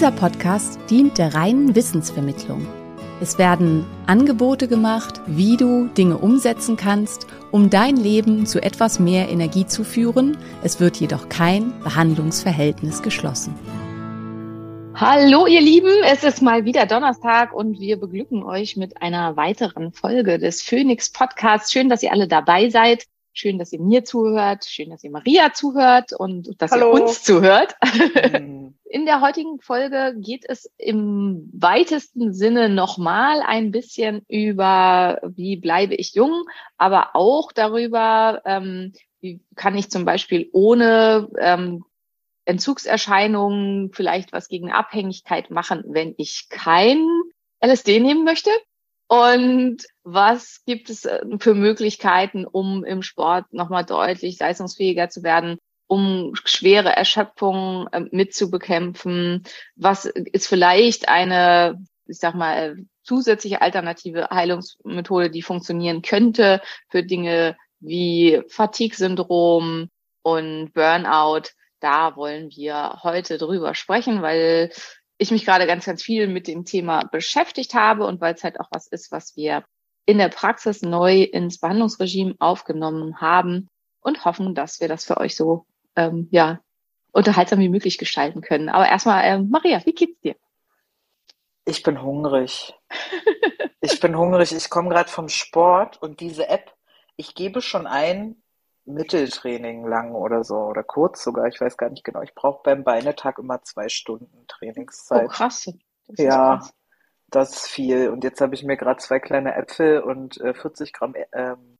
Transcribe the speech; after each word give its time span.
Dieser 0.00 0.12
Podcast 0.12 0.78
dient 0.88 1.18
der 1.18 1.34
reinen 1.34 1.74
Wissensvermittlung. 1.74 2.66
Es 3.20 3.36
werden 3.36 3.84
Angebote 4.06 4.66
gemacht, 4.66 5.20
wie 5.26 5.58
du 5.58 5.88
Dinge 5.88 6.16
umsetzen 6.16 6.78
kannst, 6.78 7.26
um 7.50 7.68
dein 7.68 7.98
Leben 7.98 8.46
zu 8.46 8.62
etwas 8.62 8.98
mehr 8.98 9.28
Energie 9.28 9.66
zu 9.66 9.84
führen. 9.84 10.38
Es 10.62 10.80
wird 10.80 10.96
jedoch 10.96 11.28
kein 11.28 11.78
Behandlungsverhältnis 11.80 13.02
geschlossen. 13.02 13.54
Hallo 14.94 15.46
ihr 15.46 15.60
Lieben, 15.60 15.92
es 16.06 16.24
ist 16.24 16.40
mal 16.40 16.64
wieder 16.64 16.86
Donnerstag 16.86 17.52
und 17.52 17.78
wir 17.78 18.00
beglücken 18.00 18.42
euch 18.42 18.78
mit 18.78 19.02
einer 19.02 19.36
weiteren 19.36 19.92
Folge 19.92 20.38
des 20.38 20.62
Phoenix 20.62 21.12
Podcasts. 21.12 21.70
Schön, 21.70 21.90
dass 21.90 22.02
ihr 22.02 22.12
alle 22.12 22.26
dabei 22.26 22.70
seid. 22.70 23.04
Schön, 23.34 23.58
dass 23.58 23.70
ihr 23.70 23.80
mir 23.80 24.02
zuhört. 24.02 24.64
Schön, 24.64 24.88
dass 24.88 25.04
ihr 25.04 25.10
Maria 25.10 25.52
zuhört 25.52 26.14
und 26.14 26.54
dass 26.56 26.70
Hallo. 26.70 26.96
ihr 26.96 27.02
uns 27.02 27.22
zuhört. 27.22 27.76
In 28.92 29.06
der 29.06 29.20
heutigen 29.20 29.60
Folge 29.60 30.16
geht 30.18 30.44
es 30.48 30.68
im 30.76 31.48
weitesten 31.52 32.32
Sinne 32.34 32.68
nochmal 32.68 33.40
ein 33.40 33.70
bisschen 33.70 34.22
über, 34.26 35.20
wie 35.22 35.56
bleibe 35.56 35.94
ich 35.94 36.14
jung, 36.14 36.42
aber 36.76 37.10
auch 37.14 37.52
darüber, 37.52 38.42
ähm, 38.44 38.92
wie 39.20 39.40
kann 39.54 39.78
ich 39.78 39.92
zum 39.92 40.04
Beispiel 40.04 40.50
ohne 40.52 41.28
ähm, 41.38 41.84
Entzugserscheinungen 42.46 43.92
vielleicht 43.92 44.32
was 44.32 44.48
gegen 44.48 44.72
Abhängigkeit 44.72 45.52
machen, 45.52 45.84
wenn 45.86 46.16
ich 46.18 46.48
kein 46.48 47.06
LSD 47.64 48.00
nehmen 48.00 48.24
möchte. 48.24 48.50
Und 49.06 49.84
was 50.02 50.64
gibt 50.66 50.90
es 50.90 51.04
äh, 51.04 51.20
für 51.38 51.54
Möglichkeiten, 51.54 52.44
um 52.44 52.84
im 52.84 53.02
Sport 53.02 53.52
nochmal 53.52 53.84
deutlich 53.84 54.40
leistungsfähiger 54.40 55.10
zu 55.10 55.22
werden, 55.22 55.58
um 55.90 56.36
schwere 56.44 56.94
Erschöpfung 56.94 57.88
äh, 57.90 58.02
mitzubekämpfen? 58.12 59.42
Was 59.74 60.04
ist 60.04 60.46
vielleicht 60.46 61.08
eine, 61.08 61.84
ich 62.06 62.18
sag 62.18 62.36
mal, 62.36 62.76
zusätzliche 63.02 63.60
alternative 63.60 64.28
Heilungsmethode, 64.30 65.30
die 65.30 65.42
funktionieren 65.42 66.00
könnte 66.02 66.62
für 66.90 67.02
Dinge 67.02 67.56
wie 67.80 68.40
Fatigue-Syndrom 68.48 69.88
und 70.22 70.72
Burnout? 70.74 71.48
Da 71.80 72.14
wollen 72.14 72.50
wir 72.50 73.00
heute 73.02 73.36
drüber 73.36 73.74
sprechen, 73.74 74.22
weil 74.22 74.70
ich 75.18 75.32
mich 75.32 75.44
gerade 75.44 75.66
ganz, 75.66 75.86
ganz 75.86 76.04
viel 76.04 76.28
mit 76.28 76.46
dem 76.46 76.64
Thema 76.64 77.02
beschäftigt 77.02 77.74
habe 77.74 78.06
und 78.06 78.20
weil 78.20 78.34
es 78.34 78.44
halt 78.44 78.60
auch 78.60 78.68
was 78.70 78.86
ist, 78.86 79.10
was 79.10 79.34
wir 79.34 79.64
in 80.06 80.18
der 80.18 80.28
Praxis 80.28 80.82
neu 80.82 81.22
ins 81.22 81.58
Behandlungsregime 81.58 82.36
aufgenommen 82.38 83.20
haben 83.20 83.68
und 84.00 84.24
hoffen, 84.24 84.54
dass 84.54 84.80
wir 84.80 84.86
das 84.86 85.04
für 85.04 85.16
euch 85.16 85.34
so 85.34 85.66
ähm, 85.96 86.28
ja 86.30 86.60
unterhaltsam 87.12 87.58
wie 87.58 87.68
möglich 87.68 87.98
gestalten 87.98 88.40
können. 88.40 88.68
Aber 88.68 88.88
erstmal, 88.88 89.24
ähm, 89.24 89.50
Maria, 89.50 89.84
wie 89.84 89.92
geht's 89.92 90.20
dir? 90.20 90.36
Ich 91.64 91.82
bin 91.82 92.02
hungrig. 92.02 92.74
Ich 93.80 94.00
bin 94.00 94.16
hungrig. 94.16 94.52
Ich 94.52 94.70
komme 94.70 94.88
gerade 94.90 95.10
vom 95.10 95.28
Sport 95.28 96.00
und 96.02 96.20
diese 96.20 96.48
App, 96.48 96.72
ich 97.16 97.34
gebe 97.34 97.60
schon 97.62 97.86
ein 97.86 98.42
Mitteltraining 98.84 99.86
lang 99.86 100.14
oder 100.14 100.42
so 100.44 100.56
oder 100.56 100.82
kurz 100.82 101.22
sogar. 101.22 101.46
Ich 101.46 101.60
weiß 101.60 101.76
gar 101.76 101.90
nicht 101.90 102.04
genau. 102.04 102.22
Ich 102.22 102.34
brauche 102.34 102.62
beim 102.62 102.82
Beinetag 102.84 103.38
immer 103.38 103.62
zwei 103.62 103.88
Stunden 103.88 104.30
Oh, 104.34 104.44
Trainingszeit. 104.48 105.28
krass. 105.30 105.66
Das 106.06 106.18
Ja, 106.18 106.56
krass. 106.56 106.72
das 107.28 107.50
ist 107.56 107.66
viel. 107.68 108.08
Und 108.08 108.24
jetzt 108.24 108.40
habe 108.40 108.54
ich 108.54 108.62
mir 108.64 108.76
gerade 108.76 108.98
zwei 109.00 109.20
kleine 109.20 109.54
Äpfel 109.54 110.00
und 110.00 110.40
äh, 110.40 110.54
40 110.54 110.92
Gramm, 110.92 111.14
Ä- 111.14 111.26
ähm, 111.32 111.78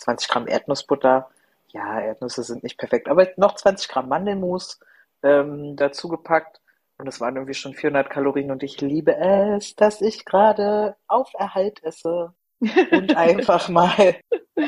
20 0.00 0.28
Gramm 0.28 0.48
Erdnussbutter. 0.48 1.30
Ja, 1.76 2.00
Erdnüsse 2.00 2.42
sind 2.42 2.62
nicht 2.62 2.78
perfekt, 2.78 3.06
aber 3.06 3.28
noch 3.36 3.54
20 3.54 3.88
Gramm 3.88 4.08
Mandelmus 4.08 4.80
ähm, 5.22 5.76
dazu 5.76 6.08
gepackt. 6.08 6.62
Und 6.96 7.06
es 7.06 7.20
waren 7.20 7.36
irgendwie 7.36 7.52
schon 7.52 7.74
400 7.74 8.08
Kalorien 8.08 8.50
und 8.50 8.62
ich 8.62 8.80
liebe 8.80 9.14
es, 9.14 9.76
dass 9.76 10.00
ich 10.00 10.24
gerade 10.24 10.96
auf 11.06 11.34
Erhalt 11.34 11.82
esse 11.84 12.32
und 12.60 13.14
einfach 13.16 13.68
mal 13.68 14.16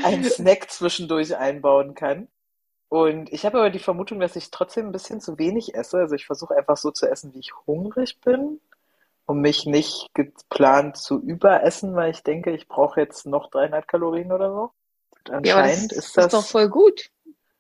einen 0.05 0.25
Snack 0.25 0.71
zwischendurch 0.71 1.35
einbauen 1.35 1.95
kann. 1.95 2.29
Und 2.91 3.33
ich 3.33 3.47
habe 3.47 3.59
aber 3.59 3.71
die 3.71 3.79
Vermutung, 3.79 4.21
dass 4.21 4.37
ich 4.37 4.51
trotzdem 4.51 4.87
ein 4.87 4.93
bisschen 4.93 5.23
zu 5.23 5.39
wenig 5.39 5.75
esse. 5.75 5.97
Also 5.99 6.15
ich 6.15 6.27
versuche 6.27 6.57
einfach 6.57 6.77
so 6.77 6.91
zu 6.91 7.07
essen, 7.11 7.33
wie 7.33 7.41
ich 7.41 7.53
hungrig 7.67 8.21
bin, 8.21 8.61
um 9.25 9.41
mich 9.41 9.65
nicht 9.65 10.09
geplant 10.13 10.99
zu 10.99 11.19
überessen, 11.23 11.95
weil 11.97 12.11
ich 12.11 12.23
denke, 12.23 12.51
ich 12.51 12.69
brauche 12.69 13.01
jetzt 13.01 13.25
noch 13.27 13.51
300 13.51 13.89
Kalorien 13.89 14.33
oder 14.33 14.53
so. 14.53 14.73
Und 15.31 15.47
Ja, 15.47 15.56
das 15.62 15.71
anscheinend 15.72 15.93
ist 15.93 15.99
ist 16.06 16.16
das, 16.16 16.33
doch 16.33 16.44
voll 16.44 16.69
gut. 16.69 17.11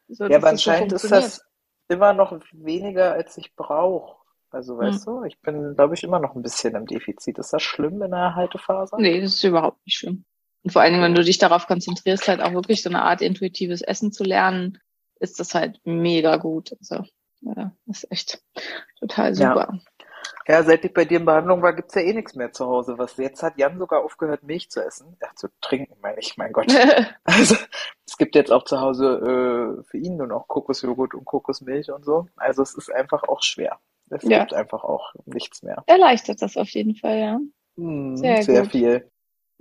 So, 0.08 0.26
ja, 0.26 0.38
aber 0.38 0.48
anscheinend 0.48 0.92
ist 0.92 1.10
das 1.10 1.42
immer 1.88 2.12
noch 2.12 2.38
weniger, 2.52 3.12
als 3.12 3.36
ich 3.36 3.54
brauche. 3.54 4.16
Also 4.50 4.78
weißt 4.78 5.06
du, 5.06 5.24
ich 5.24 5.38
bin, 5.40 5.74
glaube 5.74 5.94
ich, 5.94 6.04
immer 6.04 6.18
noch 6.18 6.34
ein 6.34 6.42
bisschen 6.42 6.74
im 6.74 6.86
Defizit. 6.86 7.38
Ist 7.38 7.52
das 7.52 7.62
schlimm 7.62 8.00
in 8.02 8.10
der 8.10 8.34
Haltephase? 8.34 8.96
Nee, 8.98 9.20
das 9.20 9.34
ist 9.34 9.44
überhaupt 9.44 9.84
nicht 9.84 9.98
schlimm. 9.98 10.24
Und 10.62 10.72
vor 10.72 10.82
allen 10.82 10.92
Dingen, 10.92 11.04
wenn 11.04 11.14
du 11.14 11.22
dich 11.22 11.38
darauf 11.38 11.66
konzentrierst, 11.66 12.28
halt 12.28 12.40
auch 12.40 12.52
wirklich 12.52 12.82
so 12.82 12.88
eine 12.88 13.02
Art 13.02 13.20
intuitives 13.20 13.82
Essen 13.82 14.12
zu 14.12 14.24
lernen, 14.24 14.78
ist 15.20 15.38
das 15.38 15.54
halt 15.54 15.80
mega 15.84 16.36
gut. 16.36 16.74
Also, 16.78 17.04
ja, 17.40 17.72
das 17.86 18.04
ist 18.04 18.12
echt 18.12 18.42
total 18.98 19.34
super. 19.34 19.68
Ja, 19.72 19.78
seit 20.46 20.84
ich 20.84 20.92
bei 20.94 21.04
dir 21.04 21.18
in 21.18 21.24
Behandlung 21.24 21.62
war, 21.62 21.72
gibt's 21.74 21.94
ja 21.94 22.00
eh 22.02 22.12
nichts 22.12 22.34
mehr 22.34 22.52
zu 22.52 22.66
Hause. 22.66 22.98
Was 22.98 23.16
jetzt 23.16 23.42
hat 23.42 23.58
Jan 23.58 23.78
sogar 23.78 24.02
aufgehört, 24.04 24.42
Milch 24.42 24.70
zu 24.70 24.80
essen. 24.84 25.16
Ja, 25.20 25.28
zu 25.34 25.48
trinken, 25.60 25.96
meine 26.00 26.18
ich, 26.20 26.36
mein 26.36 26.52
Gott. 26.52 26.66
Also, 27.24 27.56
es 28.06 28.16
gibt 28.16 28.34
jetzt 28.34 28.50
auch 28.50 28.64
zu 28.64 28.80
Hause 28.80 29.78
äh, 29.80 29.84
für 29.84 29.98
ihn 29.98 30.16
nur 30.16 30.26
noch 30.26 30.48
Kokosjoghurt 30.48 31.14
und 31.14 31.24
Kokosmilch 31.26 31.90
und 31.90 32.04
so. 32.04 32.26
Also 32.36 32.62
es 32.62 32.74
ist 32.74 32.90
einfach 32.90 33.22
auch 33.24 33.42
schwer. 33.42 33.78
Es 34.10 34.22
Ja. 34.24 34.38
gibt 34.40 34.54
einfach 34.54 34.82
auch 34.84 35.12
nichts 35.26 35.62
mehr. 35.62 35.82
Erleichtert 35.86 36.40
das 36.40 36.56
auf 36.56 36.68
jeden 36.70 36.96
Fall, 36.96 37.18
ja. 37.18 37.40
Hm, 37.76 38.16
Sehr 38.16 38.42
sehr 38.42 38.64
viel. 38.64 39.10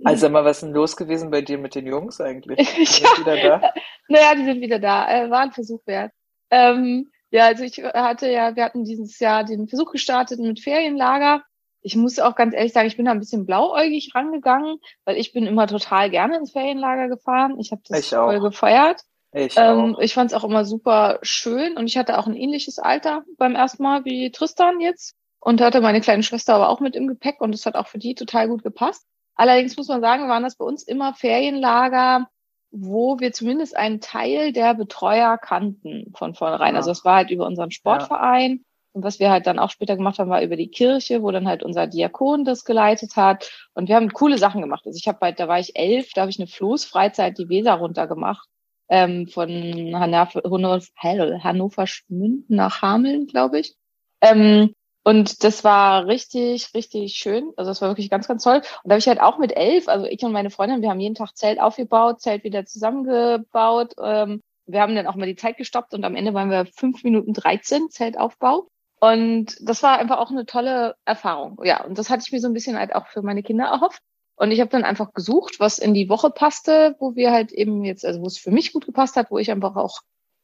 Also 0.04 0.22
sag 0.22 0.32
mal, 0.32 0.44
was 0.44 0.58
ist 0.58 0.62
denn 0.62 0.72
los 0.72 0.96
gewesen 0.96 1.30
bei 1.30 1.42
dir 1.42 1.58
mit 1.58 1.74
den 1.74 1.86
Jungs 1.86 2.20
eigentlich? 2.20 2.58
Sind 2.88 3.00
Ja. 3.00 3.18
wieder 3.18 3.36
da? 3.60 3.72
Naja, 4.08 4.34
die 4.34 4.44
sind 4.44 4.60
wieder 4.60 4.78
da. 4.78 5.10
Äh, 5.10 5.30
war 5.30 5.40
ein 5.40 5.52
Versuch 5.52 5.86
wert. 5.86 6.12
Ähm, 6.50 7.10
ja, 7.30 7.46
also 7.46 7.64
ich 7.64 7.78
hatte 7.82 8.30
ja, 8.30 8.56
wir 8.56 8.64
hatten 8.64 8.84
dieses 8.84 9.18
Jahr 9.18 9.44
den 9.44 9.68
Versuch 9.68 9.92
gestartet 9.92 10.40
mit 10.40 10.60
Ferienlager. 10.60 11.42
Ich 11.82 11.96
muss 11.96 12.18
auch 12.18 12.34
ganz 12.34 12.54
ehrlich 12.54 12.72
sagen, 12.72 12.88
ich 12.88 12.96
bin 12.96 13.06
da 13.06 13.12
ein 13.12 13.20
bisschen 13.20 13.46
blauäugig 13.46 14.12
rangegangen, 14.14 14.78
weil 15.04 15.16
ich 15.16 15.32
bin 15.32 15.46
immer 15.46 15.66
total 15.66 16.10
gerne 16.10 16.36
ins 16.36 16.52
Ferienlager 16.52 17.08
gefahren. 17.08 17.58
Ich 17.60 17.70
habe 17.72 17.82
das 17.88 17.98
Ich 17.98 18.14
auch. 18.16 18.26
voll 18.26 18.40
gefeiert. 18.40 19.02
Ich 19.32 19.56
Ähm, 19.56 19.94
auch. 19.94 20.00
ich 20.00 20.14
fand 20.14 20.30
es 20.30 20.36
auch 20.36 20.44
immer 20.44 20.64
super 20.64 21.18
schön 21.22 21.76
und 21.76 21.86
ich 21.86 21.96
hatte 21.98 22.18
auch 22.18 22.26
ein 22.26 22.36
ähnliches 22.36 22.78
Alter 22.78 23.24
beim 23.36 23.54
ersten 23.54 23.82
Mal 23.82 24.04
wie 24.04 24.30
Tristan 24.30 24.80
jetzt 24.80 25.14
und 25.40 25.60
hatte 25.60 25.80
meine 25.80 26.00
kleine 26.00 26.22
Schwester 26.22 26.54
aber 26.54 26.68
auch 26.70 26.80
mit 26.80 26.96
im 26.96 27.06
Gepäck 27.06 27.40
und 27.40 27.54
es 27.54 27.66
hat 27.66 27.76
auch 27.76 27.86
für 27.88 27.98
die 27.98 28.14
total 28.14 28.48
gut 28.48 28.62
gepasst. 28.62 29.06
Allerdings 29.34 29.76
muss 29.76 29.88
man 29.88 30.00
sagen, 30.00 30.28
waren 30.28 30.42
das 30.42 30.56
bei 30.56 30.64
uns 30.64 30.82
immer 30.82 31.14
Ferienlager, 31.14 32.28
wo 32.70 33.18
wir 33.18 33.32
zumindest 33.32 33.76
einen 33.76 34.00
Teil 34.00 34.52
der 34.52 34.74
Betreuer 34.74 35.38
kannten 35.38 36.12
von 36.14 36.34
vornherein. 36.34 36.74
Ja. 36.74 36.78
Also 36.78 36.90
es 36.90 37.04
war 37.04 37.16
halt 37.16 37.30
über 37.30 37.46
unseren 37.46 37.70
Sportverein 37.70 38.64
und 38.92 39.04
was 39.04 39.20
wir 39.20 39.30
halt 39.30 39.46
dann 39.46 39.58
auch 39.58 39.70
später 39.70 39.96
gemacht 39.96 40.18
haben, 40.18 40.30
war 40.30 40.42
über 40.42 40.56
die 40.56 40.70
Kirche, 40.70 41.22
wo 41.22 41.30
dann 41.30 41.46
halt 41.46 41.62
unser 41.62 41.86
Diakon 41.86 42.44
das 42.44 42.64
geleitet 42.64 43.16
hat. 43.16 43.50
Und 43.74 43.88
wir 43.88 43.96
haben 43.96 44.12
coole 44.12 44.38
Sachen 44.38 44.60
gemacht. 44.60 44.86
Also 44.86 44.98
ich 44.98 45.06
habe 45.06 45.18
halt, 45.20 45.38
da 45.38 45.46
war 45.46 45.60
ich 45.60 45.76
elf, 45.76 46.12
da 46.14 46.22
habe 46.22 46.30
ich 46.30 46.38
eine 46.38 46.48
Floßfreizeit 46.48 47.38
die 47.38 47.48
Weser 47.48 47.74
runter 47.74 48.06
gemacht 48.06 48.48
ähm, 48.88 49.28
von 49.28 49.48
Hannover, 49.94 50.42
Hannover, 50.44 51.44
Hannover 51.44 51.86
Schmünden 51.86 52.56
nach 52.56 52.82
Hameln, 52.82 53.26
glaube 53.26 53.60
ich. 53.60 53.76
Ähm, 54.20 54.74
und 55.04 55.42
das 55.44 55.64
war 55.64 56.06
richtig, 56.06 56.74
richtig 56.74 57.14
schön. 57.14 57.52
Also 57.56 57.70
das 57.70 57.80
war 57.80 57.88
wirklich 57.88 58.10
ganz, 58.10 58.28
ganz 58.28 58.42
toll. 58.42 58.56
Und 58.56 58.64
da 58.84 58.90
habe 58.90 58.98
ich 58.98 59.08
halt 59.08 59.20
auch 59.20 59.38
mit 59.38 59.56
elf, 59.56 59.88
also 59.88 60.06
ich 60.06 60.22
und 60.22 60.32
meine 60.32 60.50
Freundin, 60.50 60.82
wir 60.82 60.90
haben 60.90 61.00
jeden 61.00 61.14
Tag 61.14 61.36
Zelt 61.36 61.60
aufgebaut, 61.60 62.20
Zelt 62.20 62.44
wieder 62.44 62.66
zusammengebaut. 62.66 63.94
Ähm, 64.02 64.42
wir 64.66 64.82
haben 64.82 64.94
dann 64.94 65.06
auch 65.06 65.14
mal 65.14 65.26
die 65.26 65.36
Zeit 65.36 65.56
gestoppt 65.56 65.94
und 65.94 66.04
am 66.04 66.14
Ende 66.14 66.34
waren 66.34 66.50
wir 66.50 66.66
fünf 66.66 67.04
Minuten 67.04 67.32
13 67.32 67.90
Zeltaufbau. 67.90 68.68
Und 69.00 69.56
das 69.60 69.82
war 69.82 69.98
einfach 69.98 70.18
auch 70.18 70.30
eine 70.30 70.44
tolle 70.44 70.96
Erfahrung. 71.04 71.60
Ja, 71.64 71.84
und 71.84 71.96
das 71.96 72.10
hatte 72.10 72.24
ich 72.26 72.32
mir 72.32 72.40
so 72.40 72.48
ein 72.48 72.54
bisschen 72.54 72.76
halt 72.78 72.94
auch 72.94 73.06
für 73.06 73.22
meine 73.22 73.42
Kinder 73.42 73.66
erhofft. 73.66 74.02
Und 74.36 74.50
ich 74.50 74.60
habe 74.60 74.70
dann 74.70 74.84
einfach 74.84 75.14
gesucht, 75.14 75.58
was 75.58 75.78
in 75.78 75.94
die 75.94 76.08
Woche 76.08 76.30
passte, 76.30 76.96
wo 76.98 77.16
wir 77.16 77.32
halt 77.32 77.52
eben 77.52 77.84
jetzt, 77.84 78.04
also 78.04 78.20
wo 78.20 78.26
es 78.26 78.38
für 78.38 78.50
mich 78.50 78.72
gut 78.72 78.86
gepasst 78.86 79.16
hat, 79.16 79.30
wo 79.30 79.38
ich 79.38 79.50
einfach 79.50 79.74
auch 79.74 80.00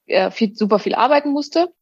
äh, 0.06 0.30
viel, 0.30 0.54
super 0.54 0.78
viel 0.78 0.94
arbeiten 0.94 1.30
musste. 1.30 1.72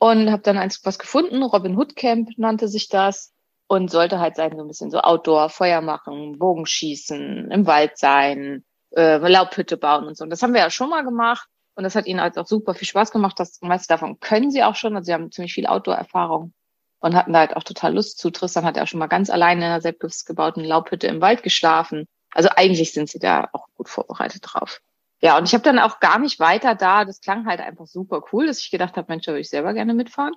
Und 0.00 0.32
habe 0.32 0.42
dann 0.42 0.56
eins 0.56 0.80
was 0.84 0.98
gefunden, 0.98 1.42
Robin 1.42 1.76
Hood 1.76 1.94
Camp 1.94 2.30
nannte 2.38 2.68
sich 2.68 2.88
das 2.88 3.34
und 3.66 3.90
sollte 3.90 4.18
halt 4.18 4.34
sein, 4.34 4.56
so 4.56 4.62
ein 4.62 4.68
bisschen 4.68 4.90
so 4.90 4.98
Outdoor, 5.00 5.50
Feuer 5.50 5.82
machen, 5.82 6.38
Bogenschießen, 6.38 7.50
im 7.50 7.66
Wald 7.66 7.98
sein, 7.98 8.64
äh, 8.96 9.18
Laubhütte 9.18 9.76
bauen 9.76 10.06
und 10.06 10.16
so. 10.16 10.24
Und 10.24 10.30
das 10.30 10.42
haben 10.42 10.54
wir 10.54 10.60
ja 10.60 10.70
schon 10.70 10.90
mal 10.90 11.04
gemacht. 11.04 11.46
Und 11.74 11.84
das 11.84 11.94
hat 11.94 12.06
ihnen 12.06 12.20
halt 12.20 12.36
auch 12.38 12.46
super 12.46 12.74
viel 12.74 12.88
Spaß 12.88 13.12
gemacht. 13.12 13.38
Das 13.38 13.60
meiste 13.60 13.88
davon 13.88 14.18
können 14.20 14.50
sie 14.50 14.64
auch 14.64 14.74
schon. 14.74 14.96
Also 14.96 15.06
sie 15.06 15.12
haben 15.12 15.30
ziemlich 15.30 15.54
viel 15.54 15.66
Outdoor-Erfahrung 15.66 16.52
und 17.00 17.14
hatten 17.14 17.32
da 17.32 17.40
halt 17.40 17.56
auch 17.56 17.62
total 17.62 17.94
Lust 17.94 18.18
zu. 18.18 18.30
Tristan 18.30 18.64
hat 18.64 18.76
ja 18.76 18.82
auch 18.84 18.88
schon 18.88 19.00
mal 19.00 19.06
ganz 19.06 19.30
alleine 19.30 19.60
in 19.60 19.66
einer 19.70 19.80
selbstgebauten 19.80 20.64
Laubhütte 20.64 21.06
im 21.06 21.20
Wald 21.20 21.42
geschlafen. 21.42 22.06
Also 22.32 22.48
eigentlich 22.56 22.92
sind 22.92 23.08
sie 23.08 23.18
da 23.18 23.48
auch 23.52 23.66
gut 23.76 23.88
vorbereitet 23.88 24.42
drauf. 24.44 24.80
Ja, 25.20 25.36
und 25.36 25.44
ich 25.44 25.52
habe 25.52 25.62
dann 25.62 25.78
auch 25.78 26.00
gar 26.00 26.18
nicht 26.18 26.40
weiter 26.40 26.74
da. 26.74 27.04
Das 27.04 27.20
klang 27.20 27.46
halt 27.46 27.60
einfach 27.60 27.86
super 27.86 28.22
cool, 28.32 28.46
dass 28.46 28.60
ich 28.60 28.70
gedacht 28.70 28.96
habe, 28.96 29.06
Mensch, 29.08 29.26
da 29.26 29.32
würde 29.32 29.40
ich 29.40 29.50
selber 29.50 29.74
gerne 29.74 29.94
mitfahren. 29.94 30.34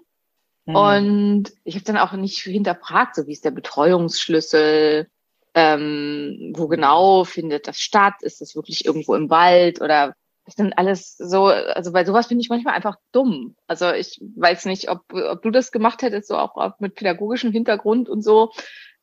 Mhm. 0.65 0.75
Und 0.75 1.53
ich 1.63 1.75
habe 1.75 1.85
dann 1.85 1.97
auch 1.97 2.11
nicht 2.13 2.39
hinterfragt, 2.39 3.15
so 3.15 3.27
wie 3.27 3.33
ist 3.33 3.45
der 3.45 3.51
Betreuungsschlüssel, 3.51 5.09
ähm, 5.55 6.53
wo 6.55 6.67
genau 6.67 7.23
findet 7.23 7.67
das 7.67 7.79
statt? 7.79 8.15
Ist 8.21 8.41
das 8.41 8.55
wirklich 8.55 8.85
irgendwo 8.85 9.15
im 9.15 9.29
Wald 9.29 9.81
oder 9.81 10.15
ist 10.45 10.59
dann 10.59 10.73
alles 10.73 11.15
so, 11.15 11.45
also 11.45 11.93
bei 11.93 12.03
sowas 12.03 12.27
finde 12.27 12.41
ich 12.41 12.49
manchmal 12.49 12.73
einfach 12.73 12.97
dumm. 13.13 13.55
Also 13.67 13.91
ich 13.91 14.19
weiß 14.35 14.65
nicht, 14.65 14.89
ob, 14.89 15.01
ob 15.13 15.41
du 15.41 15.51
das 15.51 15.71
gemacht 15.71 16.01
hättest, 16.01 16.27
so 16.27 16.37
auch, 16.37 16.57
auch 16.57 16.79
mit 16.79 16.95
pädagogischem 16.95 17.51
Hintergrund 17.51 18.09
und 18.09 18.21
so. 18.21 18.51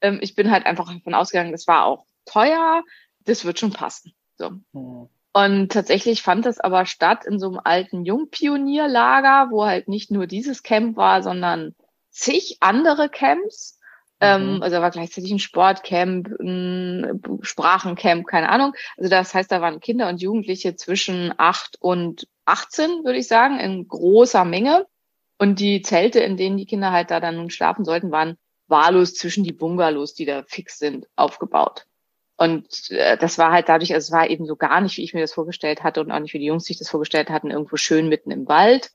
Ähm, 0.03 0.19
ich 0.21 0.35
bin 0.35 0.51
halt 0.51 0.67
einfach 0.67 0.93
davon 0.93 1.15
ausgegangen, 1.15 1.53
das 1.53 1.67
war 1.67 1.87
auch 1.87 2.05
teuer, 2.27 2.83
das 3.21 3.45
wird 3.45 3.59
schon 3.59 3.73
passen. 3.73 4.13
So. 4.37 4.51
Mhm. 4.73 5.09
Und 5.33 5.71
tatsächlich 5.71 6.23
fand 6.23 6.45
das 6.45 6.59
aber 6.59 6.87
statt 6.87 7.25
in 7.25 7.39
so 7.39 7.49
einem 7.49 7.61
alten 7.63 8.05
Jungpionierlager, 8.05 9.51
wo 9.51 9.65
halt 9.65 9.87
nicht 9.89 10.11
nur 10.11 10.27
dieses 10.27 10.63
Camp 10.63 10.97
war, 10.97 11.23
sondern 11.23 11.75
zig 12.11 12.57
andere 12.61 13.09
Camps. 13.09 13.79
Ähm, 14.23 14.57
mhm. 14.57 14.63
also 14.63 14.77
da 14.77 14.83
war 14.83 14.91
gleichzeitig 14.91 15.31
ein 15.31 15.39
Sportcamp, 15.39 16.29
ein 16.41 17.23
Sprachencamp, 17.41 18.27
keine 18.27 18.51
Ahnung. 18.51 18.75
Also 18.99 19.09
das 19.09 19.33
heißt, 19.33 19.51
da 19.51 19.61
waren 19.63 19.81
Kinder 19.81 20.09
und 20.09 20.21
Jugendliche 20.21 20.77
zwischen 20.77 21.33
acht 21.39 21.77
und 21.81 22.27
18, 22.45 23.05
würde 23.05 23.19
ich 23.19 23.29
sagen, 23.29 23.59
in 23.59 23.89
großer 23.89 24.45
Menge. 24.45 24.87
Und 25.39 25.59
die 25.59 25.81
Zelte, 25.81 26.21
in 26.21 26.37
denen 26.37 26.59
die 26.59 26.67
Kinder 26.67 26.93
halt 26.93 27.11
da 27.11 27.21
dann 27.21 27.37
nun 27.37 27.49
schlafen 27.49 27.85
sollten, 27.85 28.11
waren 28.11 28.37
wahllos 28.67 29.15
zwischen 29.15 29.43
die 29.43 29.53
Bungalows, 29.53 30.13
die 30.13 30.27
da 30.27 30.43
fix 30.43 30.79
sind, 30.79 31.07
aufgebaut. 31.17 31.87
Und 32.41 32.91
äh, 32.91 33.17
das 33.19 33.39
war 33.39 33.53
halt 33.53 33.69
dadurch, 33.69 33.95
also 33.95 34.07
es 34.07 34.13
war 34.13 34.29
eben 34.29 34.47
so 34.47 34.57
gar 34.57 34.81
nicht, 34.81 34.97
wie 34.97 35.05
ich 35.05 35.15
mir 35.15 35.21
das 35.21 35.35
vorgestellt 35.35 35.83
hatte 35.83 36.01
und 36.01 36.11
auch 36.11 36.19
nicht, 36.19 36.35
wie 36.35 36.39
die 36.39 36.47
Jungs 36.47 36.65
sich 36.65 36.79
das 36.79 36.89
vorgestellt 36.89 37.31
hatten, 37.31 37.51
irgendwo 37.51 37.77
schön 37.77 38.09
mitten 38.09 38.31
im 38.31 38.49
Wald, 38.49 38.91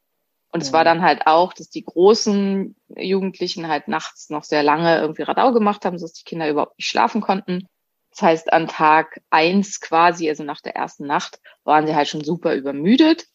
und 0.56 0.62
es 0.62 0.72
war 0.72 0.86
dann 0.86 1.02
halt 1.02 1.28
auch, 1.28 1.52
dass 1.52 1.70
die 1.70 1.84
großen 1.84 2.78
Jugendlichen 2.96 3.68
halt 3.68 3.90
nachts 3.90 4.30
noch 4.30 4.46
sehr 4.46 4.64
lange 4.64 5.02
irgendwie 5.02 5.24
Radau 5.24 5.52
gemacht 5.52 5.84
haben, 5.84 5.98
sodass 5.98 6.14
die 6.14 6.24
Kinder 6.24 6.50
überhaupt 6.50 6.78
nicht 6.78 6.88
schlafen 6.88 7.20
konnten. 7.20 7.68
Das 8.12 8.22
heißt, 8.22 8.54
an 8.54 8.70
Tag 8.70 9.22
eins 9.30 9.82
quasi, 9.82 10.30
also 10.30 10.46
nach 10.46 10.62
der 10.62 10.78
ersten 10.78 11.06
Nacht, 11.06 11.42
waren 11.66 11.86
sie 11.86 11.94
halt 11.94 12.08
schon 12.08 12.24
super 12.24 12.56
übermüdet. 12.56 13.26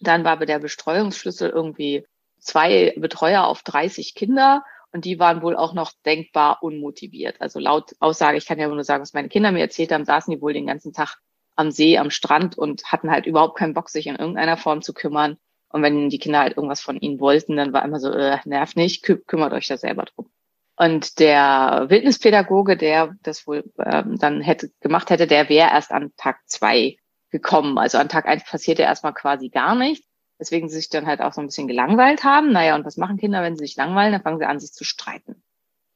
Dann 0.00 0.24
war 0.24 0.32
aber 0.32 0.44
der 0.44 0.58
Bestreuungsschlüssel 0.58 1.48
irgendwie 1.48 2.06
zwei 2.40 2.92
Betreuer 2.98 3.44
auf 3.44 3.62
30 3.62 4.14
Kinder 4.14 4.64
und 4.94 5.04
die 5.04 5.18
waren 5.18 5.42
wohl 5.42 5.56
auch 5.56 5.74
noch 5.74 5.92
denkbar 6.06 6.62
unmotiviert. 6.62 7.40
Also 7.40 7.58
laut 7.58 7.96
Aussage, 7.98 8.38
ich 8.38 8.46
kann 8.46 8.60
ja 8.60 8.68
nur 8.68 8.84
sagen, 8.84 9.02
was 9.02 9.12
meine 9.12 9.28
Kinder 9.28 9.50
mir 9.50 9.58
erzählt 9.58 9.90
haben, 9.90 10.04
saßen 10.04 10.32
die 10.32 10.40
wohl 10.40 10.52
den 10.52 10.68
ganzen 10.68 10.92
Tag 10.92 11.16
am 11.56 11.72
See, 11.72 11.98
am 11.98 12.10
Strand 12.10 12.56
und 12.56 12.84
hatten 12.92 13.10
halt 13.10 13.26
überhaupt 13.26 13.58
keinen 13.58 13.74
Bock, 13.74 13.90
sich 13.90 14.06
in 14.06 14.14
irgendeiner 14.14 14.56
Form 14.56 14.82
zu 14.82 14.94
kümmern. 14.94 15.36
Und 15.68 15.82
wenn 15.82 16.10
die 16.10 16.20
Kinder 16.20 16.38
halt 16.38 16.56
irgendwas 16.56 16.80
von 16.80 16.96
ihnen 16.96 17.18
wollten, 17.18 17.56
dann 17.56 17.72
war 17.72 17.84
immer 17.84 17.98
so, 17.98 18.12
äh, 18.12 18.38
nerv 18.44 18.76
nicht, 18.76 19.02
kü 19.02 19.16
kümmert 19.16 19.52
euch 19.52 19.66
da 19.66 19.76
selber 19.76 20.04
drum. 20.04 20.30
Und 20.76 21.18
der 21.18 21.86
Wildnispädagoge, 21.88 22.76
der 22.76 23.16
das 23.22 23.48
wohl 23.48 23.64
ähm, 23.84 24.16
dann 24.20 24.40
hätte 24.42 24.70
gemacht 24.80 25.10
hätte, 25.10 25.26
der 25.26 25.48
wäre 25.48 25.70
erst 25.70 25.90
an 25.90 26.12
Tag 26.16 26.38
zwei 26.46 26.98
gekommen. 27.30 27.78
Also 27.78 27.98
an 27.98 28.08
Tag 28.08 28.26
eins 28.26 28.44
passierte 28.44 28.82
erstmal 28.82 29.14
quasi 29.14 29.48
gar 29.48 29.74
nichts. 29.74 30.06
Deswegen 30.44 30.68
sie 30.68 30.76
sich 30.76 30.90
dann 30.90 31.06
halt 31.06 31.22
auch 31.22 31.32
so 31.32 31.40
ein 31.40 31.46
bisschen 31.46 31.68
gelangweilt 31.68 32.22
haben. 32.22 32.52
Naja, 32.52 32.74
und 32.74 32.84
was 32.84 32.98
machen 32.98 33.16
Kinder, 33.16 33.42
wenn 33.42 33.56
sie 33.56 33.64
sich 33.64 33.76
langweilen? 33.76 34.12
Dann 34.12 34.20
fangen 34.20 34.38
sie 34.38 34.44
an, 34.44 34.60
sich 34.60 34.74
zu 34.74 34.84
streiten. 34.84 35.42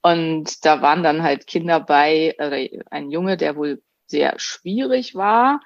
Und 0.01 0.65
da 0.65 0.81
waren 0.81 1.03
dann 1.03 1.23
halt 1.23 1.47
Kinder 1.47 1.81
bei, 1.81 2.35
äh, 2.39 2.81
ein 2.91 3.11
Junge, 3.11 3.37
der 3.37 3.57
wohl 3.57 3.83
sehr 4.07 4.39
schwierig 4.39 5.15
war 5.15 5.61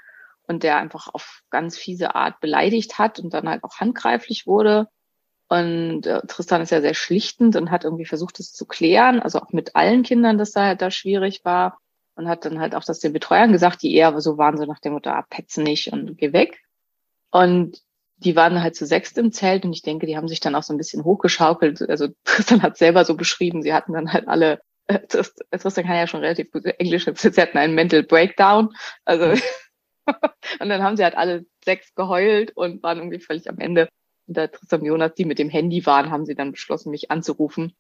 und 0.49 0.65
der 0.65 0.79
einfach 0.79 1.07
auf 1.15 1.43
ganz 1.51 1.79
fiese 1.79 2.17
Art 2.17 2.41
beleidigt 2.41 2.99
hat 2.99 3.21
und 3.21 3.33
dann 3.33 3.49
halt 3.49 3.63
auch 3.63 3.79
handgreiflich 3.79 4.49
wurde. 4.49 4.89
Und 5.49 6.05
äh, 6.05 6.23
Tristan 6.27 6.61
ist 6.61 6.73
ja 6.73 6.81
sehr 6.81 6.95
schlichtend 6.95 7.55
und 7.55 7.71
hat 7.71 7.85
irgendwie 7.85 8.05
versucht, 8.05 8.41
es 8.41 8.53
zu 8.53 8.67
klären, 8.67 9.21
also 9.21 9.39
auch 9.39 9.53
mit 9.53 9.77
allen 9.77 10.03
Kindern, 10.03 10.39
dass 10.39 10.51
da 10.51 10.65
halt 10.65 10.83
da 10.83 10.91
schwierig 10.91 11.45
war. 11.45 11.79
Und 12.17 12.27
hat 12.27 12.45
dann 12.45 12.59
halt 12.59 12.75
auch 12.75 12.83
das 12.83 12.99
den 12.99 13.13
Betreuern 13.13 13.53
gesagt, 13.53 13.81
die 13.83 13.95
eher 13.95 14.21
so 14.21 14.39
waren, 14.39 14.59
so 14.59 14.65
nach 14.65 14.81
dem 14.81 14.95
Motto, 14.95 15.09
ah, 15.11 15.25
petz 15.31 15.57
nicht 15.57 15.93
und 15.93 16.19
geh 16.19 16.33
weg. 16.33 16.61
Und 17.31 17.81
die 18.25 18.37
waren 18.37 18.63
halt 18.63 18.77
zu 18.77 18.87
sechst 18.87 19.19
im 19.19 19.33
Zelt 19.33 19.65
und 19.65 19.73
ich 19.73 19.83
denke, 19.83 20.07
die 20.07 20.17
haben 20.17 20.29
sich 20.29 20.41
dann 20.41 20.55
auch 20.55 20.63
so 20.63 20.73
ein 20.73 20.79
bisschen 20.79 21.05
hochgeschaukelt. 21.05 21.83
Also 21.89 22.09
Tristan 22.25 22.63
hat 22.63 22.77
selber 22.77 23.05
so 23.05 23.17
beschrieben, 23.17 23.63
sie 23.63 23.75
hatten 23.75 23.93
dann 23.93 24.13
halt 24.13 24.29
alle, 24.29 24.61
äh, 24.87 25.01
Tristan 25.07 25.85
kann 25.85 25.97
ja 25.97 26.07
schon 26.07 26.21
relativ 26.21 26.51
gut 26.51 26.65
Englisch, 26.65 27.07
sie 27.15 27.41
hatten 27.41 27.59
einen 27.59 27.75
Mental 27.75 28.03
Breakdown. 28.03 28.75
Also 29.05 29.41
und 30.61 30.69
dann 30.69 30.83
haben 30.83 30.97
sie 30.97 31.05
halt 31.05 31.17
alle 31.17 31.47
sechs 31.65 31.95
geheult 31.95 32.57
und 32.57 32.83
waren 32.83 32.99
irgendwie 32.99 33.21
völlig 33.21 33.49
am 33.49 33.59
Ende. 33.59 33.89
Und 34.27 34.37
da 34.37 34.47
Tristan 34.47 34.85
Jonas, 34.85 35.15
die 35.15 35.25
mit 35.25 35.39
dem 35.39 35.49
Handy 35.49 35.85
waren, 35.87 36.11
haben 36.11 36.27
sie 36.27 36.35
dann 36.35 36.53
beschlossen, 36.53 36.91
mich 36.91 37.11
anzurufen 37.11 37.75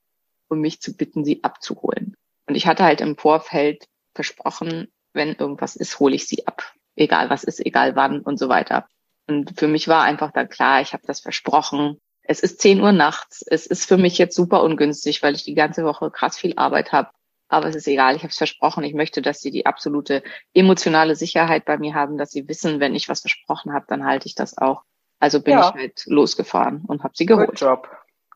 und 0.48 0.60
mich 0.60 0.80
zu 0.80 0.96
bitten, 0.96 1.24
sie 1.24 1.42
abzuholen. 1.44 2.14
Und 2.46 2.54
ich 2.56 2.66
hatte 2.66 2.84
halt 2.84 3.00
im 3.00 3.16
Vorfeld 3.16 3.86
versprochen, 4.14 4.88
wenn 5.12 5.34
irgendwas 5.34 5.76
ist, 5.76 5.98
hole 6.00 6.14
ich 6.14 6.26
sie 6.26 6.46
ab. 6.46 6.62
Egal 6.96 7.30
was 7.30 7.44
ist, 7.44 7.64
egal 7.64 7.96
wann 7.96 8.20
und 8.20 8.38
so 8.38 8.48
weiter. 8.48 8.86
Und 9.26 9.58
für 9.58 9.68
mich 9.68 9.88
war 9.88 10.02
einfach 10.02 10.32
dann 10.32 10.48
klar, 10.48 10.80
ich 10.80 10.92
habe 10.92 11.06
das 11.06 11.20
versprochen. 11.20 11.98
Es 12.22 12.40
ist 12.40 12.60
10 12.60 12.80
Uhr 12.80 12.92
nachts. 12.92 13.44
Es 13.46 13.66
ist 13.66 13.86
für 13.86 13.96
mich 13.96 14.18
jetzt 14.18 14.36
super 14.36 14.62
ungünstig, 14.62 15.22
weil 15.22 15.34
ich 15.34 15.44
die 15.44 15.54
ganze 15.54 15.84
Woche 15.84 16.10
krass 16.10 16.36
viel 16.36 16.54
Arbeit 16.56 16.92
habe. 16.92 17.10
Aber 17.48 17.68
es 17.68 17.76
ist 17.76 17.86
egal, 17.86 18.16
ich 18.16 18.22
habe 18.22 18.30
es 18.30 18.38
versprochen. 18.38 18.84
Ich 18.84 18.94
möchte, 18.94 19.20
dass 19.20 19.40
sie 19.40 19.50
die 19.50 19.66
absolute 19.66 20.22
emotionale 20.54 21.16
Sicherheit 21.16 21.64
bei 21.64 21.76
mir 21.76 21.94
haben, 21.94 22.16
dass 22.16 22.30
sie 22.30 22.48
wissen, 22.48 22.80
wenn 22.80 22.94
ich 22.94 23.08
was 23.08 23.20
versprochen 23.20 23.74
habe, 23.74 23.84
dann 23.88 24.04
halte 24.06 24.26
ich 24.26 24.34
das 24.34 24.56
auch. 24.56 24.82
Also 25.18 25.40
bin 25.40 25.54
ja. 25.54 25.68
ich 25.68 25.74
halt 25.74 26.02
losgefahren 26.06 26.82
und 26.86 27.04
habe 27.04 27.14
sie 27.14 27.26
geholt. 27.26 27.50
Good 27.50 27.60
job. 27.60 27.88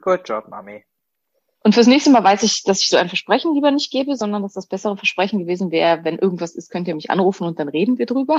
Good 0.02 0.28
job, 0.28 0.48
Mami. 0.48 0.84
Und 1.66 1.72
fürs 1.72 1.88
nächste 1.88 2.10
Mal 2.10 2.22
weiß 2.22 2.44
ich, 2.44 2.62
dass 2.62 2.80
ich 2.80 2.88
so 2.88 2.96
ein 2.96 3.08
Versprechen 3.08 3.52
lieber 3.52 3.72
nicht 3.72 3.90
gebe, 3.90 4.14
sondern 4.14 4.42
dass 4.42 4.52
das 4.52 4.68
bessere 4.68 4.96
Versprechen 4.96 5.40
gewesen 5.40 5.72
wäre, 5.72 6.04
wenn 6.04 6.16
irgendwas 6.16 6.54
ist, 6.54 6.70
könnt 6.70 6.86
ihr 6.86 6.94
mich 6.94 7.10
anrufen 7.10 7.44
und 7.44 7.58
dann 7.58 7.68
reden 7.68 7.98
wir 7.98 8.06
drüber 8.06 8.36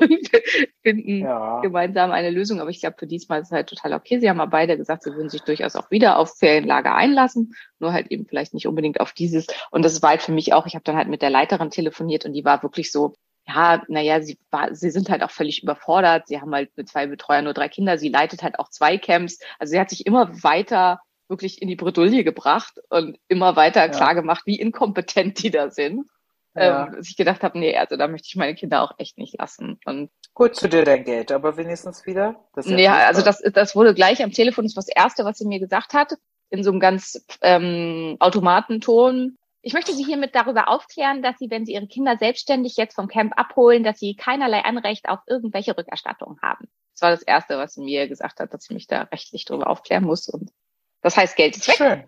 und 0.00 0.30
finden 0.82 1.20
ja. 1.20 1.60
gemeinsam 1.60 2.10
eine 2.10 2.30
Lösung. 2.30 2.60
Aber 2.60 2.70
ich 2.70 2.80
glaube, 2.80 2.96
für 2.98 3.06
diesmal 3.06 3.40
ist 3.40 3.46
es 3.46 3.52
halt 3.52 3.68
total 3.68 3.92
okay. 3.92 4.18
Sie 4.18 4.28
haben 4.28 4.40
aber 4.40 4.50
beide 4.50 4.76
gesagt, 4.76 5.04
sie 5.04 5.12
würden 5.14 5.28
sich 5.28 5.42
durchaus 5.42 5.76
auch 5.76 5.92
wieder 5.92 6.18
auf 6.18 6.38
Ferienlager 6.38 6.92
einlassen, 6.92 7.54
nur 7.78 7.92
halt 7.92 8.10
eben 8.10 8.26
vielleicht 8.26 8.52
nicht 8.52 8.66
unbedingt 8.66 8.98
auf 8.98 9.12
dieses. 9.12 9.46
Und 9.70 9.84
das 9.84 10.02
war 10.02 10.10
halt 10.10 10.22
für 10.22 10.32
mich 10.32 10.52
auch, 10.52 10.66
ich 10.66 10.74
habe 10.74 10.82
dann 10.82 10.96
halt 10.96 11.06
mit 11.06 11.22
der 11.22 11.30
Leiterin 11.30 11.70
telefoniert 11.70 12.24
und 12.24 12.32
die 12.32 12.44
war 12.44 12.64
wirklich 12.64 12.90
so, 12.90 13.14
ja, 13.46 13.80
naja, 13.86 14.20
sie 14.20 14.40
war, 14.50 14.74
sie 14.74 14.90
sind 14.90 15.08
halt 15.08 15.22
auch 15.22 15.30
völlig 15.30 15.62
überfordert. 15.62 16.26
Sie 16.26 16.40
haben 16.40 16.52
halt 16.52 16.76
mit 16.76 16.88
zwei 16.88 17.06
Betreuern 17.06 17.44
nur 17.44 17.54
drei 17.54 17.68
Kinder. 17.68 17.96
Sie 17.96 18.08
leitet 18.08 18.42
halt 18.42 18.58
auch 18.58 18.70
zwei 18.70 18.98
Camps. 18.98 19.38
Also 19.60 19.70
sie 19.70 19.78
hat 19.78 19.90
sich 19.90 20.04
immer 20.04 20.42
weiter 20.42 20.98
wirklich 21.28 21.62
in 21.62 21.68
die 21.68 21.76
Bredouille 21.76 22.24
gebracht 22.24 22.80
und 22.88 23.18
immer 23.28 23.56
weiter 23.56 23.80
ja. 23.80 23.88
klar 23.88 24.14
gemacht, 24.14 24.42
wie 24.46 24.58
inkompetent 24.58 25.42
die 25.42 25.50
da 25.50 25.70
sind. 25.70 26.06
Ja. 26.54 26.86
Ähm, 26.86 26.96
dass 26.96 27.08
ich 27.08 27.16
gedacht 27.16 27.42
habe, 27.42 27.58
nee, 27.58 27.76
also 27.76 27.96
da 27.96 28.08
möchte 28.08 28.28
ich 28.28 28.36
meine 28.36 28.54
Kinder 28.54 28.82
auch 28.82 28.92
echt 28.98 29.18
nicht 29.18 29.38
lassen. 29.38 29.78
Und 29.84 30.10
Gut 30.32 30.56
zu 30.56 30.68
dir 30.68 30.84
dein 30.84 31.04
Geld, 31.04 31.30
aber 31.30 31.56
wenigstens 31.56 32.06
wieder. 32.06 32.36
Das 32.54 32.66
ja, 32.66 32.78
ja 32.78 33.06
also 33.06 33.22
das, 33.22 33.42
das 33.52 33.76
wurde 33.76 33.94
gleich 33.94 34.22
am 34.22 34.32
Telefon, 34.32 34.64
das 34.64 34.74
war 34.74 34.82
das 34.82 34.94
Erste, 34.94 35.24
was 35.24 35.38
sie 35.38 35.46
mir 35.46 35.60
gesagt 35.60 35.92
hat, 35.92 36.14
in 36.48 36.62
so 36.62 36.70
einem 36.70 36.80
ganz 36.80 37.24
ähm, 37.42 38.16
Automatenton. 38.20 39.36
Ich 39.60 39.72
möchte 39.72 39.92
Sie 39.92 40.04
hiermit 40.04 40.34
darüber 40.34 40.68
aufklären, 40.68 41.22
dass 41.22 41.38
Sie, 41.38 41.50
wenn 41.50 41.66
Sie 41.66 41.72
Ihre 41.72 41.88
Kinder 41.88 42.16
selbstständig 42.18 42.76
jetzt 42.76 42.94
vom 42.94 43.08
Camp 43.08 43.32
abholen, 43.36 43.82
dass 43.82 43.98
Sie 43.98 44.14
keinerlei 44.14 44.60
Anrecht 44.60 45.08
auf 45.08 45.18
irgendwelche 45.26 45.76
Rückerstattungen 45.76 46.40
haben. 46.40 46.68
Das 46.96 47.02
war 47.02 47.10
das 47.10 47.22
Erste, 47.22 47.58
was 47.58 47.74
sie 47.74 47.82
mir 47.82 48.08
gesagt 48.08 48.40
hat, 48.40 48.54
dass 48.54 48.64
ich 48.64 48.70
mich 48.70 48.86
da 48.86 49.02
rechtlich 49.02 49.44
darüber 49.44 49.68
aufklären 49.68 50.04
muss. 50.04 50.28
Und 50.28 50.50
das 51.06 51.16
heißt, 51.16 51.36
Geld 51.36 51.56
ist 51.56 51.68
weg. 51.68 51.76
Schön. 51.76 52.04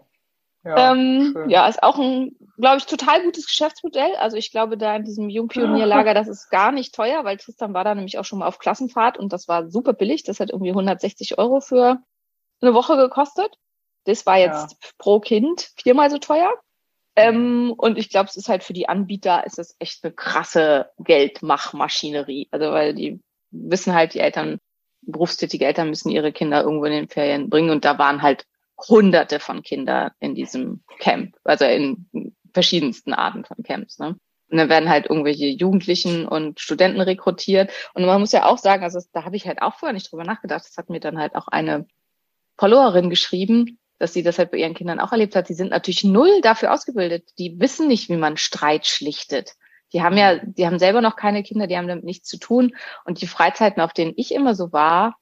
Ja, 0.64 0.92
ähm, 0.92 1.30
schön. 1.32 1.50
ja, 1.50 1.68
ist 1.68 1.84
auch 1.84 1.98
ein, 1.98 2.36
glaube 2.56 2.78
ich, 2.78 2.86
total 2.86 3.22
gutes 3.22 3.46
Geschäftsmodell. 3.46 4.16
Also 4.16 4.36
ich 4.36 4.50
glaube, 4.50 4.76
da 4.76 4.96
in 4.96 5.04
diesem 5.04 5.30
Jungpionierlager, 5.30 6.14
das 6.14 6.26
ist 6.26 6.50
gar 6.50 6.72
nicht 6.72 6.92
teuer, 6.96 7.24
weil 7.24 7.36
Tristan 7.36 7.74
war 7.74 7.84
da 7.84 7.94
nämlich 7.94 8.18
auch 8.18 8.24
schon 8.24 8.40
mal 8.40 8.48
auf 8.48 8.58
Klassenfahrt 8.58 9.16
und 9.16 9.32
das 9.32 9.46
war 9.46 9.70
super 9.70 9.92
billig. 9.92 10.24
Das 10.24 10.40
hat 10.40 10.50
irgendwie 10.50 10.70
160 10.70 11.38
Euro 11.38 11.60
für 11.60 11.98
eine 12.60 12.74
Woche 12.74 12.96
gekostet. 12.96 13.56
Das 14.02 14.26
war 14.26 14.36
jetzt 14.36 14.76
pro 14.98 15.20
Kind 15.20 15.70
viermal 15.76 16.10
so 16.10 16.18
teuer. 16.18 16.52
Ähm, 17.14 17.72
und 17.76 17.96
ich 17.96 18.10
glaube, 18.10 18.28
es 18.28 18.36
ist 18.36 18.48
halt 18.48 18.64
für 18.64 18.72
die 18.72 18.88
Anbieter, 18.88 19.46
ist 19.46 19.60
es 19.60 19.76
echt 19.78 20.02
eine 20.02 20.12
krasse 20.12 20.90
Geldmachmaschinerie. 20.98 22.48
Also 22.50 22.72
weil 22.72 22.94
die 22.94 23.20
wissen 23.52 23.94
halt, 23.94 24.14
die 24.14 24.20
Eltern, 24.20 24.58
berufstätige 25.02 25.66
Eltern 25.66 25.88
müssen 25.88 26.10
ihre 26.10 26.32
Kinder 26.32 26.62
irgendwo 26.62 26.86
in 26.86 26.92
den 26.92 27.08
Ferien 27.08 27.48
bringen. 27.48 27.70
Und 27.70 27.84
da 27.84 27.96
waren 27.96 28.22
halt 28.22 28.44
hunderte 28.86 29.40
von 29.40 29.62
Kindern 29.62 30.10
in 30.20 30.34
diesem 30.34 30.82
Camp, 30.98 31.36
also 31.44 31.64
in 31.64 32.06
verschiedensten 32.52 33.12
Arten 33.12 33.44
von 33.44 33.62
Camps. 33.62 33.98
Ne? 33.98 34.16
Und 34.50 34.56
dann 34.56 34.68
werden 34.68 34.88
halt 34.88 35.06
irgendwelche 35.06 35.46
Jugendlichen 35.46 36.26
und 36.26 36.60
Studenten 36.60 37.00
rekrutiert. 37.00 37.70
Und 37.94 38.06
man 38.06 38.20
muss 38.20 38.32
ja 38.32 38.46
auch 38.46 38.58
sagen, 38.58 38.82
also 38.82 39.00
da 39.12 39.24
habe 39.24 39.36
ich 39.36 39.46
halt 39.46 39.60
auch 39.60 39.74
vorher 39.74 39.92
nicht 39.92 40.10
drüber 40.10 40.24
nachgedacht. 40.24 40.64
Das 40.66 40.76
hat 40.76 40.88
mir 40.88 41.00
dann 41.00 41.18
halt 41.18 41.34
auch 41.34 41.48
eine 41.48 41.86
Followerin 42.56 43.10
geschrieben, 43.10 43.78
dass 43.98 44.12
sie 44.12 44.22
das 44.22 44.38
halt 44.38 44.50
bei 44.50 44.58
ihren 44.58 44.74
Kindern 44.74 45.00
auch 45.00 45.12
erlebt 45.12 45.36
hat. 45.36 45.48
Die 45.48 45.54
sind 45.54 45.70
natürlich 45.70 46.04
null 46.04 46.40
dafür 46.40 46.72
ausgebildet. 46.72 47.30
Die 47.38 47.60
wissen 47.60 47.88
nicht, 47.88 48.08
wie 48.08 48.16
man 48.16 48.36
Streit 48.36 48.86
schlichtet. 48.86 49.52
Die 49.92 50.02
haben 50.02 50.16
ja, 50.16 50.38
die 50.38 50.66
haben 50.66 50.78
selber 50.78 51.00
noch 51.00 51.16
keine 51.16 51.42
Kinder, 51.42 51.66
die 51.66 51.76
haben 51.76 51.88
damit 51.88 52.04
nichts 52.04 52.28
zu 52.28 52.38
tun. 52.38 52.74
Und 53.04 53.20
die 53.20 53.26
Freizeiten, 53.26 53.82
auf 53.82 53.92
denen 53.92 54.14
ich 54.16 54.32
immer 54.32 54.54
so 54.54 54.72
war, 54.72 55.16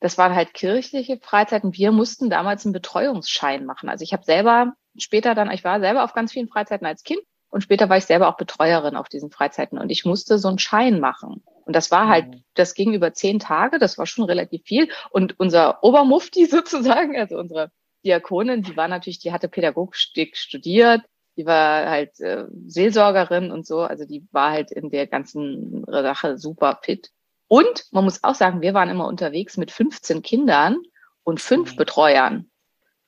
das 0.00 0.18
waren 0.18 0.34
halt 0.34 0.54
kirchliche 0.54 1.18
Freizeiten. 1.18 1.74
Wir 1.74 1.92
mussten 1.92 2.30
damals 2.30 2.64
einen 2.64 2.72
Betreuungsschein 2.72 3.64
machen. 3.64 3.88
Also 3.88 4.02
ich 4.02 4.12
habe 4.12 4.24
selber 4.24 4.74
später 4.96 5.34
dann, 5.34 5.50
ich 5.50 5.64
war 5.64 5.80
selber 5.80 6.04
auf 6.04 6.12
ganz 6.12 6.32
vielen 6.32 6.48
Freizeiten 6.48 6.86
als 6.86 7.02
Kind 7.02 7.20
und 7.50 7.62
später 7.62 7.88
war 7.88 7.96
ich 7.96 8.04
selber 8.04 8.28
auch 8.28 8.36
Betreuerin 8.36 8.96
auf 8.96 9.08
diesen 9.08 9.30
Freizeiten 9.30 9.78
und 9.78 9.90
ich 9.90 10.04
musste 10.04 10.38
so 10.38 10.48
einen 10.48 10.58
Schein 10.58 11.00
machen. 11.00 11.42
Und 11.64 11.74
das 11.74 11.90
war 11.90 12.08
halt, 12.08 12.28
mhm. 12.28 12.44
das 12.54 12.74
ging 12.74 12.94
über 12.94 13.12
zehn 13.12 13.38
Tage, 13.38 13.78
das 13.78 13.98
war 13.98 14.06
schon 14.06 14.24
relativ 14.24 14.62
viel. 14.64 14.88
Und 15.10 15.38
unser 15.38 15.82
Obermufti 15.82 16.46
sozusagen, 16.46 17.16
also 17.16 17.38
unsere 17.38 17.70
Diakonin, 18.04 18.62
die 18.62 18.76
war 18.76 18.88
natürlich, 18.88 19.18
die 19.18 19.32
hatte 19.32 19.48
Pädagogik 19.48 20.36
studiert, 20.36 21.02
die 21.36 21.46
war 21.46 21.88
halt 21.88 22.18
äh, 22.20 22.46
Seelsorgerin 22.66 23.50
und 23.50 23.66
so, 23.66 23.80
also 23.80 24.04
die 24.04 24.26
war 24.32 24.50
halt 24.50 24.70
in 24.72 24.90
der 24.90 25.06
ganzen 25.06 25.84
Sache 25.86 26.36
super 26.38 26.80
fit. 26.82 27.10
Und 27.48 27.86
man 27.92 28.04
muss 28.04 28.22
auch 28.22 28.34
sagen, 28.34 28.60
wir 28.60 28.74
waren 28.74 28.90
immer 28.90 29.06
unterwegs 29.06 29.56
mit 29.56 29.70
15 29.70 30.22
Kindern 30.22 30.78
und 31.24 31.40
fünf 31.40 31.72
mhm. 31.72 31.76
Betreuern. 31.76 32.50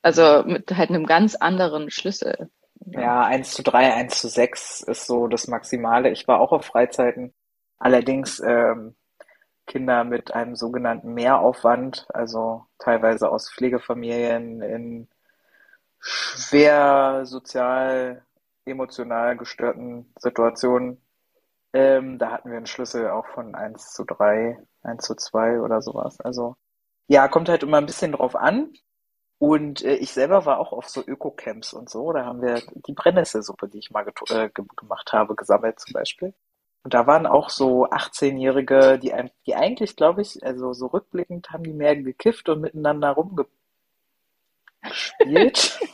Also 0.01 0.43
mit 0.45 0.75
halt 0.75 0.89
einem 0.89 1.05
ganz 1.05 1.35
anderen 1.35 1.91
Schlüssel. 1.91 2.49
Ja, 2.87 3.23
eins 3.23 3.51
zu 3.51 3.61
drei, 3.61 3.93
eins 3.93 4.19
zu 4.19 4.27
sechs 4.27 4.81
ist 4.81 5.05
so 5.05 5.27
das 5.27 5.47
Maximale. 5.47 6.09
Ich 6.09 6.27
war 6.27 6.39
auch 6.39 6.51
auf 6.51 6.65
Freizeiten. 6.65 7.33
Allerdings 7.77 8.39
ähm, 8.39 8.95
Kinder 9.67 10.03
mit 10.03 10.33
einem 10.33 10.55
sogenannten 10.55 11.13
Mehraufwand, 11.13 12.07
also 12.13 12.65
teilweise 12.79 13.29
aus 13.31 13.51
Pflegefamilien 13.51 14.61
in 14.61 15.07
schwer 15.99 17.21
sozial, 17.25 18.25
emotional 18.65 19.37
gestörten 19.37 20.11
Situationen. 20.17 21.01
Ähm, 21.73 22.17
da 22.17 22.31
hatten 22.31 22.49
wir 22.49 22.57
einen 22.57 22.67
Schlüssel 22.67 23.09
auch 23.09 23.25
von 23.27 23.55
1 23.55 23.93
zu 23.93 24.03
3, 24.03 24.57
1 24.83 25.03
zu 25.03 25.15
2 25.15 25.61
oder 25.61 25.81
sowas. 25.81 26.19
Also 26.19 26.55
ja, 27.07 27.27
kommt 27.27 27.49
halt 27.49 27.63
immer 27.63 27.77
ein 27.77 27.85
bisschen 27.85 28.13
drauf 28.13 28.35
an. 28.35 28.73
Und 29.37 29.83
äh, 29.83 29.95
ich 29.95 30.11
selber 30.13 30.45
war 30.45 30.59
auch 30.59 30.71
auf 30.71 30.87
so 30.87 31.03
Öko-Camps 31.05 31.73
und 31.73 31.89
so. 31.89 32.13
Da 32.13 32.25
haben 32.25 32.41
wir 32.41 32.61
die 32.87 32.93
Brennnesselsuppe, 32.93 33.67
die 33.69 33.79
ich 33.79 33.91
mal 33.91 34.05
äh, 34.29 34.49
gemacht 34.49 35.13
habe, 35.13 35.35
gesammelt 35.35 35.79
zum 35.79 35.93
Beispiel. 35.93 36.33
Und 36.83 36.93
da 36.93 37.07
waren 37.07 37.25
auch 37.25 37.49
so 37.49 37.87
18-Jährige, 37.89 38.99
die, 38.99 39.13
die 39.45 39.55
eigentlich, 39.55 39.95
glaube 39.95 40.21
ich, 40.21 40.43
also 40.45 40.73
so 40.73 40.87
rückblickend 40.87 41.51
haben 41.51 41.63
die 41.63 41.73
mehr 41.73 41.95
gekifft 41.95 42.49
und 42.49 42.61
miteinander 42.61 43.11
rumgespielt, 43.11 43.51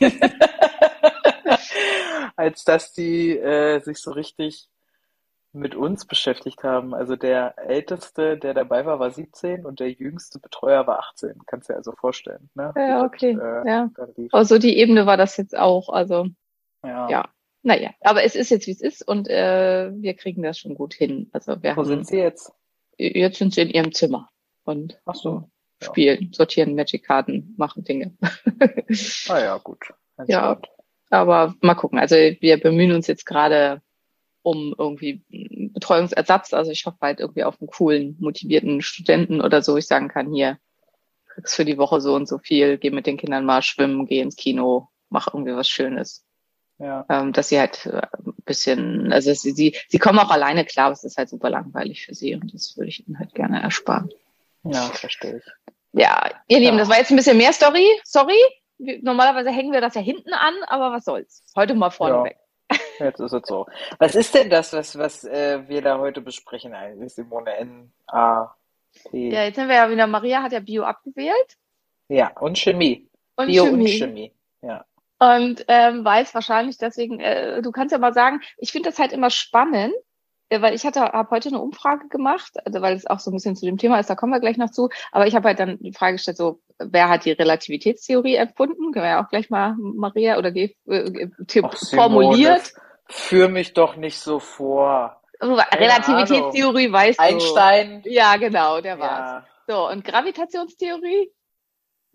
als 2.36 2.64
dass 2.64 2.92
die 2.92 3.38
äh, 3.38 3.80
sich 3.80 3.98
so 3.98 4.12
richtig 4.12 4.68
mit 5.52 5.74
uns 5.74 6.04
beschäftigt 6.04 6.62
haben. 6.62 6.94
Also 6.94 7.16
der 7.16 7.54
Älteste, 7.58 8.36
der 8.36 8.54
dabei 8.54 8.84
war, 8.84 8.98
war 8.98 9.10
17 9.10 9.64
und 9.64 9.80
der 9.80 9.90
jüngste 9.90 10.38
Betreuer 10.38 10.86
war 10.86 10.98
18. 11.00 11.42
Kannst 11.46 11.68
du 11.68 11.72
dir 11.72 11.78
also 11.78 11.92
vorstellen. 11.92 12.50
Ne? 12.54 12.72
Ja, 12.76 13.04
okay. 13.04 13.32
Und, 13.32 13.40
äh, 13.40 13.68
ja. 13.68 13.90
Also 14.32 14.58
die 14.58 14.76
Ebene 14.78 15.06
war 15.06 15.16
das 15.16 15.36
jetzt 15.36 15.56
auch. 15.56 15.88
Also 15.88 16.26
ja. 16.84 17.08
ja. 17.08 17.28
Naja, 17.62 17.90
aber 18.00 18.22
es 18.22 18.36
ist 18.36 18.50
jetzt, 18.50 18.66
wie 18.66 18.72
es 18.72 18.80
ist 18.80 19.06
und 19.06 19.28
äh, 19.28 19.90
wir 19.92 20.14
kriegen 20.14 20.42
das 20.42 20.58
schon 20.58 20.74
gut 20.74 20.94
hin. 20.94 21.28
Also 21.32 21.60
wir 21.62 21.72
Wo 21.72 21.80
haben, 21.80 21.86
sind 21.86 22.06
Sie 22.06 22.18
jetzt? 22.18 22.52
Jetzt 22.96 23.38
sind 23.38 23.52
Sie 23.52 23.62
in 23.62 23.70
Ihrem 23.70 23.92
Zimmer 23.92 24.28
und 24.64 25.00
Ach 25.04 25.14
so, 25.14 25.50
ja. 25.82 25.88
spielen, 25.88 26.32
sortieren 26.32 26.76
Magic-Karten, 26.76 27.54
machen 27.58 27.84
Dinge. 27.84 28.16
ah 29.28 29.38
ja, 29.38 29.58
gut. 29.58 29.92
Ja, 30.26 30.60
aber 31.10 31.54
mal 31.60 31.74
gucken. 31.74 31.98
Also 31.98 32.14
wir 32.14 32.60
bemühen 32.60 32.92
uns 32.92 33.06
jetzt 33.06 33.26
gerade 33.26 33.82
um 34.48 34.74
irgendwie 34.78 35.20
Betreuungsersatz. 35.74 36.54
Also 36.54 36.70
ich 36.70 36.86
hoffe 36.86 36.96
halt 37.02 37.20
irgendwie 37.20 37.44
auf 37.44 37.60
einen 37.60 37.68
coolen, 37.68 38.16
motivierten 38.18 38.80
Studenten 38.80 39.42
oder 39.42 39.60
so. 39.60 39.76
Ich 39.76 39.86
sagen 39.86 40.08
kann, 40.08 40.32
hier, 40.32 40.58
kriegst 41.26 41.54
für 41.54 41.66
die 41.66 41.76
Woche 41.76 42.00
so 42.00 42.14
und 42.14 42.26
so 42.26 42.38
viel, 42.38 42.78
geh 42.78 42.90
mit 42.90 43.06
den 43.06 43.18
Kindern 43.18 43.44
mal 43.44 43.60
schwimmen, 43.62 44.06
geh 44.06 44.20
ins 44.20 44.36
Kino, 44.36 44.88
mach 45.10 45.28
irgendwie 45.28 45.54
was 45.54 45.68
Schönes. 45.68 46.24
Ja. 46.78 47.04
Ähm, 47.10 47.32
dass 47.32 47.50
sie 47.50 47.58
halt 47.58 47.86
äh, 47.86 48.00
ein 48.24 48.34
bisschen, 48.46 49.12
also 49.12 49.34
sie, 49.34 49.50
sie, 49.50 49.76
sie 49.88 49.98
kommen 49.98 50.18
auch 50.18 50.30
alleine 50.30 50.64
klar, 50.64 50.86
aber 50.86 50.94
es 50.94 51.04
ist 51.04 51.18
halt 51.18 51.28
super 51.28 51.50
langweilig 51.50 52.06
für 52.06 52.14
sie 52.14 52.34
und 52.34 52.54
das 52.54 52.76
würde 52.76 52.88
ich 52.88 53.06
ihnen 53.06 53.18
halt 53.18 53.34
gerne 53.34 53.60
ersparen. 53.60 54.10
Ja, 54.64 54.82
verstehe 54.82 55.38
ich. 55.38 55.44
Ja, 55.92 56.30
ihr 56.46 56.60
Lieben, 56.60 56.78
das 56.78 56.88
war 56.88 56.98
jetzt 56.98 57.10
ein 57.10 57.16
bisschen 57.16 57.36
mehr 57.36 57.52
Story. 57.52 57.86
Sorry. 58.04 58.38
Normalerweise 58.78 59.50
hängen 59.50 59.72
wir 59.72 59.80
das 59.80 59.94
ja 59.94 60.00
hinten 60.00 60.32
an, 60.32 60.54
aber 60.68 60.92
was 60.92 61.04
soll's. 61.04 61.42
Heute 61.56 61.74
mal 61.74 61.90
vorneweg. 61.90 62.36
Ja. 62.36 62.47
Jetzt 62.98 63.20
ist 63.20 63.32
es 63.32 63.42
so. 63.46 63.66
Was 63.98 64.14
ist 64.14 64.34
denn 64.34 64.50
das, 64.50 64.72
was, 64.72 64.98
was 64.98 65.24
äh, 65.24 65.68
wir 65.68 65.82
da 65.82 65.98
heute 65.98 66.20
besprechen 66.20 66.74
eigentlich, 66.74 67.14
Simone? 67.14 67.56
N, 67.56 67.92
A, 68.06 68.54
P. 69.10 69.30
Ja, 69.30 69.44
jetzt 69.44 69.58
haben 69.58 69.68
wir 69.68 69.76
ja 69.76 69.90
wieder, 69.90 70.06
Maria 70.06 70.42
hat 70.42 70.52
ja 70.52 70.60
Bio 70.60 70.84
abgewählt. 70.84 71.56
Ja, 72.08 72.30
und 72.38 72.58
Chemie. 72.58 73.08
Und 73.36 73.46
Bio 73.46 73.64
Chemie. 73.64 73.82
und 73.82 73.88
Chemie. 73.88 74.32
Ja. 74.62 74.84
Und 75.18 75.64
ähm, 75.68 76.04
weiß 76.04 76.34
wahrscheinlich 76.34 76.78
deswegen, 76.78 77.20
äh, 77.20 77.60
du 77.60 77.72
kannst 77.72 77.92
ja 77.92 77.98
mal 77.98 78.14
sagen, 78.14 78.40
ich 78.56 78.72
finde 78.72 78.90
das 78.90 78.98
halt 78.98 79.12
immer 79.12 79.30
spannend, 79.30 79.92
äh, 80.48 80.62
weil 80.62 80.74
ich 80.74 80.84
hatte, 80.84 81.00
habe 81.00 81.30
heute 81.30 81.48
eine 81.48 81.60
Umfrage 81.60 82.08
gemacht, 82.08 82.52
also 82.64 82.80
weil 82.80 82.96
es 82.96 83.06
auch 83.06 83.18
so 83.18 83.30
ein 83.30 83.34
bisschen 83.34 83.56
zu 83.56 83.66
dem 83.66 83.78
Thema 83.78 83.98
ist, 83.98 84.08
da 84.08 84.14
kommen 84.14 84.32
wir 84.32 84.40
gleich 84.40 84.56
noch 84.56 84.70
zu. 84.70 84.88
Aber 85.12 85.26
ich 85.26 85.34
habe 85.34 85.48
halt 85.48 85.58
dann 85.58 85.78
die 85.80 85.92
Frage 85.92 86.14
gestellt, 86.14 86.36
so 86.36 86.60
wer 86.78 87.08
hat 87.08 87.24
die 87.24 87.32
Relativitätstheorie 87.32 88.36
erfunden? 88.36 88.92
Können 88.92 89.04
wir 89.04 89.10
ja 89.10 89.24
auch 89.24 89.28
gleich 89.28 89.50
mal 89.50 89.74
Maria 89.78 90.38
oder 90.38 90.54
äh, 90.54 90.70
Ach, 91.62 91.76
formuliert. 91.76 92.72
Führ 93.08 93.48
mich 93.48 93.72
doch 93.72 93.96
nicht 93.96 94.18
so 94.18 94.38
vor. 94.38 95.22
Relativitätstheorie 95.40 96.92
weißt 96.92 97.18
du. 97.18 97.22
Einstein. 97.22 98.02
Ja, 98.04 98.36
genau, 98.36 98.80
der 98.80 98.98
war's. 98.98 99.30
Ja. 99.30 99.46
So, 99.66 99.88
und 99.88 100.04
Gravitationstheorie? 100.04 101.32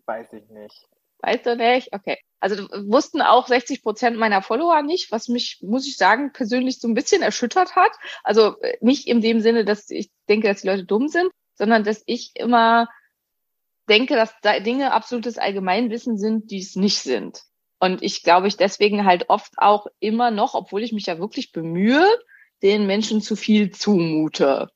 Weiß 0.05 0.33
ich 0.33 0.49
nicht. 0.49 0.87
Weißt 1.19 1.45
du 1.45 1.55
nicht? 1.55 1.93
Okay. 1.93 2.17
Also 2.39 2.67
wussten 2.85 3.21
auch 3.21 3.47
60 3.47 3.81
Prozent 3.81 4.17
meiner 4.17 4.41
Follower 4.41 4.81
nicht, 4.81 5.13
was 5.13 5.29
mich, 5.29 5.59
muss 5.61 5.87
ich 5.87 5.95
sagen, 5.95 6.33
persönlich 6.33 6.81
so 6.81 6.89
ein 6.89 6.93
bisschen 6.93 7.21
erschüttert 7.21 7.77
hat. 7.77 7.91
Also 8.23 8.57
nicht 8.81 9.07
in 9.07 9.21
dem 9.21 9.39
Sinne, 9.39 9.63
dass 9.63 9.89
ich 9.89 10.11
denke, 10.27 10.49
dass 10.49 10.61
die 10.61 10.67
Leute 10.67 10.83
dumm 10.83 11.07
sind, 11.07 11.31
sondern 11.55 11.85
dass 11.85 12.03
ich 12.05 12.31
immer 12.35 12.89
denke, 13.87 14.15
dass 14.15 14.35
da 14.41 14.59
Dinge 14.59 14.91
absolutes 14.91 15.37
Allgemeinwissen 15.37 16.17
sind, 16.17 16.51
die 16.51 16.59
es 16.59 16.75
nicht 16.75 16.99
sind. 16.99 17.43
Und 17.83 18.01
ich 18.01 18.23
glaube, 18.23 18.47
ich 18.47 18.55
deswegen 18.55 19.03
halt 19.03 19.25
oft 19.27 19.51
auch 19.57 19.87
immer 19.99 20.31
noch, 20.31 20.53
obwohl 20.53 20.83
ich 20.83 20.93
mich 20.93 21.07
ja 21.07 21.19
wirklich 21.19 21.51
bemühe, 21.51 22.07
den 22.61 22.87
Menschen 22.87 23.19
zu 23.19 23.35
viel 23.35 23.71
zumute. 23.71 24.69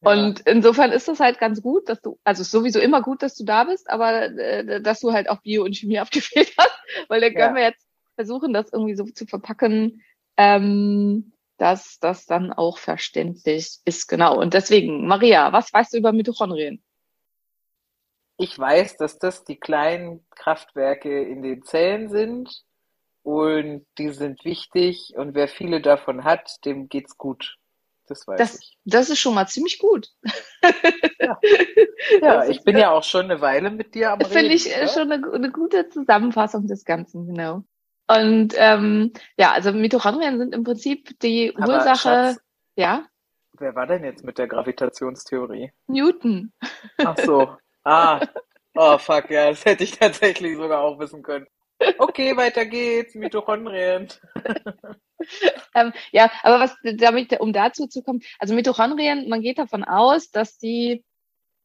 Ja. 0.00 0.12
Und 0.12 0.42
insofern 0.46 0.92
ist 0.92 1.08
es 1.08 1.18
halt 1.18 1.40
ganz 1.40 1.60
gut, 1.60 1.88
dass 1.88 2.00
du, 2.00 2.20
also 2.22 2.42
ist 2.42 2.52
sowieso 2.52 2.78
immer 2.78 3.02
gut, 3.02 3.24
dass 3.24 3.34
du 3.34 3.44
da 3.44 3.64
bist, 3.64 3.90
aber 3.90 4.26
äh, 4.38 4.80
dass 4.80 5.00
du 5.00 5.12
halt 5.12 5.28
auch 5.28 5.42
Bio 5.42 5.64
und 5.64 5.74
Chemie 5.74 5.98
abgefehlt 5.98 6.52
hast, 6.56 6.78
weil 7.08 7.20
dann 7.20 7.34
können 7.34 7.56
ja. 7.56 7.62
wir 7.62 7.64
jetzt 7.64 7.84
versuchen, 8.14 8.52
das 8.52 8.72
irgendwie 8.72 8.94
so 8.94 9.06
zu 9.06 9.26
verpacken, 9.26 10.00
ähm, 10.36 11.32
dass 11.58 11.98
das 11.98 12.26
dann 12.26 12.52
auch 12.52 12.78
verständlich 12.78 13.80
ist. 13.84 14.06
Genau. 14.06 14.38
Und 14.40 14.54
deswegen, 14.54 15.08
Maria, 15.08 15.52
was 15.52 15.72
weißt 15.72 15.94
du 15.94 15.98
über 15.98 16.12
Mitochondrien? 16.12 16.80
Ich 18.42 18.58
weiß, 18.58 18.96
dass 18.96 19.20
das 19.20 19.44
die 19.44 19.56
kleinen 19.56 20.26
Kraftwerke 20.34 21.22
in 21.22 21.42
den 21.42 21.62
Zellen 21.62 22.08
sind 22.08 22.64
und 23.22 23.86
die 23.98 24.08
sind 24.08 24.44
wichtig 24.44 25.12
und 25.16 25.34
wer 25.34 25.46
viele 25.46 25.80
davon 25.80 26.24
hat, 26.24 26.56
dem 26.64 26.88
geht's 26.88 27.16
gut. 27.16 27.56
Das 28.08 28.26
weiß 28.26 28.38
das, 28.38 28.58
ich. 28.58 28.78
Das 28.84 29.10
ist 29.10 29.20
schon 29.20 29.34
mal 29.34 29.46
ziemlich 29.46 29.78
gut. 29.78 30.08
Ja, 31.20 31.38
ja 32.20 32.44
ich 32.48 32.64
bin 32.64 32.76
ja 32.76 32.90
auch 32.90 33.04
schon 33.04 33.26
eine 33.26 33.40
Weile 33.40 33.70
mit 33.70 33.94
dir 33.94 34.10
am 34.10 34.18
Reden. 34.18 34.32
Finde 34.32 34.54
ich 34.54 34.64
ja? 34.64 34.88
schon 34.88 35.12
eine, 35.12 35.32
eine, 35.32 35.52
gute 35.52 35.88
Zusammenfassung 35.88 36.66
des 36.66 36.84
Ganzen, 36.84 37.28
genau. 37.28 37.62
Und 38.08 38.54
ähm, 38.56 39.12
ja, 39.36 39.52
also 39.52 39.72
Mitochondrien 39.72 40.36
sind 40.36 40.52
im 40.52 40.64
Prinzip 40.64 41.16
die 41.20 41.54
Aber 41.56 41.74
Ursache. 41.74 41.96
Schatz, 41.96 42.40
ja. 42.74 43.06
Wer 43.52 43.76
war 43.76 43.86
denn 43.86 44.02
jetzt 44.02 44.24
mit 44.24 44.36
der 44.36 44.48
Gravitationstheorie? 44.48 45.70
Newton. 45.86 46.52
Ach 46.98 47.16
so. 47.18 47.56
Ah, 47.84 48.20
oh 48.74 48.98
fuck, 48.98 49.30
ja, 49.30 49.50
das 49.50 49.64
hätte 49.64 49.84
ich 49.84 49.98
tatsächlich 49.98 50.56
sogar 50.56 50.80
auch 50.82 50.98
wissen 50.98 51.22
können. 51.22 51.46
Okay, 51.98 52.36
weiter 52.36 52.64
geht's. 52.66 53.14
Mitochondrien. 53.14 54.08
ähm, 55.74 55.92
ja, 56.12 56.30
aber 56.42 56.60
was 56.60 56.76
damit, 56.96 57.38
um 57.40 57.52
dazu 57.52 57.86
zu 57.86 58.02
kommen, 58.02 58.20
also 58.38 58.54
Mitochondrien, 58.54 59.28
man 59.28 59.42
geht 59.42 59.58
davon 59.58 59.84
aus, 59.84 60.30
dass 60.30 60.58
die, 60.58 61.04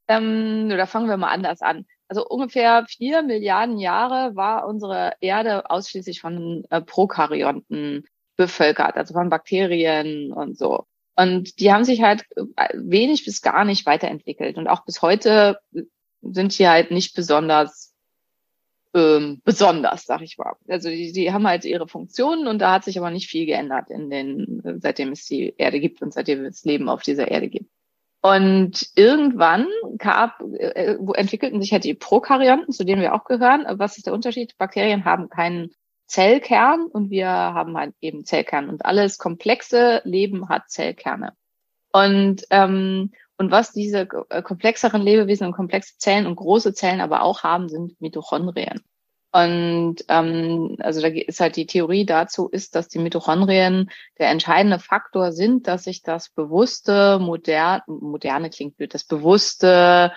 ähm, 0.08 0.70
oder 0.74 0.88
fangen 0.88 1.10
wir 1.10 1.18
mal 1.18 1.30
anders 1.30 1.62
an. 1.62 1.86
Also 2.08 2.26
ungefähr 2.26 2.86
vier 2.88 3.22
Milliarden 3.22 3.78
Jahre 3.78 4.36
war 4.36 4.66
unsere 4.66 5.14
Erde 5.20 5.70
ausschließlich 5.70 6.22
von 6.22 6.66
äh, 6.70 6.82
Prokaryonten 6.82 8.08
bevölkert, 8.38 8.96
also 8.96 9.14
von 9.14 9.30
Bakterien 9.30 10.32
und 10.32 10.58
so. 10.58 10.86
Und 11.16 11.60
die 11.60 11.74
haben 11.74 11.84
sich 11.84 12.02
halt 12.02 12.26
äh, 12.56 12.70
wenig 12.76 13.26
bis 13.26 13.42
gar 13.42 13.66
nicht 13.66 13.86
weiterentwickelt. 13.86 14.58
Und 14.58 14.68
auch 14.68 14.86
bis 14.86 15.02
heute 15.02 15.60
sind 16.34 16.58
die 16.58 16.68
halt 16.68 16.92
nicht 16.92 17.16
besonders 17.16 17.94
ähm, 18.94 19.42
besonders, 19.44 20.06
sag 20.06 20.22
ich 20.22 20.38
mal. 20.38 20.56
Also 20.68 20.90
die, 20.90 21.12
die 21.12 21.32
haben 21.32 21.48
halt 21.48 21.66
ihre 21.66 21.88
Funktionen 21.88 22.48
und 22.48 22.60
da 22.60 22.74
hat 22.74 22.84
sich 22.84 22.98
aber 22.98 23.12
nicht 23.12 23.30
viel 23.30 23.46
geändert 23.46 23.90
in 23.90 24.10
den, 24.10 24.62
seitdem 24.82 25.12
es 25.12 25.26
die 25.26 25.54
Erde 25.58 25.80
gibt 25.80 26.02
und 26.02 26.14
seitdem 26.14 26.46
es 26.46 26.64
Leben 26.66 26.90
auf 26.90 27.04
dieser 27.04 27.30
Erde 27.30 27.50
gibt. 27.50 27.70
Und 28.22 28.90
irgendwann 28.96 29.68
gab, 30.00 30.42
äh, 30.58 30.98
entwickelten 31.14 31.62
sich 31.62 31.72
halt 31.72 31.84
die 31.84 31.94
Prokaryanten, 31.94 32.74
zu 32.74 32.84
denen 32.84 33.02
wir 33.02 33.14
auch 33.14 33.26
gehören. 33.26 33.66
Was 33.78 33.98
ist 33.98 34.08
der 34.08 34.14
Unterschied? 34.14 34.58
Bakterien 34.58 35.06
haben 35.06 35.30
keinen 35.30 35.70
Zellkern 36.08 36.88
und 36.88 37.12
wir 37.12 37.28
haben 37.28 37.78
halt 37.78 37.94
eben 38.02 38.26
Zellkern. 38.26 38.70
Und 38.70 38.86
alles 38.86 39.18
komplexe 39.18 40.02
Leben 40.04 40.50
hat 40.50 40.70
Zellkerne. 40.70 41.34
Und, 41.92 42.44
ähm, 42.50 43.12
und 43.38 43.52
was 43.52 43.72
diese 43.72 44.08
äh, 44.30 44.42
komplexeren 44.42 45.02
Lebewesen 45.02 45.48
und 45.48 45.54
komplexe 45.54 45.98
Zellen 45.98 46.26
und 46.26 46.36
große 46.36 46.74
Zellen 46.74 47.02
aber 47.02 47.22
auch 47.22 47.44
haben, 47.44 47.70
sind 47.70 48.00
Mitochondrien. 48.02 48.82
Und 49.32 49.98
ähm, 50.08 50.78
also 50.80 51.02
da 51.02 51.10
ist 51.10 51.40
halt 51.40 51.58
die 51.58 51.68
Theorie 51.68 52.06
dazu, 52.06 52.48
ist, 52.48 52.76
dass 52.76 52.88
die 52.88 52.98
Mitochondrien 52.98 53.92
der 54.18 54.30
entscheidende 54.30 54.80
Faktor 54.80 55.32
sind, 55.32 55.68
dass 55.68 55.84
sich 55.84 56.02
das 56.02 56.30
bewusste, 56.30 57.20
moderne, 57.20 57.84
moderne 57.88 58.50
klingt 58.50 58.78
blöd, 58.78 58.94
das 58.94 59.04
bewusste, 59.04 60.12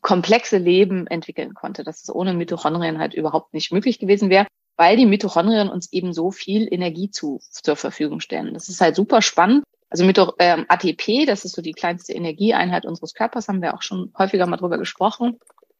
komplexe 0.00 0.58
Leben 0.58 1.06
entwickeln 1.06 1.54
konnte, 1.54 1.82
dass 1.82 2.02
es 2.02 2.14
ohne 2.14 2.34
Mitochondrien 2.34 2.98
halt 2.98 3.14
überhaupt 3.14 3.52
nicht 3.54 3.72
möglich 3.72 3.98
gewesen 3.98 4.30
wäre, 4.30 4.46
weil 4.76 4.96
die 4.96 5.06
Mitochondrien 5.06 5.68
uns 5.68 5.92
eben 5.92 6.12
so 6.12 6.30
viel 6.30 6.72
Energie 6.72 7.10
zu, 7.10 7.40
zur 7.50 7.76
Verfügung 7.76 8.20
stellen. 8.20 8.54
Das 8.54 8.68
ist 8.68 8.80
halt 8.80 8.94
super 8.94 9.22
spannend, 9.22 9.64
also 9.90 10.04
mit 10.04 10.18
ähm, 10.38 10.66
ATP, 10.68 11.24
das 11.26 11.44
ist 11.44 11.54
so 11.54 11.62
die 11.62 11.72
kleinste 11.72 12.12
Energieeinheit 12.12 12.84
unseres 12.84 13.14
Körpers, 13.14 13.48
haben 13.48 13.62
wir 13.62 13.74
auch 13.74 13.82
schon 13.82 14.12
häufiger 14.18 14.46
mal 14.46 14.58
drüber 14.58 14.78
gesprochen. 14.78 15.38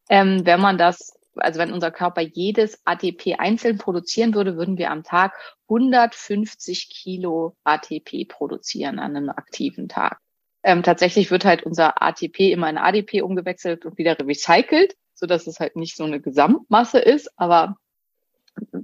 Ähm, 0.09 0.47
wenn 0.47 0.61
man 0.61 0.79
das, 0.79 1.19
also 1.37 1.59
wenn 1.59 1.73
unser 1.73 1.91
Körper 1.91 2.23
jedes 2.23 2.81
ATP 2.87 3.35
einzeln 3.39 3.77
produzieren 3.77 4.35
würde, 4.35 4.57
würden 4.57 4.79
wir 4.79 4.91
am 4.91 5.03
Tag 5.03 5.35
150 5.69 6.89
Kilo 6.89 7.55
ATP 7.65 8.27
produzieren 8.27 8.99
an 8.99 9.15
einem 9.15 9.29
aktiven 9.29 9.89
Tag. 9.89 10.19
Ähm, 10.63 10.83
tatsächlich 10.83 11.31
wird 11.31 11.45
halt 11.45 11.65
unser 11.65 12.03
ATP 12.03 12.51
immer 12.51 12.69
in 12.71 12.79
ADP 12.79 13.23
umgewechselt 13.23 13.85
und 13.85 13.99
wieder 13.99 14.19
recycelt, 14.19 14.97
so 15.15 15.27
dass 15.27 15.47
es 15.47 15.61
halt 15.61 15.77
nicht 15.77 15.97
so 15.97 16.05
eine 16.05 16.21
Gesamtmasse 16.21 16.99
ist, 16.99 17.31
aber 17.39 17.77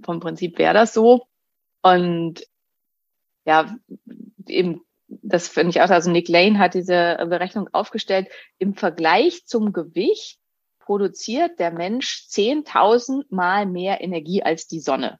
vom 0.02 0.20
Prinzip 0.20 0.58
wäre 0.58 0.74
das 0.74 0.92
so. 0.92 1.26
Und 1.82 2.46
ja, 3.44 3.74
eben 4.46 4.82
das 5.22 5.48
finde 5.48 5.70
ich 5.70 5.80
auch, 5.80 5.90
also 5.90 6.10
Nick 6.10 6.28
Lane 6.28 6.58
hat 6.58 6.74
diese 6.74 7.16
Berechnung 7.28 7.68
aufgestellt, 7.72 8.28
im 8.58 8.74
Vergleich 8.74 9.46
zum 9.46 9.72
Gewicht 9.72 10.38
produziert 10.78 11.58
der 11.58 11.70
Mensch 11.70 12.26
10.000 12.30 13.24
mal 13.30 13.66
mehr 13.66 14.00
Energie 14.00 14.42
als 14.42 14.66
die 14.66 14.80
Sonne. 14.80 15.18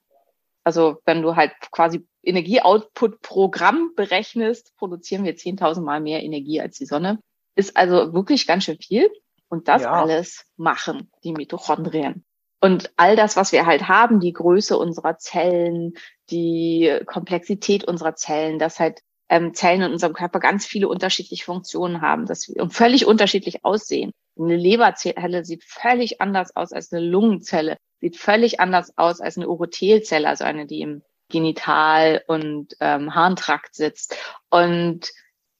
Also 0.63 0.97
wenn 1.05 1.21
du 1.21 1.35
halt 1.35 1.53
quasi 1.71 2.07
Energieoutput 2.23 3.21
pro 3.21 3.49
Gramm 3.49 3.91
berechnest, 3.95 4.75
produzieren 4.77 5.23
wir 5.23 5.35
10.000 5.35 5.81
mal 5.81 6.01
mehr 6.01 6.23
Energie 6.23 6.61
als 6.61 6.77
die 6.77 6.85
Sonne. 6.85 7.19
Ist 7.55 7.77
also 7.77 8.13
wirklich 8.13 8.47
ganz 8.47 8.65
schön 8.65 8.79
viel. 8.79 9.09
Und 9.47 9.67
das 9.67 9.83
ja. 9.83 9.91
alles 9.91 10.45
machen 10.57 11.11
die 11.23 11.33
Mitochondrien. 11.33 12.25
Und 12.61 12.91
all 12.97 13.15
das, 13.15 13.35
was 13.35 13.51
wir 13.51 13.67
halt 13.67 13.87
haben, 13.87 14.19
die 14.19 14.33
Größe 14.33 14.75
unserer 14.77 15.17
Zellen, 15.19 15.93
die 16.31 16.99
Komplexität 17.05 17.83
unserer 17.83 18.15
Zellen, 18.15 18.57
dass 18.57 18.79
halt 18.79 19.01
ähm, 19.29 19.53
Zellen 19.53 19.81
in 19.81 19.91
unserem 19.93 20.13
Körper 20.13 20.39
ganz 20.39 20.65
viele 20.65 20.87
unterschiedliche 20.87 21.45
Funktionen 21.45 22.01
haben, 22.01 22.25
dass 22.25 22.47
wir 22.47 22.69
völlig 22.69 23.05
unterschiedlich 23.05 23.65
aussehen. 23.65 24.11
Eine 24.37 24.57
Leberzelle 24.57 25.45
sieht 25.45 25.63
völlig 25.63 26.21
anders 26.21 26.55
aus 26.55 26.71
als 26.71 26.91
eine 26.91 27.05
Lungenzelle, 27.05 27.77
sieht 28.01 28.17
völlig 28.17 28.59
anders 28.59 28.97
aus 28.97 29.21
als 29.21 29.37
eine 29.37 29.47
Urothelzelle, 29.47 30.27
also 30.27 30.43
eine, 30.43 30.67
die 30.67 30.81
im 30.81 31.01
Genital- 31.29 32.23
und 32.27 32.75
ähm, 32.79 33.15
Harntrakt 33.15 33.75
sitzt. 33.75 34.15
Und 34.49 35.11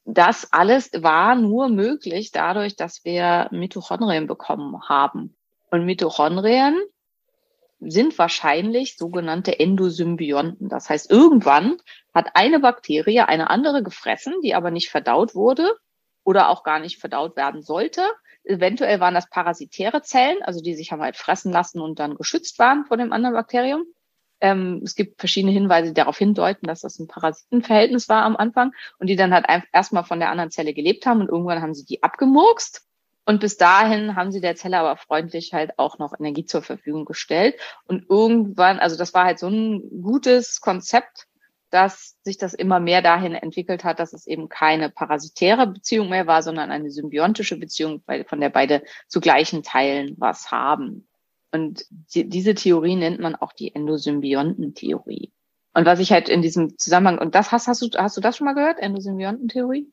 das 0.05 0.53
alles 0.53 0.91
war 0.93 1.35
nur 1.35 1.69
möglich 1.69 2.31
dadurch, 2.31 2.75
dass 2.75 3.03
wir 3.03 3.47
Mitochondrien 3.51 4.27
bekommen 4.27 4.87
haben. 4.87 5.35
Und 5.71 5.85
Mitochondrien 5.85 6.79
sind 7.79 8.17
wahrscheinlich 8.17 8.97
sogenannte 8.97 9.59
Endosymbionten. 9.59 10.69
Das 10.69 10.89
heißt, 10.89 11.09
irgendwann 11.09 11.77
hat 12.15 12.29
eine 12.33 12.59
Bakterie 12.59 13.19
eine 13.19 13.49
andere 13.49 13.83
gefressen, 13.83 14.33
die 14.41 14.55
aber 14.55 14.71
nicht 14.71 14.89
verdaut 14.89 15.35
wurde 15.35 15.75
oder 16.23 16.49
auch 16.49 16.63
gar 16.63 16.79
nicht 16.79 16.99
verdaut 16.99 17.35
werden 17.35 17.61
sollte. 17.61 18.01
Eventuell 18.43 18.99
waren 18.99 19.13
das 19.13 19.29
parasitäre 19.29 20.01
Zellen, 20.01 20.41
also 20.41 20.61
die 20.61 20.75
sich 20.75 20.91
haben 20.91 21.01
halt 21.01 21.17
fressen 21.17 21.51
lassen 21.51 21.81
und 21.81 21.99
dann 21.99 22.15
geschützt 22.15 22.57
waren 22.57 22.85
vor 22.85 22.97
dem 22.97 23.11
anderen 23.11 23.35
Bakterium. 23.35 23.83
Ähm, 24.41 24.81
es 24.83 24.95
gibt 24.95 25.19
verschiedene 25.19 25.53
Hinweise, 25.53 25.89
die 25.89 25.93
darauf 25.93 26.17
hindeuten, 26.17 26.67
dass 26.67 26.81
das 26.81 26.99
ein 26.99 27.07
Parasitenverhältnis 27.07 28.09
war 28.09 28.23
am 28.23 28.35
Anfang 28.35 28.71
und 28.99 29.07
die 29.07 29.15
dann 29.15 29.33
halt 29.33 29.45
erstmal 29.71 30.03
von 30.03 30.19
der 30.19 30.29
anderen 30.29 30.51
Zelle 30.51 30.73
gelebt 30.73 31.05
haben 31.05 31.21
und 31.21 31.29
irgendwann 31.29 31.61
haben 31.61 31.73
sie 31.73 31.85
die 31.85 32.03
abgemurkst 32.03 32.85
und 33.25 33.39
bis 33.39 33.57
dahin 33.57 34.15
haben 34.15 34.31
sie 34.31 34.39
der 34.39 34.55
Zelle 34.55 34.77
aber 34.77 34.97
freundlich 34.97 35.51
halt 35.53 35.79
auch 35.79 35.97
noch 35.97 36.13
Energie 36.17 36.45
zur 36.45 36.61
Verfügung 36.61 37.05
gestellt. 37.05 37.55
Und 37.87 38.05
irgendwann, 38.09 38.79
also 38.79 38.95
das 38.97 39.13
war 39.15 39.25
halt 39.25 39.39
so 39.39 39.47
ein 39.47 39.81
gutes 40.03 40.61
Konzept, 40.61 41.25
dass 41.75 42.15
sich 42.23 42.37
das 42.37 42.53
immer 42.53 42.79
mehr 42.79 43.01
dahin 43.01 43.33
entwickelt 43.33 43.83
hat, 43.83 43.99
dass 43.99 44.13
es 44.13 44.27
eben 44.27 44.47
keine 44.47 44.89
parasitäre 44.89 45.67
Beziehung 45.67 46.07
mehr 46.07 46.25
war, 46.25 46.41
sondern 46.41 46.71
eine 46.71 46.89
symbiontische 46.89 47.59
Beziehung, 47.59 48.01
von 48.27 48.39
der 48.39 48.47
beide 48.47 48.81
zu 49.09 49.19
gleichen 49.19 49.61
Teilen 49.61 50.15
was 50.17 50.51
haben. 50.51 51.05
Und 51.51 51.85
die, 51.89 52.29
diese 52.29 52.55
Theorie 52.55 52.95
nennt 52.95 53.19
man 53.19 53.35
auch 53.35 53.51
die 53.51 53.75
Endosymbiontentheorie. 53.75 55.33
Und 55.73 55.85
was 55.85 55.99
ich 55.99 56.13
halt 56.13 56.29
in 56.29 56.41
diesem 56.41 56.77
Zusammenhang, 56.77 57.17
und 57.17 57.35
das 57.35 57.51
hast, 57.51 57.67
hast 57.67 57.81
du, 57.81 57.89
hast 57.97 58.15
du 58.15 58.21
das 58.21 58.37
schon 58.37 58.45
mal 58.45 58.55
gehört, 58.55 58.79
Endosymbiontentheorie? 58.79 59.91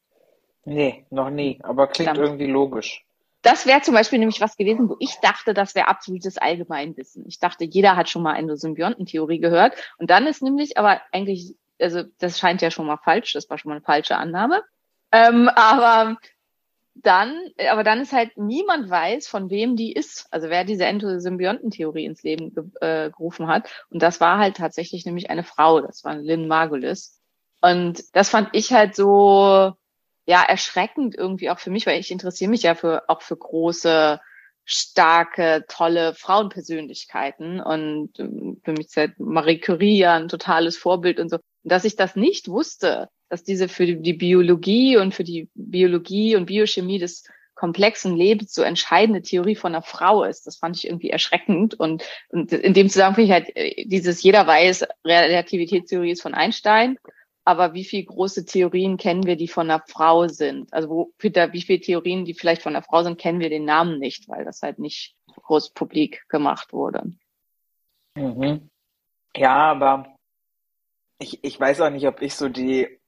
Nee, 0.65 1.05
noch 1.11 1.31
nie, 1.31 1.59
aber 1.65 1.89
klingt 1.89 2.11
Verdammt. 2.11 2.29
irgendwie 2.29 2.47
logisch 2.47 3.05
das 3.43 3.67
wäre 3.67 3.83
zum 3.83 3.95
Beispiel 3.95 4.21
nämlich 4.21 4.41
was 4.41 4.57
gewesen, 4.57 4.89
wo 4.89 4.97
ich 5.01 5.17
dachte, 5.21 5.53
das 5.53 5.75
wäre 5.75 5.89
absolutes 5.89 6.39
Allgemeinwissen. 6.39 7.27
Ich 7.27 7.41
dachte, 7.41 7.65
jeder 7.65 7.97
hat 7.97 8.09
schon 8.09 8.23
mal 8.23 8.37
Endosymbiontentheorie 8.37 9.41
gehört. 9.41 9.75
Und 9.99 10.11
dann 10.11 10.27
ist 10.27 10.43
nämlich 10.43 10.79
aber 10.79 11.03
eigentlich, 11.11 11.57
also 11.83 12.03
das 12.19 12.39
scheint 12.39 12.63
ja 12.63 12.71
schon 12.71 12.87
mal 12.87 12.99
falsch, 12.99 13.33
das 13.33 13.51
war 13.51 13.59
schon 13.59 13.71
mal 13.71 13.77
eine 13.77 13.85
falsche 13.85 14.17
Annahme. 14.17 14.63
Ähm, 15.11 15.49
aber 15.55 16.17
dann, 16.95 17.39
aber 17.71 17.85
dann 17.85 18.01
ist 18.01 18.13
halt 18.13 18.37
niemand 18.37 18.89
weiß, 18.91 19.29
von 19.29 19.51
wem 19.51 19.77
die 19.77 19.93
ist. 19.93 20.27
Also 20.31 20.49
wer 20.49 20.65
diese 20.65 20.85
Endosymbiontentheorie 20.85 22.05
ins 22.05 22.23
Leben 22.23 22.55
ge 22.55 22.65
äh, 22.81 23.11
gerufen 23.11 23.49
hat. 23.49 23.69
Und 23.91 24.03
das 24.03 24.21
war 24.21 24.39
halt 24.39 24.57
tatsächlich 24.57 25.07
nämlich 25.07 25.31
eine 25.31 25.45
Frau. 25.45 25.81
Das 25.81 26.05
war 26.05 26.17
Lynn 26.17 26.49
Margulis. 26.49 27.21
Und 27.61 28.03
das 28.15 28.31
fand 28.31 28.51
ich 28.53 28.73
halt 28.73 28.95
so, 28.95 29.75
ja 30.27 30.43
erschreckend 30.43 31.15
irgendwie 31.17 31.51
auch 31.51 31.59
für 31.59 31.71
mich, 31.71 31.87
weil 31.87 32.01
ich 32.01 32.11
interessiere 32.11 32.51
mich 32.51 32.63
ja 32.63 32.75
für 32.75 33.09
auch 33.09 33.23
für 33.23 33.37
große, 33.37 34.21
starke, 34.65 35.65
tolle 35.69 36.15
Frauenpersönlichkeiten 36.15 37.61
und 37.61 38.19
ähm, 38.21 38.61
für 38.65 38.73
mich 38.73 38.87
ist 38.87 38.97
halt 38.97 39.19
Marie 39.19 39.59
Curie 39.59 39.99
ja 39.99 40.15
ein 40.15 40.29
totales 40.29 40.77
Vorbild 40.77 41.19
und 41.19 41.31
so. 41.31 41.39
Und 41.63 41.73
dass 41.73 41.85
ich 41.85 41.97
das 41.97 42.17
nicht 42.17 42.49
wusste, 42.49 43.09
dass 43.29 43.45
diese 43.45 43.69
für 43.69 43.87
die 43.87 44.13
Biologie 44.13 44.97
und 44.97 45.15
für 45.15 45.25
die 45.25 45.49
Biologie 45.55 46.37
und 46.37 46.47
Biochemie 46.47 46.99
des 46.99 47.25
komplexen 47.55 48.17
Lebens 48.17 48.53
so 48.53 48.63
entscheidende 48.63 49.23
Theorie 49.23 49.55
von 49.55 49.75
einer 49.75 49.83
Frau 49.83 50.25
ist. 50.25 50.47
Das 50.47 50.57
fand 50.57 50.77
ich 50.77 50.87
irgendwie 50.87 51.11
erschreckend. 51.11 51.75
Und, 51.75 52.03
und 52.31 52.53
in 52.53 52.75
dem 52.75 52.89
Zusammenhang 52.89 53.15
finde 53.15 53.27
ich 53.27 53.33
halt 53.33 53.57
äh, 53.57 53.85
dieses 53.87 54.23
jeder 54.23 54.47
weiß, 54.47 54.87
Relativitätstheorie 55.05 56.11
ist 56.11 56.23
von 56.23 56.35
Einstein 56.35 56.99
aber 57.45 57.75
wie 57.75 57.85
viele 57.85 58.05
große 58.05 58.45
Theorien 58.45 58.97
kennen 58.97 59.27
wir, 59.27 59.37
die 59.37 59.49
von 59.49 59.69
einer 59.71 59.83
Frau 59.87 60.29
sind? 60.29 60.73
Also 60.73 60.89
wo, 60.89 61.13
wie 61.19 61.63
viele 61.63 61.81
Theorien, 61.81 62.25
die 62.25 62.35
vielleicht 62.35 62.63
von 62.63 62.75
einer 62.75 62.85
Frau 62.85 63.03
sind, 63.03 63.19
kennen 63.19 63.41
wir 63.41 63.51
den 63.51 63.65
Namen 63.65 63.99
nicht, 63.99 64.29
weil 64.29 64.45
das 64.45 64.63
halt 64.63 64.79
nicht 64.79 65.17
groß 65.27 65.73
publik 65.73 66.25
gemacht 66.29 66.73
wurde. 66.73 67.13
Mhm. 68.15 68.71
Ja, 69.37 69.57
aber 69.57 70.12
ich, 71.23 71.43
ich 71.45 71.59
weiß 71.59 71.81
auch 71.81 71.91
nicht, 71.91 72.07
ob 72.07 72.21
ich 72.21 72.35
so 72.35 72.49
die, 72.49 72.99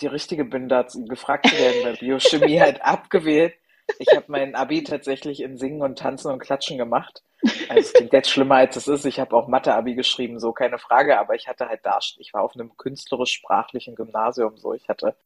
die 0.00 0.06
richtige 0.06 0.44
bin, 0.44 0.68
da 0.68 0.86
gefragt 1.08 1.48
zu 1.48 1.56
werden, 1.56 1.84
weil 1.84 1.96
Biochemie 1.96 2.60
halt 2.60 2.82
abgewählt. 2.82 3.54
Ich 3.98 4.08
habe 4.14 4.26
mein 4.28 4.54
Abi 4.54 4.82
tatsächlich 4.84 5.40
in 5.40 5.56
Singen 5.56 5.82
und 5.82 5.98
Tanzen 5.98 6.30
und 6.30 6.40
Klatschen 6.40 6.76
gemacht. 6.76 7.22
Also 7.68 7.80
es 7.80 7.92
klingt 7.92 8.12
jetzt 8.12 8.30
schlimmer 8.30 8.56
als 8.56 8.76
es 8.76 8.88
ist. 8.88 9.06
Ich 9.06 9.18
habe 9.18 9.34
auch 9.34 9.48
Mathe-Abi 9.48 9.94
geschrieben, 9.94 10.40
so 10.40 10.52
keine 10.52 10.78
Frage. 10.78 11.18
Aber 11.18 11.34
ich 11.34 11.48
hatte 11.48 11.68
halt 11.68 11.80
da, 11.84 11.98
ich 12.18 12.34
war 12.34 12.42
auf 12.42 12.54
einem 12.54 12.76
künstlerisch-sprachlichen 12.76 13.94
Gymnasium 13.94 14.58
so. 14.58 14.74
Ich 14.74 14.88
hatte 14.88 15.16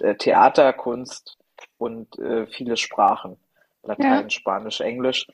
äh, 0.00 0.14
Theater, 0.14 0.72
Kunst 0.72 1.38
und 1.78 2.18
äh, 2.18 2.46
viele 2.46 2.76
Sprachen. 2.76 3.36
Latein, 3.82 4.24
Ja. 4.24 4.30
Spanisch, 4.30 4.80
Englisch. 4.80 5.26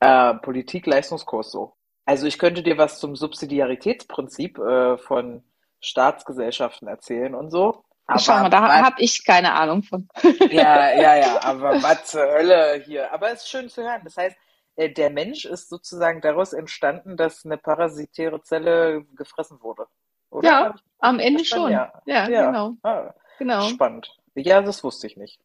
Äh, 0.00 0.34
Politik, 0.34 0.86
Leistungskurs 0.86 1.50
so. 1.50 1.72
Also 2.04 2.26
ich 2.26 2.38
könnte 2.38 2.62
dir 2.62 2.76
was 2.76 2.98
zum 2.98 3.16
Subsidiaritätsprinzip 3.16 4.58
äh, 4.58 4.98
von 4.98 5.42
Staatsgesellschaften 5.80 6.88
erzählen 6.88 7.34
und 7.34 7.50
so. 7.50 7.84
Schau 8.18 8.32
mal, 8.40 8.48
da 8.50 8.82
habe 8.82 8.96
ich 8.98 9.24
keine 9.24 9.52
Ahnung 9.54 9.82
von. 9.82 10.08
ja, 10.50 10.92
ja, 10.94 11.16
ja, 11.16 11.40
aber 11.44 11.82
was 11.82 12.06
zur 12.06 12.22
Hölle 12.22 12.82
hier. 12.84 13.12
Aber 13.12 13.28
es 13.30 13.42
ist 13.42 13.48
schön 13.48 13.68
zu 13.68 13.82
hören. 13.82 14.00
Das 14.04 14.16
heißt, 14.16 14.36
äh, 14.76 14.90
der 14.90 15.10
Mensch 15.10 15.44
ist 15.44 15.68
sozusagen 15.68 16.20
daraus 16.20 16.52
entstanden, 16.52 17.16
dass 17.16 17.44
eine 17.44 17.56
parasitäre 17.56 18.42
Zelle 18.42 19.04
gefressen 19.14 19.62
wurde. 19.62 19.86
Oder? 20.30 20.48
Ja, 20.48 20.74
am 20.98 21.18
Ende 21.18 21.44
schon. 21.44 21.70
ja. 21.70 21.92
Ja, 22.06 22.28
Ja. 22.28 22.46
genau. 22.46 22.72
Ah, 22.82 23.14
genau. 23.38 23.62
spannend. 23.62 24.16
Ja, 24.34 24.60
das 24.62 24.82
wusste 24.82 25.06
ich 25.06 25.16
nicht. 25.16 25.40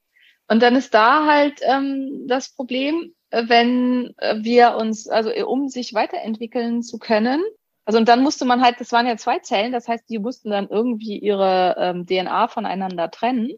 Und 0.47 0.61
dann 0.61 0.75
ist 0.75 0.93
da 0.93 1.25
halt 1.25 1.59
ähm, 1.63 2.25
das 2.27 2.49
Problem, 2.49 3.13
äh, 3.31 3.43
wenn 3.47 4.13
äh, 4.17 4.35
wir 4.39 4.75
uns, 4.75 5.07
also 5.07 5.31
um 5.47 5.69
sich 5.69 5.93
weiterentwickeln 5.93 6.83
zu 6.83 6.99
können, 6.99 7.43
also 7.85 7.99
und 7.99 8.07
dann 8.07 8.23
musste 8.23 8.45
man 8.45 8.61
halt, 8.61 8.79
das 8.79 8.91
waren 8.91 9.05
ja 9.05 9.15
zwei 9.15 9.39
Zellen, 9.39 9.71
das 9.71 9.87
heißt, 9.87 10.09
die 10.09 10.19
mussten 10.19 10.49
dann 10.49 10.67
irgendwie 10.69 11.19
ihre 11.19 11.75
ähm, 11.77 12.05
DNA 12.07 12.47
voneinander 12.47 13.11
trennen. 13.11 13.51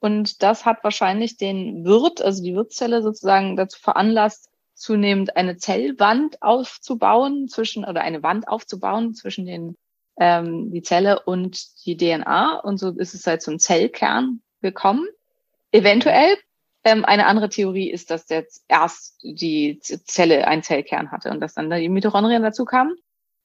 Und 0.00 0.42
das 0.42 0.64
hat 0.64 0.84
wahrscheinlich 0.84 1.36
den 1.36 1.84
Wirt, 1.84 2.22
also 2.22 2.42
die 2.42 2.54
Wirtszelle 2.54 3.02
sozusagen 3.02 3.56
dazu 3.56 3.78
veranlasst, 3.80 4.48
zunehmend 4.74 5.36
eine 5.36 5.56
Zellwand 5.58 6.42
aufzubauen 6.42 7.48
zwischen, 7.48 7.84
oder 7.84 8.00
eine 8.00 8.22
Wand 8.22 8.48
aufzubauen 8.48 9.14
zwischen 9.14 9.44
den, 9.44 9.76
ähm, 10.18 10.70
die 10.72 10.82
Zelle 10.82 11.20
und 11.20 11.84
die 11.84 11.96
DNA. 11.96 12.60
Und 12.60 12.78
so 12.78 12.90
ist 12.90 13.14
es 13.14 13.26
halt 13.26 13.42
zum 13.42 13.58
Zellkern 13.58 14.40
gekommen. 14.62 15.06
Eventuell. 15.70 16.36
Ähm, 16.82 17.04
eine 17.04 17.26
andere 17.26 17.50
Theorie 17.50 17.90
ist, 17.90 18.10
dass 18.10 18.30
jetzt 18.30 18.64
erst 18.68 19.22
die 19.22 19.80
Zelle 19.80 20.48
einen 20.48 20.62
Zellkern 20.62 21.10
hatte 21.10 21.30
und 21.30 21.40
dass 21.40 21.52
dann 21.52 21.68
da 21.68 21.76
die 21.76 21.90
Mitochondrien 21.90 22.42
dazu 22.42 22.64
kamen. 22.64 22.96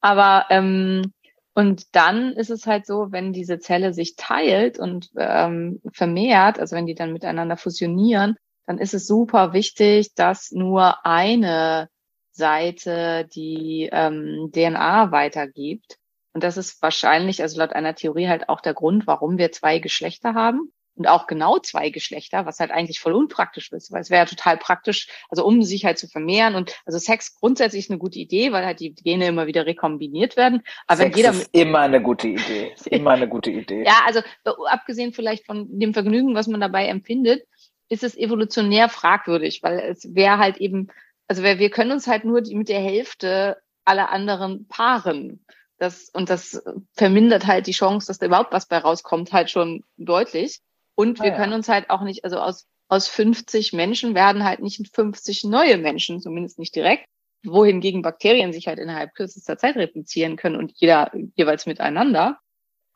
Aber 0.06 0.46
ähm, 0.52 1.14
und 1.56 1.96
dann 1.96 2.34
ist 2.34 2.52
es 2.52 2.68
halt 2.68 2.86
so, 2.86 3.12
wenn 3.12 3.34
diese 3.34 3.58
Zelle 3.58 3.92
sich 3.92 4.16
teilt 4.16 4.78
und 4.78 5.10
ähm, 5.18 5.82
vermehrt, 5.94 6.60
also 6.60 6.76
wenn 6.76 6.86
die 6.86 6.94
dann 6.94 7.12
miteinander 7.12 7.58
fusionieren, 7.58 8.36
dann 8.68 8.78
ist 8.78 8.94
es 8.94 9.08
super 9.08 9.52
wichtig, 9.54 10.14
dass 10.14 10.52
nur 10.52 11.04
eine 11.08 11.90
Seite 12.30 13.28
die 13.34 13.90
ähm, 13.92 14.52
DNA 14.54 15.12
weitergibt. 15.12 15.98
Und 16.34 16.44
das 16.44 16.58
ist 16.58 16.84
wahrscheinlich, 16.84 17.42
also 17.42 17.58
laut 17.58 17.74
einer 17.74 17.96
Theorie 17.96 18.28
halt 18.28 18.48
auch 18.48 18.62
der 18.62 18.76
Grund, 18.76 19.08
warum 19.08 19.40
wir 19.40 19.52
zwei 19.52 19.80
Geschlechter 19.80 20.36
haben 20.36 20.72
und 20.96 21.08
auch 21.08 21.28
genau 21.28 21.60
zwei 21.60 21.90
Geschlechter, 21.90 22.46
was 22.46 22.60
halt 22.60 22.72
eigentlich 22.72 23.00
voll 23.00 23.14
unpraktisch 23.14 23.72
ist, 23.72 23.92
weil 23.92 24.02
es 24.02 24.10
wäre 24.10 24.24
ja 24.24 24.26
total 24.26 24.58
praktisch, 24.58 25.08
also 25.30 25.46
um 25.46 25.62
sich 25.64 25.86
halt 25.86 25.98
zu 25.98 26.08
vermehren 26.08 26.56
und 26.56 26.76
also 26.86 27.00
Sex 27.00 27.36
grundsätzlich 27.36 27.90
eine 27.90 28.00
gute 28.00 28.20
Idee, 28.20 28.52
weil 28.52 28.66
halt 28.66 28.80
die 28.80 28.94
Gene 28.94 29.28
immer 29.28 29.48
wieder 29.48 29.66
rekombiniert 29.66 30.38
werden. 30.38 30.64
Aber 30.88 31.00
wenn 31.00 31.08
Sex 31.08 31.18
jeder 31.18 31.32
ist 31.32 31.50
immer 31.54 31.80
eine 31.80 32.02
gute 32.02 32.30
Idee. 32.30 32.72
Ist 32.76 32.88
Immer 32.88 33.12
eine 33.12 33.28
gute 33.28 33.52
Idee. 33.52 33.84
ja, 33.86 34.02
also 34.06 34.22
abgesehen 34.68 35.14
vielleicht 35.14 35.46
von 35.46 35.68
dem 35.80 35.94
Vergnügen, 35.94 36.36
was 36.36 36.48
man 36.48 36.62
dabei 36.62 36.88
empfindet, 36.88 37.46
ist 37.90 38.04
es 38.04 38.18
evolutionär 38.18 38.90
fragwürdig, 38.90 39.62
weil 39.64 39.80
es 39.80 40.16
wäre 40.16 40.38
halt 40.38 40.58
eben, 40.58 40.88
also 41.28 41.44
wir, 41.44 41.60
wir 41.60 41.70
können 41.70 41.92
uns 41.92 42.08
halt 42.08 42.26
nur 42.26 42.42
die, 42.42 42.56
mit 42.56 42.70
der 42.70 42.80
Hälfte 42.80 43.58
aller 43.84 44.10
anderen 44.10 44.68
paaren. 44.68 45.46
Das, 45.78 46.10
und 46.10 46.30
das 46.30 46.64
vermindert 46.94 47.46
halt 47.48 47.68
die 47.68 47.72
Chance, 47.72 48.08
dass 48.08 48.18
da 48.18 48.26
überhaupt 48.26 48.54
was 48.54 48.68
bei 48.68 48.78
rauskommt, 48.78 49.34
halt 49.34 49.52
schon 49.52 49.84
deutlich. 49.98 50.62
Und 50.96 51.20
wir 51.20 51.26
Ah 51.26 51.34
ja. 51.34 51.36
können 51.36 51.54
uns 51.54 51.70
halt 51.70 51.90
auch 51.90 52.02
nicht, 52.02 52.24
also 52.24 52.40
aus, 52.40 52.68
aus 52.88 53.08
50 53.08 53.74
Menschen 53.74 54.16
werden 54.16 54.44
halt 54.44 54.62
nicht 54.62 54.96
50 54.96 55.44
neue 55.44 55.78
Menschen, 55.78 56.22
zumindest 56.22 56.58
nicht 56.58 56.76
direkt, 56.76 57.06
wohingegen 57.44 58.02
Bakterien 58.02 58.54
sich 58.54 58.68
halt 58.68 58.80
innerhalb 58.80 59.14
kürzester 59.14 59.58
Zeit 59.58 59.76
replizieren 59.76 60.36
können 60.36 60.56
und 60.56 60.72
jeder 60.76 61.12
jeweils 61.36 61.66
miteinander. 61.66 62.40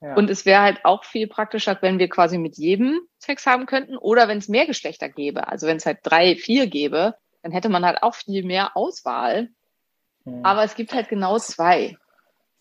Ja. 0.02 0.16
Und 0.16 0.30
es 0.30 0.46
wäre 0.46 0.62
halt 0.62 0.86
auch 0.86 1.04
viel 1.04 1.28
praktischer, 1.28 1.78
wenn 1.82 2.00
wir 2.00 2.08
quasi 2.08 2.38
mit 2.38 2.58
jedem 2.58 3.02
Sex 3.18 3.46
haben 3.46 3.66
könnten 3.66 3.98
oder 3.98 4.28
wenn 4.30 4.38
es 4.38 4.48
mehr 4.48 4.66
Geschlechter 4.66 5.10
gäbe. 5.10 5.48
Also 5.48 5.68
wenn 5.68 5.78
es 5.78 5.86
halt 5.86 6.00
drei, 6.04 6.36
vier 6.36 6.68
gäbe, 6.68 7.16
dann 7.42 7.52
hätte 7.52 7.70
man 7.70 7.86
halt 7.86 8.02
auch 8.02 8.16
viel 8.16 8.44
mehr 8.44 8.78
Auswahl. 8.78 9.50
Hm. 10.24 10.46
Aber 10.46 10.64
es 10.64 10.76
gibt 10.76 10.94
halt 10.94 11.10
genau 11.10 11.38
zwei. 11.38 11.98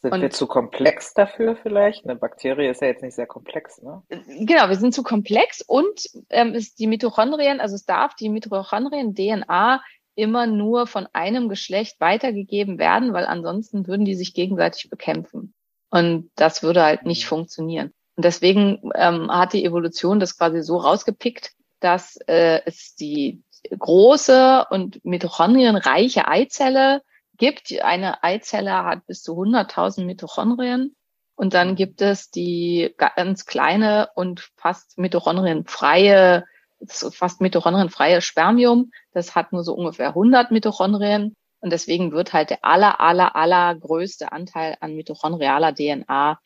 Sind 0.01 0.13
und- 0.13 0.21
wir 0.21 0.31
zu 0.31 0.47
komplex 0.47 1.13
dafür 1.15 1.57
vielleicht? 1.57 2.05
Eine 2.05 2.17
Bakterie 2.17 2.69
ist 2.69 2.81
ja 2.81 2.89
jetzt 2.89 3.03
nicht 3.03 3.15
sehr 3.15 3.27
komplex, 3.27 3.83
ne? 3.83 4.03
Genau, 4.09 4.69
wir 4.69 4.77
sind 4.77 4.95
zu 4.95 5.03
komplex 5.03 5.61
und 5.61 6.09
ähm, 6.31 6.55
ist 6.55 6.79
die 6.79 6.87
Mitochondrien, 6.87 7.61
also 7.61 7.75
es 7.75 7.85
darf 7.85 8.15
die 8.15 8.29
Mitochondrien-DNA 8.29 9.83
immer 10.15 10.47
nur 10.47 10.87
von 10.87 11.09
einem 11.13 11.49
Geschlecht 11.49 12.01
weitergegeben 12.01 12.79
werden, 12.79 13.13
weil 13.13 13.27
ansonsten 13.27 13.87
würden 13.87 14.05
die 14.05 14.15
sich 14.15 14.35
gegenseitig 14.35 14.91
bekämpfen. 14.91 15.55
Und 15.91 16.31
das 16.35 16.63
würde 16.63 16.83
halt 16.83 17.05
nicht 17.05 17.27
funktionieren. 17.27 17.93
Und 18.17 18.25
deswegen 18.25 18.91
ähm, 18.95 19.31
hat 19.31 19.53
die 19.53 19.65
Evolution 19.65 20.19
das 20.21 20.37
quasi 20.37 20.63
so 20.63 20.77
rausgepickt, 20.77 21.53
dass 21.81 22.17
äh, 22.27 22.61
es 22.67 22.95
die 22.97 23.43
große 23.77 24.67
und 24.71 25.05
mitochondrienreiche 25.05 26.27
Eizelle 26.27 27.03
gibt. 27.39 27.73
Eine 27.81 28.23
Eizelle 28.23 28.85
hat 28.85 29.07
bis 29.07 29.23
zu 29.23 29.33
100.000 29.33 30.05
Mitochondrien. 30.05 30.95
Und 31.35 31.55
dann 31.55 31.77
gibt 31.77 32.03
es 32.03 32.31
die 32.31 32.95
ganz 32.97 33.47
kleine 33.47 34.11
und 34.17 34.51
fast 34.57 34.99
mitochondrienfreie, 34.99 36.45
fast 36.87 37.41
mitochondrienfreie 37.41 38.21
Spermium. 38.21 38.91
Das 39.13 39.35
hat 39.37 39.53
nur 39.53 39.63
so 39.63 39.75
ungefähr 39.75 40.09
100 40.09 40.51
Mitochondrien. 40.51 41.35
Und 41.61 41.73
deswegen 41.73 42.13
wird 42.13 42.33
halt 42.33 42.51
der 42.51 42.65
aller, 42.65 43.01
aller, 43.01 43.37
aller 43.37 43.75
größte 43.75 44.33
Anteil 44.33 44.77
an 44.81 44.95
mitochondrialer 44.95 45.75
DNA 45.75 46.39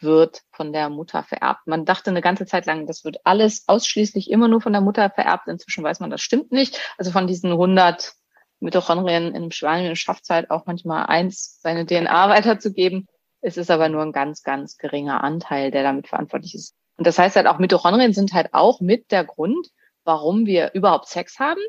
wird 0.00 0.42
von 0.52 0.72
der 0.72 0.90
Mutter 0.90 1.22
vererbt. 1.24 1.66
Man 1.66 1.84
dachte 1.84 2.10
eine 2.10 2.20
ganze 2.20 2.46
Zeit 2.46 2.66
lang, 2.66 2.86
das 2.86 3.04
wird 3.04 3.18
alles 3.24 3.64
ausschließlich 3.66 4.30
immer 4.30 4.48
nur 4.48 4.60
von 4.60 4.72
der 4.72 4.82
Mutter 4.82 5.10
vererbt. 5.10 5.48
Inzwischen 5.48 5.84
weiß 5.84 6.00
man, 6.00 6.10
das 6.10 6.22
stimmt 6.22 6.52
nicht. 6.52 6.80
Also 6.98 7.10
von 7.10 7.26
diesen 7.26 7.50
100 7.50 8.14
Mitochondrien 8.60 9.28
in 9.28 9.36
einem 9.36 9.50
Schwein 9.50 9.94
schafft 9.96 10.24
es 10.24 10.30
halt 10.30 10.50
auch 10.50 10.66
manchmal 10.66 11.06
eins, 11.06 11.60
seine 11.60 11.86
DNA 11.86 12.28
weiterzugeben. 12.28 13.06
Es 13.40 13.56
ist 13.56 13.70
aber 13.70 13.88
nur 13.88 14.02
ein 14.02 14.12
ganz, 14.12 14.42
ganz 14.42 14.76
geringer 14.76 15.22
Anteil, 15.22 15.70
der 15.70 15.82
damit 15.82 16.08
verantwortlich 16.08 16.54
ist. 16.54 16.74
Und 16.96 17.06
das 17.06 17.18
heißt 17.18 17.36
halt 17.36 17.46
auch, 17.46 17.58
Mitochondrien 17.58 18.12
sind 18.12 18.32
halt 18.32 18.52
auch 18.52 18.80
mit 18.80 19.12
der 19.12 19.24
Grund, 19.24 19.68
warum 20.04 20.46
wir 20.46 20.72
überhaupt 20.74 21.08
Sex 21.08 21.38
haben 21.38 21.60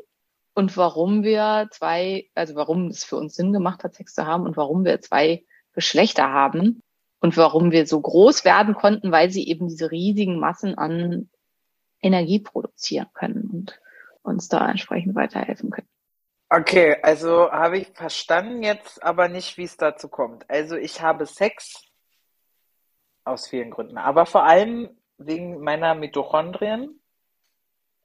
und 0.54 0.76
warum 0.76 1.22
wir 1.22 1.68
zwei, 1.70 2.28
also 2.34 2.56
warum 2.56 2.88
es 2.88 3.04
für 3.04 3.16
uns 3.16 3.34
Sinn 3.34 3.52
gemacht 3.52 3.84
hat, 3.84 3.94
Sex 3.94 4.14
zu 4.14 4.26
haben 4.26 4.44
und 4.44 4.56
warum 4.56 4.84
wir 4.84 5.00
zwei 5.00 5.44
Geschlechter 5.72 6.30
haben 6.30 6.82
und 7.20 7.36
warum 7.36 7.70
wir 7.70 7.86
so 7.86 8.00
groß 8.00 8.44
werden 8.44 8.74
konnten, 8.74 9.12
weil 9.12 9.30
sie 9.30 9.46
eben 9.46 9.68
diese 9.68 9.92
riesigen 9.92 10.40
Massen 10.40 10.76
an 10.76 11.28
Energie 12.02 12.40
produzieren 12.40 13.08
können 13.14 13.48
und 13.52 13.80
uns 14.22 14.48
da 14.48 14.68
entsprechend 14.68 15.14
weiterhelfen 15.14 15.70
können. 15.70 15.88
Okay, 16.52 16.96
also 17.02 17.50
habe 17.52 17.78
ich 17.78 17.88
verstanden 17.94 18.64
jetzt 18.64 19.02
aber 19.04 19.28
nicht, 19.28 19.56
wie 19.56 19.62
es 19.62 19.76
dazu 19.76 20.08
kommt. 20.08 20.50
Also 20.50 20.74
ich 20.76 21.00
habe 21.00 21.24
Sex 21.24 21.84
aus 23.24 23.46
vielen 23.46 23.70
Gründen, 23.70 23.98
aber 23.98 24.26
vor 24.26 24.42
allem 24.44 24.90
wegen 25.16 25.60
meiner 25.60 25.94
Mitochondrien. 25.94 27.00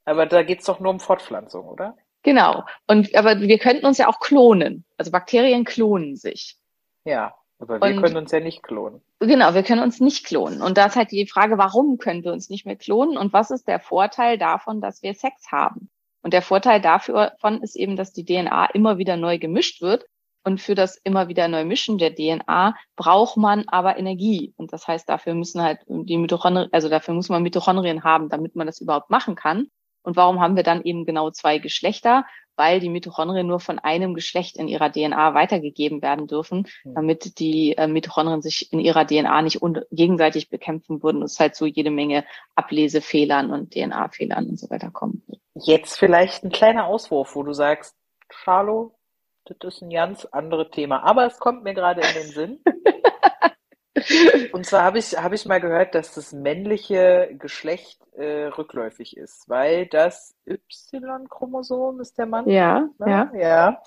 Aber 0.04 0.26
da 0.26 0.44
geht's 0.44 0.66
doch 0.66 0.78
nur 0.78 0.92
um 0.92 1.00
Fortpflanzung, 1.00 1.66
oder? 1.66 1.96
Genau. 2.22 2.64
Und 2.86 3.12
aber 3.16 3.40
wir 3.40 3.58
könnten 3.58 3.84
uns 3.84 3.98
ja 3.98 4.06
auch 4.06 4.20
klonen. 4.20 4.84
Also 4.96 5.10
Bakterien 5.10 5.64
klonen 5.64 6.14
sich. 6.14 6.56
Ja, 7.04 7.34
aber 7.58 7.80
wir 7.80 7.96
Und- 7.96 8.02
können 8.02 8.16
uns 8.16 8.30
ja 8.30 8.38
nicht 8.38 8.62
klonen. 8.62 9.02
Genau, 9.18 9.54
wir 9.54 9.64
können 9.64 9.82
uns 9.82 9.98
nicht 9.98 10.24
klonen. 10.24 10.62
Und 10.62 10.78
da 10.78 10.86
ist 10.86 10.94
halt 10.96 11.10
die 11.10 11.26
Frage, 11.26 11.58
warum 11.58 11.98
können 11.98 12.22
wir 12.22 12.32
uns 12.32 12.48
nicht 12.50 12.66
mehr 12.66 12.76
klonen 12.76 13.16
und 13.16 13.32
was 13.32 13.50
ist 13.50 13.66
der 13.66 13.80
Vorteil 13.80 14.38
davon, 14.38 14.80
dass 14.80 15.02
wir 15.02 15.14
Sex 15.14 15.50
haben? 15.50 15.90
Und 16.26 16.32
der 16.32 16.42
Vorteil 16.42 16.80
davon 16.80 17.62
ist 17.62 17.76
eben, 17.76 17.94
dass 17.94 18.12
die 18.12 18.24
DNA 18.24 18.70
immer 18.74 18.98
wieder 18.98 19.16
neu 19.16 19.38
gemischt 19.38 19.80
wird. 19.80 20.06
Und 20.42 20.60
für 20.60 20.74
das 20.74 20.96
immer 21.04 21.28
wieder 21.28 21.46
neu 21.46 21.64
Mischen 21.64 21.98
der 21.98 22.16
DNA 22.16 22.74
braucht 22.96 23.36
man 23.36 23.68
aber 23.68 23.96
Energie. 23.96 24.52
Und 24.56 24.72
das 24.72 24.88
heißt, 24.88 25.08
dafür 25.08 25.34
müssen 25.34 25.62
halt 25.62 25.78
die 25.86 26.18
Mitochondrien, 26.18 26.68
also 26.72 26.88
dafür 26.88 27.14
muss 27.14 27.28
man 27.28 27.44
Mitochondrien 27.44 28.02
haben, 28.02 28.28
damit 28.28 28.56
man 28.56 28.66
das 28.66 28.80
überhaupt 28.80 29.08
machen 29.08 29.36
kann. 29.36 29.68
Und 30.02 30.16
warum 30.16 30.40
haben 30.40 30.56
wir 30.56 30.64
dann 30.64 30.82
eben 30.82 31.06
genau 31.06 31.30
zwei 31.30 31.58
Geschlechter? 31.58 32.26
Weil 32.56 32.80
die 32.80 32.88
Mitochondrien 32.90 33.46
nur 33.46 33.60
von 33.60 33.78
einem 33.78 34.14
Geschlecht 34.14 34.56
in 34.56 34.66
ihrer 34.66 34.90
DNA 34.90 35.32
weitergegeben 35.34 36.02
werden 36.02 36.26
dürfen, 36.26 36.66
damit 36.96 37.38
die 37.38 37.76
äh, 37.76 37.86
Mitochondrien 37.86 38.42
sich 38.42 38.72
in 38.72 38.80
ihrer 38.80 39.06
DNA 39.06 39.42
nicht 39.42 39.60
gegenseitig 39.92 40.50
bekämpfen 40.50 41.04
würden. 41.04 41.22
Es 41.22 41.38
halt 41.38 41.54
so 41.54 41.66
jede 41.66 41.92
Menge 41.92 42.24
Ablesefehlern 42.56 43.52
und 43.52 43.74
DNA-Fehlern 43.74 44.48
und 44.48 44.58
so 44.58 44.68
weiter 44.70 44.90
kommen. 44.90 45.22
Jetzt 45.64 45.98
vielleicht 45.98 46.44
ein 46.44 46.50
kleiner 46.50 46.86
Auswurf, 46.86 47.34
wo 47.34 47.42
du 47.42 47.52
sagst, 47.52 47.96
Charlo, 48.28 48.96
das 49.44 49.74
ist 49.74 49.82
ein 49.82 49.90
ganz 49.90 50.24
anderes 50.26 50.70
Thema. 50.70 51.02
Aber 51.02 51.26
es 51.26 51.38
kommt 51.38 51.64
mir 51.64 51.74
gerade 51.74 52.00
in 52.02 52.14
den 52.14 52.28
Sinn. 52.32 52.60
Und 54.52 54.66
zwar 54.66 54.82
habe 54.82 54.98
ich, 54.98 55.16
habe 55.16 55.34
ich 55.34 55.46
mal 55.46 55.60
gehört, 55.60 55.94
dass 55.94 56.14
das 56.14 56.32
männliche 56.32 57.30
Geschlecht 57.38 57.98
äh, 58.14 58.46
rückläufig 58.46 59.16
ist, 59.16 59.48
weil 59.48 59.86
das 59.86 60.34
Y-Chromosom 60.46 62.00
ist 62.00 62.18
der 62.18 62.26
Mann. 62.26 62.46
Ja, 62.48 62.88
ne? 62.98 63.06
ja. 63.06 63.30
Ja. 63.34 63.82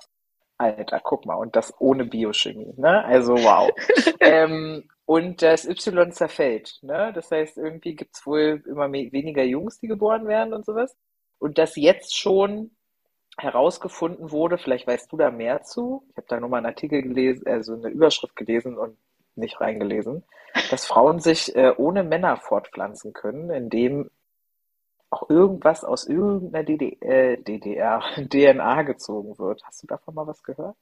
Alter, 0.58 1.00
guck 1.02 1.26
mal, 1.26 1.36
und 1.36 1.56
das 1.56 1.74
ohne 1.80 2.04
Biochemie, 2.04 2.74
ne? 2.76 3.04
Also 3.04 3.34
wow. 3.34 3.70
ähm, 4.20 4.88
und 5.06 5.42
das 5.42 5.64
Y 5.64 6.12
zerfällt, 6.12 6.78
ne? 6.82 7.12
Das 7.14 7.30
heißt, 7.30 7.56
irgendwie 7.56 7.96
gibt's 7.96 8.26
wohl 8.26 8.62
immer 8.66 8.88
me- 8.88 9.10
weniger 9.12 9.42
Jungs, 9.42 9.78
die 9.80 9.88
geboren 9.88 10.28
werden 10.28 10.52
und 10.52 10.66
sowas. 10.66 10.96
Und 11.40 11.58
das 11.58 11.74
jetzt 11.74 12.16
schon 12.16 12.70
herausgefunden 13.36 14.30
wurde, 14.30 14.58
vielleicht 14.58 14.86
weißt 14.86 15.10
du 15.10 15.16
da 15.16 15.30
mehr 15.30 15.62
zu. 15.62 16.04
Ich 16.10 16.16
habe 16.18 16.26
da 16.28 16.38
nur 16.38 16.50
mal 16.50 16.58
einen 16.58 16.66
Artikel 16.66 17.02
gelesen, 17.02 17.46
also 17.46 17.74
eine 17.74 17.88
Überschrift 17.88 18.36
gelesen 18.36 18.78
und 18.78 18.96
nicht 19.34 19.60
reingelesen, 19.60 20.22
dass 20.70 20.86
Frauen 20.86 21.18
sich 21.20 21.56
äh, 21.56 21.72
ohne 21.76 22.04
Männer 22.04 22.36
fortpflanzen 22.36 23.12
können, 23.12 23.50
indem 23.50 24.10
auch 25.08 25.28
irgendwas 25.28 25.82
aus 25.82 26.06
irgendeiner 26.06 26.64
DD, 26.64 27.00
äh, 27.00 27.36
DDR, 27.42 28.02
DNA 28.28 28.82
gezogen 28.82 29.38
wird. 29.38 29.64
Hast 29.64 29.82
du 29.82 29.86
davon 29.86 30.14
mal 30.14 30.26
was 30.26 30.42
gehört? 30.42 30.76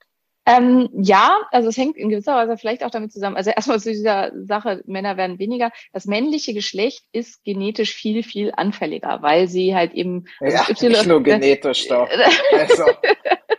Ähm, 0.49 0.89
ja, 0.95 1.47
also 1.51 1.69
es 1.69 1.77
hängt 1.77 1.99
in 1.99 2.09
gewisser 2.09 2.35
Weise 2.35 2.57
vielleicht 2.57 2.83
auch 2.83 2.91
damit 2.91 3.13
zusammen. 3.13 3.37
Also 3.37 3.51
erstmal 3.51 3.79
zu 3.81 3.91
dieser 3.91 4.33
Sache, 4.47 4.83
Männer 4.87 5.19
werden 5.19 5.39
weniger. 5.39 5.71
Das 5.93 6.07
männliche 6.07 6.55
Geschlecht 6.55 7.05
ist 7.13 7.45
genetisch 7.45 7.95
viel, 7.95 8.23
viel 8.23 8.53
anfälliger, 8.57 9.21
weil 9.21 9.47
sie 9.49 9.75
halt 9.75 9.93
eben 9.93 10.25
also 10.41 10.57
Ja, 10.57 10.89
nicht 10.89 11.07
nur 11.07 11.23
genetisch 11.23 11.87
doch. 11.89 12.09
Also, 12.53 12.85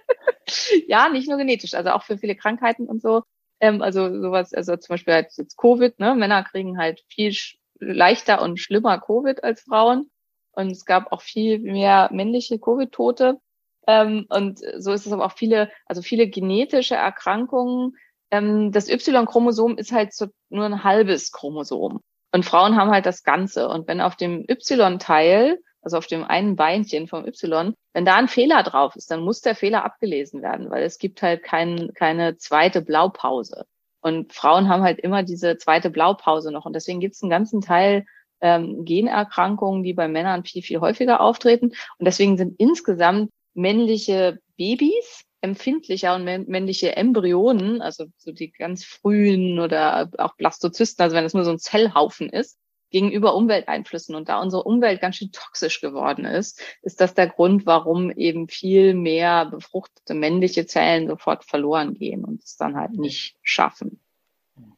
ja, 0.88 1.10
nicht 1.10 1.30
nur 1.30 1.38
genetisch, 1.38 1.76
also 1.76 1.92
auch 1.92 2.02
für 2.02 2.18
viele 2.18 2.36
Krankheiten 2.36 2.88
und 2.88 3.04
so. 3.04 3.22
Ähm, 3.60 3.84
also 3.84 4.10
sowas, 4.20 4.52
also 4.56 4.76
zum 4.76 4.94
Beispiel 4.94 5.14
halt 5.14 5.28
jetzt 5.38 5.58
Covid, 5.58 6.00
ne? 6.00 6.16
Männer 6.16 6.44
kriegen 6.44 6.80
halt 6.80 7.04
viel 7.08 7.36
leichter 7.80 8.42
und 8.42 8.60
schlimmer 8.60 9.00
Covid 9.00 9.44
als 9.44 9.62
Frauen. 9.62 10.10
Und 10.54 10.72
es 10.72 10.86
gab 10.86 11.12
auch 11.12 11.22
viel 11.22 11.60
mehr 11.60 12.10
männliche 12.12 12.58
Covid-Tote. 12.58 13.40
Ähm, 13.88 14.26
und 14.30 14.60
so 14.78 14.92
ist 14.92 15.06
es 15.06 15.12
aber 15.12 15.26
auch 15.26 15.34
viele, 15.34 15.72
also 15.86 16.02
viele 16.02 16.28
genetische 16.28 16.96
Erkrankungen. 16.96 17.98
Ähm, 18.32 18.72
das 18.72 18.90
Y-Chromosom 18.90 19.78
ist 19.78 19.92
halt 19.92 20.14
so 20.14 20.28
nur 20.50 20.66
ein 20.66 20.84
halbes 20.84 21.32
Chromosom. 21.32 22.02
Und 22.32 22.46
Frauen 22.46 22.76
haben 22.76 22.92
halt 22.92 23.06
das 23.06 23.24
Ganze. 23.24 23.68
Und 23.70 23.88
wenn 23.88 24.02
auf 24.02 24.16
dem 24.16 24.46
Y-Teil, 24.50 25.60
also 25.82 25.98
auf 25.98 26.08
dem 26.08 26.24
einen 26.24 26.56
Beinchen 26.56 27.08
vom 27.08 27.26
Y, 27.26 27.74
wenn 27.94 28.06
da 28.06 28.16
ein 28.16 28.28
Fehler 28.28 28.64
drauf 28.64 28.96
ist, 28.96 29.10
dann 29.10 29.22
muss 29.22 29.42
der 29.42 29.56
Fehler 29.56 29.84
abgelesen 29.84 30.42
werden, 30.42 30.70
weil 30.70 30.84
es 30.84 31.00
gibt 31.00 31.22
halt 31.22 31.44
kein, 31.44 31.92
keine 31.94 32.38
zweite 32.38 32.82
Blaupause. 32.82 33.66
Und 34.02 34.34
Frauen 34.34 34.70
haben 34.70 34.84
halt 34.84 35.00
immer 35.00 35.24
diese 35.24 35.58
zweite 35.58 35.90
Blaupause 35.90 36.52
noch. 36.52 36.66
Und 36.66 36.74
deswegen 36.74 37.00
gibt 37.00 37.16
es 37.16 37.24
einen 37.24 37.32
ganzen 37.32 37.62
Teil 37.62 38.06
ähm, 38.42 38.86
Generkrankungen, 38.86 39.84
die 39.84 39.94
bei 39.94 40.08
Männern 40.08 40.46
viel, 40.46 40.62
viel 40.62 40.80
häufiger 40.80 41.20
auftreten. 41.22 41.68
Und 41.98 42.06
deswegen 42.06 42.38
sind 42.38 42.56
insgesamt 42.60 43.32
männliche 43.54 44.40
Babys 44.58 45.24
empfindlicher 45.42 46.16
und 46.16 46.26
mä- 46.26 46.46
männliche 46.48 46.96
Embryonen, 46.96 47.82
also 47.82 48.06
so 48.18 48.32
die 48.32 48.52
ganz 48.52 48.84
frühen 48.84 49.60
oder 49.60 50.10
auch 50.18 50.36
Blastozysten, 50.36 51.04
also 51.04 51.16
wenn 51.16 51.26
es 51.26 51.34
nur 51.34 51.46
so 51.46 51.52
ein 51.52 51.60
Zellhaufen 51.60 52.30
ist, 52.30 52.60
gegenüber 52.90 53.36
Umwelteinflüssen. 53.36 54.16
Und 54.16 54.30
da 54.30 54.42
unsere 54.42 54.64
Umwelt 54.64 55.00
ganz 55.00 55.18
schön 55.18 55.32
toxisch 55.32 55.80
geworden 55.80 56.26
ist, 56.26 56.62
ist 56.82 57.00
das 57.00 57.14
der 57.14 57.28
Grund, 57.28 57.66
warum 57.66 58.12
eben 58.12 58.48
viel 58.48 58.94
mehr 58.94 59.46
befruchtete 59.46 60.14
männliche 60.14 60.66
Zellen 60.66 61.08
sofort 61.08 61.46
verloren 61.46 61.94
gehen 61.94 62.26
und 62.26 62.44
es 62.44 62.58
dann 62.58 62.76
halt 62.76 62.94
nicht 62.94 63.38
schaffen. 63.42 64.02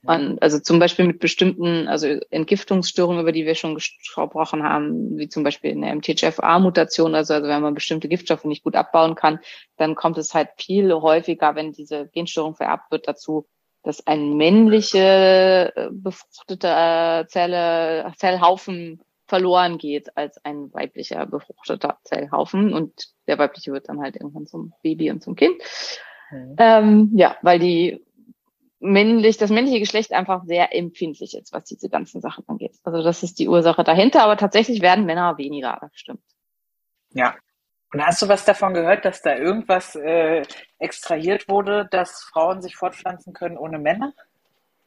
Und 0.03 0.41
also 0.41 0.59
zum 0.59 0.79
Beispiel 0.79 1.05
mit 1.05 1.19
bestimmten, 1.19 1.87
also 1.87 2.07
Entgiftungsstörungen, 2.07 3.21
über 3.21 3.31
die 3.31 3.45
wir 3.45 3.53
schon 3.53 3.75
gesprochen 3.75 4.63
haben, 4.63 5.17
wie 5.17 5.29
zum 5.29 5.43
Beispiel 5.43 5.71
eine 5.71 5.95
MTHFR-Mutation, 5.95 7.13
also, 7.13 7.35
also 7.35 7.47
wenn 7.47 7.61
man 7.61 7.75
bestimmte 7.75 8.07
Giftstoffe 8.07 8.45
nicht 8.45 8.63
gut 8.63 8.75
abbauen 8.75 9.13
kann, 9.13 9.39
dann 9.77 9.93
kommt 9.93 10.17
es 10.17 10.33
halt 10.33 10.49
viel 10.57 10.91
häufiger, 10.91 11.55
wenn 11.55 11.71
diese 11.71 12.07
Genstörung 12.07 12.55
vererbt 12.55 12.91
wird, 12.91 13.07
dazu, 13.07 13.47
dass 13.83 14.05
ein 14.07 14.37
männliche 14.37 15.71
äh, 15.75 15.89
befruchtete 15.91 16.67
äh, 16.67 17.27
Zelle, 17.27 18.11
Zellhaufen 18.17 19.01
verloren 19.27 19.77
geht 19.77 20.17
als 20.17 20.43
ein 20.43 20.73
weiblicher 20.73 21.25
befruchteter 21.25 21.99
Zellhaufen 22.03 22.73
und 22.73 23.13
der 23.27 23.37
weibliche 23.37 23.71
wird 23.71 23.87
dann 23.87 24.01
halt 24.01 24.15
irgendwann 24.15 24.45
zum 24.45 24.73
Baby 24.83 25.09
und 25.09 25.23
zum 25.23 25.35
Kind. 25.35 25.55
Mhm. 26.31 26.55
Ähm, 26.57 27.11
ja, 27.15 27.37
weil 27.41 27.59
die 27.59 28.03
männlich, 28.81 29.37
das 29.37 29.51
männliche 29.51 29.79
Geschlecht 29.79 30.11
einfach 30.11 30.43
sehr 30.43 30.75
empfindlich 30.75 31.35
ist, 31.37 31.53
was 31.53 31.65
diese 31.65 31.89
ganzen 31.89 32.19
Sachen 32.19 32.43
angeht. 32.47 32.73
Also 32.83 33.01
das 33.03 33.23
ist 33.23 33.39
die 33.39 33.47
Ursache 33.47 33.83
dahinter, 33.83 34.23
aber 34.23 34.37
tatsächlich 34.37 34.81
werden 34.81 35.05
Männer 35.05 35.37
weniger, 35.37 35.77
das 35.79 35.91
stimmt. 35.93 36.21
ja. 37.13 37.35
Und 37.93 38.05
hast 38.05 38.21
du 38.21 38.29
was 38.29 38.45
davon 38.45 38.73
gehört, 38.73 39.03
dass 39.03 39.21
da 39.21 39.35
irgendwas 39.35 39.95
äh, 39.95 40.43
extrahiert 40.79 41.49
wurde, 41.49 41.89
dass 41.91 42.23
Frauen 42.23 42.61
sich 42.61 42.77
fortpflanzen 42.77 43.33
können 43.33 43.57
ohne 43.57 43.79
Männer? 43.79 44.13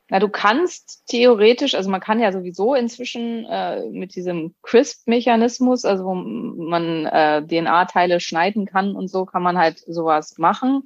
Na, 0.09 0.18
du 0.18 0.28
kannst 0.28 1.07
theoretisch, 1.07 1.74
also 1.74 1.90
man 1.90 2.00
kann 2.00 2.20
ja 2.20 2.33
sowieso 2.33 2.74
inzwischen 2.74 3.46
äh, 3.46 3.88
mit 3.90 4.14
diesem 4.14 4.54
CRISP-Mechanismus, 4.62 5.85
also 5.85 6.04
wo 6.04 6.14
man 6.14 7.07
äh, 7.07 7.42
DNA-Teile 7.46 8.20
schneiden 8.20 8.66
kann 8.66 8.96
und 8.96 9.09
so, 9.09 9.24
kann 9.24 9.42
man 9.42 9.59
halt 9.59 9.78
sowas 9.78 10.38
machen. 10.38 10.85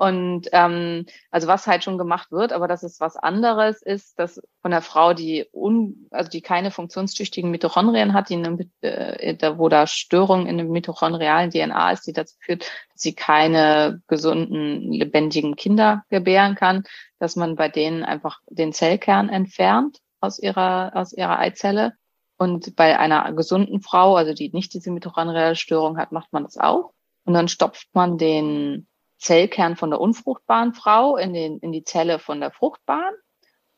Und 0.00 0.48
ähm, 0.52 1.06
also 1.32 1.48
was 1.48 1.66
halt 1.66 1.82
schon 1.82 1.98
gemacht 1.98 2.30
wird, 2.30 2.52
aber 2.52 2.68
das 2.68 2.84
ist 2.84 3.00
was 3.00 3.16
anderes, 3.16 3.82
ist, 3.82 4.16
dass 4.16 4.40
von 4.62 4.70
der 4.70 4.80
Frau, 4.80 5.12
die 5.12 5.46
un, 5.52 6.06
also 6.12 6.30
die 6.30 6.40
keine 6.40 6.70
funktionstüchtigen 6.70 7.50
Mitochondrien 7.50 8.14
hat, 8.14 8.28
die 8.28 8.36
eine, 8.36 8.58
äh, 8.80 9.58
wo 9.58 9.68
da 9.68 9.88
Störung 9.88 10.46
in 10.46 10.56
dem 10.56 10.70
mitochondrialen 10.70 11.50
DNA 11.50 11.90
ist, 11.90 12.06
die 12.06 12.12
dazu 12.12 12.36
führt, 12.38 12.62
dass 12.92 13.02
sie 13.02 13.14
keine 13.16 14.00
gesunden, 14.06 14.92
lebendigen 14.92 15.56
Kinder 15.56 16.04
gebären 16.10 16.54
kann, 16.54 16.84
dass 17.18 17.34
man 17.34 17.56
bei 17.56 17.68
denen 17.68 18.04
einfach 18.04 18.38
den 18.48 18.72
Zellkern 18.72 19.28
entfernt 19.28 19.98
aus 20.20 20.38
ihrer, 20.38 20.92
aus 20.94 21.12
ihrer 21.12 21.40
Eizelle. 21.40 21.94
Und 22.36 22.76
bei 22.76 22.96
einer 23.00 23.32
gesunden 23.32 23.82
Frau, 23.82 24.14
also 24.14 24.32
die 24.32 24.50
nicht 24.52 24.74
diese 24.74 24.92
mitochondriale 24.92 25.56
Störung 25.56 25.98
hat, 25.98 26.12
macht 26.12 26.32
man 26.32 26.44
das 26.44 26.56
auch. 26.56 26.92
Und 27.24 27.34
dann 27.34 27.48
stopft 27.48 27.88
man 27.92 28.16
den 28.16 28.87
Zellkern 29.18 29.76
von 29.76 29.90
der 29.90 30.00
unfruchtbaren 30.00 30.72
Frau 30.72 31.16
in, 31.16 31.34
den, 31.34 31.58
in 31.58 31.72
die 31.72 31.84
Zelle 31.84 32.18
von 32.18 32.40
der 32.40 32.50
fruchtbaren. 32.50 33.14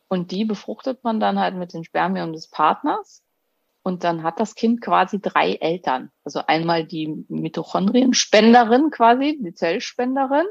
Und 0.08 0.32
die 0.32 0.44
befruchtet 0.44 1.04
man 1.04 1.20
dann 1.20 1.38
halt 1.38 1.54
mit 1.54 1.72
den 1.72 1.84
Spermien 1.84 2.32
des 2.32 2.48
Partners. 2.48 3.22
Und 3.82 4.04
dann 4.04 4.22
hat 4.22 4.40
das 4.40 4.54
Kind 4.54 4.82
quasi 4.82 5.20
drei 5.20 5.54
Eltern. 5.54 6.10
Also 6.24 6.42
einmal 6.46 6.84
die 6.84 7.24
Mitochondrienspenderin 7.28 8.90
quasi, 8.90 9.38
die 9.40 9.54
Zellspenderin. 9.54 10.46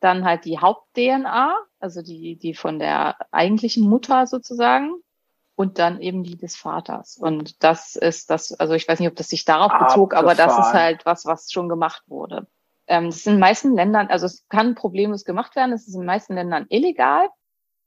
Dann 0.00 0.24
halt 0.24 0.44
die 0.44 0.58
Haupt-DNA, 0.58 1.56
also 1.78 2.02
die, 2.02 2.36
die 2.36 2.54
von 2.54 2.78
der 2.78 3.16
eigentlichen 3.30 3.88
Mutter 3.88 4.26
sozusagen. 4.26 4.94
Und 5.54 5.78
dann 5.78 6.00
eben 6.00 6.24
die 6.24 6.36
des 6.36 6.56
Vaters. 6.56 7.16
Und 7.16 7.62
das 7.62 7.94
ist 7.94 8.28
das, 8.30 8.52
also 8.58 8.74
ich 8.74 8.88
weiß 8.88 8.98
nicht, 8.98 9.08
ob 9.08 9.14
das 9.14 9.28
sich 9.28 9.44
darauf 9.44 9.70
bezog, 9.78 10.12
aber 10.14 10.34
das 10.34 10.58
ist 10.58 10.72
halt 10.72 11.06
was, 11.06 11.26
was 11.26 11.52
schon 11.52 11.68
gemacht 11.68 12.02
wurde. 12.08 12.48
Ähm, 12.86 13.06
das 13.06 13.16
ist 13.16 13.26
in 13.26 13.34
den 13.34 13.40
meisten 13.40 13.74
Ländern, 13.74 14.08
also 14.08 14.26
es 14.26 14.46
kann 14.48 14.74
problemlos 14.74 15.24
gemacht 15.24 15.56
werden, 15.56 15.72
es 15.72 15.86
ist 15.88 15.94
in 15.94 16.00
den 16.00 16.06
meisten 16.06 16.34
Ländern 16.34 16.66
illegal. 16.68 17.28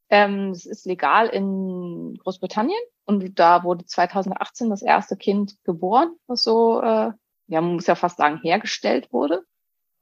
Ähm, 0.09 0.51
es 0.51 0.65
ist 0.65 0.85
legal 0.85 1.27
in 1.27 2.17
Großbritannien 2.23 2.79
und 3.05 3.37
da 3.39 3.63
wurde 3.63 3.85
2018 3.85 4.69
das 4.69 4.81
erste 4.81 5.17
Kind 5.17 5.55
geboren, 5.63 6.15
was 6.27 6.43
so, 6.43 6.81
äh, 6.81 7.11
ja, 7.47 7.61
man 7.61 7.73
muss 7.75 7.87
ja 7.87 7.95
fast 7.95 8.17
sagen, 8.17 8.39
hergestellt 8.41 9.11
wurde. 9.11 9.43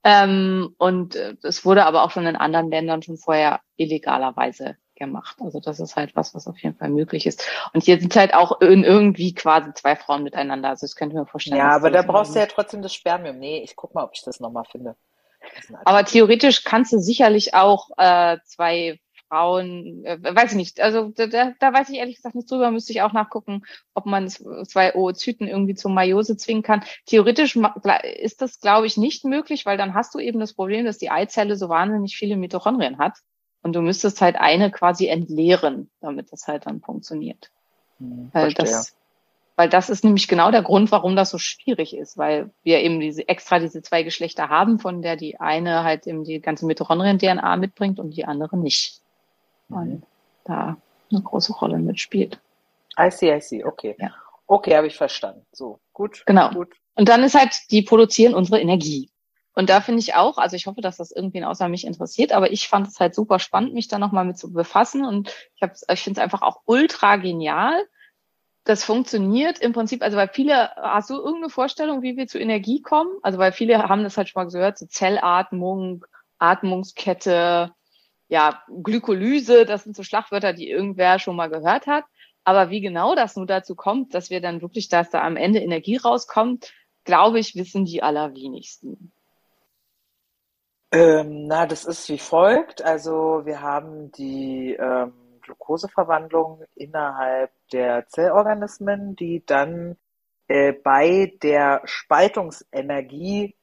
Ähm, 0.03 0.75
und 0.77 1.15
äh, 1.15 1.35
es 1.41 1.65
wurde 1.65 1.85
aber 1.85 2.03
auch 2.03 2.11
schon 2.11 2.27
in 2.27 2.35
anderen 2.35 2.69
Ländern 2.69 3.01
schon 3.01 3.17
vorher 3.17 3.61
illegalerweise 3.75 4.77
gemacht. 4.95 5.37
Also 5.39 5.59
das 5.59 5.79
ist 5.79 5.95
halt 5.95 6.15
was, 6.15 6.33
was 6.33 6.47
auf 6.47 6.57
jeden 6.59 6.75
Fall 6.75 6.89
möglich 6.89 7.25
ist. 7.25 7.47
Und 7.73 7.83
hier 7.83 7.99
sind 7.99 8.15
halt 8.15 8.33
auch 8.33 8.61
irgendwie 8.61 9.33
quasi 9.33 9.73
zwei 9.73 9.95
Frauen 9.95 10.23
miteinander. 10.23 10.69
Also 10.69 10.85
das 10.85 10.95
könnte 10.95 11.15
ich 11.15 11.19
mir 11.19 11.25
vorstellen. 11.25 11.57
Ja, 11.57 11.75
aber 11.75 11.91
da 11.91 12.01
brauchst 12.01 12.35
du 12.35 12.39
ja 12.39 12.45
trotzdem 12.45 12.81
das 12.81 12.93
Spermium. 12.93 13.37
Nee, 13.37 13.61
ich 13.63 13.75
guck 13.75 13.93
mal, 13.93 14.03
ob 14.03 14.11
ich 14.13 14.23
das 14.23 14.39
nochmal 14.39 14.65
finde. 14.65 14.95
Das 15.69 15.79
Aber 15.85 16.03
theoretisch 16.05 16.63
kannst 16.63 16.93
du 16.93 16.99
sicherlich 16.99 17.53
auch 17.53 17.89
äh, 17.97 18.37
zwei 18.45 18.99
Frauen, 19.29 20.05
äh, 20.05 20.17
weiß 20.21 20.51
ich 20.51 20.57
nicht, 20.57 20.79
also 20.79 21.09
da, 21.09 21.51
da, 21.59 21.73
weiß 21.73 21.89
ich 21.89 21.97
ehrlich 21.97 22.17
gesagt 22.17 22.35
nicht 22.35 22.49
drüber, 22.49 22.71
müsste 22.71 22.93
ich 22.93 23.01
auch 23.01 23.13
nachgucken, 23.13 23.63
ob 23.93 24.05
man 24.05 24.29
zwei 24.29 24.95
Oozyten 24.95 25.47
irgendwie 25.47 25.75
zur 25.75 25.91
Meiose 25.91 26.37
zwingen 26.37 26.63
kann. 26.63 26.83
Theoretisch 27.05 27.57
ist 28.21 28.41
das, 28.41 28.59
glaube 28.59 28.87
ich, 28.87 28.97
nicht 28.97 29.25
möglich, 29.25 29.65
weil 29.65 29.77
dann 29.77 29.93
hast 29.93 30.13
du 30.13 30.19
eben 30.19 30.39
das 30.39 30.53
Problem, 30.53 30.85
dass 30.85 30.99
die 30.99 31.09
Eizelle 31.09 31.55
so 31.55 31.69
wahnsinnig 31.69 32.15
viele 32.15 32.37
Mitochondrien 32.37 32.97
hat 32.97 33.17
und 33.65 33.73
du 33.73 33.81
müsstest 33.81 34.21
halt 34.21 34.35
eine 34.35 34.69
quasi 34.69 35.07
entleeren, 35.07 35.89
damit 35.99 36.31
das 36.31 36.47
halt 36.47 36.67
dann 36.67 36.81
funktioniert. 36.81 37.49
Hm, 37.97 38.29
Weil 38.31 38.51
verstehe. 38.51 38.65
das 38.65 38.95
Weil 39.55 39.69
das 39.69 39.89
ist 39.89 40.03
nämlich 40.03 40.27
genau 40.27 40.51
der 40.51 40.61
Grund, 40.61 40.91
warum 40.91 41.15
das 41.15 41.31
so 41.31 41.39
schwierig 41.39 41.97
ist, 41.97 42.15
weil 42.15 42.51
wir 42.61 42.81
eben 42.81 42.99
diese 42.99 43.27
extra 43.27 43.57
diese 43.57 43.81
zwei 43.81 44.03
Geschlechter 44.03 44.49
haben, 44.49 44.77
von 44.77 45.01
der 45.01 45.15
die 45.15 45.39
eine 45.39 45.83
halt 45.83 46.05
eben 46.05 46.23
die 46.23 46.41
ganze 46.41 46.67
Mitochondrien-DNA 46.67 47.55
mitbringt 47.57 47.99
und 47.99 48.11
die 48.11 48.25
andere 48.25 48.55
nicht. 48.55 49.01
Und 49.69 50.03
da 50.43 50.77
eine 51.11 51.21
große 51.23 51.53
Rolle 51.53 51.79
mitspielt. 51.79 52.39
I 52.99 53.09
see, 53.09 53.35
I 53.35 53.41
see, 53.41 53.63
okay. 53.65 53.95
Ja. 53.97 54.13
Okay, 54.45 54.77
habe 54.77 54.85
ich 54.85 54.95
verstanden. 54.95 55.43
So, 55.51 55.79
gut. 55.91 56.21
Genau. 56.27 56.51
Gut. 56.51 56.75
Und 56.93 57.09
dann 57.09 57.23
ist 57.23 57.33
halt, 57.33 57.55
die 57.71 57.81
produzieren 57.81 58.35
unsere 58.35 58.61
Energie. 58.61 59.09
Und 59.55 59.69
da 59.69 59.79
finde 59.79 60.01
ich 60.01 60.15
auch, 60.15 60.37
also 60.37 60.57
ich 60.57 60.67
hoffe, 60.67 60.81
dass 60.81 60.97
das 60.97 61.11
irgendwen 61.11 61.45
außer 61.45 61.69
mich 61.69 61.87
interessiert, 61.87 62.33
aber 62.33 62.51
ich 62.51 62.67
fand 62.67 62.87
es 62.87 62.99
halt 62.99 63.15
super 63.15 63.39
spannend, 63.39 63.73
mich 63.73 63.87
da 63.87 63.97
nochmal 63.97 64.25
mit 64.25 64.37
zu 64.37 64.51
befassen. 64.51 65.05
Und 65.05 65.33
ich, 65.55 65.61
hab, 65.61 65.71
ich 65.89 66.01
finde 66.01 66.19
es 66.19 66.23
einfach 66.23 66.41
auch 66.41 66.61
ultra 66.65 67.15
genial. 67.15 67.81
Das 68.65 68.83
funktioniert 68.83 69.59
im 69.59 69.71
Prinzip, 69.71 70.01
also 70.01 70.17
weil 70.17 70.29
viele, 70.33 70.75
hast 70.75 71.09
du 71.09 71.15
irgendeine 71.15 71.49
Vorstellung, 71.49 72.01
wie 72.01 72.17
wir 72.17 72.27
zu 72.27 72.37
Energie 72.37 72.81
kommen? 72.81 73.11
Also 73.21 73.37
weil 73.37 73.53
viele 73.53 73.77
haben 73.87 74.03
das 74.03 74.17
halt 74.17 74.27
schon 74.27 74.43
mal 74.43 74.51
gehört, 74.51 74.77
so 74.77 74.87
Zellatmung, 74.87 76.03
Atmungskette, 76.37 77.71
ja, 78.27 78.61
Glykolyse, 78.83 79.65
das 79.65 79.83
sind 79.83 79.95
so 79.95 80.03
Schlagwörter, 80.03 80.51
die 80.51 80.69
irgendwer 80.69 81.19
schon 81.19 81.35
mal 81.35 81.49
gehört 81.49 81.87
hat. 81.87 82.03
Aber 82.43 82.69
wie 82.71 82.81
genau 82.81 83.15
das 83.15 83.35
nun 83.37 83.47
dazu 83.47 83.75
kommt, 83.75 84.13
dass 84.13 84.29
wir 84.29 84.41
dann 84.41 84.61
wirklich, 84.61 84.89
dass 84.89 85.11
da 85.11 85.21
am 85.23 85.37
Ende 85.37 85.59
Energie 85.59 85.97
rauskommt, 85.97 86.73
glaube 87.05 87.39
ich, 87.39 87.55
wissen 87.55 87.85
die 87.85 88.03
allerwenigsten. 88.03 89.13
Ähm, 90.95 91.47
na, 91.47 91.65
das 91.65 91.83
ist 91.85 92.07
wie 92.09 92.17
folgt. 92.17 92.81
Also 92.81 93.41
wir 93.43 93.61
haben 93.61 94.11
die 94.13 94.73
ähm, 94.79 95.13
Glukoseverwandlung 95.41 96.63
innerhalb 96.75 97.51
der 97.73 98.07
Zellorganismen, 98.07 99.15
die 99.15 99.45
dann 99.45 99.97
äh, 100.47 100.71
bei 100.71 101.33
der 101.43 101.81
Spaltungsenergie 101.83 103.55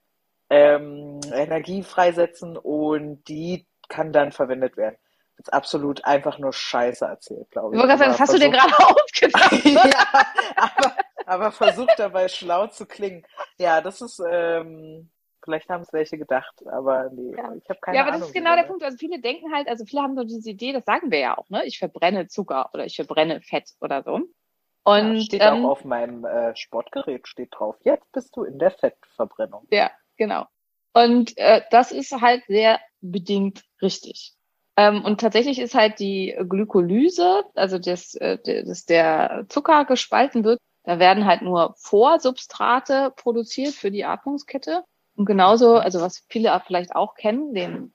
ähm, 0.51 1.21
Energie 1.33 1.83
freisetzen 1.83 2.59
und 2.59 3.27
die 3.29 3.67
kann 3.89 4.13
dann 4.13 4.33
verwendet 4.33 4.77
werden. 4.77 4.97
Das 5.39 5.47
ist 5.49 5.53
absolut 5.55 6.05
einfach 6.05 6.39
nur 6.39 6.53
Scheiße 6.53 7.07
erzählt, 7.07 7.51
glaube 7.51 7.75
Ich 7.75 7.83
ich. 7.83 7.89
wollte 7.89 7.97
gerade 7.97 7.99
sagen, 7.99 8.11
das 8.13 8.21
hast 8.21 8.35
du 8.35 8.39
dir 8.39 8.51
gerade 8.51 8.75
ausgedacht. 8.79 9.65
ja, 9.65 10.27
aber, 10.57 10.97
aber 11.25 11.53
versucht 11.53 11.95
dabei 11.97 12.29
schlau 12.29 12.67
zu 12.67 12.85
klingen. 12.85 13.25
Ja, 13.57 13.81
das 13.81 14.03
ist, 14.03 14.21
ähm, 14.31 15.09
vielleicht 15.45 15.69
haben 15.69 15.83
es 15.83 15.93
welche 15.93 16.19
gedacht, 16.19 16.55
aber 16.67 17.11
nee, 17.11 17.35
Ja. 17.37 17.55
ich 17.55 17.69
habe 17.69 17.81
keine 17.81 17.97
ja, 17.97 18.03
aber 18.03 18.11
Ahnung. 18.13 18.21
das 18.21 18.29
ist 18.29 18.35
genau 18.35 18.55
der 18.55 18.65
Punkt. 18.65 18.83
Also 18.83 18.97
viele 18.97 19.21
denken 19.21 19.53
halt, 19.53 19.69
also 19.69 19.85
viele 19.85 20.03
haben 20.03 20.17
so 20.17 20.25
diese 20.25 20.51
Idee, 20.51 20.73
das 20.73 20.85
sagen 20.85 21.11
wir 21.11 21.19
ja 21.19 21.39
auch, 21.39 21.49
ne? 21.51 21.65
Ich 21.67 21.79
verbrenne 21.79 22.29
Zucker 22.29 22.71
oder 22.73 22.85
ich 22.85 22.97
verbrenne 22.97 23.41
Fett 23.41 23.71
oder 23.81 24.03
so. 24.03 24.21
Und 24.85 25.15
ja, 25.17 25.21
steht 25.21 25.43
ähm, 25.43 25.65
auch 25.65 25.71
auf 25.71 25.85
meinem 25.85 26.25
äh, 26.25 26.57
Sportgerät, 26.57 27.29
steht 27.29 27.51
drauf, 27.53 27.77
jetzt 27.83 28.11
bist 28.13 28.37
du 28.37 28.45
in 28.45 28.59
der 28.59 28.73
Fettverbrennung. 28.73 29.67
Ja, 29.71 29.91
genau. 30.17 30.47
Und 30.93 31.37
äh, 31.39 31.63
das 31.71 31.93
ist 31.93 32.13
halt 32.13 32.43
sehr 32.49 32.81
bedingt 33.01 33.63
richtig. 33.81 34.35
Ähm, 34.77 35.05
und 35.05 35.21
tatsächlich 35.21 35.59
ist 35.59 35.75
halt 35.75 35.99
die 36.01 36.37
Glykolyse, 36.49 37.45
also 37.55 37.79
das, 37.79 38.15
äh, 38.15 38.39
dass 38.65 38.85
der 38.85 39.45
Zucker 39.49 39.85
gespalten 39.85 40.45
wird, 40.45 40.59
da 40.85 40.99
werden 40.99 41.27
halt 41.27 41.43
nur 41.43 41.75
Vorsubstrate 41.79 43.13
produziert 43.17 43.75
für 43.75 43.91
die 43.91 44.05
Atmungskette. 44.05 44.85
Und 45.17 45.27
genauso, 45.27 45.77
also 45.77 46.01
was 46.01 46.25
viele 46.29 46.61
vielleicht 46.67 46.95
auch 46.95 47.15
kennen, 47.15 47.55
den 47.55 47.93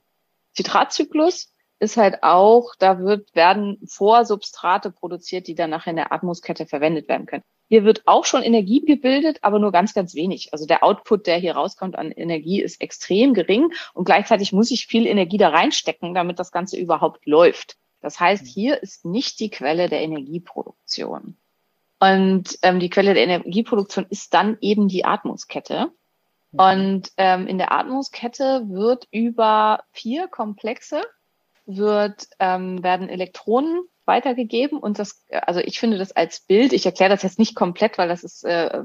Zitratzyklus 0.54 1.52
ist 1.80 1.98
halt 1.98 2.24
auch, 2.24 2.74
da 2.80 3.00
wird, 3.00 3.36
werden 3.36 3.80
Vorsubstrate 3.88 4.92
produziert, 4.92 5.48
die 5.48 5.56
dann 5.56 5.70
nachher 5.70 5.92
in 5.92 5.98
der 5.98 6.12
Atmungskette 6.12 6.66
verwendet 6.66 7.08
werden 7.08 7.28
können. 7.28 7.44
Hier 7.70 7.84
wird 7.84 8.08
auch 8.08 8.26
schon 8.26 8.44
Energie 8.44 8.84
gebildet, 8.84 9.40
aber 9.42 9.60
nur 9.60 9.72
ganz, 9.72 9.94
ganz 9.94 10.16
wenig. 10.16 10.54
Also 10.54 10.66
der 10.66 10.84
Output, 10.84 11.28
der 11.28 11.38
hier 11.38 11.56
rauskommt 11.56 11.98
an 11.98 12.12
Energie, 12.12 12.62
ist 12.62 12.82
extrem 12.82 13.34
gering 13.34 13.74
und 13.94 14.06
gleichzeitig 14.06 14.54
muss 14.54 14.72
ich 14.72 14.88
viel 14.88 15.06
Energie 15.06 15.38
da 15.38 15.50
reinstecken, 15.50 16.14
damit 16.14 16.40
das 16.40 16.52
Ganze 16.52 16.78
überhaupt 16.78 17.26
läuft. 17.26 17.78
Das 18.00 18.20
heißt, 18.20 18.48
hier 18.48 18.82
ist 18.82 19.06
nicht 19.06 19.40
die 19.40 19.50
Quelle 19.50 19.90
der 19.90 20.02
Energieproduktion. 20.02 21.36
Und 22.00 22.60
ähm, 22.62 22.80
die 22.80 22.90
Quelle 22.90 23.14
der 23.14 23.24
Energieproduktion 23.24 24.06
ist 24.10 24.34
dann 24.34 24.58
eben 24.62 24.88
die 24.88 25.04
Atmungskette. 25.04 25.92
Und 26.52 27.12
ähm, 27.18 27.48
in 27.48 27.58
der 27.58 27.72
Atmungskette 27.72 28.64
wird 28.68 29.08
über 29.12 29.84
vier 29.92 30.28
Komplexe 30.28 31.02
wird, 31.68 32.28
ähm, 32.40 32.82
werden 32.82 33.10
Elektronen 33.10 33.84
weitergegeben 34.06 34.80
und 34.80 35.00
das, 35.00 35.26
also 35.30 35.60
ich 35.60 35.80
finde 35.80 35.98
das 35.98 36.14
als 36.14 36.40
Bild, 36.40 36.72
ich 36.72 36.86
erkläre 36.86 37.10
das 37.12 37.24
jetzt 37.24 37.40
nicht 37.40 37.56
komplett, 37.56 37.98
weil 37.98 38.08
das 38.08 38.24
ist, 38.24 38.46
äh, 38.46 38.82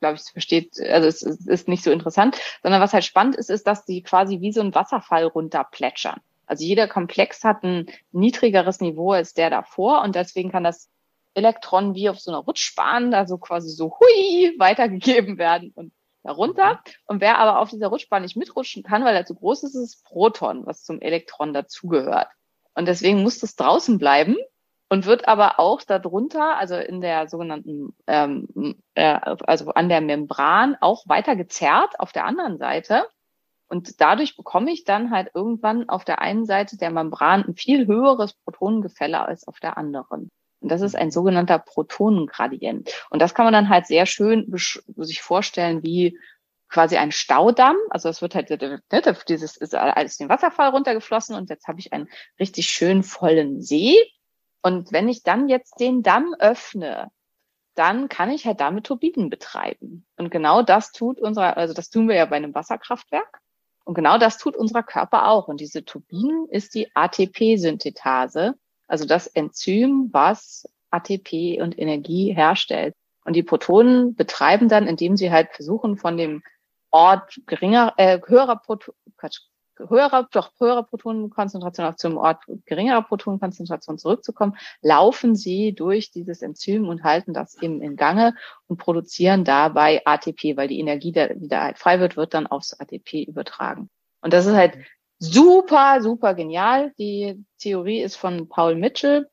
glaube 0.00 0.16
ich, 0.16 0.20
es 0.20 0.30
versteht, 0.30 0.78
also 0.80 1.08
es 1.08 1.22
ist, 1.22 1.48
ist 1.48 1.66
nicht 1.66 1.82
so 1.82 1.90
interessant, 1.90 2.38
sondern 2.62 2.82
was 2.82 2.92
halt 2.92 3.04
spannend 3.04 3.36
ist, 3.36 3.48
ist, 3.48 3.66
dass 3.66 3.86
die 3.86 4.02
quasi 4.02 4.42
wie 4.42 4.52
so 4.52 4.60
ein 4.60 4.74
Wasserfall 4.74 5.24
runterplätschern. 5.24 6.20
Also 6.46 6.62
jeder 6.62 6.88
Komplex 6.88 7.42
hat 7.42 7.62
ein 7.62 7.86
niedrigeres 8.12 8.80
Niveau 8.80 9.12
als 9.12 9.32
der 9.32 9.48
davor 9.48 10.02
und 10.02 10.14
deswegen 10.14 10.52
kann 10.52 10.62
das 10.62 10.90
Elektron 11.32 11.94
wie 11.94 12.10
auf 12.10 12.20
so 12.20 12.30
einer 12.30 12.40
Rutschbahn, 12.40 13.14
also 13.14 13.38
quasi 13.38 13.70
so 13.70 13.98
hui 13.98 14.54
weitergegeben 14.58 15.38
werden 15.38 15.72
und 15.74 15.90
darunter. 16.24 16.80
Und 17.06 17.20
wer 17.20 17.38
aber 17.38 17.60
auf 17.60 17.70
dieser 17.70 17.88
Rutschbahn 17.88 18.22
nicht 18.22 18.36
mitrutschen 18.36 18.82
kann, 18.82 19.04
weil 19.04 19.14
er 19.14 19.26
zu 19.26 19.34
groß 19.34 19.62
ist, 19.62 19.74
ist 19.74 19.94
das 19.94 20.02
Proton, 20.02 20.66
was 20.66 20.82
zum 20.82 21.00
Elektron 21.00 21.54
dazugehört. 21.54 22.28
Und 22.74 22.88
deswegen 22.88 23.22
muss 23.22 23.38
das 23.38 23.54
draußen 23.54 23.98
bleiben 23.98 24.36
und 24.88 25.06
wird 25.06 25.28
aber 25.28 25.60
auch 25.60 25.82
darunter, 25.82 26.56
also 26.56 26.76
in 26.76 27.00
der 27.00 27.28
sogenannten, 27.28 27.94
ähm, 28.06 28.82
äh, 28.94 29.18
also 29.22 29.70
an 29.72 29.88
der 29.88 30.00
Membran 30.00 30.76
auch 30.80 31.06
weiter 31.08 31.36
gezerrt 31.36 32.00
auf 32.00 32.12
der 32.12 32.24
anderen 32.24 32.58
Seite. 32.58 33.06
Und 33.68 34.00
dadurch 34.00 34.36
bekomme 34.36 34.70
ich 34.70 34.84
dann 34.84 35.10
halt 35.10 35.30
irgendwann 35.34 35.88
auf 35.88 36.04
der 36.04 36.20
einen 36.20 36.46
Seite 36.46 36.76
der 36.76 36.90
Membran 36.90 37.44
ein 37.44 37.54
viel 37.54 37.86
höheres 37.86 38.34
Protonengefälle 38.34 39.20
als 39.20 39.48
auf 39.48 39.58
der 39.60 39.78
anderen. 39.78 40.30
Und 40.64 40.70
das 40.70 40.80
ist 40.80 40.96
ein 40.96 41.10
sogenannter 41.10 41.58
Protonengradient. 41.58 42.90
Und 43.10 43.20
das 43.20 43.34
kann 43.34 43.44
man 43.44 43.52
dann 43.52 43.68
halt 43.68 43.86
sehr 43.86 44.06
schön 44.06 44.50
sich 44.96 45.20
vorstellen 45.20 45.82
wie 45.82 46.18
quasi 46.70 46.96
ein 46.96 47.12
Staudamm. 47.12 47.76
Also 47.90 48.08
es 48.08 48.22
wird 48.22 48.34
halt, 48.34 48.48
ne, 48.48 48.80
dieses 49.28 49.58
ist 49.58 49.74
alles 49.74 50.16
den 50.16 50.30
Wasserfall 50.30 50.70
runtergeflossen 50.70 51.36
und 51.36 51.50
jetzt 51.50 51.68
habe 51.68 51.80
ich 51.80 51.92
einen 51.92 52.08
richtig 52.40 52.68
schön 52.68 53.02
vollen 53.02 53.60
See. 53.60 53.98
Und 54.62 54.90
wenn 54.90 55.10
ich 55.10 55.22
dann 55.22 55.50
jetzt 55.50 55.80
den 55.80 56.02
Damm 56.02 56.34
öffne, 56.38 57.10
dann 57.74 58.08
kann 58.08 58.30
ich 58.30 58.46
halt 58.46 58.60
damit 58.60 58.86
Turbinen 58.86 59.28
betreiben. 59.28 60.06
Und 60.16 60.30
genau 60.30 60.62
das 60.62 60.92
tut 60.92 61.20
unser, 61.20 61.58
also 61.58 61.74
das 61.74 61.90
tun 61.90 62.08
wir 62.08 62.16
ja 62.16 62.24
bei 62.24 62.36
einem 62.36 62.54
Wasserkraftwerk. 62.54 63.42
Und 63.84 63.92
genau 63.92 64.16
das 64.16 64.38
tut 64.38 64.56
unser 64.56 64.82
Körper 64.82 65.28
auch. 65.28 65.46
Und 65.46 65.60
diese 65.60 65.84
Turbinen 65.84 66.48
ist 66.48 66.74
die 66.74 66.90
ATP-Synthetase, 66.96 68.54
also 68.86 69.06
das 69.06 69.26
Enzym, 69.26 70.10
was 70.12 70.68
ATP 70.90 71.60
und 71.60 71.78
Energie 71.78 72.34
herstellt. 72.34 72.94
Und 73.24 73.34
die 73.34 73.42
Protonen 73.42 74.14
betreiben 74.14 74.68
dann, 74.68 74.86
indem 74.86 75.16
sie 75.16 75.30
halt 75.30 75.48
versuchen, 75.52 75.96
von 75.96 76.16
dem 76.16 76.42
Ort 76.90 77.40
geringer, 77.46 77.94
äh, 77.96 78.20
höherer, 78.26 78.60
Quatsch, 79.16 79.40
höherer, 79.76 80.28
doch 80.30 80.52
höherer 80.58 80.84
Protonenkonzentration 80.84 81.86
auf 81.86 81.96
zum 81.96 82.16
Ort 82.16 82.44
geringerer 82.66 83.02
Protonenkonzentration 83.02 83.98
zurückzukommen, 83.98 84.56
laufen 84.82 85.34
sie 85.34 85.74
durch 85.74 86.10
dieses 86.10 86.42
Enzym 86.42 86.88
und 86.88 87.02
halten 87.02 87.34
das 87.34 87.60
eben 87.60 87.82
in 87.82 87.96
Gange 87.96 88.34
und 88.68 88.76
produzieren 88.76 89.44
dabei 89.44 90.02
ATP, 90.04 90.56
weil 90.56 90.68
die 90.68 90.78
Energie, 90.78 91.12
die 91.12 91.48
da 91.48 91.62
halt 91.62 91.78
frei 91.78 92.00
wird, 92.00 92.16
wird 92.16 92.34
dann 92.34 92.46
aufs 92.46 92.78
ATP 92.78 93.24
übertragen. 93.24 93.90
Und 94.20 94.32
das 94.32 94.46
ist 94.46 94.54
halt 94.54 94.78
super, 95.18 96.00
super 96.02 96.34
genial. 96.34 96.92
Die 96.98 97.44
Theorie 97.58 98.00
ist 98.00 98.16
von 98.16 98.48
Paul 98.48 98.74
Mitchell 98.74 99.28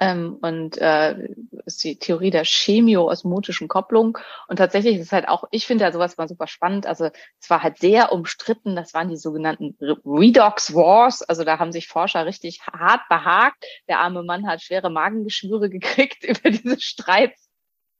ähm, 0.00 0.38
und 0.42 0.78
äh, 0.78 1.28
ist 1.64 1.82
die 1.84 1.98
Theorie 1.98 2.30
der 2.30 2.44
chemioosmotischen 2.44 3.68
Kopplung. 3.68 4.18
Und 4.48 4.56
tatsächlich 4.56 4.98
ist 4.98 5.12
halt 5.12 5.28
auch, 5.28 5.44
ich 5.50 5.66
finde 5.66 5.84
ja 5.84 5.92
sowas 5.92 6.16
mal 6.16 6.28
super 6.28 6.46
spannend. 6.46 6.86
Also 6.86 7.10
es 7.40 7.50
war 7.50 7.62
halt 7.62 7.78
sehr 7.78 8.12
umstritten. 8.12 8.76
Das 8.76 8.94
waren 8.94 9.08
die 9.08 9.16
sogenannten 9.16 9.76
Redox 10.04 10.74
Wars. 10.74 11.22
Also 11.22 11.44
da 11.44 11.58
haben 11.58 11.72
sich 11.72 11.88
Forscher 11.88 12.26
richtig 12.26 12.60
hart 12.66 13.02
behagt. 13.08 13.64
Der 13.88 14.00
arme 14.00 14.22
Mann 14.22 14.46
hat 14.46 14.62
schwere 14.62 14.90
Magengeschwüre 14.90 15.70
gekriegt 15.70 16.24
über 16.24 16.50
diese 16.50 16.80
Streits, 16.80 17.48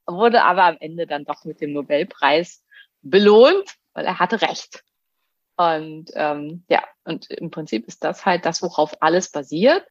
wurde 0.07 0.43
aber 0.43 0.65
am 0.65 0.77
Ende 0.81 1.07
dann 1.07 1.25
doch 1.25 1.45
mit 1.45 1.61
dem 1.61 1.73
Nobelpreis 1.73 2.65
belohnt, 3.03 3.77
weil 3.95 4.05
er 4.05 4.19
hatte 4.19 4.43
recht. 4.43 4.83
Und 5.59 6.07
ähm, 6.15 6.65
ja, 6.71 6.83
und 7.05 7.29
im 7.31 7.51
Prinzip 7.51 7.87
ist 7.89 8.05
das 8.05 8.25
halt 8.25 8.47
das, 8.47 8.63
worauf 8.63 9.03
alles 9.03 9.31
basiert. 9.31 9.85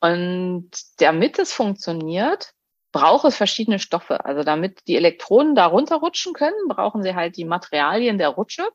Und 0.00 0.70
damit 0.98 1.38
es 1.38 1.52
funktioniert, 1.52 2.54
braucht 2.92 3.24
es 3.26 3.36
verschiedene 3.36 3.78
Stoffe. 3.78 4.24
Also 4.24 4.44
damit 4.44 4.86
die 4.88 4.96
Elektronen 4.96 5.54
da 5.54 5.66
runterrutschen 5.66 6.32
können, 6.32 6.68
brauchen 6.68 7.02
sie 7.02 7.14
halt 7.14 7.36
die 7.36 7.44
Materialien 7.44 8.16
der 8.18 8.28
Rutsche. 8.30 8.66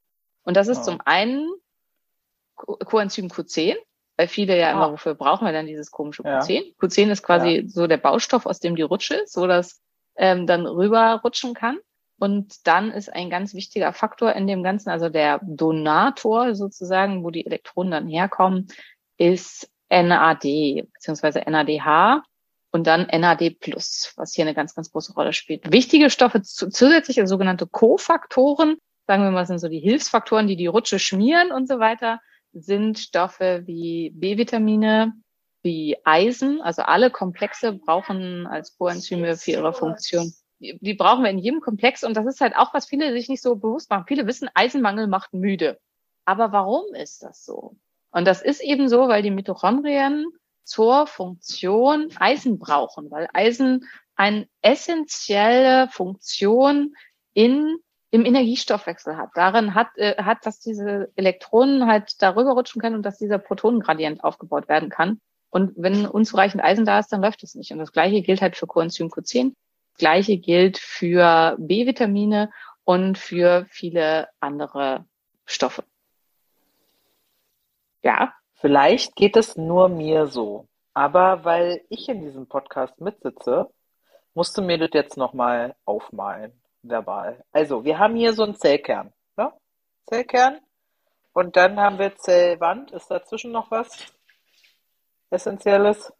Und 0.43 0.55
das 0.57 0.67
ist 0.67 0.79
Ah. 0.79 0.83
zum 0.83 1.01
einen 1.05 1.49
Co- 2.55 2.77
Coenzym 2.77 3.27
Q10, 3.27 3.75
weil 4.17 4.27
viele 4.27 4.57
ja 4.57 4.71
immer, 4.71 4.87
Ah. 4.87 4.91
wofür 4.91 5.15
brauchen 5.15 5.45
wir 5.45 5.51
dann 5.53 5.67
dieses 5.67 5.89
komische 5.91 6.23
Ja. 6.23 6.39
Q10? 6.39 6.75
Q10 6.77 7.11
ist 7.11 7.23
quasi 7.23 7.65
so 7.67 7.87
der 7.87 7.97
Baustoff, 7.97 8.45
aus 8.45 8.59
dem 8.59 8.75
die 8.75 8.81
Rutsche 8.83 9.15
ist, 9.15 9.33
so 9.33 9.47
dass 9.47 9.81
ähm, 10.17 10.47
dann 10.47 10.65
rüberrutschen 10.65 11.53
kann. 11.53 11.77
Und 12.17 12.65
dann 12.65 12.91
ist 12.91 13.11
ein 13.13 13.29
ganz 13.29 13.53
wichtiger 13.53 13.91
Faktor 13.93 14.33
in 14.33 14.47
dem 14.47 14.63
Ganzen, 14.63 14.89
also 14.89 15.09
der 15.09 15.39
Donator 15.43 16.55
sozusagen, 16.55 17.23
wo 17.23 17.29
die 17.29 17.45
Elektronen 17.45 17.91
dann 17.91 18.07
herkommen, 18.07 18.67
ist 19.17 19.69
NAD 19.89 20.87
beziehungsweise 20.93 21.41
NADH 21.45 22.23
und 22.71 22.87
dann 22.87 23.07
NAD+, 23.07 23.57
was 24.15 24.33
hier 24.33 24.45
eine 24.45 24.53
ganz, 24.53 24.75
ganz 24.75 24.91
große 24.91 25.13
Rolle 25.13 25.33
spielt. 25.33 25.71
Wichtige 25.71 26.09
Stoffe 26.09 26.41
zusätzliche 26.41 27.27
sogenannte 27.27 27.67
Kofaktoren, 27.67 28.77
sagen 29.07 29.23
wir 29.23 29.31
mal, 29.31 29.45
sind 29.45 29.59
so 29.59 29.67
die 29.67 29.79
Hilfsfaktoren, 29.79 30.47
die 30.47 30.55
die 30.55 30.67
Rutsche 30.67 30.99
schmieren 30.99 31.51
und 31.51 31.67
so 31.67 31.79
weiter, 31.79 32.19
sind 32.53 32.99
Stoffe 32.99 33.63
wie 33.65 34.11
B-Vitamine, 34.15 35.13
wie 35.63 35.97
Eisen, 36.05 36.61
also 36.61 36.83
alle 36.83 37.11
Komplexe 37.11 37.73
brauchen 37.73 38.47
als 38.47 38.77
Coenzyme 38.77 39.35
für 39.35 39.51
ihre 39.51 39.73
Funktion. 39.73 40.33
Die, 40.59 40.93
brauchen 40.93 41.23
wir 41.23 41.29
in 41.29 41.37
jedem 41.37 41.61
Komplex 41.61 42.03
und 42.03 42.15
das 42.15 42.25
ist 42.25 42.41
halt 42.41 42.55
auch, 42.55 42.73
was 42.73 42.85
viele 42.85 43.11
sich 43.11 43.27
nicht 43.27 43.41
so 43.41 43.55
bewusst 43.55 43.89
machen. 43.89 44.05
Viele 44.07 44.25
wissen, 44.25 44.49
Eisenmangel 44.53 45.07
macht 45.07 45.33
müde. 45.33 45.79
Aber 46.23 46.51
warum 46.51 46.93
ist 46.93 47.23
das 47.23 47.43
so? 47.45 47.75
Und 48.11 48.25
das 48.25 48.41
ist 48.41 48.61
eben 48.61 48.87
so, 48.87 49.07
weil 49.07 49.21
die 49.21 49.31
Mitochondrien 49.31 50.25
zur 50.63 51.07
Funktion 51.07 52.09
Eisen 52.17 52.57
brauchen, 52.57 53.11
weil 53.11 53.27
Eisen 53.33 53.85
eine 54.15 54.47
essentielle 54.61 55.89
Funktion 55.89 56.95
in 57.33 57.77
im 58.15 58.23
Energiestoffwechsel 58.23 59.17
hat. 59.17 59.31
Darin 59.35 59.75
hat, 59.75 59.89
äh, 59.97 60.15
hat, 60.23 60.45
dass 60.45 60.61
diese 60.61 61.11
Elektronen 61.17 61.85
halt 61.85 62.21
darüber 62.21 62.53
rutschen 62.53 62.81
können 62.81 62.95
und 62.95 63.03
dass 63.03 63.17
dieser 63.17 63.39
Protonengradient 63.39 64.23
aufgebaut 64.23 64.69
werden 64.69 64.87
kann. 64.87 65.19
Und 65.49 65.73
wenn 65.75 66.05
unzureichend 66.05 66.63
Eisen 66.63 66.85
da 66.85 66.99
ist, 66.99 67.11
dann 67.11 67.21
läuft 67.21 67.43
es 67.43 67.55
nicht. 67.55 67.73
Und 67.73 67.79
das 67.79 67.91
Gleiche 67.91 68.21
gilt 68.21 68.41
halt 68.41 68.55
für 68.55 68.67
Coenzym 68.67 69.09
Q10. 69.09 69.53
Gleiche 69.97 70.37
gilt 70.37 70.77
für 70.77 71.55
B-Vitamine 71.59 72.51
und 72.83 73.17
für 73.17 73.65
viele 73.69 74.29
andere 74.39 75.05
Stoffe. 75.45 75.83
Ja. 78.01 78.33
Vielleicht 78.65 79.15
geht 79.15 79.35
es 79.35 79.57
nur 79.57 79.89
mir 79.89 80.25
so. 80.25 80.67
Aber 80.95 81.43
weil 81.43 81.85
ich 81.89 82.09
in 82.09 82.21
diesem 82.21 82.47
Podcast 82.47 82.99
mitsitze, 82.99 83.69
musst 84.33 84.57
du 84.57 84.61
mir 84.61 84.79
das 84.79 84.89
jetzt 84.93 85.17
nochmal 85.17 85.75
aufmalen, 85.85 86.51
verbal. 86.81 87.43
Also, 87.51 87.83
wir 87.83 87.99
haben 87.99 88.15
hier 88.15 88.33
so 88.33 88.43
einen 88.43 88.55
Zellkern. 88.55 89.13
Ne? 89.37 89.53
Zellkern. 90.07 90.61
Und 91.33 91.57
dann 91.57 91.79
haben 91.79 91.99
wir 91.99 92.15
Zellwand. 92.15 92.91
Ist 92.91 93.11
dazwischen 93.11 93.51
noch 93.51 93.69
was? 93.69 94.05
Essentielles? 95.29 96.11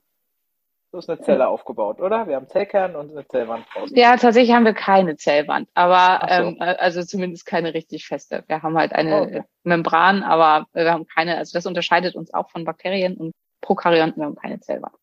So 0.96 1.00
ist 1.00 1.10
eine 1.10 1.20
Zelle 1.20 1.50
aufgebaut, 1.50 2.00
oder? 2.00 2.26
Wir 2.26 2.38
haben 2.38 2.48
Zellkern 2.48 2.96
und 2.96 3.12
eine 3.12 3.28
Zellwand 3.28 3.66
draußen. 3.74 3.98
Ja, 3.98 4.16
tatsächlich 4.16 4.56
haben 4.56 4.64
wir 4.64 4.74
keine 4.74 5.18
Zellwand, 5.18 5.68
aber 5.74 6.26
so. 6.26 6.34
ähm, 6.34 6.56
also 6.60 7.04
zumindest 7.04 7.46
keine 7.46 7.74
richtig 7.74 8.08
feste. 8.08 8.46
Wir 8.48 8.64
haben 8.64 8.78
halt 8.78 8.93
eine 8.93 9.22
Okay. 9.22 9.43
Membran, 9.64 10.24
aber 10.24 10.68
wir 10.72 10.89
haben 10.93 11.06
keine, 11.06 11.36
also 11.38 11.52
das 11.52 11.66
unterscheidet 11.66 12.16
uns 12.16 12.34
auch 12.34 12.50
von 12.50 12.64
Bakterien 12.64 13.18
und 13.18 13.34
Prokaryonten, 13.60 14.22
wir 14.22 14.26
haben 14.28 14.36
keine 14.36 14.62
Zellwand. 14.62 14.96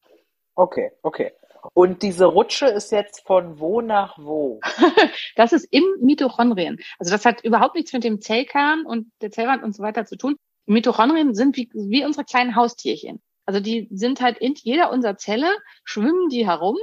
Okay, 0.54 0.92
okay. 1.02 1.32
Und 1.74 2.02
diese 2.02 2.24
Rutsche 2.24 2.68
ist 2.68 2.90
jetzt 2.90 3.26
von 3.26 3.60
wo 3.60 3.82
nach 3.82 4.16
wo? 4.16 4.60
Das 5.36 5.52
ist 5.52 5.64
im 5.70 5.84
Mitochondrien. 6.00 6.78
Also 6.98 7.12
das 7.12 7.26
hat 7.26 7.44
überhaupt 7.44 7.74
nichts 7.74 7.92
mit 7.92 8.02
dem 8.02 8.22
Zellkern 8.22 8.86
und 8.86 9.12
der 9.20 9.30
Zellwand 9.30 9.62
und 9.62 9.76
so 9.76 9.82
weiter 9.82 10.06
zu 10.06 10.16
tun. 10.16 10.36
Die 10.66 10.72
Mitochondrien 10.72 11.34
sind 11.34 11.58
wie, 11.58 11.68
wie 11.74 12.02
unsere 12.06 12.24
kleinen 12.24 12.56
Haustierchen. 12.56 13.20
Also 13.46 13.60
die 13.60 13.88
sind 13.90 14.20
halt 14.20 14.38
in 14.38 14.54
jeder 14.54 14.90
unserer 14.92 15.16
Zelle, 15.16 15.50
schwimmen 15.84 16.28
die 16.28 16.46
herum 16.46 16.76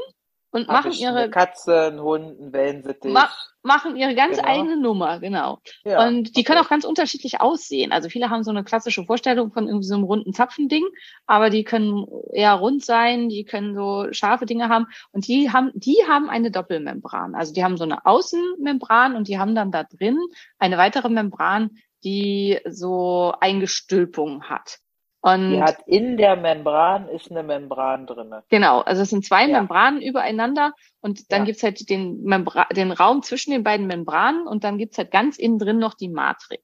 und 0.52 0.68
Hab 0.68 0.86
machen 0.86 0.94
ihre, 0.94 1.16
eine 1.16 1.30
Katze, 1.30 1.80
einen 1.88 2.02
Hund, 2.02 2.40
einen 2.40 2.54
Wellensittich. 2.54 3.12
Ma 3.12 3.30
machen 3.62 3.98
ihre 3.98 4.16
ganz 4.16 4.38
Genau. 4.38 4.50
eigene 4.50 4.78
Nummer, 4.78 5.20
genau. 5.20 5.60
Ja, 5.84 6.08
und 6.08 6.36
die 6.36 6.40
okay. 6.40 6.44
können 6.44 6.62
auch 6.62 6.70
ganz 6.70 6.86
unterschiedlich 6.86 7.42
aussehen. 7.42 7.92
Also 7.92 8.08
viele 8.10 8.30
haben 8.30 8.44
so 8.44 8.52
eine 8.52 8.64
klassische 8.64 9.04
Vorstellung 9.04 9.52
von 9.52 9.68
irgendwie 9.68 9.86
so 9.86 9.96
einem 9.96 10.06
runden 10.06 10.34
Zapfending, 10.34 10.86
aber 11.28 11.50
die 11.50 11.66
können 11.66 12.06
eher 12.34 12.54
rund 12.54 12.84
sein, 12.84 13.28
die 13.28 13.44
können 13.44 13.76
so 13.76 14.08
scharfe 14.12 14.46
Dinge 14.46 14.70
haben 14.70 14.88
und 15.12 15.28
die 15.28 15.52
haben, 15.52 15.72
die 15.76 15.98
haben 16.08 16.30
eine 16.30 16.52
Doppelmembran. 16.52 17.36
Also 17.36 17.54
die 17.54 17.64
haben 17.64 17.78
so 17.78 17.84
eine 17.84 18.06
Außenmembran 18.06 19.16
und 19.16 19.28
die 19.28 19.38
haben 19.38 19.56
dann 19.56 19.72
da 19.72 19.84
drin 19.84 20.18
eine 20.58 20.78
weitere 20.78 21.10
Membran, 21.10 21.72
die 22.04 22.60
so 22.66 23.34
Eingestülpung 23.40 24.44
hat. 24.46 24.80
Und 25.22 25.52
Die 25.52 25.62
hat 25.62 25.80
in 25.86 26.16
der 26.16 26.38
Membran 26.38 27.10
ist 27.10 27.30
eine 27.30 27.44
Membran 27.44 28.08
drinne. 28.08 28.44
Genau, 28.50 28.80
also 28.80 29.02
es 29.02 29.10
sind 29.10 29.26
zwei 29.26 29.48
Ja. 29.48 29.60
Membranen 29.60 30.02
übereinander 30.02 30.74
und 31.02 31.32
dann 31.32 31.42
Ja. 31.42 31.46
gibt's 31.48 31.64
halt 31.64 31.90
den, 31.90 32.24
Membra 32.24 32.66
den 32.72 32.92
Raum 32.92 33.22
zwischen 33.22 33.52
den 33.52 33.64
beiden 33.64 33.86
Membranen 33.88 34.48
und 34.48 34.64
dann 34.64 34.78
gibt's 34.78 34.98
halt 34.98 35.12
ganz 35.12 35.38
innen 35.38 35.60
drin 35.60 35.78
noch 35.78 35.94
die 35.94 36.08
Matrix. 36.08 36.64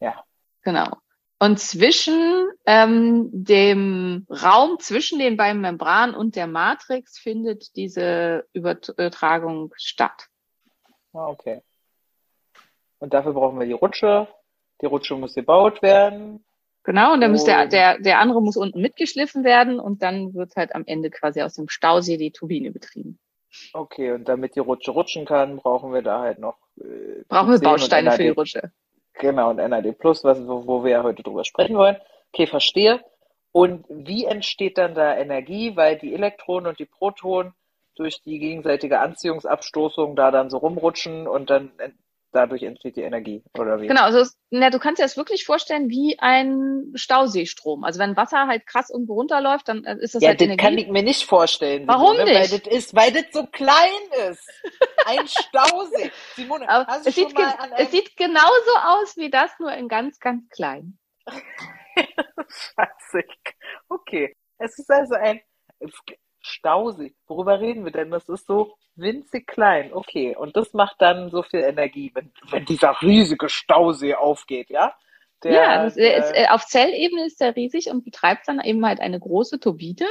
Ja. 0.00 0.22
Genau. 0.62 0.86
Und 1.40 1.58
zwischen 1.58 2.48
ähm, 2.66 3.30
dem 3.32 4.26
Raum 4.30 4.78
zwischen 4.78 5.18
den 5.18 5.36
beiden 5.36 5.60
Membranen 5.60 6.14
und 6.14 6.36
der 6.36 6.46
Matrix 6.46 7.18
findet 7.18 7.74
diese 7.76 8.46
Übertragung 8.52 9.72
statt. 9.76 10.28
Ah, 11.12 11.26
okay. 11.28 11.62
Und 12.98 13.14
dafür 13.14 13.32
brauchen 13.32 13.58
wir 13.58 13.66
die 13.66 13.72
Rutsche. 13.72 14.28
Die 14.80 14.86
Rutsche 14.86 15.14
muss 15.16 15.34
gebaut 15.34 15.80
werden. 15.82 16.44
Genau, 16.88 17.12
und 17.12 17.20
dann 17.20 17.32
muss 17.32 17.44
der, 17.44 17.64
Und- 17.64 17.72
der, 17.74 17.98
der 17.98 18.18
andere 18.18 18.40
muss 18.40 18.56
unten 18.56 18.80
mitgeschliffen 18.80 19.44
werden 19.44 19.78
und 19.78 20.02
dann 20.02 20.32
wird 20.32 20.56
halt 20.56 20.74
am 20.74 20.84
Ende 20.86 21.10
quasi 21.10 21.42
aus 21.42 21.52
dem 21.52 21.68
Stausee 21.68 22.16
die 22.16 22.30
Turbine 22.30 22.70
betrieben. 22.70 23.18
Okay, 23.74 24.12
und 24.12 24.26
damit 24.26 24.56
die 24.56 24.60
Rutsche 24.60 24.92
rutschen 24.92 25.26
kann, 25.26 25.58
brauchen 25.58 25.92
wir 25.92 26.00
da 26.00 26.20
halt 26.20 26.38
noch 26.38 26.56
äh, 26.80 27.24
Brauchen 27.28 27.50
wir 27.50 27.56
Q10 27.56 27.58
und 27.58 27.62
Bausteine 27.62 28.12
für 28.12 28.22
die. 28.22 28.28
Rutsche. 28.30 28.72
Genau, 29.20 29.50
und 29.50 29.56
NAD 29.56 29.92
Plus, 29.98 30.24
was, 30.24 30.40
wo, 30.48 30.66
wo 30.66 30.82
wir 30.82 30.92
ja 30.92 31.02
heute 31.02 31.22
drüber 31.22 31.44
sprechen 31.44 31.76
wollen. 31.76 31.98
Okay, 32.32 32.46
verstehe. 32.46 33.04
Und 33.52 33.84
wie 33.90 34.24
entsteht 34.24 34.78
dann 34.78 34.94
da 34.94 35.14
Energie? 35.14 35.76
Weil 35.76 35.98
die 35.98 36.14
Elektronen 36.14 36.68
und 36.68 36.78
die 36.78 36.86
Protonen 36.86 37.52
durch 37.96 38.22
die 38.22 38.38
gegenseitige 38.38 39.00
Anziehungsabstoßung 39.00 40.16
da 40.16 40.30
dann 40.30 40.48
so 40.48 40.56
rumrutschen 40.56 41.26
und 41.26 41.50
dann 41.50 41.70
dadurch 42.32 42.62
entsteht 42.62 42.96
die 42.96 43.02
Energie, 43.02 43.42
oder 43.58 43.80
wie? 43.80 43.86
Genau, 43.86 44.02
also 44.02 44.18
es, 44.20 44.36
na, 44.50 44.70
du 44.70 44.78
kannst 44.78 44.98
dir 45.00 45.04
das 45.04 45.16
wirklich 45.16 45.44
vorstellen 45.44 45.88
wie 45.88 46.18
ein 46.18 46.92
Stauseestrom. 46.94 47.84
Also 47.84 47.98
wenn 47.98 48.16
Wasser 48.16 48.46
halt 48.46 48.66
krass 48.66 48.90
irgendwo 48.90 49.14
runterläuft, 49.14 49.68
dann 49.68 49.84
äh, 49.84 49.96
ist 49.98 50.14
das 50.14 50.22
Ja, 50.22 50.28
halt 50.30 50.40
das 50.40 50.46
Energie. 50.46 50.62
kann 50.64 50.78
ich 50.78 50.88
mir 50.88 51.02
nicht 51.02 51.24
vorstellen. 51.24 51.86
Warum 51.86 52.16
Simone, 52.16 52.24
nicht? 52.24 52.52
Weil 52.52 52.58
das 52.60 52.72
ist, 52.72 52.94
weil 52.94 53.12
das 53.12 53.24
so 53.32 53.46
klein 53.46 53.90
ist. 54.30 54.46
Ein 55.06 55.26
Stausee. 55.28 56.10
Simone, 56.36 56.68
Aber 56.68 56.86
hast 56.86 57.06
es, 57.06 57.14
sieht 57.14 57.34
mal 57.34 57.54
an 57.58 57.72
es 57.76 57.90
sieht 57.90 58.16
genauso 58.16 58.72
aus 58.84 59.16
wie 59.16 59.30
das, 59.30 59.50
nur 59.58 59.72
in 59.72 59.88
ganz, 59.88 60.18
ganz 60.20 60.48
klein. 60.50 60.98
Scheiße. 62.48 63.24
Okay. 63.88 64.36
Es 64.58 64.78
ist 64.78 64.90
also 64.90 65.14
ein 65.14 65.40
Stausee. 66.48 67.14
Worüber 67.26 67.60
reden 67.60 67.84
wir 67.84 67.92
denn? 67.92 68.10
Das 68.10 68.28
ist 68.28 68.46
so 68.46 68.74
winzig 68.96 69.46
klein. 69.46 69.92
Okay. 69.92 70.36
Und 70.36 70.56
das 70.56 70.74
macht 70.74 70.96
dann 71.00 71.30
so 71.30 71.42
viel 71.42 71.60
Energie, 71.60 72.10
wenn, 72.14 72.32
wenn 72.50 72.64
dieser 72.64 73.00
riesige 73.00 73.48
Stausee 73.48 74.14
aufgeht, 74.14 74.70
ja? 74.70 74.94
Der, 75.44 75.52
ja, 75.52 75.84
das, 75.84 75.94
der, 75.94 76.16
ist, 76.16 76.32
äh, 76.32 76.46
auf 76.48 76.66
Zellebene 76.66 77.26
ist 77.26 77.40
der 77.40 77.54
riesig 77.54 77.90
und 77.90 78.04
betreibt 78.04 78.48
dann 78.48 78.60
eben 78.60 78.84
halt 78.84 79.00
eine 79.00 79.20
große 79.20 79.60
Turbine. 79.60 80.06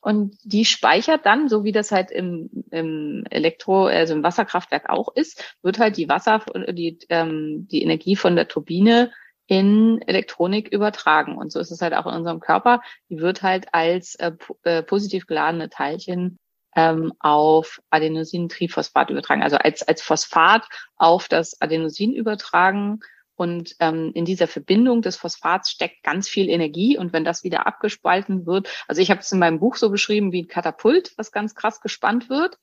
Und 0.00 0.36
die 0.42 0.64
speichert 0.64 1.24
dann, 1.24 1.48
so 1.48 1.62
wie 1.62 1.70
das 1.70 1.92
halt 1.92 2.10
im, 2.10 2.50
im 2.72 3.24
Elektro, 3.30 3.86
also 3.86 4.14
im 4.14 4.24
Wasserkraftwerk 4.24 4.90
auch 4.90 5.14
ist, 5.14 5.56
wird 5.62 5.78
halt 5.78 5.96
die 5.96 6.08
Wasser, 6.08 6.44
die, 6.70 6.98
ähm, 7.08 7.68
die 7.70 7.82
Energie 7.82 8.16
von 8.16 8.34
der 8.34 8.48
Turbine 8.48 9.12
in 9.46 10.00
Elektronik 10.02 10.68
übertragen. 10.68 11.36
Und 11.36 11.52
so 11.52 11.60
ist 11.60 11.70
es 11.70 11.82
halt 11.82 11.94
auch 11.94 12.06
in 12.06 12.14
unserem 12.14 12.40
Körper. 12.40 12.80
Die 13.08 13.18
wird 13.18 13.42
halt 13.42 13.66
als 13.72 14.14
äh, 14.16 14.32
äh, 14.64 14.82
positiv 14.82 15.26
geladene 15.26 15.68
Teilchen 15.68 16.38
ähm, 16.74 17.12
auf 17.20 17.80
Adenosintriphosphat 17.90 19.10
übertragen, 19.10 19.42
also 19.42 19.56
als, 19.56 19.82
als 19.82 20.02
Phosphat 20.02 20.66
auf 20.96 21.28
das 21.28 21.60
Adenosin 21.60 22.14
übertragen. 22.14 23.00
Und 23.34 23.74
ähm, 23.80 24.12
in 24.14 24.24
dieser 24.24 24.46
Verbindung 24.46 25.02
des 25.02 25.16
Phosphats 25.16 25.70
steckt 25.70 26.02
ganz 26.02 26.28
viel 26.28 26.48
Energie. 26.48 26.96
Und 26.96 27.12
wenn 27.12 27.24
das 27.24 27.44
wieder 27.44 27.66
abgespalten 27.66 28.46
wird, 28.46 28.68
also 28.86 29.02
ich 29.02 29.10
habe 29.10 29.20
es 29.20 29.32
in 29.32 29.38
meinem 29.38 29.58
Buch 29.58 29.76
so 29.76 29.90
beschrieben 29.90 30.32
wie 30.32 30.42
ein 30.42 30.48
Katapult, 30.48 31.12
was 31.16 31.32
ganz 31.32 31.54
krass 31.54 31.80
gespannt 31.80 32.28
wird. 32.28 32.58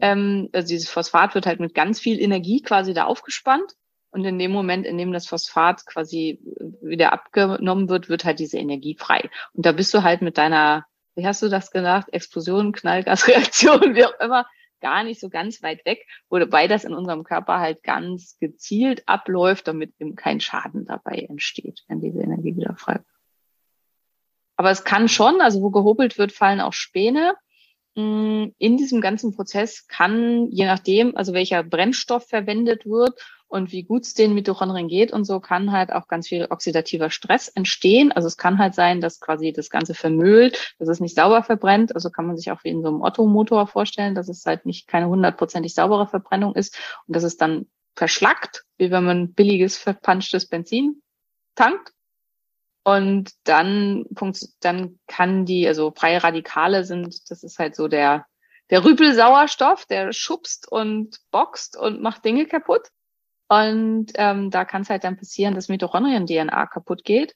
Ähm, 0.00 0.48
also 0.52 0.68
dieses 0.68 0.90
Phosphat 0.90 1.34
wird 1.34 1.46
halt 1.46 1.60
mit 1.60 1.74
ganz 1.74 2.00
viel 2.00 2.20
Energie 2.20 2.62
quasi 2.62 2.94
da 2.94 3.04
aufgespannt. 3.04 3.74
Und 4.12 4.24
in 4.24 4.38
dem 4.38 4.52
Moment, 4.52 4.86
in 4.86 4.98
dem 4.98 5.12
das 5.12 5.26
Phosphat 5.26 5.86
quasi 5.86 6.38
wieder 6.82 7.12
abgenommen 7.12 7.88
wird, 7.88 8.10
wird 8.10 8.24
halt 8.24 8.38
diese 8.38 8.58
Energie 8.58 8.94
frei. 8.94 9.30
Und 9.54 9.64
da 9.64 9.72
bist 9.72 9.92
du 9.94 10.02
halt 10.02 10.20
mit 10.20 10.36
deiner, 10.36 10.84
wie 11.14 11.26
hast 11.26 11.42
du 11.42 11.48
das 11.48 11.70
gesagt, 11.70 12.12
Explosion, 12.12 12.72
Knallgasreaktion, 12.72 13.80
wie 13.94 14.04
auch 14.04 14.20
immer, 14.20 14.46
gar 14.80 15.02
nicht 15.02 15.18
so 15.18 15.30
ganz 15.30 15.62
weit 15.62 15.86
weg, 15.86 16.06
wobei 16.28 16.68
das 16.68 16.84
in 16.84 16.92
unserem 16.92 17.24
Körper 17.24 17.58
halt 17.58 17.82
ganz 17.82 18.36
gezielt 18.38 19.02
abläuft, 19.06 19.66
damit 19.66 19.94
eben 19.98 20.14
kein 20.14 20.40
Schaden 20.40 20.84
dabei 20.84 21.26
entsteht, 21.28 21.82
wenn 21.88 22.00
diese 22.00 22.20
Energie 22.20 22.54
wieder 22.54 22.76
frei 22.76 22.94
wird. 22.94 23.06
Aber 24.56 24.70
es 24.70 24.84
kann 24.84 25.08
schon, 25.08 25.40
also 25.40 25.62
wo 25.62 25.70
gehobelt 25.70 26.18
wird, 26.18 26.32
fallen 26.32 26.60
auch 26.60 26.74
Späne. 26.74 27.34
mh, 27.94 28.50
in 28.58 28.76
diesem 28.76 29.00
ganzen 29.00 29.34
Prozess 29.34 29.86
kann, 29.86 30.48
je 30.50 30.66
nachdem, 30.66 31.16
also 31.16 31.32
welcher 31.32 31.62
Brennstoff 31.62 32.28
verwendet 32.28 32.84
wird 32.84 33.18
und 33.52 33.70
wie 33.70 33.82
gut 33.82 34.04
es 34.04 34.14
den 34.14 34.32
Mitochondrien 34.32 34.88
geht 34.88 35.12
und 35.12 35.24
so, 35.24 35.38
kann 35.38 35.72
halt 35.72 35.92
auch 35.92 36.08
ganz 36.08 36.26
viel 36.26 36.46
oxidativer 36.48 37.10
Stress 37.10 37.48
entstehen. 37.48 38.10
Also 38.10 38.26
es 38.26 38.38
kann 38.38 38.58
halt 38.58 38.74
sein, 38.74 39.02
dass 39.02 39.20
quasi 39.20 39.52
das 39.52 39.68
Ganze 39.68 39.92
vermüllt, 39.92 40.74
dass 40.78 40.88
es 40.88 41.00
nicht 41.00 41.14
sauber 41.14 41.42
verbrennt. 41.42 41.94
Also 41.94 42.08
kann 42.08 42.26
man 42.26 42.38
sich 42.38 42.50
auch 42.50 42.64
wie 42.64 42.70
in 42.70 42.80
so 42.80 42.88
einem 42.88 43.02
Ottomotor 43.02 43.66
vorstellen, 43.66 44.14
dass 44.14 44.30
es 44.30 44.46
halt 44.46 44.64
nicht 44.64 44.88
keine 44.88 45.08
hundertprozentig 45.08 45.74
saubere 45.74 46.06
Verbrennung 46.06 46.54
ist 46.54 46.78
und 47.06 47.14
dass 47.14 47.24
es 47.24 47.36
dann 47.36 47.66
verschlackt, 47.94 48.64
wie 48.78 48.90
wenn 48.90 49.04
man 49.04 49.34
billiges 49.34 49.76
verpanschtes 49.76 50.48
Benzin 50.48 51.02
tankt. 51.54 51.92
Und 52.84 53.32
dann, 53.44 54.06
dann 54.60 54.98
kann 55.06 55.44
die, 55.44 55.68
also 55.68 55.92
freie 55.94 56.24
Radikale 56.24 56.84
sind, 56.84 57.30
das 57.30 57.42
ist 57.42 57.58
halt 57.58 57.76
so 57.76 57.86
der, 57.86 58.24
der 58.70 58.82
Rüpelsauerstoff, 58.82 59.84
der 59.84 60.14
schubst 60.14 60.72
und 60.72 61.18
boxt 61.30 61.76
und 61.76 62.00
macht 62.00 62.24
Dinge 62.24 62.46
kaputt. 62.46 62.88
Und 63.52 64.12
ähm, 64.14 64.48
da 64.48 64.64
kann 64.64 64.80
es 64.80 64.88
halt 64.88 65.04
dann 65.04 65.18
passieren, 65.18 65.54
dass 65.54 65.68
Mitochondrien-DNA 65.68 66.66
kaputt 66.68 67.04
geht. 67.04 67.34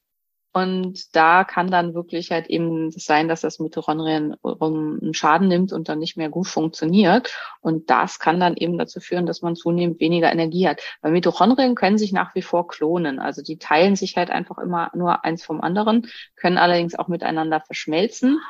Und 0.55 1.15
da 1.15 1.45
kann 1.45 1.71
dann 1.71 1.93
wirklich 1.93 2.31
halt 2.31 2.47
eben 2.47 2.91
sein, 2.91 3.29
dass 3.29 3.43
das 3.43 3.59
Mitochondrien 3.59 4.35
einen 4.43 5.13
Schaden 5.13 5.49
nimmt 5.49 5.75
und 5.75 5.91
dann 5.91 5.99
nicht 5.99 6.17
mehr 6.17 6.31
gut 6.31 6.47
funktioniert. 6.47 7.37
Und 7.61 7.91
das 7.91 8.19
kann 8.19 8.41
dann 8.41 8.57
eben 8.57 8.79
dazu 8.79 9.01
führen, 9.01 9.27
dass 9.27 9.43
man 9.43 9.57
zunehmend 9.57 10.01
weniger 10.01 10.33
Energie 10.33 10.67
hat. 10.67 10.81
Weil 11.03 11.13
Mitochondrien 11.13 11.75
können 11.75 11.99
sich 11.99 12.13
nach 12.13 12.35
wie 12.35 12.41
vor 12.41 12.67
klonen. 12.67 13.19
Also 13.19 13.43
die 13.43 13.59
teilen 13.59 13.95
sich 13.95 14.17
halt 14.17 14.31
einfach 14.31 14.57
immer 14.57 14.91
nur 14.95 15.23
eins 15.23 15.45
vom 15.45 15.61
anderen, 15.61 16.07
können 16.35 16.57
allerdings 16.57 16.95
auch 16.95 17.09
miteinander 17.09 17.61
verschmelzen. 17.61 18.41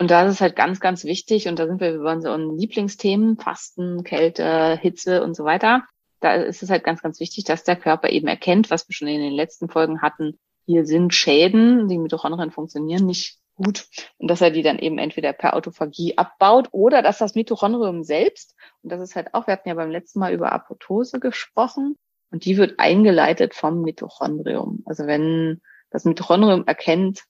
Und 0.00 0.10
da 0.10 0.26
ist 0.26 0.40
halt 0.40 0.56
ganz, 0.56 0.80
ganz 0.80 1.04
wichtig. 1.04 1.46
Und 1.46 1.60
da 1.60 1.68
sind 1.68 1.80
wir 1.80 1.94
über 1.94 2.10
unseren 2.10 2.58
Lieblingsthemen, 2.58 3.36
Fasten, 3.36 4.02
Kälte, 4.02 4.76
Hitze 4.82 5.22
und 5.22 5.36
so 5.36 5.44
weiter. 5.44 5.84
Da 6.24 6.36
ist 6.36 6.62
es 6.62 6.70
halt 6.70 6.84
ganz, 6.84 7.02
ganz 7.02 7.20
wichtig, 7.20 7.44
dass 7.44 7.64
der 7.64 7.76
Körper 7.76 8.08
eben 8.08 8.28
erkennt, 8.28 8.70
was 8.70 8.88
wir 8.88 8.94
schon 8.94 9.08
in 9.08 9.20
den 9.20 9.34
letzten 9.34 9.68
Folgen 9.68 10.00
hatten, 10.00 10.38
hier 10.64 10.86
sind 10.86 11.12
Schäden, 11.12 11.86
die 11.86 11.98
Mitochondrien 11.98 12.50
funktionieren 12.50 13.04
nicht 13.04 13.40
gut 13.56 13.86
und 14.16 14.30
dass 14.30 14.40
er 14.40 14.50
die 14.50 14.62
dann 14.62 14.78
eben 14.78 14.96
entweder 14.96 15.34
per 15.34 15.52
Autophagie 15.54 16.16
abbaut 16.16 16.68
oder 16.72 17.02
dass 17.02 17.18
das 17.18 17.34
Mitochondrium 17.34 18.04
selbst, 18.04 18.56
und 18.80 18.90
das 18.90 19.02
ist 19.02 19.16
halt 19.16 19.34
auch, 19.34 19.46
wir 19.46 19.52
hatten 19.52 19.68
ja 19.68 19.74
beim 19.74 19.90
letzten 19.90 20.18
Mal 20.18 20.32
über 20.32 20.50
Apoptose 20.50 21.20
gesprochen, 21.20 21.98
und 22.30 22.46
die 22.46 22.56
wird 22.56 22.78
eingeleitet 22.78 23.54
vom 23.54 23.82
Mitochondrium. 23.82 24.82
Also 24.86 25.06
wenn 25.06 25.60
das 25.90 26.06
Mitochondrium 26.06 26.66
erkennt, 26.66 27.24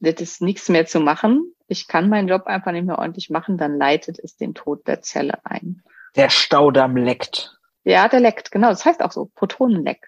das 0.00 0.14
ist 0.14 0.40
nichts 0.40 0.70
mehr 0.70 0.86
zu 0.86 0.98
machen, 0.98 1.52
ich 1.68 1.88
kann 1.88 2.08
meinen 2.08 2.26
Job 2.26 2.46
einfach 2.46 2.72
nicht 2.72 2.86
mehr 2.86 2.98
ordentlich 2.98 3.28
machen, 3.28 3.58
dann 3.58 3.76
leitet 3.76 4.18
es 4.18 4.34
den 4.34 4.54
Tod 4.54 4.88
der 4.88 5.02
Zelle 5.02 5.44
ein. 5.44 5.82
Der 6.16 6.30
Staudamm 6.30 6.96
leckt. 6.96 7.58
Ja, 7.84 8.08
der 8.08 8.20
leckt, 8.20 8.50
genau. 8.50 8.68
Das 8.68 8.84
heißt 8.84 9.02
auch 9.02 9.12
so, 9.12 9.30
Protonenleck. 9.34 10.06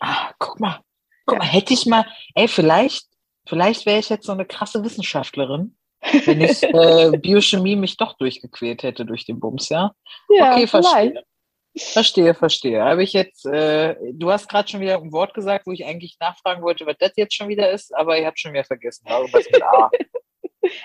Ah, 0.00 0.32
guck 0.38 0.60
mal. 0.60 0.80
Guck 1.26 1.38
mal, 1.38 1.46
hätte 1.46 1.74
ich 1.74 1.86
mal, 1.86 2.06
ey, 2.34 2.48
vielleicht, 2.48 3.06
vielleicht 3.46 3.86
wäre 3.86 3.98
ich 3.98 4.08
jetzt 4.08 4.26
so 4.26 4.32
eine 4.32 4.46
krasse 4.46 4.82
Wissenschaftlerin, 4.84 5.76
wenn 6.24 6.40
ich 6.40 6.62
äh, 6.62 7.16
Biochemie 7.18 7.76
mich 7.76 7.96
doch 7.96 8.16
durchgequält 8.16 8.82
hätte 8.82 9.04
durch 9.04 9.26
den 9.26 9.40
Bums, 9.40 9.68
ja? 9.68 9.92
Ja, 10.28 10.52
okay, 10.52 10.66
verstehe. 10.66 11.12
vielleicht. 11.12 11.28
Verstehe, 11.76 12.34
verstehe. 12.34 12.82
Habe 12.82 13.02
ich 13.04 13.12
jetzt, 13.12 13.46
äh, 13.46 13.94
du 14.12 14.30
hast 14.30 14.48
gerade 14.48 14.68
schon 14.68 14.80
wieder 14.80 14.96
ein 14.96 15.12
Wort 15.12 15.34
gesagt, 15.34 15.66
wo 15.66 15.72
ich 15.72 15.84
eigentlich 15.84 16.16
nachfragen 16.18 16.62
wollte, 16.62 16.86
was 16.86 16.96
das 16.98 17.12
jetzt 17.16 17.34
schon 17.34 17.48
wieder 17.48 17.70
ist, 17.70 17.94
aber 17.94 18.18
ich 18.18 18.26
habe 18.26 18.36
schon 18.36 18.52
wieder 18.52 18.64
vergessen. 18.64 19.06
Irgendwas 19.06 19.44
mit 19.50 19.62
A. 19.62 19.90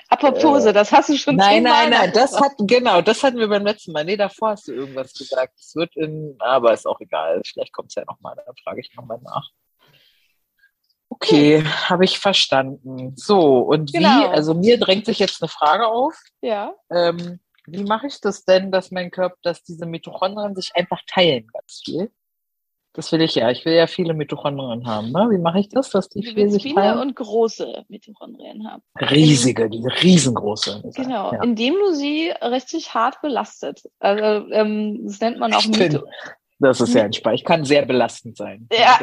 Apoptose, 0.10 0.70
Äh, 0.70 0.74
das 0.74 0.92
hast 0.92 1.10
du 1.10 1.18
schon 1.18 1.36
Nein, 1.36 1.64
nein, 1.64 1.90
nein, 1.90 2.12
das 2.14 2.40
hat, 2.40 2.52
genau, 2.60 3.02
das 3.02 3.24
hatten 3.24 3.38
wir 3.38 3.48
beim 3.48 3.66
letzten 3.66 3.92
Mal. 3.92 4.06
Nee, 4.06 4.18
davor 4.18 4.50
hast 4.50 4.68
du 4.68 4.72
irgendwas 4.74 5.14
gesagt. 5.14 5.60
Es 5.60 5.76
wird 5.76 5.96
in, 5.96 6.36
aber 6.40 6.74
ist 6.74 6.86
auch 6.86 7.00
egal. 7.00 7.42
Vielleicht 7.46 7.74
kommt 7.74 7.90
es 7.90 7.96
ja 7.96 8.06
nochmal, 8.06 8.36
dann 8.36 8.56
frage 8.64 8.82
ich 8.82 8.94
nochmal 8.96 9.20
nach. 9.24 9.50
Okay, 11.10 11.64
habe 11.64 12.06
ich 12.06 12.20
verstanden. 12.20 13.14
So, 13.16 13.60
und 13.60 13.94
wie, 13.94 13.98
Genau. 13.98 14.30
also 14.30 14.54
mir 14.54 14.80
drängt 14.80 15.06
sich 15.06 15.20
jetzt 15.20 15.42
eine 15.42 15.50
Frage 15.50 15.88
auf. 15.88 16.16
Ja. 16.42 16.74
Ähm, 16.92 17.40
wie 17.68 17.84
mache 17.84 18.08
ich 18.08 18.20
das 18.20 18.46
denn, 18.46 18.72
dass 18.72 18.92
mein 18.92 19.12
Körper, 19.12 19.38
dass 19.44 19.64
diese 19.64 19.86
Mitochondrien 19.86 20.56
sich 20.56 20.76
einfach 20.76 21.02
teilen 21.08 21.48
ganz 21.54 21.82
viel? 21.86 22.12
Das 22.96 23.12
will 23.12 23.22
ich 23.24 23.34
ja. 23.36 23.50
Ich 23.50 23.66
will 23.66 23.74
ja 23.74 23.88
viele 23.88 24.14
Mitochondrien 24.14 24.86
haben. 24.86 25.12
Ne? 25.12 25.28
Wie 25.32 25.40
mache 25.40 25.60
ich 25.60 25.70
das, 25.70 25.90
dass 25.90 26.10
die 26.10 26.24
viel 26.24 26.50
sich 26.52 26.62
viele 26.62 26.76
teilen? 26.76 27.00
und 27.00 27.16
große 27.16 27.86
Mitochondrien 27.90 28.70
haben. 28.70 28.84
Riesige, 29.00 29.68
die 29.70 29.84
riesengroße. 29.86 30.84
Genau, 30.96 31.34
Ja. 31.34 31.42
indem 31.44 31.74
du 31.74 31.94
sie 31.94 32.32
richtig 32.42 32.94
hart 32.94 33.20
belastet. 33.22 33.82
Also 34.00 34.48
ähm, 34.52 35.00
das 35.06 35.20
nennt 35.22 35.40
man 35.40 35.54
auch 35.54 35.66
Mito 35.66 36.04
Das 36.60 36.80
ist 36.82 36.94
ja 36.94 37.02
entspannt. 37.04 37.36
Ich 37.40 37.44
kann 37.46 37.66
sehr 37.66 37.84
belastend 37.86 38.38
sein. 38.38 38.68
Ja, 38.72 38.98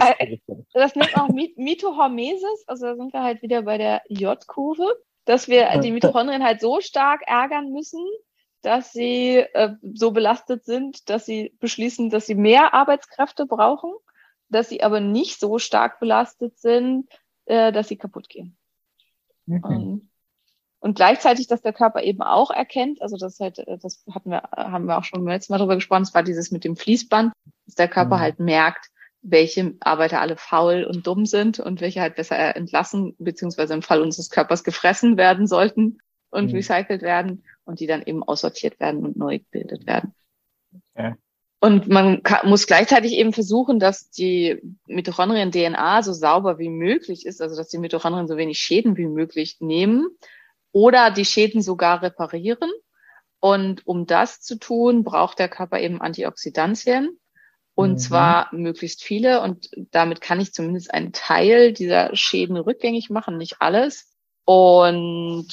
Das 0.72 0.92
äh, 0.94 0.98
nennt 0.98 1.16
man 1.16 1.24
auch 1.26 1.34
Mi- 1.34 1.52
Mitohormesis. 1.56 2.64
Also 2.68 2.86
da 2.86 2.94
sind 2.96 3.12
wir 3.12 3.22
halt 3.24 3.42
wieder 3.42 3.62
bei 3.62 3.76
der 3.76 4.02
J-Kurve, 4.08 4.86
dass 5.24 5.48
wir 5.48 5.68
die 5.80 5.90
Mitochondrien 5.90 6.44
halt 6.44 6.60
so 6.60 6.80
stark 6.80 7.22
ärgern 7.26 7.72
müssen, 7.72 8.04
dass 8.62 8.92
sie 8.92 9.36
äh, 9.38 9.74
so 9.94 10.10
belastet 10.10 10.64
sind, 10.64 11.08
dass 11.08 11.26
sie 11.26 11.54
beschließen, 11.60 12.10
dass 12.10 12.26
sie 12.26 12.34
mehr 12.34 12.74
Arbeitskräfte 12.74 13.46
brauchen, 13.46 13.92
dass 14.48 14.68
sie 14.68 14.82
aber 14.82 15.00
nicht 15.00 15.40
so 15.40 15.58
stark 15.58 16.00
belastet 16.00 16.58
sind, 16.58 17.08
äh, 17.46 17.72
dass 17.72 17.88
sie 17.88 17.96
kaputt 17.96 18.28
gehen. 18.28 18.56
Mhm. 19.46 19.64
Und, 19.64 20.10
und 20.80 20.94
gleichzeitig, 20.94 21.46
dass 21.46 21.62
der 21.62 21.72
Körper 21.72 22.02
eben 22.02 22.22
auch 22.22 22.50
erkennt, 22.50 23.00
also 23.02 23.16
das 23.16 23.40
halt, 23.40 23.58
äh, 23.58 23.78
das 23.78 24.04
hatten 24.12 24.30
wir, 24.30 24.42
äh, 24.56 24.64
haben 24.64 24.86
wir 24.86 24.98
auch 24.98 25.04
schon 25.04 25.20
beim 25.24 25.32
letzten 25.32 25.52
Mal 25.52 25.58
drüber 25.58 25.76
gesprochen, 25.76 26.02
es 26.02 26.14
war 26.14 26.22
dieses 26.22 26.50
mit 26.50 26.64
dem 26.64 26.76
Fließband, 26.76 27.32
dass 27.66 27.74
der 27.74 27.88
Körper 27.88 28.16
Mhm. 28.16 28.20
halt 28.20 28.40
merkt, 28.40 28.90
welche 29.22 29.74
Arbeiter 29.80 30.20
alle 30.20 30.36
faul 30.36 30.84
und 30.84 31.06
dumm 31.06 31.26
sind 31.26 31.60
und 31.60 31.80
welche 31.80 32.00
halt 32.00 32.16
besser 32.16 32.56
entlassen, 32.56 33.14
beziehungsweise 33.18 33.74
im 33.74 33.82
Fall 33.82 34.00
unseres 34.00 34.30
Körpers 34.30 34.64
gefressen 34.64 35.16
werden 35.18 35.46
sollten 35.46 35.98
und 36.30 36.46
Mhm. 36.46 36.56
recycelt 36.56 37.02
werden 37.02 37.44
und 37.64 37.80
die 37.80 37.86
dann 37.86 38.02
eben 38.02 38.22
aussortiert 38.22 38.80
werden 38.80 39.04
und 39.04 39.16
neu 39.16 39.38
gebildet 39.38 39.86
werden. 39.86 40.14
Okay. 40.94 41.14
Und 41.62 41.88
man 41.88 42.22
ka- 42.22 42.46
muss 42.46 42.66
gleichzeitig 42.66 43.12
eben 43.12 43.32
versuchen, 43.34 43.78
dass 43.78 44.08
die 44.10 44.62
Mitochondrien-DNA 44.86 46.02
so 46.02 46.12
sauber 46.14 46.58
wie 46.58 46.70
möglich 46.70 47.26
ist, 47.26 47.42
also 47.42 47.54
dass 47.54 47.68
die 47.68 47.78
Mitochondrien 47.78 48.26
so 48.28 48.36
wenig 48.38 48.58
Schäden 48.58 48.96
wie 48.96 49.06
möglich 49.06 49.58
nehmen 49.60 50.08
oder 50.72 51.10
die 51.10 51.26
Schäden 51.26 51.60
sogar 51.60 52.00
reparieren. 52.02 52.70
Und 53.40 53.86
um 53.86 54.06
das 54.06 54.40
zu 54.40 54.58
tun, 54.58 55.04
braucht 55.04 55.38
der 55.38 55.48
Körper 55.48 55.80
eben 55.80 56.00
Antioxidantien. 56.00 57.18
Und 57.74 57.92
Mhm. 57.92 57.98
zwar 57.98 58.54
möglichst 58.54 59.02
viele. 59.02 59.42
Und 59.42 59.70
damit 59.90 60.20
kann 60.20 60.40
ich 60.40 60.52
zumindest 60.52 60.92
einen 60.92 61.12
Teil 61.12 61.72
dieser 61.72 62.14
Schäden 62.16 62.56
rückgängig 62.56 63.10
machen, 63.10 63.36
nicht 63.38 63.56
alles. 63.60 64.10
Und 64.44 65.48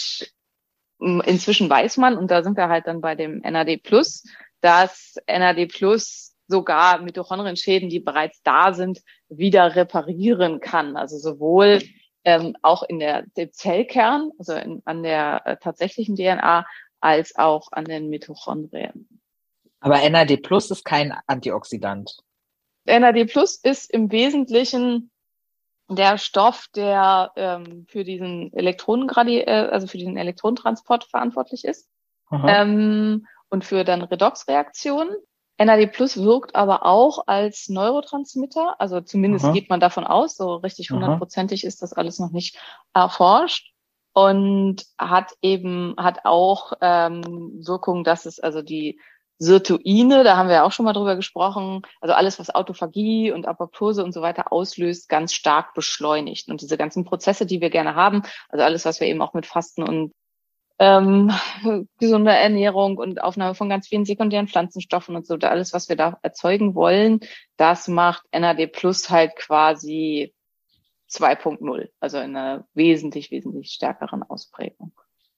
inzwischen 1.00 1.70
weiß 1.70 1.98
man, 1.98 2.18
und 2.18 2.32
da 2.32 2.44
sind 2.44 2.58
wir 2.58 2.70
halt 2.70 2.88
dann 2.88 3.02
bei 3.02 3.16
dem 3.16 3.40
NAD 3.40 3.84
Plus, 3.84 4.24
dass 4.62 5.16
NAD 5.28 5.68
Plus 5.68 6.36
sogar 6.48 7.02
Mitochondrienschäden, 7.02 7.90
die 7.90 8.00
bereits 8.00 8.42
da 8.44 8.74
sind, 8.74 9.02
wieder 9.30 9.76
reparieren 9.76 10.60
kann. 10.60 10.96
Also 10.96 11.18
sowohl 11.18 11.82
ähm, 12.24 12.56
auch 12.62 12.84
in 12.84 13.00
der 13.00 13.24
dem 13.36 13.52
Zellkern, 13.52 14.32
also 14.40 14.54
in, 14.54 14.82
an 14.86 15.04
der 15.04 15.42
äh, 15.46 15.58
tatsächlichen 15.58 16.16
DNA, 16.16 16.66
als 17.00 17.36
auch 17.36 17.72
an 17.72 17.86
den 17.86 18.10
Mitochondrien. 18.10 19.08
Aber 19.80 20.10
NAD 20.10 20.42
Plus 20.42 20.72
ist 20.72 20.84
kein 20.84 21.14
Antioxidant. 21.28 22.18
NAD 22.86 23.26
Plus 23.26 23.58
ist 23.58 23.92
im 23.92 24.12
Wesentlichen 24.12 25.12
der 25.90 26.18
Stoff, 26.18 26.68
der 26.76 27.32
ähm, 27.36 27.86
für 27.88 28.04
diesen 28.04 28.52
Elektronengradi, 28.54 29.40
äh, 29.40 29.70
also 29.72 29.88
für 29.88 29.98
diesen 29.98 30.18
Elektronentransport 30.18 31.06
verantwortlich 31.06 31.64
ist. 31.64 31.90
Ähm, 32.32 33.26
und 33.50 33.64
für 33.64 33.84
dann 33.84 34.02
Redoxreaktionen. 34.02 35.16
NAD 35.60 35.88
Plus 35.88 36.18
wirkt 36.18 36.56
aber 36.56 36.86
auch 36.86 37.24
als 37.26 37.68
Neurotransmitter, 37.68 38.80
also 38.80 39.02
zumindest 39.02 39.46
Aha. 39.46 39.54
geht 39.54 39.70
man 39.70 39.80
davon 39.80 40.04
aus, 40.04 40.36
so 40.36 40.56
richtig 40.56 40.92
hundertprozentig 40.92 41.64
ist 41.64 41.82
das 41.82 41.94
alles 41.94 42.20
noch 42.20 42.32
nicht 42.32 42.60
erforscht. 42.94 43.74
Und 44.14 44.84
hat 44.98 45.34
eben, 45.44 45.94
hat 45.98 46.26
auch 46.26 46.74
ähm, 46.82 47.22
Wirkung, 47.64 48.04
dass 48.04 48.26
es 48.26 48.40
also 48.40 48.64
die 48.64 49.00
Sirtuine, 49.40 50.24
da 50.24 50.36
haben 50.36 50.50
wir 50.50 50.64
auch 50.64 50.72
schon 50.72 50.86
mal 50.86 50.94
drüber 50.94 51.16
gesprochen, 51.16 51.84
also 52.02 52.14
alles, 52.14 52.40
was 52.40 52.54
Autophagie 52.54 53.32
und 53.32 53.48
Apoptose 53.48 54.04
und 54.04 54.12
so 54.12 54.22
weiter 54.22 54.52
auslöst, 54.52 55.10
ganz 55.10 55.34
stark 55.34 55.74
beschleunigt. 55.74 56.50
Und 56.50 56.62
diese 56.62 56.78
ganzen 56.78 57.06
Prozesse, 57.06 57.46
die 57.46 57.62
wir 57.62 57.70
gerne 57.70 57.96
haben, 57.96 58.24
also 58.50 58.64
alles, 58.64 58.86
was 58.86 59.00
wir 59.00 59.08
eben 59.08 59.22
auch 59.22 59.34
mit 59.34 59.46
Fasten 59.46 59.84
und 59.84 60.14
ähm, 60.80 61.32
gesunder 62.00 62.34
Ernährung 62.34 62.98
und 62.98 63.22
Aufnahme 63.22 63.56
von 63.56 63.70
ganz 63.70 63.88
vielen 63.88 64.06
sekundären 64.06 64.48
Pflanzenstoffen 64.48 65.16
und 65.16 65.28
so, 65.28 65.36
alles, 65.36 65.74
was 65.74 65.90
wir 65.90 65.96
da 65.96 66.18
erzeugen 66.22 66.76
wollen, 66.76 67.20
das 67.58 67.88
macht 67.88 68.26
NAD 68.32 68.68
Plus 68.68 69.10
halt 69.10 69.36
quasi 69.36 70.34
2.0, 71.10 71.90
also 72.00 72.18
in 72.18 72.36
einer 72.36 72.68
wesentlich, 72.74 73.32
wesentlich 73.32 73.72
stärkeren 73.72 74.24
Ausprägung. 74.24 74.94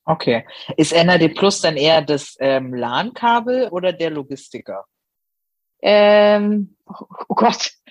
Okay. 0.05 0.45
Ist 0.77 0.93
NAD 0.93 1.35
Plus 1.35 1.61
dann 1.61 1.77
eher 1.77 2.01
das 2.01 2.35
ähm, 2.39 2.73
LAN-Kabel 2.73 3.69
oder 3.69 3.93
der 3.93 4.09
Logistiker? 4.09 4.85
Ähm, 5.81 6.75
oh, 6.85 7.05
oh 7.29 7.35
Gott. 7.35 7.71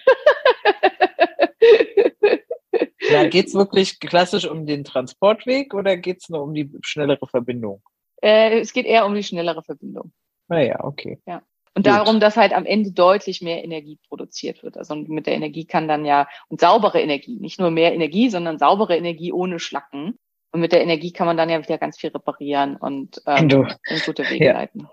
Da 3.10 3.26
geht's 3.26 3.54
wirklich 3.54 4.00
klassisch 4.00 4.44
um 4.46 4.66
den 4.66 4.84
Transportweg 4.84 5.72
oder 5.72 5.96
geht's 5.96 6.28
nur 6.28 6.42
um 6.42 6.52
die 6.52 6.70
schnellere 6.82 7.26
Verbindung? 7.26 7.80
äh, 8.22 8.60
es 8.60 8.72
geht 8.72 8.86
eher 8.86 9.06
um 9.06 9.14
die 9.14 9.22
schnellere 9.22 9.62
Verbindung. 9.62 10.12
Naja, 10.48 10.82
okay. 10.82 11.18
Und 11.26 11.84
Gut. 11.84 11.86
darum, 11.86 12.20
dass 12.20 12.36
halt 12.36 12.52
am 12.52 12.66
Ende 12.66 12.90
deutlich 12.90 13.42
mehr 13.42 13.62
Energie 13.62 13.98
produziert 14.08 14.62
wird. 14.62 14.76
Also 14.76 14.94
mit 14.96 15.26
der 15.26 15.34
Energie 15.34 15.64
kann 15.64 15.86
dann 15.86 16.04
ja, 16.04 16.26
und 16.48 16.60
saubere 16.60 17.00
Energie, 17.00 17.38
nicht 17.38 17.60
nur 17.60 17.70
mehr 17.70 17.94
Energie, 17.94 18.30
sondern 18.30 18.58
saubere 18.58 18.96
Energie 18.96 19.32
ohne 19.32 19.58
Schlacken. 19.58 20.18
Und 20.52 20.60
mit 20.60 20.72
der 20.72 20.82
Energie 20.82 21.12
kann 21.12 21.26
man 21.26 21.36
dann 21.36 21.50
ja 21.50 21.62
wieder 21.62 21.78
ganz 21.78 21.98
viel 21.98 22.10
reparieren 22.10 22.76
und 22.76 23.20
ähm, 23.26 23.48
du, 23.48 23.62
in 23.62 24.00
gute 24.04 24.28
Wege 24.30 24.46
Ja. 24.46 24.52
leiten. 24.54 24.88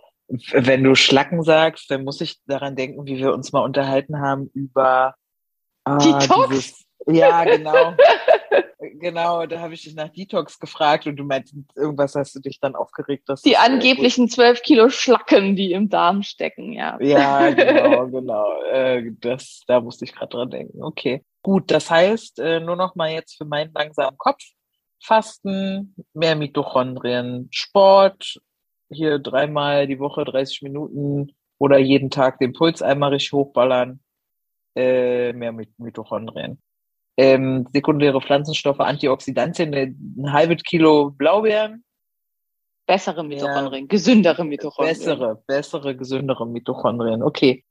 wenn 0.52 0.84
du 0.84 0.96
Schlacken 0.96 1.44
sagst, 1.44 1.90
dann 1.92 2.04
muss 2.04 2.20
ich 2.22 2.40
daran 2.46 2.76
denken, 2.76 3.06
wie 3.06 3.18
wir 3.18 3.34
uns 3.34 3.54
mal 3.54 3.62
unterhalten 3.64 4.20
haben 4.20 4.50
über 4.54 5.16
ah, 5.86 5.98
Detox? 5.98 6.50
dieses- 6.50 6.86
Ja, 7.08 7.44
genau. 7.46 7.94
genau, 9.00 9.46
da 9.46 9.60
habe 9.60 9.74
ich 9.76 9.84
dich 9.84 9.96
nach 9.96 10.10
Detox 10.10 10.60
gefragt 10.60 11.06
und 11.08 11.16
du 11.18 11.24
meinst, 11.24 11.54
irgendwas 11.76 12.16
hast 12.16 12.36
du 12.36 12.40
dich 12.40 12.60
dann 12.60 12.76
aufgeregt, 12.76 13.30
dass 13.30 13.42
Die 13.44 13.58
angeblichen 13.58 14.28
zwölf 14.28 14.62
Kilo 14.62 14.90
Schlacken, 14.90 15.56
die 15.56 15.72
im 15.72 15.90
Darm 15.90 16.24
stecken, 16.24 16.74
ja. 16.74 16.98
Ja, 17.02 17.50
genau, 17.52 18.08
genau. 18.08 18.62
Äh, 18.72 19.12
das, 19.20 19.62
da 19.68 19.80
musste 19.80 20.06
ich 20.06 20.14
gerade 20.14 20.30
dran 20.36 20.50
denken. 20.50 20.84
Okay. 20.84 21.24
Gut, 21.44 21.70
das 21.72 21.90
heißt, 21.92 22.40
äh, 22.40 22.60
nur 22.60 22.76
noch 22.76 22.96
mal 22.96 23.12
jetzt 23.12 23.38
für 23.38 23.46
meinen 23.46 23.72
langsamen 23.74 24.18
Kopf. 24.18 24.42
Fasten, 25.02 25.96
mehr 26.14 26.36
Mitochondrien, 26.36 27.48
Sport, 27.52 28.40
hier 28.90 29.20
dreimal 29.20 29.88
die 29.88 30.00
Woche 30.00 30.26
30 30.26 30.62
Minuten 30.64 31.36
oder 31.58 31.78
jeden 31.78 32.10
Tag 32.10 32.40
den 32.40 32.54
Puls 32.54 32.82
einmal 32.82 33.12
richtig 33.12 33.34
hochballern, 33.34 34.00
äh, 34.76 35.34
mehr 35.34 35.52
mit 35.52 35.78
Mitochondrien. 35.80 36.62
Ähm, 37.18 37.66
sekundäre 37.72 38.22
Pflanzenstoffe, 38.22 38.82
Antioxidantien, 38.82 39.74
äh, 39.74 39.94
ein 40.18 40.34
halbes 40.34 40.64
Kilo 40.64 41.12
Blaubeeren, 41.12 41.86
Bessere 42.86 43.24
Mitochondrien, 43.24 43.88
gesündere 43.88 44.44
Mitochondrien. 44.46 44.98
Bessere, 44.98 45.44
bessere, 45.48 45.96
gesündere 45.96 46.46
Mitochondrien. 46.46 47.24
Okay. 47.24 47.66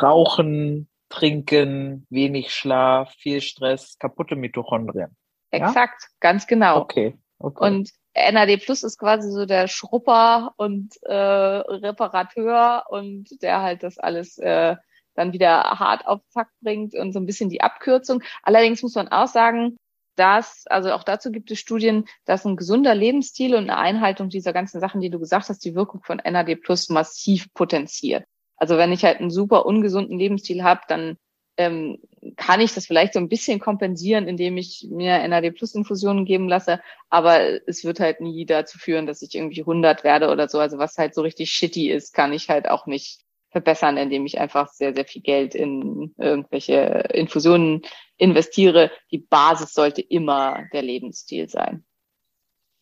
Rauchen, 0.00 0.88
trinken, 1.08 2.06
wenig 2.08 2.54
Schlaf, 2.54 3.12
viel 3.14 3.40
Stress, 3.40 3.98
kaputte 3.98 4.36
Mitochondrien. 4.36 5.16
Exakt, 5.50 6.08
ganz 6.20 6.46
genau. 6.46 6.80
Okay. 6.80 7.16
okay. 7.38 7.66
Und 7.66 7.90
NAD 8.14 8.58
Plus 8.58 8.82
ist 8.82 8.98
quasi 8.98 9.30
so 9.30 9.46
der 9.46 9.68
Schrupper 9.68 10.52
und 10.56 10.94
äh, 11.02 11.12
Reparateur 11.14 12.84
und 12.88 13.42
der 13.42 13.62
halt 13.62 13.82
das 13.82 13.98
alles 13.98 14.38
äh, 14.38 14.76
dann 15.14 15.32
wieder 15.32 15.62
hart 15.78 16.06
auf 16.06 16.20
Zack 16.28 16.48
bringt 16.60 16.94
und 16.94 17.12
so 17.12 17.20
ein 17.20 17.26
bisschen 17.26 17.50
die 17.50 17.60
Abkürzung. 17.60 18.22
Allerdings 18.42 18.82
muss 18.82 18.94
man 18.94 19.08
auch 19.08 19.26
sagen, 19.26 19.76
dass, 20.16 20.66
also 20.66 20.92
auch 20.92 21.04
dazu 21.04 21.30
gibt 21.30 21.50
es 21.50 21.58
Studien, 21.58 22.04
dass 22.24 22.44
ein 22.44 22.56
gesunder 22.56 22.94
Lebensstil 22.94 23.54
und 23.54 23.70
eine 23.70 23.78
Einhaltung 23.78 24.28
dieser 24.28 24.52
ganzen 24.52 24.80
Sachen, 24.80 25.00
die 25.00 25.10
du 25.10 25.18
gesagt 25.18 25.48
hast, 25.48 25.64
die 25.64 25.74
Wirkung 25.74 26.02
von 26.02 26.18
NAD 26.18 26.56
Plus 26.56 26.88
massiv 26.88 27.52
potenziert. 27.54 28.24
Also 28.56 28.76
wenn 28.76 28.92
ich 28.92 29.04
halt 29.04 29.20
einen 29.20 29.30
super 29.30 29.64
ungesunden 29.64 30.18
Lebensstil 30.18 30.62
habe, 30.62 30.82
dann 30.88 31.16
ähm, 31.60 31.98
kann 32.36 32.60
ich 32.60 32.74
das 32.74 32.86
vielleicht 32.86 33.12
so 33.12 33.18
ein 33.18 33.28
bisschen 33.28 33.60
kompensieren, 33.60 34.26
indem 34.26 34.56
ich 34.56 34.86
mir 34.90 35.26
NAD 35.28 35.54
Plus 35.54 35.74
Infusionen 35.74 36.24
geben 36.24 36.48
lasse, 36.48 36.80
aber 37.10 37.68
es 37.68 37.84
wird 37.84 38.00
halt 38.00 38.20
nie 38.20 38.46
dazu 38.46 38.78
führen, 38.78 39.06
dass 39.06 39.20
ich 39.20 39.34
irgendwie 39.34 39.60
100 39.60 40.02
werde 40.02 40.30
oder 40.30 40.48
so. 40.48 40.58
Also 40.58 40.78
was 40.78 40.96
halt 40.96 41.14
so 41.14 41.22
richtig 41.22 41.50
shitty 41.52 41.90
ist, 41.90 42.14
kann 42.14 42.32
ich 42.32 42.48
halt 42.48 42.68
auch 42.68 42.86
nicht 42.86 43.20
verbessern, 43.50 43.96
indem 43.96 44.24
ich 44.26 44.40
einfach 44.40 44.68
sehr, 44.68 44.94
sehr 44.94 45.04
viel 45.04 45.22
Geld 45.22 45.54
in 45.54 46.14
irgendwelche 46.16 47.04
Infusionen 47.12 47.82
investiere. 48.16 48.90
Die 49.10 49.18
Basis 49.18 49.74
sollte 49.74 50.00
immer 50.00 50.64
der 50.72 50.82
Lebensstil 50.82 51.48
sein. 51.48 51.84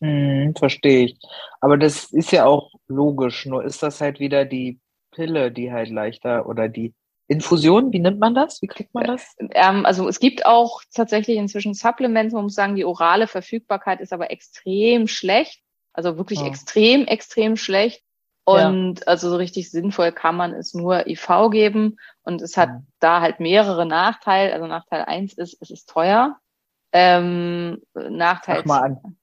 Hm, 0.01 0.53
verstehe 0.57 1.05
ich. 1.05 1.19
Aber 1.59 1.77
das 1.77 2.13
ist 2.13 2.31
ja 2.31 2.45
auch 2.45 2.71
logisch. 2.87 3.45
Nur 3.45 3.65
ist 3.65 3.83
das 3.83 3.99
halt 3.99 4.19
wieder 4.19 4.45
die 4.45 4.79
Pille, 5.11 5.51
die 5.51 5.71
halt 5.71 5.89
leichter 5.89 6.47
oder 6.47 6.69
die 6.69 6.93
Infusion, 7.29 7.93
wie 7.93 7.99
nimmt 7.99 8.19
man 8.19 8.33
das? 8.33 8.59
Wie 8.61 8.67
kriegt 8.67 8.93
man 8.95 9.05
das? 9.05 9.35
Ähm, 9.51 9.85
also 9.85 10.07
es 10.09 10.19
gibt 10.19 10.45
auch 10.47 10.81
tatsächlich 10.93 11.37
inzwischen 11.37 11.75
Supplements, 11.75 12.33
man 12.33 12.43
muss 12.43 12.55
sagen, 12.55 12.75
die 12.75 12.85
orale 12.85 13.27
Verfügbarkeit 13.27 14.01
ist 14.01 14.11
aber 14.11 14.31
extrem 14.31 15.07
schlecht. 15.07 15.61
Also 15.93 16.17
wirklich 16.17 16.39
Ah. 16.41 16.47
extrem, 16.47 17.05
extrem 17.05 17.55
schlecht. 17.55 18.03
Und 18.45 19.07
also 19.07 19.29
so 19.29 19.35
richtig 19.35 19.69
sinnvoll 19.69 20.11
kann 20.11 20.35
man 20.35 20.53
es 20.53 20.73
nur 20.73 21.07
IV 21.07 21.49
geben. 21.51 21.97
Und 22.23 22.41
es 22.41 22.57
hat 22.57 22.69
Mhm. 22.69 22.87
da 22.99 23.21
halt 23.21 23.39
mehrere 23.39 23.85
Nachteile. 23.85 24.51
Also 24.51 24.65
Nachteil 24.65 25.03
eins 25.05 25.33
ist, 25.33 25.55
es 25.61 25.69
ist 25.69 25.87
teuer. 25.87 26.35
Ähm, 26.91 27.79
Nachteil 27.93 28.57
Sag 28.57 28.65
mal 28.65 28.79
an. 28.81 29.17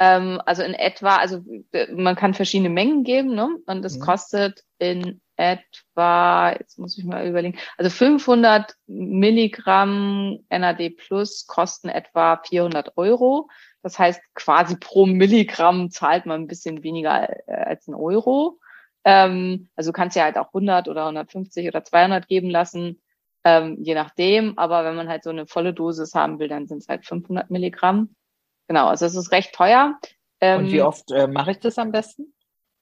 ähm, 0.00 0.42
also 0.44 0.62
in 0.64 0.74
etwa, 0.74 1.16
also 1.18 1.44
äh, 1.70 1.92
man 1.92 2.16
kann 2.16 2.34
verschiedene 2.34 2.70
Mengen 2.70 3.04
geben, 3.04 3.36
ne? 3.36 3.48
Und 3.66 3.84
es 3.84 3.98
Mhm. 3.98 4.04
kostet 4.04 4.64
in 4.78 5.20
etwa, 5.40 6.52
jetzt 6.52 6.78
muss 6.78 6.98
ich 6.98 7.04
mal 7.04 7.26
überlegen, 7.26 7.58
also 7.78 7.90
500 7.90 8.74
Milligramm 8.86 10.40
NAD 10.50 10.90
Plus 10.90 11.46
kosten 11.46 11.88
etwa 11.88 12.40
400 12.44 12.96
Euro. 12.98 13.48
Das 13.82 13.98
heißt, 13.98 14.20
quasi 14.34 14.76
pro 14.76 15.06
Milligramm 15.06 15.90
zahlt 15.90 16.26
man 16.26 16.42
ein 16.42 16.46
bisschen 16.46 16.82
weniger 16.82 17.30
äh, 17.48 17.52
als 17.52 17.88
ein 17.88 17.94
Euro. 17.94 18.60
Ähm, 19.04 19.70
also 19.76 19.90
du 19.90 19.92
kannst 19.94 20.16
ja 20.16 20.24
halt 20.24 20.36
auch 20.36 20.48
100 20.48 20.88
oder 20.88 21.02
150 21.02 21.66
oder 21.66 21.82
200 21.82 22.28
geben 22.28 22.50
lassen, 22.50 23.00
ähm, 23.44 23.78
je 23.80 23.94
nachdem. 23.94 24.58
Aber 24.58 24.84
wenn 24.84 24.96
man 24.96 25.08
halt 25.08 25.24
so 25.24 25.30
eine 25.30 25.46
volle 25.46 25.72
Dosis 25.72 26.14
haben 26.14 26.38
will, 26.38 26.48
dann 26.48 26.66
sind 26.68 26.78
es 26.78 26.88
halt 26.88 27.06
500 27.06 27.50
Milligramm. 27.50 28.14
Genau, 28.68 28.88
also 28.88 29.06
es 29.06 29.14
ist 29.14 29.32
recht 29.32 29.54
teuer. 29.54 29.98
Ähm, 30.42 30.66
Und 30.66 30.72
wie 30.72 30.82
oft 30.82 31.10
äh, 31.10 31.26
mache 31.26 31.52
ich 31.52 31.60
das 31.60 31.78
am 31.78 31.92
besten? 31.92 32.34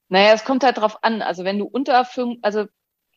Naja, 0.09 0.33
es 0.33 0.43
kommt 0.43 0.63
halt 0.63 0.77
drauf 0.77 1.03
an. 1.03 1.21
Also 1.21 1.43
wenn 1.43 1.59
du 1.59 1.65
unter 1.65 2.03
fünf, 2.05 2.39
also 2.41 2.65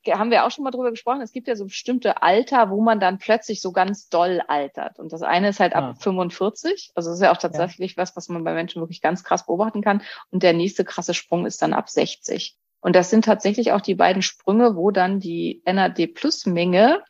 haben 0.08 0.30
wir 0.30 0.44
auch 0.44 0.50
schon 0.50 0.64
mal 0.64 0.72
drüber 0.72 0.90
gesprochen, 0.90 1.20
es 1.20 1.32
gibt 1.32 1.46
ja 1.46 1.54
so 1.54 1.64
bestimmte 1.66 2.22
Alter, 2.22 2.70
wo 2.70 2.80
man 2.80 2.98
dann 2.98 3.18
plötzlich 3.18 3.60
so 3.60 3.72
ganz 3.72 4.08
doll 4.08 4.42
altert. 4.48 4.98
Und 4.98 5.12
das 5.12 5.22
eine 5.22 5.48
ist 5.50 5.60
halt 5.60 5.74
ab 5.74 5.84
Ah. 5.84 5.94
45. 5.94 6.90
Also 6.94 7.10
das 7.10 7.18
ist 7.18 7.22
ja 7.22 7.32
auch 7.32 7.36
tatsächlich 7.36 7.96
was, 7.96 8.16
was 8.16 8.28
man 8.28 8.42
bei 8.44 8.52
Menschen 8.52 8.82
wirklich 8.82 9.00
ganz 9.00 9.22
krass 9.22 9.46
beobachten 9.46 9.80
kann. 9.80 10.02
Und 10.30 10.42
der 10.42 10.54
nächste 10.54 10.84
krasse 10.84 11.14
Sprung 11.14 11.46
ist 11.46 11.62
dann 11.62 11.72
ab 11.72 11.88
60. 11.88 12.56
Und 12.80 12.96
das 12.96 13.10
sind 13.10 13.24
tatsächlich 13.24 13.70
auch 13.72 13.80
die 13.80 13.94
beiden 13.94 14.22
Sprünge, 14.22 14.74
wo 14.74 14.90
dann 14.90 15.20
die 15.20 15.62
NAD-Plus-Menge 15.64 17.00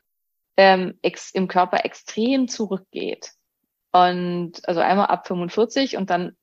ähm, 0.58 0.98
im 1.32 1.48
Körper 1.48 1.84
extrem 1.86 2.46
zurückgeht. 2.46 3.32
Und 3.92 4.66
also 4.66 4.80
einmal 4.80 5.06
ab 5.06 5.26
45 5.26 5.98
und 5.98 6.08
dann 6.08 6.34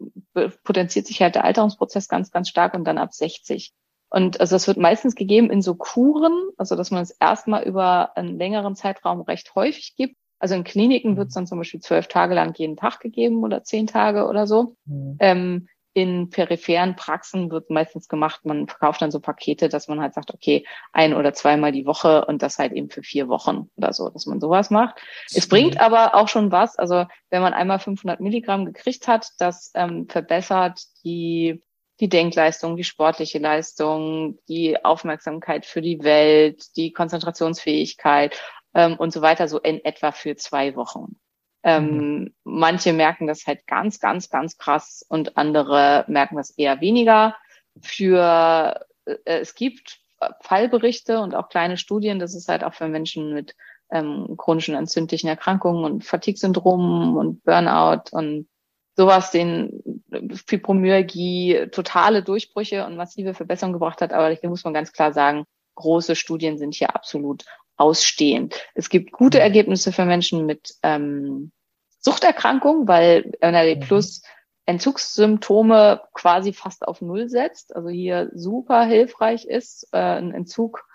potenziert 0.63 1.07
sich 1.07 1.21
halt 1.21 1.35
der 1.35 1.45
Alterungsprozess 1.45 2.07
ganz, 2.07 2.31
ganz 2.31 2.47
stark 2.47 2.75
und 2.75 2.85
dann 2.85 2.99
ab 2.99 3.13
60. 3.13 3.73
Und 4.09 4.39
also 4.39 4.55
das 4.55 4.67
wird 4.67 4.77
meistens 4.77 5.15
gegeben 5.15 5.49
in 5.49 5.61
so 5.61 5.75
Kuren, 5.75 6.49
also 6.57 6.75
dass 6.75 6.91
man 6.91 7.01
es 7.01 7.11
erstmal 7.11 7.63
über 7.63 8.15
einen 8.17 8.37
längeren 8.37 8.75
Zeitraum 8.75 9.21
recht 9.21 9.53
häufig 9.55 9.95
gibt. 9.95 10.15
Also 10.39 10.55
in 10.55 10.63
Kliniken 10.63 11.17
wird 11.17 11.29
es 11.29 11.33
dann 11.33 11.47
zum 11.47 11.57
Beispiel 11.57 11.81
zwölf 11.81 12.07
Tage 12.07 12.33
lang 12.33 12.53
jeden 12.57 12.77
Tag 12.77 12.99
gegeben 12.99 13.43
oder 13.43 13.63
zehn 13.63 13.87
Tage 13.87 14.27
oder 14.27 14.47
so. 14.47 14.75
Hm. 14.87 15.17
Ähm, 15.19 15.67
in 15.93 16.29
peripheren 16.29 16.95
Praxen 16.95 17.49
wird 17.51 17.69
meistens 17.69 18.07
gemacht, 18.07 18.45
man 18.45 18.67
verkauft 18.67 19.01
dann 19.01 19.11
so 19.11 19.19
Pakete, 19.19 19.69
dass 19.69 19.87
man 19.87 19.99
halt 19.99 20.13
sagt, 20.13 20.33
okay, 20.33 20.65
ein 20.93 21.13
oder 21.13 21.33
zweimal 21.33 21.71
die 21.71 21.85
Woche 21.85 22.25
und 22.25 22.41
das 22.41 22.59
halt 22.59 22.73
eben 22.73 22.89
für 22.89 23.01
vier 23.01 23.27
Wochen 23.27 23.69
oder 23.75 23.91
so, 23.91 24.09
dass 24.09 24.25
man 24.25 24.39
sowas 24.39 24.69
macht. 24.69 25.01
Es 25.33 25.47
bringt 25.47 25.79
aber 25.79 26.15
auch 26.15 26.27
schon 26.27 26.51
was, 26.51 26.77
also 26.77 27.05
wenn 27.29 27.41
man 27.41 27.53
einmal 27.53 27.79
500 27.79 28.19
Milligramm 28.19 28.65
gekriegt 28.65 29.07
hat, 29.07 29.29
das 29.39 29.71
ähm, 29.73 30.07
verbessert 30.07 30.79
die, 31.03 31.63
die 31.99 32.09
Denkleistung, 32.09 32.77
die 32.77 32.83
sportliche 32.83 33.39
Leistung, 33.39 34.39
die 34.47 34.83
Aufmerksamkeit 34.83 35.65
für 35.65 35.81
die 35.81 36.03
Welt, 36.03 36.75
die 36.77 36.93
Konzentrationsfähigkeit 36.93 38.39
ähm, 38.75 38.95
und 38.95 39.11
so 39.11 39.21
weiter, 39.21 39.47
so 39.47 39.59
in 39.59 39.83
etwa 39.83 40.11
für 40.11 40.35
zwei 40.35 40.75
Wochen. 40.75 41.17
Ähm, 41.63 42.33
Manche 42.43 42.93
merken 42.93 43.27
das 43.27 43.45
halt 43.45 43.67
ganz, 43.67 43.99
ganz, 43.99 44.29
ganz 44.29 44.57
krass 44.57 45.05
und 45.07 45.37
andere 45.37 46.05
merken 46.07 46.37
das 46.37 46.51
eher 46.51 46.81
weniger. 46.81 47.35
Für 47.81 48.85
äh, 49.05 49.15
es 49.25 49.55
gibt 49.55 49.99
Fallberichte 50.41 51.19
und 51.19 51.35
auch 51.35 51.49
kleine 51.49 51.77
Studien, 51.77 52.19
das 52.19 52.35
ist 52.35 52.49
halt 52.49 52.63
auch 52.63 52.73
für 52.73 52.87
Menschen 52.87 53.33
mit 53.33 53.55
ähm, 53.91 54.35
chronischen 54.37 54.75
entzündlichen 54.75 55.29
Erkrankungen 55.29 55.83
und 55.83 56.03
Fatigue-Syndromen 56.03 57.17
und 57.17 57.43
Burnout 57.43 58.11
und 58.11 58.47
sowas, 58.95 59.31
den 59.31 60.03
Fibromyalgie 60.45 61.67
totale 61.71 62.21
Durchbrüche 62.21 62.85
und 62.85 62.97
massive 62.97 63.33
Verbesserungen 63.33 63.73
gebracht 63.73 64.01
hat. 64.01 64.11
Aber 64.11 64.29
hier 64.29 64.49
muss 64.49 64.65
man 64.65 64.73
ganz 64.73 64.91
klar 64.91 65.13
sagen, 65.13 65.45
große 65.75 66.15
Studien 66.15 66.57
sind 66.57 66.75
hier 66.75 66.93
absolut 66.93 67.45
ausstehend. 67.79 68.55
Es 68.75 68.89
gibt 68.89 69.11
gute 69.11 69.39
Ergebnisse 69.39 69.91
für 69.91 70.05
Menschen 70.05 70.45
mit 70.45 70.75
ähm, 70.83 71.51
Suchterkrankungen, 71.99 72.87
weil 72.87 73.31
NAD 73.41 73.77
Mhm. 73.77 73.79
Plus 73.81 74.21
Entzugssymptome 74.65 76.01
quasi 76.13 76.53
fast 76.53 76.87
auf 76.87 77.01
Null 77.01 77.27
setzt, 77.27 77.75
also 77.75 77.89
hier 77.89 78.29
super 78.33 78.83
hilfreich 78.83 79.45
ist, 79.45 79.87
äh, 79.93 79.97
einen 79.97 80.31
Entzug 80.31 80.85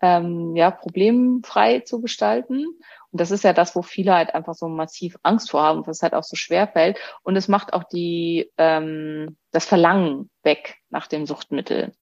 ähm, 0.00 0.54
ja 0.54 0.70
problemfrei 0.70 1.80
zu 1.80 2.00
gestalten. 2.00 2.66
Und 3.10 3.20
das 3.20 3.30
ist 3.30 3.42
ja 3.42 3.52
das, 3.52 3.74
wo 3.74 3.82
viele 3.82 4.14
halt 4.14 4.34
einfach 4.34 4.54
so 4.54 4.68
massiv 4.68 5.16
Angst 5.22 5.50
vor 5.50 5.62
haben, 5.62 5.86
was 5.86 6.02
halt 6.02 6.14
auch 6.14 6.22
so 6.22 6.36
schwer 6.36 6.68
fällt. 6.68 6.98
Und 7.22 7.36
es 7.36 7.48
macht 7.48 7.72
auch 7.72 7.84
die 7.84 8.50
ähm, 8.58 9.36
das 9.50 9.64
Verlangen 9.64 10.30
weg 10.42 10.76
nach 10.90 11.06
dem 11.06 11.26
Suchtmittel. 11.26 11.92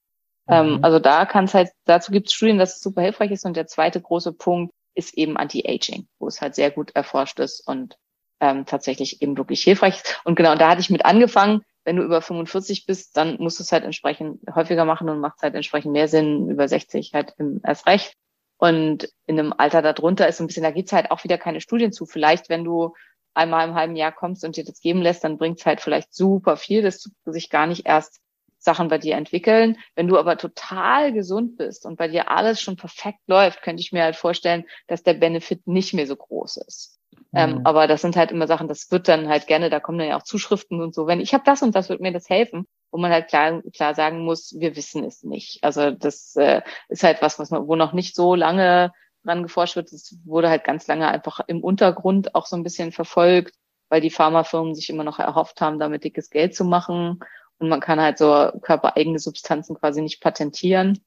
Ähm, 0.47 0.77
mhm. 0.77 0.83
Also 0.83 0.99
da 0.99 1.25
kann 1.25 1.45
es 1.45 1.53
halt, 1.53 1.69
dazu 1.85 2.11
gibt 2.11 2.27
es 2.27 2.33
Studien, 2.33 2.57
dass 2.57 2.75
es 2.75 2.81
super 2.81 3.01
hilfreich 3.01 3.31
ist. 3.31 3.45
Und 3.45 3.55
der 3.55 3.67
zweite 3.67 4.01
große 4.01 4.33
Punkt 4.33 4.73
ist 4.95 5.17
eben 5.17 5.37
Anti-Aging, 5.37 6.07
wo 6.19 6.27
es 6.27 6.41
halt 6.41 6.55
sehr 6.55 6.71
gut 6.71 6.91
erforscht 6.95 7.39
ist 7.39 7.65
und 7.67 7.97
ähm, 8.39 8.65
tatsächlich 8.65 9.21
eben 9.21 9.37
wirklich 9.37 9.61
hilfreich 9.63 9.95
ist. 9.95 10.21
Und 10.25 10.35
genau, 10.35 10.55
da 10.55 10.69
hatte 10.69 10.81
ich 10.81 10.89
mit 10.89 11.05
angefangen. 11.05 11.61
Wenn 11.85 11.97
du 11.97 12.03
über 12.03 12.21
45 12.21 12.85
bist, 12.85 13.17
dann 13.17 13.37
musst 13.39 13.59
du 13.59 13.63
es 13.63 13.71
halt 13.71 13.83
entsprechend 13.83 14.39
häufiger 14.53 14.85
machen 14.85 15.09
und 15.09 15.19
macht 15.19 15.37
es 15.37 15.43
halt 15.43 15.55
entsprechend 15.55 15.91
mehr 15.91 16.07
Sinn, 16.07 16.49
über 16.49 16.67
60 16.67 17.13
halt 17.13 17.35
erst 17.63 17.87
recht. 17.87 18.15
Und 18.57 19.09
in 19.25 19.37
einem 19.37 19.53
Alter 19.57 19.81
darunter 19.81 20.27
ist 20.27 20.37
so 20.37 20.43
ein 20.43 20.47
bisschen, 20.47 20.63
da 20.63 20.71
gibt's 20.71 20.93
halt 20.93 21.11
auch 21.11 21.25
wieder 21.25 21.37
keine 21.37 21.59
Studien 21.59 21.91
zu. 21.91 22.05
Vielleicht, 22.05 22.47
wenn 22.47 22.63
du 22.63 22.93
einmal 23.33 23.67
im 23.67 23.75
halben 23.75 23.95
Jahr 23.97 24.13
kommst 24.13 24.45
und 24.45 24.55
dir 24.55 24.63
das 24.63 24.79
geben 24.79 25.01
lässt, 25.01 25.23
dann 25.23 25.37
bringt's 25.37 25.65
halt 25.65 25.81
vielleicht 25.81 26.13
super 26.13 26.55
viel, 26.55 26.81
dass 26.81 27.09
sich 27.25 27.49
gar 27.49 27.67
nicht 27.67 27.85
erst 27.85 28.21
Sachen 28.63 28.87
bei 28.87 28.97
dir 28.97 29.15
entwickeln. 29.15 29.77
Wenn 29.95 30.07
du 30.07 30.17
aber 30.17 30.37
total 30.37 31.13
gesund 31.13 31.57
bist 31.57 31.85
und 31.85 31.97
bei 31.97 32.07
dir 32.07 32.31
alles 32.31 32.61
schon 32.61 32.77
perfekt 32.77 33.19
läuft, 33.27 33.61
könnte 33.61 33.81
ich 33.81 33.91
mir 33.91 34.03
halt 34.03 34.15
vorstellen, 34.15 34.65
dass 34.87 35.03
der 35.03 35.13
Benefit 35.13 35.67
nicht 35.67 35.93
mehr 35.93 36.07
so 36.07 36.15
groß 36.15 36.57
ist. 36.57 36.99
Ähm, 37.33 37.51
mhm. 37.51 37.57
Ähm, 37.57 37.65
aber 37.65 37.87
das 37.87 38.01
sind 38.01 38.15
halt 38.15 38.31
immer 38.31 38.47
Sachen, 38.47 38.67
das 38.67 38.89
wird 38.91 39.07
dann 39.07 39.27
halt 39.27 39.47
gerne, 39.47 39.69
da 39.69 39.79
kommen 39.79 39.97
dann 39.97 40.07
ja 40.07 40.17
auch 40.17 40.23
Zuschriften 40.23 40.81
und 40.81 40.95
so. 40.95 41.07
Wenn 41.07 41.19
ich 41.19 41.33
habe 41.33 41.43
das 41.45 41.61
und 41.61 41.75
das, 41.75 41.89
wird 41.89 42.01
mir 42.01 42.13
das 42.13 42.29
helfen, 42.29 42.65
wo 42.91 42.97
man 42.97 43.11
halt 43.11 43.27
klar, 43.27 43.61
klar 43.73 43.95
sagen 43.95 44.23
muss, 44.23 44.55
wir 44.57 44.75
wissen 44.75 45.03
es 45.03 45.23
nicht. 45.23 45.63
Also 45.63 45.91
das 45.91 46.35
äh, 46.35 46.61
ist 46.89 47.03
halt 47.03 47.21
was, 47.21 47.39
was 47.39 47.49
man, 47.49 47.67
wo 47.67 47.75
noch 47.75 47.93
nicht 47.93 48.15
so 48.15 48.35
lange 48.35 48.91
dran 49.23 49.43
geforscht 49.43 49.75
wird. 49.75 49.91
Das 49.91 50.15
wurde 50.25 50.49
halt 50.49 50.63
ganz 50.63 50.87
lange 50.87 51.07
einfach 51.07 51.39
im 51.47 51.63
Untergrund 51.63 52.35
auch 52.35 52.45
so 52.45 52.55
ein 52.55 52.63
bisschen 52.63 52.91
verfolgt, 52.91 53.55
weil 53.89 54.01
die 54.01 54.09
Pharmafirmen 54.09 54.75
sich 54.75 54.89
immer 54.89 55.03
noch 55.03 55.19
erhofft 55.19 55.61
haben, 55.61 55.79
damit 55.79 56.03
dickes 56.03 56.29
Geld 56.29 56.55
zu 56.55 56.65
machen. 56.65 57.19
Und 57.63 57.69
man 57.69 57.79
kann 57.79 58.01
halt 58.01 58.17
so 58.17 58.51
körpereigene 58.61 59.19
Substanzen 59.19 59.77
quasi 59.77 60.01
nicht 60.01 60.19
patentieren. 60.19 60.99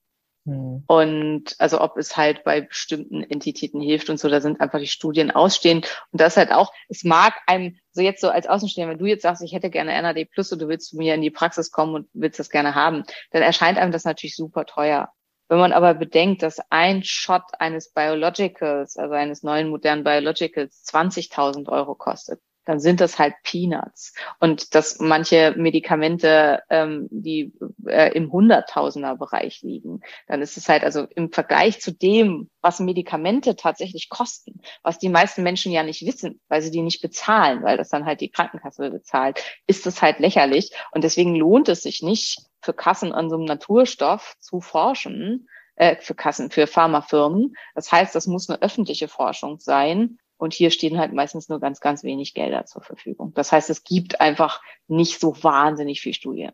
Mhm. 0.46 0.84
Und 0.86 1.54
also 1.58 1.82
ob 1.82 1.98
es 1.98 2.16
halt 2.16 2.44
bei 2.44 2.62
bestimmten 2.62 3.22
Entitäten 3.22 3.82
hilft 3.82 4.08
und 4.08 4.18
so, 4.18 4.30
da 4.30 4.40
sind 4.40 4.58
einfach 4.58 4.78
die 4.78 4.86
Studien 4.86 5.30
ausstehend. 5.30 5.86
Und 6.12 6.20
das 6.22 6.38
halt 6.38 6.52
auch, 6.52 6.72
es 6.88 7.04
mag 7.04 7.34
einem 7.46 7.76
so 7.92 8.00
jetzt 8.00 8.22
so 8.22 8.30
als 8.30 8.46
Außenstehender, 8.46 8.92
wenn 8.92 8.98
du 8.98 9.04
jetzt 9.04 9.20
sagst, 9.20 9.42
ich 9.42 9.52
hätte 9.52 9.68
gerne 9.68 10.00
NAD 10.00 10.30
Plus 10.30 10.50
und 10.50 10.62
du 10.62 10.68
willst 10.68 10.88
zu 10.88 10.96
mir 10.96 11.14
in 11.14 11.20
die 11.20 11.30
Praxis 11.30 11.70
kommen 11.70 11.94
und 11.94 12.08
willst 12.14 12.38
das 12.38 12.48
gerne 12.48 12.74
haben, 12.74 13.02
dann 13.32 13.42
erscheint 13.42 13.76
einem 13.76 13.92
das 13.92 14.04
natürlich 14.04 14.34
super 14.34 14.64
teuer. 14.64 15.12
Wenn 15.50 15.58
man 15.58 15.74
aber 15.74 15.92
bedenkt, 15.92 16.42
dass 16.42 16.58
ein 16.70 17.02
Shot 17.04 17.42
eines 17.58 17.92
Biologicals, 17.92 18.96
also 18.96 19.12
eines 19.12 19.42
neuen 19.42 19.68
modernen 19.68 20.04
Biologicals 20.04 20.86
20.000 20.86 21.68
Euro 21.68 21.94
kostet, 21.94 22.40
dann 22.66 22.80
sind 22.80 23.00
das 23.00 23.18
halt 23.18 23.34
Peanuts. 23.42 24.12
Und 24.40 24.74
dass 24.74 24.98
manche 24.98 25.54
Medikamente, 25.56 26.62
ähm, 26.68 27.08
die 27.10 27.54
äh, 27.86 28.12
im 28.14 28.30
Hunderttausender-Bereich 28.30 29.62
liegen, 29.62 30.00
dann 30.26 30.42
ist 30.42 30.56
es 30.58 30.68
halt 30.68 30.84
also 30.84 31.06
im 31.14 31.32
Vergleich 31.32 31.80
zu 31.80 31.92
dem, 31.92 32.50
was 32.60 32.80
Medikamente 32.80 33.56
tatsächlich 33.56 34.10
kosten, 34.10 34.60
was 34.82 34.98
die 34.98 35.08
meisten 35.08 35.42
Menschen 35.42 35.72
ja 35.72 35.82
nicht 35.82 36.04
wissen, 36.04 36.40
weil 36.48 36.60
sie 36.60 36.70
die 36.70 36.82
nicht 36.82 37.00
bezahlen, 37.00 37.62
weil 37.62 37.78
das 37.78 37.88
dann 37.88 38.04
halt 38.04 38.20
die 38.20 38.30
Krankenkasse 38.30 38.90
bezahlt, 38.90 39.42
ist 39.66 39.86
es 39.86 40.02
halt 40.02 40.18
lächerlich. 40.18 40.72
Und 40.90 41.04
deswegen 41.04 41.36
lohnt 41.36 41.68
es 41.68 41.82
sich 41.82 42.02
nicht, 42.02 42.38
für 42.60 42.74
Kassen 42.74 43.12
an 43.12 43.30
so 43.30 43.36
einem 43.36 43.44
Naturstoff 43.44 44.34
zu 44.40 44.60
forschen, 44.60 45.48
äh, 45.76 45.96
für 46.00 46.14
Kassen, 46.14 46.50
für 46.50 46.66
Pharmafirmen. 46.66 47.54
Das 47.76 47.92
heißt, 47.92 48.14
das 48.14 48.26
muss 48.26 48.50
eine 48.50 48.60
öffentliche 48.60 49.06
Forschung 49.06 49.60
sein 49.60 50.18
und 50.38 50.54
hier 50.54 50.70
stehen 50.70 50.98
halt 50.98 51.12
meistens 51.12 51.48
nur 51.48 51.60
ganz, 51.60 51.80
ganz 51.80 52.04
wenig 52.04 52.34
Gelder 52.34 52.66
zur 52.66 52.82
Verfügung. 52.82 53.32
Das 53.34 53.52
heißt, 53.52 53.70
es 53.70 53.84
gibt 53.84 54.20
einfach 54.20 54.60
nicht 54.88 55.20
so 55.20 55.42
wahnsinnig 55.42 56.00
viel 56.00 56.14
Studien. 56.14 56.52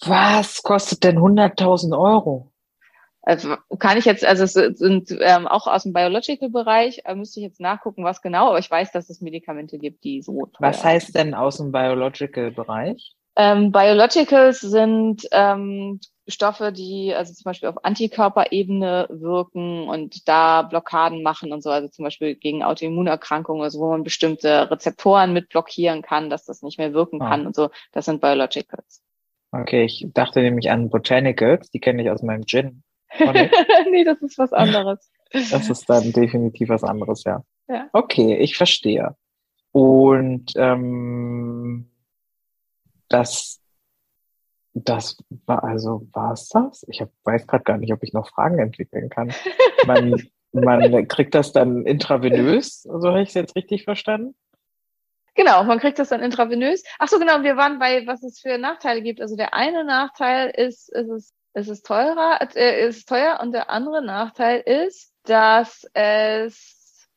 Was 0.00 0.62
kostet 0.62 1.04
denn 1.04 1.18
100.000 1.18 1.98
Euro? 1.98 2.52
Also 3.22 3.56
kann 3.78 3.98
ich 3.98 4.04
jetzt, 4.04 4.24
also 4.24 4.44
es 4.44 4.54
sind 4.78 5.14
ähm, 5.20 5.46
auch 5.46 5.66
aus 5.66 5.82
dem 5.82 5.92
Biological-Bereich, 5.92 7.02
äh, 7.04 7.14
müsste 7.14 7.40
ich 7.40 7.44
jetzt 7.44 7.60
nachgucken, 7.60 8.04
was 8.04 8.22
genau, 8.22 8.48
aber 8.48 8.58
ich 8.58 8.70
weiß, 8.70 8.92
dass 8.92 9.10
es 9.10 9.20
Medikamente 9.20 9.76
gibt, 9.76 10.04
die 10.04 10.22
so 10.22 10.46
teuer 10.46 10.68
Was 10.68 10.82
heißt 10.82 11.14
denn 11.14 11.34
aus 11.34 11.58
dem 11.58 11.70
Biological-Bereich? 11.72 13.16
Ähm, 13.36 13.70
Biologicals 13.70 14.60
sind 14.60 15.28
ähm, 15.32 16.00
Stoffe, 16.28 16.72
die 16.72 17.14
also 17.14 17.32
zum 17.32 17.44
Beispiel 17.44 17.68
auf 17.68 17.84
Antikörperebene 17.84 19.08
wirken 19.10 19.88
und 19.88 20.28
da 20.28 20.62
Blockaden 20.62 21.22
machen 21.22 21.52
und 21.52 21.62
so, 21.62 21.70
also 21.70 21.88
zum 21.88 22.04
Beispiel 22.04 22.34
gegen 22.34 22.62
Autoimmunerkrankungen, 22.62 23.62
also 23.62 23.80
wo 23.80 23.90
man 23.90 24.04
bestimmte 24.04 24.70
Rezeptoren 24.70 25.32
mit 25.32 25.48
blockieren 25.48 26.02
kann, 26.02 26.30
dass 26.30 26.44
das 26.44 26.62
nicht 26.62 26.78
mehr 26.78 26.92
wirken 26.92 27.22
ah. 27.22 27.30
kann 27.30 27.46
und 27.46 27.56
so. 27.56 27.70
Das 27.92 28.04
sind 28.04 28.20
Biologicals. 28.20 29.02
Okay, 29.50 29.84
ich 29.84 30.06
dachte 30.12 30.40
nämlich 30.42 30.70
an 30.70 30.90
Botanicals, 30.90 31.70
die 31.70 31.80
kenne 31.80 32.02
ich 32.02 32.10
aus 32.10 32.22
meinem 32.22 32.44
Gin. 32.46 32.82
nee, 33.90 34.04
das 34.04 34.20
ist 34.20 34.38
was 34.38 34.52
anderes. 34.52 35.10
Das 35.30 35.68
ist 35.68 35.90
dann 35.90 36.10
definitiv 36.12 36.70
was 36.70 36.82
anderes, 36.82 37.24
ja. 37.24 37.44
ja. 37.68 37.90
Okay, 37.92 38.38
ich 38.38 38.56
verstehe. 38.56 39.14
Und 39.72 40.52
ähm, 40.56 41.90
das, 43.10 43.60
das 44.84 45.16
war 45.46 45.64
also, 45.64 46.06
war 46.12 46.32
es 46.32 46.48
das? 46.48 46.84
Ich 46.88 47.00
hab, 47.00 47.10
weiß 47.24 47.46
gerade 47.46 47.64
gar 47.64 47.78
nicht, 47.78 47.92
ob 47.92 48.02
ich 48.02 48.12
noch 48.12 48.28
Fragen 48.28 48.58
entwickeln 48.58 49.08
kann. 49.08 49.32
Man, 49.86 50.20
man 50.52 51.06
kriegt 51.06 51.34
das 51.34 51.52
dann 51.52 51.86
intravenös, 51.86 52.82
so 52.82 53.08
habe 53.08 53.22
ich 53.22 53.28
es 53.28 53.34
jetzt 53.34 53.54
richtig 53.54 53.84
verstanden? 53.84 54.34
Genau, 55.38 55.62
man 55.62 55.78
kriegt 55.78 56.00
das 56.00 56.08
dann 56.08 56.20
intravenös. 56.20 56.82
Ach 56.98 57.06
so, 57.06 57.20
genau, 57.20 57.44
wir 57.44 57.56
waren 57.56 57.78
bei, 57.78 58.04
was 58.08 58.24
es 58.24 58.40
für 58.40 58.58
Nachteile 58.58 59.02
gibt. 59.02 59.20
Also 59.20 59.36
der 59.36 59.54
eine 59.54 59.84
Nachteil 59.84 60.50
ist, 60.50 60.88
ist 60.88 61.08
es, 61.08 61.32
ist 61.54 61.68
es 61.68 61.82
teurer, 61.82 62.40
äh, 62.56 62.88
ist 62.88 63.08
teuer 63.08 63.38
und 63.40 63.52
der 63.52 63.70
andere 63.70 64.02
Nachteil 64.02 64.60
ist, 64.60 65.14
dass 65.22 65.86
es 65.94 67.08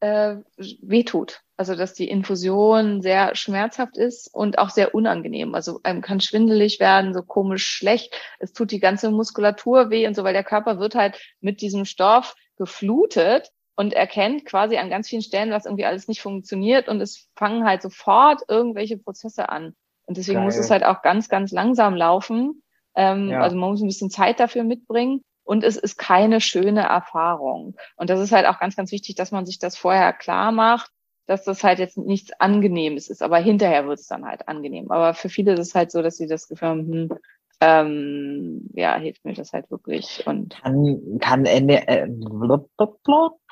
äh, 0.00 0.36
wehtut. 0.56 1.42
Also 1.58 1.74
dass 1.74 1.94
die 1.94 2.08
Infusion 2.08 3.00
sehr 3.00 3.34
schmerzhaft 3.34 3.96
ist 3.96 4.32
und 4.32 4.58
auch 4.58 4.70
sehr 4.70 4.94
unangenehm. 4.94 5.54
Also 5.54 5.80
einem 5.84 6.02
kann 6.02 6.20
schwindelig 6.20 6.80
werden, 6.80 7.14
so 7.14 7.22
komisch 7.22 7.66
schlecht. 7.66 8.14
Es 8.38 8.52
tut 8.52 8.70
die 8.70 8.80
ganze 8.80 9.10
Muskulatur 9.10 9.88
weh 9.90 10.06
und 10.06 10.14
so, 10.14 10.22
weil 10.22 10.34
der 10.34 10.44
Körper 10.44 10.78
wird 10.78 10.94
halt 10.94 11.18
mit 11.40 11.62
diesem 11.62 11.86
Stoff 11.86 12.34
geflutet 12.58 13.50
und 13.76 13.92
erkennt 13.92 14.44
quasi 14.46 14.76
an 14.78 14.90
ganz 14.90 15.08
vielen 15.08 15.22
Stellen, 15.22 15.50
was 15.50 15.66
irgendwie 15.66 15.84
alles 15.84 16.08
nicht 16.08 16.22
funktioniert 16.22 16.88
und 16.88 17.00
es 17.00 17.28
fangen 17.36 17.64
halt 17.64 17.82
sofort 17.82 18.42
irgendwelche 18.48 18.98
Prozesse 18.98 19.48
an. 19.48 19.74
Und 20.06 20.16
deswegen 20.16 20.38
Geil. 20.38 20.44
muss 20.46 20.56
es 20.56 20.70
halt 20.70 20.84
auch 20.84 21.02
ganz, 21.02 21.28
ganz 21.28 21.52
langsam 21.52 21.94
laufen. 21.94 22.62
Ähm, 22.94 23.30
ja. 23.30 23.40
Also 23.40 23.56
man 23.56 23.70
muss 23.70 23.82
ein 23.82 23.88
bisschen 23.88 24.10
Zeit 24.10 24.40
dafür 24.40 24.64
mitbringen 24.64 25.22
und 25.44 25.62
es 25.62 25.76
ist 25.76 25.98
keine 25.98 26.40
schöne 26.40 26.82
Erfahrung. 26.82 27.76
Und 27.96 28.08
das 28.08 28.20
ist 28.20 28.32
halt 28.32 28.46
auch 28.46 28.58
ganz, 28.58 28.76
ganz 28.76 28.92
wichtig, 28.92 29.14
dass 29.14 29.30
man 29.30 29.44
sich 29.44 29.58
das 29.58 29.76
vorher 29.76 30.12
klar 30.12 30.52
macht, 30.52 30.90
dass 31.26 31.44
das 31.44 31.64
halt 31.64 31.78
jetzt 31.78 31.98
nichts 31.98 32.32
Angenehmes 32.38 33.08
ist, 33.10 33.22
aber 33.22 33.38
hinterher 33.38 33.86
wird 33.86 33.98
es 33.98 34.06
dann 34.06 34.24
halt 34.24 34.48
angenehm. 34.48 34.90
Aber 34.90 35.14
für 35.14 35.28
viele 35.28 35.52
ist 35.54 35.60
es 35.60 35.74
halt 35.74 35.90
so, 35.90 36.02
dass 36.02 36.16
sie 36.16 36.26
das 36.26 36.48
Gefühl 36.48 36.68
haben, 36.68 36.92
hm, 36.92 37.18
ähm, 37.60 38.68
ja, 38.74 38.96
hilft 38.98 39.24
mir 39.24 39.34
das 39.34 39.52
halt 39.52 39.70
wirklich. 39.70 40.22
Und 40.26 40.60
kann, 40.62 41.18
kann, 41.20 41.46
äh, 41.46 42.06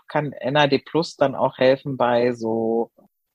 kann 0.09 0.35
NAD 0.45 0.79
Plus 0.85 1.16
dann 1.16 1.35
auch 1.35 1.59
helfen 1.59 1.97
bei 1.97 2.33
so, 2.33 2.91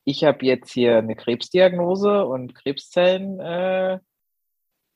ich 0.05 0.23
habe 0.23 0.45
jetzt 0.45 0.71
hier 0.71 0.97
eine 0.97 1.15
Krebsdiagnose 1.15 2.25
und 2.25 2.55
Krebszellen 2.55 3.39
äh, 3.39 3.99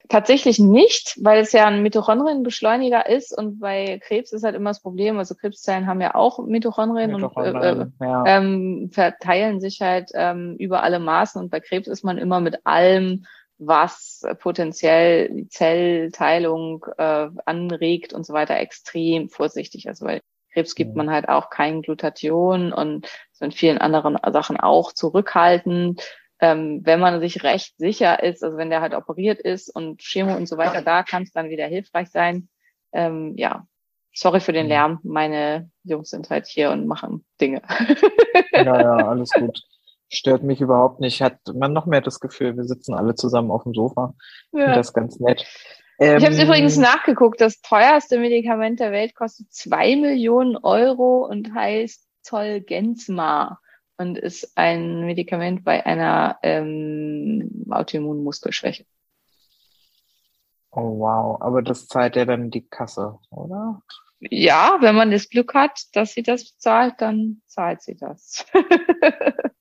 Tatsächlich 0.09 0.59
nicht, 0.59 1.17
weil 1.21 1.41
es 1.41 1.53
ja 1.53 1.65
ein 1.65 1.81
Mitochondrienbeschleuniger 1.81 3.07
ist 3.07 3.35
und 3.35 3.59
bei 3.59 3.99
Krebs 4.03 4.33
ist 4.33 4.43
halt 4.43 4.55
immer 4.55 4.71
das 4.71 4.81
Problem, 4.81 5.17
also 5.17 5.33
Krebszellen 5.33 5.87
haben 5.87 6.01
ja 6.01 6.13
auch 6.13 6.39
Mitochondrien, 6.45 7.11
Mitochondrien 7.11 7.79
und 7.79 7.93
äh, 8.01 8.05
äh, 8.05 8.07
ja. 8.07 8.23
ähm, 8.25 8.89
verteilen 8.91 9.61
sich 9.61 9.81
halt 9.81 10.11
ähm, 10.13 10.55
über 10.59 10.83
alle 10.83 10.99
Maßen 10.99 11.41
und 11.41 11.49
bei 11.49 11.61
Krebs 11.61 11.87
ist 11.87 12.03
man 12.03 12.17
immer 12.17 12.41
mit 12.41 12.65
allem, 12.65 13.25
was 13.57 14.23
potenziell 14.39 15.29
die 15.29 15.47
Zellteilung 15.47 16.85
äh, 16.97 17.29
anregt 17.45 18.13
und 18.13 18.25
so 18.25 18.33
weiter, 18.33 18.57
extrem 18.57 19.29
vorsichtig. 19.29 19.87
Also 19.87 20.05
weil 20.05 20.21
Krebs 20.51 20.75
gibt 20.75 20.95
man 20.95 21.09
halt 21.09 21.29
auch 21.29 21.49
kein 21.49 21.81
Glutathion 21.81 22.73
und 22.73 23.07
so 23.31 23.45
in 23.45 23.51
vielen 23.51 23.77
anderen 23.77 24.17
Sachen 24.31 24.59
auch 24.59 24.91
zurückhaltend 24.93 26.01
ähm, 26.43 26.81
wenn 26.83 26.99
man 26.99 27.21
sich 27.21 27.41
recht 27.45 27.73
sicher 27.77 28.21
ist, 28.21 28.43
also 28.43 28.57
wenn 28.57 28.69
der 28.69 28.81
halt 28.81 28.93
operiert 28.93 29.39
ist 29.39 29.73
und 29.73 30.01
Chemo 30.01 30.35
und 30.35 30.45
so 30.45 30.57
weiter, 30.57 30.81
da 30.81 31.01
kann 31.01 31.23
es 31.23 31.31
dann 31.31 31.49
wieder 31.49 31.67
hilfreich 31.67 32.09
sein. 32.09 32.49
Ähm, 32.91 33.35
ja, 33.37 33.65
sorry 34.13 34.41
für 34.41 34.51
den 34.51 34.65
mhm. 34.65 34.69
Lärm. 34.69 34.99
Meine 35.03 35.71
Jungs 35.85 36.09
sind 36.09 36.29
halt 36.29 36.47
hier 36.47 36.71
und 36.71 36.85
machen 36.85 37.23
Dinge. 37.39 37.61
ja, 38.51 38.81
ja, 38.81 38.95
alles 39.07 39.29
gut. 39.29 39.61
Stört 40.09 40.43
mich 40.43 40.59
überhaupt 40.59 40.99
nicht. 40.99 41.21
Hat 41.21 41.39
man 41.53 41.71
noch 41.71 41.85
mehr 41.85 42.01
das 42.01 42.19
Gefühl, 42.19 42.57
wir 42.57 42.65
sitzen 42.65 42.93
alle 42.93 43.15
zusammen 43.15 43.49
auf 43.49 43.63
dem 43.63 43.73
Sofa. 43.73 44.13
Ja. 44.51 44.75
Das 44.75 44.87
ist 44.87 44.93
ganz 44.93 45.21
nett. 45.21 45.47
Ich 45.97 46.07
habe 46.07 46.27
es 46.27 46.39
Ähm, 46.39 46.45
übrigens 46.45 46.75
nachgeguckt. 46.75 47.39
Das 47.39 47.61
teuerste 47.61 48.19
Medikament 48.19 48.81
der 48.81 48.91
Welt 48.91 49.15
kostet 49.15 49.49
zwei 49.53 49.95
Millionen 49.95 50.57
Euro 50.57 51.25
und 51.25 51.55
heißt 51.55 52.05
Zolgensma 52.21 53.61
und 53.97 54.17
ist 54.17 54.57
ein 54.57 55.05
Medikament 55.05 55.63
bei 55.63 55.85
einer 55.85 56.39
ähm, 56.43 57.65
Autoimmunmuskelschwäche. 57.69 58.85
Oh 60.71 60.99
wow, 60.99 61.39
aber 61.41 61.61
das 61.61 61.87
zahlt 61.87 62.15
ja 62.15 62.25
dann 62.25 62.49
die 62.49 62.67
Kasse, 62.67 63.19
oder? 63.29 63.81
Ja, 64.19 64.77
wenn 64.81 64.95
man 64.95 65.11
das 65.11 65.29
Glück 65.29 65.53
hat, 65.53 65.79
dass 65.93 66.13
sie 66.13 66.23
das 66.23 66.53
bezahlt, 66.53 66.95
dann 66.99 67.41
zahlt 67.45 67.81
sie 67.81 67.95
das. 67.95 68.45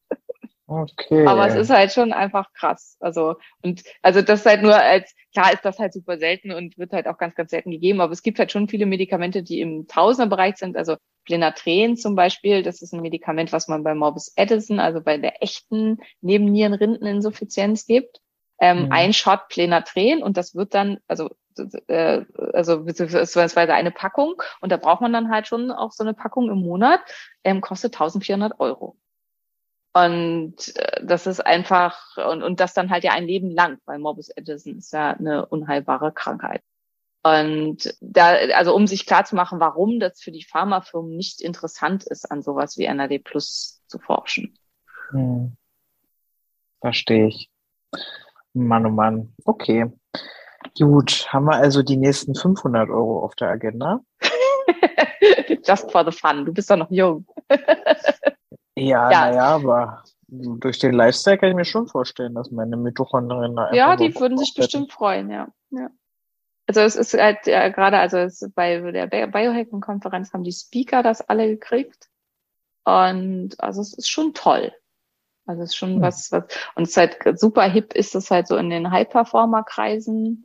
Okay. 0.72 1.26
Aber 1.26 1.47
es 1.47 1.55
ist 1.55 1.70
halt 1.70 1.93
schon 1.93 2.12
einfach 2.12 2.51
krass. 2.55 2.97
Also, 3.01 3.37
und 3.62 3.83
also 4.01 4.22
das 4.22 4.47
halt 4.47 4.62
nur 4.62 4.74
als, 4.74 5.14
klar 5.35 5.53
ist 5.53 5.64
das 5.64 5.78
halt 5.78 5.93
super 5.93 6.18
selten 6.18 6.51
und 6.51 6.78
wird 6.78 6.93
halt 6.93 7.09
auch 7.09 7.18
ganz, 7.18 7.35
ganz 7.35 7.51
selten 7.51 7.70
gegeben, 7.70 8.01
aber 8.01 8.12
es 8.12 8.22
gibt 8.22 8.39
halt 8.39 8.53
schon 8.53 8.68
viele 8.68 8.87
Medikamente, 8.87 9.43
die 9.43 9.61
im 9.61 9.87
Tausenderbereich 9.87 10.57
sind. 10.57 10.76
Also 10.76 10.97
Plenatren 11.25 11.97
zum 11.97 12.14
Beispiel, 12.14 12.62
das 12.62 12.83
ist 12.83 12.93
ein 12.93 13.01
Medikament, 13.01 13.53
was 13.53 13.68
man 13.68 13.83
bei 13.83 13.95
Morbus 13.95 14.33
Addison, 14.37 14.81
also 14.81 15.01
bei 15.01 15.18
der 15.18 15.43
echten 15.43 15.99
Nebennierenrindeninsuffizienz 16.20 17.87
gibt. 17.87 18.20
Ähm, 18.59 18.85
Mhm. 18.85 18.93
Ein 18.93 19.12
Shot 19.12 19.49
Plenatren 19.49 20.23
und 20.23 20.37
das 20.37 20.55
wird 20.55 20.75
dann, 20.75 20.99
also 21.09 21.31
äh, 21.89 22.25
also 22.53 22.85
beziehungsweise 22.85 23.75
eine 23.75 23.91
Packung 23.91 24.41
und 24.61 24.73
da 24.73 24.77
braucht 24.77 25.01
man 25.01 25.12
dann 25.12 25.31
halt 25.31 25.47
schon 25.47 25.70
auch 25.70 25.93
so 25.93 26.05
eine 26.05 26.14
Packung 26.14 26.51
im 26.51 26.59
Monat, 26.59 27.01
ähm, 27.45 27.61
kostet 27.61 27.95
1400 27.95 28.59
Euro. 28.61 28.97
Und 29.95 30.77
äh, 30.77 31.05
das 31.05 31.27
ist 31.27 31.45
einfach, 31.45 32.16
und, 32.16 32.43
und 32.43 32.61
das 32.61 32.73
dann 32.75 32.91
halt 32.91 33.05
ja 33.05 33.12
ein 33.12 33.27
Leben 33.27 33.51
lang, 33.51 33.79
weil 33.85 33.99
Morbus 33.99 34.31
Addison 34.37 34.79
ist 34.79 34.93
ja 34.93 35.11
eine 35.11 35.47
unheilbare 35.47 36.12
Krankheit. 36.12 36.62
Und 37.23 37.95
da, 38.01 38.35
also 38.55 38.75
um 38.75 38.87
sich 38.87 39.07
klarzumachen, 39.07 39.61
warum 39.61 40.01
das 40.01 40.20
für 40.20 40.33
die 40.33 40.45
Pharmafirmen 40.45 41.16
nicht 41.16 41.41
interessant 41.41 42.05
ist, 42.05 42.31
an 42.31 42.43
sowas 42.43 42.77
wie 42.79 42.93
NAD 42.93 43.20
Plus 43.23 43.81
zu 43.87 43.99
forschen. 43.99 44.59
Hm. 45.11 45.57
Verstehe 46.81 47.29
ich. 47.29 47.49
Mann, 48.55 48.87
oh 48.87 48.91
Mann. 48.91 49.35
Okay. 49.45 49.87
Gut, 50.79 51.27
haben 51.33 51.47
wir 51.47 51.57
also 51.57 51.83
die 51.83 51.97
nächsten 51.97 52.35
500 52.35 52.91
Euro 52.91 53.25
auf 53.25 53.35
der 53.37 53.49
Agenda? 53.51 54.01
Just 55.64 55.91
for 55.93 56.05
the 56.05 56.16
fun. 56.16 56.45
Du 56.45 56.53
bist 56.53 56.70
doch 56.70 56.77
noch 56.77 56.91
jung. 56.91 57.27
Ja, 58.75 59.11
Ja. 59.11 59.27
naja, 59.27 59.45
aber 59.45 60.03
durch 60.29 60.79
den 60.79 60.95
Lifestyle 60.95 61.37
kann 61.37 61.51
ich 61.51 61.55
mir 61.55 61.66
schon 61.66 61.89
vorstellen, 61.89 62.35
dass 62.35 62.51
meine 62.51 62.79
Mitochondrien 62.79 63.55
da 63.55 63.70
Ja, 63.73 63.97
die 63.97 64.14
würden 64.18 64.39
sich 64.39 64.55
bestimmt 64.55 64.91
freuen, 64.91 65.31
ja. 65.31 65.49
ja. 65.70 65.91
Also 66.67 66.81
es 66.81 66.97
ist 66.97 67.15
halt 67.15 67.47
ja, 67.47 67.69
gerade, 67.69 67.99
also 67.99 68.19
es 68.19 68.49
bei 68.55 68.79
der 68.93 69.07
Bi- 69.07 69.27
Biohacking-Konferenz 69.27 70.33
haben 70.33 70.45
die 70.45 70.53
Speaker 70.53 71.03
das 71.03 71.21
alle 71.29 71.49
gekriegt. 71.49 72.09
Und 72.85 73.53
also 73.61 73.81
es 73.83 73.95
ist 73.95 74.11
schon 74.11 74.35
toll. 74.35 74.73
Also 75.47 75.63
es 75.63 75.71
ist 75.71 75.77
schon 75.77 75.97
Hm. 75.97 76.03
was, 76.03 76.33
was, 76.33 76.45
und 76.77 76.85
es 76.85 76.91
ist 76.91 76.97
halt 76.97 77.39
super 77.41 77.65
hip 77.65 77.95
ist 77.95 78.15
es 78.15 78.31
halt 78.31 78.47
so 78.49 78.57
in 78.57 78.71
den 78.71 78.91
High-Performer-Kreisen. 78.91 80.45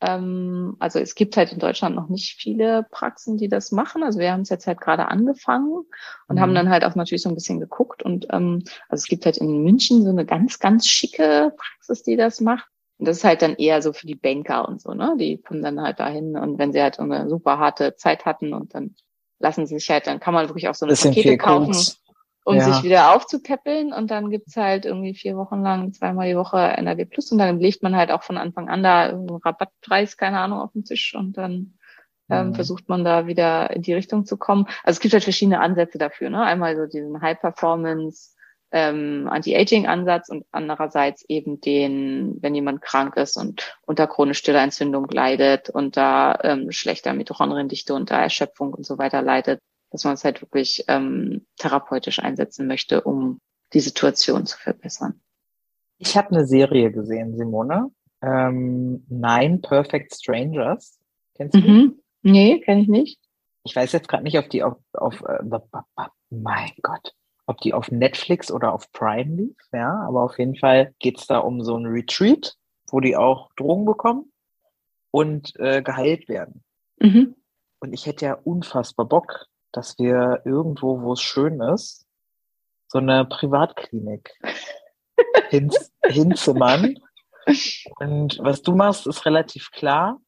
Ähm, 0.00 0.76
also 0.78 0.98
es 1.00 1.14
gibt 1.14 1.36
halt 1.36 1.52
in 1.52 1.58
Deutschland 1.58 1.96
noch 1.96 2.08
nicht 2.08 2.40
viele 2.40 2.86
Praxen, 2.90 3.38
die 3.38 3.48
das 3.48 3.72
machen. 3.72 4.02
Also 4.02 4.18
wir 4.20 4.32
haben 4.32 4.42
es 4.42 4.50
jetzt 4.50 4.66
halt 4.66 4.80
gerade 4.80 5.08
angefangen 5.08 5.84
und 6.28 6.36
Mhm. 6.36 6.40
haben 6.40 6.54
dann 6.54 6.70
halt 6.70 6.84
auch 6.84 6.94
natürlich 6.96 7.22
so 7.22 7.28
ein 7.30 7.34
bisschen 7.34 7.60
geguckt. 7.60 8.02
Und 8.02 8.26
ähm, 8.30 8.62
also 8.88 9.02
es 9.02 9.06
gibt 9.08 9.26
halt 9.26 9.38
in 9.38 9.62
München 9.64 10.04
so 10.04 10.10
eine 10.10 10.26
ganz, 10.26 10.58
ganz 10.58 10.86
schicke 10.86 11.54
Praxis, 11.56 12.02
die 12.02 12.16
das 12.16 12.40
macht. 12.40 12.68
Und 12.98 13.06
das 13.08 13.18
ist 13.18 13.24
halt 13.24 13.42
dann 13.42 13.56
eher 13.56 13.82
so 13.82 13.92
für 13.92 14.06
die 14.06 14.14
Banker 14.14 14.66
und 14.68 14.80
so, 14.80 14.92
ne? 14.92 15.14
Die 15.18 15.38
kommen 15.38 15.62
dann 15.62 15.80
halt 15.80 16.00
dahin 16.00 16.36
und 16.36 16.58
wenn 16.58 16.72
sie 16.72 16.80
halt 16.80 16.98
eine 16.98 17.28
super 17.28 17.58
harte 17.58 17.94
Zeit 17.96 18.24
hatten 18.24 18.54
und 18.54 18.74
dann 18.74 18.94
lassen 19.38 19.66
sie 19.66 19.78
sich 19.78 19.90
halt, 19.90 20.06
dann 20.06 20.18
kann 20.20 20.32
man 20.32 20.48
wirklich 20.48 20.68
auch 20.68 20.74
so 20.74 20.86
eine 20.86 20.92
Bisschen 20.92 21.10
Pakete 21.10 21.36
kaufen 21.36 21.66
Koks. 21.74 22.00
um 22.44 22.56
Ja. 22.56 22.62
sich 22.62 22.84
wieder 22.84 23.14
aufzupäppeln 23.14 23.92
und 23.92 24.10
dann 24.10 24.30
gibt's 24.30 24.56
halt 24.56 24.86
irgendwie 24.86 25.14
vier 25.14 25.36
Wochen 25.36 25.62
lang 25.62 25.92
zweimal 25.92 26.28
die 26.28 26.36
Woche 26.36 26.58
NRW 26.58 27.04
Plus 27.04 27.30
und 27.32 27.38
dann 27.38 27.60
legt 27.60 27.82
man 27.82 27.94
halt 27.96 28.10
auch 28.10 28.22
von 28.22 28.38
Anfang 28.38 28.68
an 28.70 28.82
da 28.82 29.02
einen 29.10 29.28
Rabattpreis, 29.28 30.16
keine 30.16 30.38
Ahnung, 30.40 30.60
auf 30.60 30.72
den 30.72 30.84
Tisch 30.84 31.14
und 31.14 31.36
dann 31.36 31.74
ähm, 32.30 32.48
Mhm. 32.48 32.54
versucht 32.54 32.88
man 32.88 33.04
da 33.04 33.26
wieder 33.26 33.70
in 33.76 33.82
die 33.82 33.94
Richtung 33.94 34.24
zu 34.24 34.36
kommen. 34.36 34.66
Also 34.84 34.96
es 34.96 35.00
gibt 35.00 35.12
halt 35.12 35.24
verschiedene 35.24 35.60
Ansätze 35.60 35.98
dafür, 35.98 36.30
ne? 36.30 36.42
Einmal 36.42 36.76
so 36.76 36.86
diesen 36.86 37.20
High 37.20 37.38
Performance 37.40 38.35
ähm, 38.72 39.28
Anti-Aging-Ansatz 39.30 40.28
und 40.28 40.44
andererseits 40.50 41.24
eben 41.28 41.60
den, 41.60 42.38
wenn 42.40 42.54
jemand 42.54 42.82
krank 42.82 43.16
ist 43.16 43.36
und 43.36 43.76
unter 43.86 44.06
chronisch 44.06 44.38
stiller 44.38 44.62
Entzündung 44.62 45.08
leidet, 45.08 45.70
unter 45.70 46.40
ähm, 46.44 46.72
schlechter 46.72 47.14
Mitochondriendichte, 47.14 47.94
unter 47.94 48.16
Erschöpfung 48.16 48.74
und 48.74 48.84
so 48.84 48.98
weiter 48.98 49.22
leidet, 49.22 49.60
dass 49.90 50.04
man 50.04 50.14
es 50.14 50.24
halt 50.24 50.42
wirklich 50.42 50.84
ähm, 50.88 51.46
therapeutisch 51.56 52.18
einsetzen 52.18 52.66
möchte, 52.66 53.02
um 53.02 53.40
die 53.72 53.80
Situation 53.80 54.46
zu 54.46 54.58
verbessern. 54.58 55.20
Ich 55.98 56.16
habe 56.16 56.30
eine 56.30 56.46
Serie 56.46 56.92
gesehen, 56.92 57.36
Simone. 57.36 57.90
Ähm, 58.22 59.04
Nine 59.08 59.58
Perfect 59.58 60.14
Strangers. 60.14 60.98
Kennst 61.34 61.54
du 61.54 61.60
die? 61.60 61.70
Mhm. 61.70 62.02
Nee, 62.22 62.60
kenne 62.60 62.82
ich 62.82 62.88
nicht. 62.88 63.20
Ich 63.64 63.74
weiß 63.74 63.92
jetzt 63.92 64.08
gerade 64.08 64.22
nicht, 64.22 64.38
ob 64.38 64.48
die 64.50 64.62
auf, 64.62 64.76
auf 64.92 65.22
äh, 65.22 65.38
mein 66.30 66.70
Gott, 66.82 67.14
ob 67.46 67.60
die 67.60 67.72
auf 67.72 67.90
Netflix 67.90 68.50
oder 68.50 68.72
auf 68.72 68.90
Prime 68.92 69.36
lief, 69.36 69.56
ja, 69.72 70.04
aber 70.06 70.22
auf 70.22 70.38
jeden 70.38 70.56
Fall 70.56 70.94
geht's 70.98 71.26
da 71.26 71.38
um 71.38 71.62
so 71.62 71.76
ein 71.76 71.86
Retreat, 71.86 72.56
wo 72.90 73.00
die 73.00 73.16
auch 73.16 73.50
Drogen 73.56 73.84
bekommen 73.84 74.32
und 75.10 75.58
äh, 75.58 75.82
geheilt 75.82 76.28
werden. 76.28 76.64
Mhm. 76.98 77.36
Und 77.78 77.92
ich 77.92 78.06
hätte 78.06 78.26
ja 78.26 78.34
unfassbar 78.34 79.06
Bock, 79.06 79.46
dass 79.72 79.98
wir 79.98 80.42
irgendwo, 80.44 81.02
wo 81.02 81.12
es 81.12 81.20
schön 81.20 81.60
ist, 81.60 82.06
so 82.88 82.98
eine 82.98 83.24
Privatklinik 83.24 84.32
hin, 85.50 85.70
hinzimmern. 86.04 86.98
Und 87.98 88.38
was 88.40 88.62
du 88.62 88.74
machst, 88.74 89.06
ist 89.06 89.24
relativ 89.24 89.70
klar. 89.70 90.20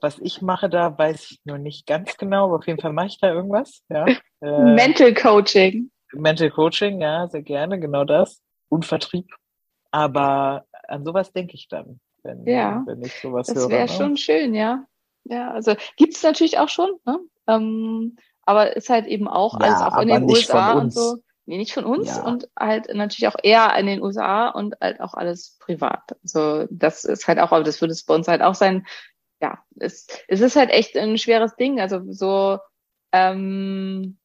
Was 0.00 0.18
ich 0.18 0.40
mache 0.40 0.70
da, 0.70 0.96
weiß 0.96 1.30
ich 1.30 1.40
nur 1.44 1.58
nicht 1.58 1.86
ganz 1.86 2.16
genau, 2.16 2.46
aber 2.46 2.56
auf 2.56 2.66
jeden 2.66 2.80
Fall 2.80 2.92
mache 2.92 3.08
ich 3.08 3.18
da 3.18 3.32
irgendwas. 3.32 3.82
Ja. 3.88 4.06
Äh, 4.42 4.72
Mental 4.72 5.12
Coaching. 5.12 5.90
Mental 6.12 6.50
Coaching, 6.50 7.00
ja, 7.00 7.28
sehr 7.28 7.42
gerne, 7.42 7.78
genau 7.78 8.04
das. 8.04 8.42
Und 8.68 8.86
Vertrieb. 8.86 9.34
Aber 9.90 10.66
an 10.88 11.04
sowas 11.04 11.32
denke 11.32 11.54
ich 11.54 11.68
dann, 11.68 12.00
wenn, 12.22 12.46
Ja, 12.46 12.82
wenn 12.86 13.02
ich 13.02 13.12
sowas 13.14 13.48
Das 13.48 13.56
höre. 13.56 13.70
wäre 13.70 13.86
ne? 13.86 13.88
schon 13.88 14.16
schön, 14.16 14.54
ja. 14.54 14.84
Ja, 15.24 15.50
also 15.50 15.74
gibt's 15.96 16.22
natürlich 16.22 16.58
auch 16.58 16.68
schon, 16.68 16.90
ne? 17.04 17.18
Ähm, 17.46 18.16
aber 18.42 18.76
ist 18.76 18.88
halt 18.88 19.06
eben 19.06 19.28
auch 19.28 19.54
Ja, 19.60 19.66
alles 19.66 19.82
auch 19.82 20.00
in 20.00 20.08
den 20.08 20.24
USA 20.24 20.72
und 20.72 20.92
so. 20.92 21.18
Nee, 21.46 21.58
nicht 21.58 21.72
von 21.72 21.84
uns 21.84 22.16
Ja. 22.16 22.22
und 22.22 22.48
halt 22.58 22.92
natürlich 22.94 23.26
auch 23.26 23.36
eher 23.42 23.74
in 23.76 23.86
den 23.86 24.02
USA 24.02 24.48
und 24.50 24.76
halt 24.80 25.00
auch 25.00 25.14
alles 25.14 25.56
privat. 25.58 26.02
Also 26.22 26.66
das 26.70 27.04
ist 27.04 27.26
halt 27.26 27.38
auch, 27.38 27.52
aber 27.52 27.64
das 27.64 27.80
würde 27.80 27.92
es 27.92 28.04
bei 28.04 28.14
uns 28.14 28.28
halt 28.28 28.40
auch 28.42 28.54
sein. 28.54 28.86
Ja, 29.42 29.58
es, 29.78 30.06
es 30.28 30.40
ist 30.40 30.56
halt 30.56 30.70
echt 30.70 30.96
ein 30.96 31.18
schweres 31.18 31.56
Ding. 31.56 31.80
Also 31.80 32.00
so, 32.12 32.58
ähm, 33.12 34.18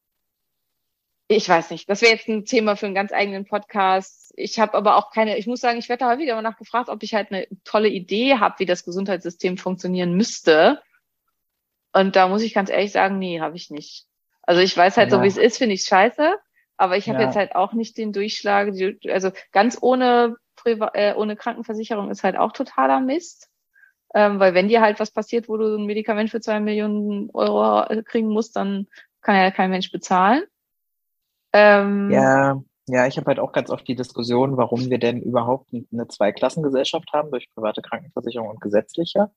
ich 1.28 1.48
weiß 1.48 1.70
nicht. 1.70 1.88
Das 1.88 2.02
wäre 2.02 2.12
jetzt 2.12 2.28
ein 2.28 2.44
Thema 2.44 2.76
für 2.76 2.86
einen 2.86 2.94
ganz 2.94 3.12
eigenen 3.12 3.46
Podcast. 3.46 4.32
Ich 4.36 4.58
habe 4.60 4.74
aber 4.74 4.96
auch 4.96 5.10
keine, 5.10 5.36
ich 5.38 5.46
muss 5.46 5.60
sagen, 5.60 5.78
ich 5.78 5.88
werde 5.88 6.04
da 6.04 6.10
häufiger 6.10 6.34
mal 6.34 6.42
nachgefragt, 6.42 6.88
ob 6.88 7.02
ich 7.02 7.14
halt 7.14 7.32
eine 7.32 7.46
tolle 7.64 7.88
Idee 7.88 8.36
habe, 8.36 8.58
wie 8.58 8.66
das 8.66 8.84
Gesundheitssystem 8.84 9.58
funktionieren 9.58 10.14
müsste. 10.14 10.80
Und 11.92 12.14
da 12.14 12.28
muss 12.28 12.42
ich 12.42 12.54
ganz 12.54 12.70
ehrlich 12.70 12.92
sagen, 12.92 13.18
nee, 13.18 13.40
habe 13.40 13.56
ich 13.56 13.70
nicht. 13.70 14.06
Also 14.42 14.60
ich 14.60 14.76
weiß 14.76 14.96
halt 14.96 15.10
so, 15.10 15.16
Ja. 15.16 15.22
wie 15.24 15.28
es 15.28 15.36
ist, 15.36 15.58
finde 15.58 15.74
ich 15.74 15.82
scheiße. 15.84 16.36
Aber 16.76 16.96
ich 16.96 17.08
habe 17.08 17.20
Ja. 17.20 17.26
jetzt 17.26 17.36
halt 17.36 17.56
auch 17.56 17.72
nicht 17.72 17.96
den 17.96 18.12
Durchschlag. 18.12 18.72
Also 19.08 19.32
ganz 19.50 19.78
ohne, 19.80 20.36
Priva 20.54 20.90
äh, 20.94 21.14
ohne 21.14 21.34
Krankenversicherung 21.36 22.10
ist 22.10 22.22
halt 22.22 22.36
auch 22.36 22.52
totaler 22.52 23.00
Mist. 23.00 23.48
Ähm, 24.14 24.38
weil 24.38 24.54
wenn 24.54 24.68
dir 24.68 24.80
halt 24.80 25.00
was 25.00 25.10
passiert, 25.10 25.48
wo 25.48 25.56
du 25.56 25.76
ein 25.76 25.86
Medikament 25.86 26.30
für 26.30 26.40
zwei 26.40 26.60
Millionen 26.60 27.30
Euro 27.32 27.82
äh, 27.84 28.02
kriegen 28.02 28.28
musst, 28.28 28.54
dann 28.56 28.86
kann 29.22 29.34
ja 29.36 29.50
kein 29.50 29.70
Mensch 29.70 29.90
bezahlen. 29.90 30.44
Ähm, 31.52 32.10
Ja, 32.10 32.62
ja, 32.88 33.06
ich 33.06 33.16
habe 33.16 33.26
halt 33.26 33.40
auch 33.40 33.52
ganz 33.52 33.70
oft 33.70 33.86
die 33.88 33.96
Diskussion, 33.96 34.56
warum 34.56 34.90
wir 34.90 34.98
denn 34.98 35.20
überhaupt 35.20 35.70
eine 35.72 36.06
Zweiklassengesellschaft 36.06 37.12
haben 37.12 37.30
durch 37.30 37.48
private 37.54 37.82
Krankenversicherung 37.82 38.48
und 38.48 38.60
gesetzliche. 38.60 39.30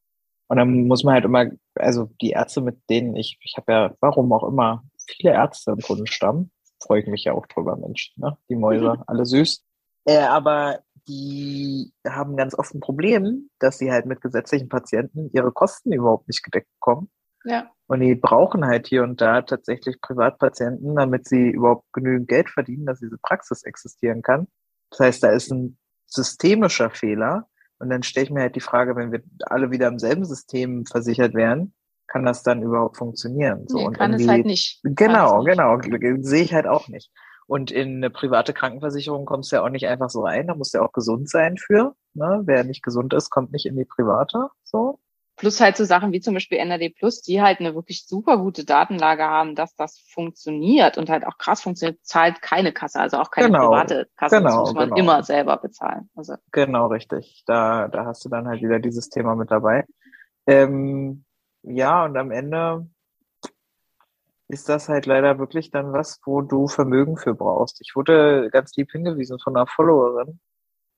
Und 0.48 0.58
dann 0.58 0.88
muss 0.88 1.04
man 1.04 1.16
halt 1.16 1.26
immer, 1.26 1.46
also 1.76 2.10
die 2.22 2.32
Ärzte, 2.32 2.62
mit 2.62 2.78
denen 2.90 3.16
ich, 3.16 3.40
ich 3.42 3.56
habe 3.58 3.72
ja, 3.72 3.94
warum 4.02 4.32
auch 4.34 4.48
immer, 4.48 4.84
viele 5.08 5.34
Ärzte 5.34 5.72
im 5.72 5.80
Kundenstamm, 5.80 6.52
freue 6.82 7.02
ich 7.02 7.08
mich 7.08 7.24
ja 7.24 7.34
auch 7.34 7.46
drüber, 7.48 7.76
Mensch, 7.76 8.14
ne? 8.18 8.38
Die 8.50 8.56
Mäuse, 8.56 9.04
alle 9.08 9.26
süß. 9.26 9.64
Äh, 10.06 10.18
aber 10.20 10.80
die 11.08 11.92
haben 12.08 12.38
ganz 12.38 12.58
oft 12.58 12.74
ein 12.74 12.80
Problem, 12.80 13.50
dass 13.60 13.80
sie 13.80 13.92
halt 13.92 14.06
mit 14.06 14.22
gesetzlichen 14.22 14.70
Patienten 14.70 15.30
ihre 15.34 15.52
Kosten 15.52 15.92
überhaupt 15.92 16.28
nicht 16.28 16.44
gedeckt 16.44 16.70
bekommen. 16.80 17.10
Ja. 17.46 17.72
Und 17.88 18.02
die 18.02 18.16
brauchen 18.16 18.66
halt 18.66 18.88
hier 18.88 19.04
und 19.04 19.20
da 19.20 19.42
tatsächlich 19.42 20.00
Privatpatienten, 20.00 20.96
damit 20.96 21.28
sie 21.28 21.50
überhaupt 21.50 21.92
genügend 21.92 22.28
Geld 22.28 22.50
verdienen, 22.50 22.86
dass 22.86 23.00
diese 23.00 23.18
Praxis 23.18 23.64
existieren 23.64 24.22
kann. 24.22 24.48
Das 24.92 25.00
heißt, 25.00 25.24
da 25.24 25.30
ist 25.32 25.52
ein 25.52 25.78
systemischer 26.06 26.90
Fehler. 26.90 27.48
Und 27.80 27.90
dann 27.90 28.04
stelle 28.04 28.26
ich 28.26 28.32
mir 28.32 28.42
halt 28.42 28.56
die 28.56 28.62
Frage, 28.62 28.96
wenn 28.96 29.12
wir 29.12 29.24
alle 29.42 29.72
wieder 29.72 29.88
im 29.88 30.00
selben 30.00 30.26
System 30.26 30.86
versichert 30.86 31.34
wären, 31.34 31.74
kann 32.08 32.26
das 32.26 32.44
dann 32.44 32.62
überhaupt 32.62 32.98
funktionieren? 32.98 33.66
So, 33.68 33.78
nee, 33.78 33.88
und 33.88 33.98
kann 33.98 34.14
es 34.14 34.28
halt 34.28 34.46
nicht. 34.46 34.82
Genau, 34.84 35.44
genau. 35.44 35.80
Sehe 36.22 36.44
ich 36.44 36.54
halt 36.54 36.68
auch 36.68 36.90
nicht. 36.90 37.12
Und 37.48 37.72
in 37.72 37.98
eine 37.98 38.10
private 38.10 38.54
Krankenversicherung 38.54 39.26
kommst 39.26 39.52
du 39.52 39.56
ja 39.56 39.64
auch 39.64 39.70
nicht 39.70 39.88
einfach 39.88 40.10
so 40.10 40.22
rein. 40.22 40.48
Da 40.48 40.56
musst 40.56 40.74
du 40.74 40.80
ja 40.80 40.86
auch 40.86 40.92
gesund 40.92 41.30
sein 41.30 41.58
für. 41.58 41.96
Ne? 42.14 42.42
Wer 42.46 42.64
nicht 42.64 42.84
gesund 42.84 43.14
ist, 43.14 43.30
kommt 43.32 43.52
nicht 43.52 43.66
in 43.66 43.76
die 43.76 43.86
private. 43.86 44.50
So. 44.64 45.00
Plus 45.40 45.62
halt 45.62 45.78
so 45.78 45.86
Sachen 45.86 46.12
wie 46.12 46.20
zum 46.20 46.34
Beispiel 46.34 46.58
NRD 46.58 46.94
Plus, 46.94 47.22
die 47.22 47.42
halt 47.42 47.62
eine 47.62 47.74
wirklich 47.74 48.06
super 48.06 48.38
gute 48.38 48.66
Datenlage 48.66 49.24
haben, 49.24 49.56
dass 49.56 49.74
das 49.74 49.98
funktioniert 49.98 50.98
und 50.98 51.10
halt 51.10 51.26
auch 51.26 51.38
krass 51.38 51.62
funktioniert, 51.62 51.98
zahlt 52.04 52.42
keine 52.42 52.74
Kasse, 52.74 53.00
also 53.00 53.20
auch 53.20 53.32
keine 53.32 53.48
genau, 53.48 53.70
private 53.70 54.10
Kasse. 54.18 54.40
Genau, 54.40 54.50
das 54.50 54.60
muss 54.60 54.74
man 54.74 54.90
genau. 54.90 55.00
immer 55.00 55.24
selber 55.24 55.56
bezahlen. 55.56 56.10
Also. 56.14 56.36
Genau, 56.52 56.88
richtig. 56.88 57.44
Da, 57.46 57.88
da 57.88 58.06
hast 58.06 58.26
du 58.26 58.30
dann 58.30 58.50
halt 58.50 58.62
wieder 58.62 58.80
dieses 58.80 59.08
Thema 59.08 59.34
mit 59.36 59.50
dabei. 59.50 59.86
Ähm, 60.46 61.24
ja, 61.62 62.04
und 62.04 62.18
am 62.18 62.32
Ende 62.32 62.90
ist 64.50 64.68
das 64.68 64.90
halt 64.90 65.06
leider 65.06 65.40
wirklich 65.40 65.72
dann 65.72 65.94
was, 65.94 66.20
wo 66.26 66.42
du 66.42 66.68
Vermögen 66.68 67.16
für 67.16 67.34
brauchst. 67.34 67.80
Ich 67.80 67.96
wurde 67.96 68.50
ganz 68.52 68.76
lieb 68.76 68.92
hingewiesen 68.92 69.40
von 69.40 69.56
einer 69.56 69.68
Followerin, 69.68 70.42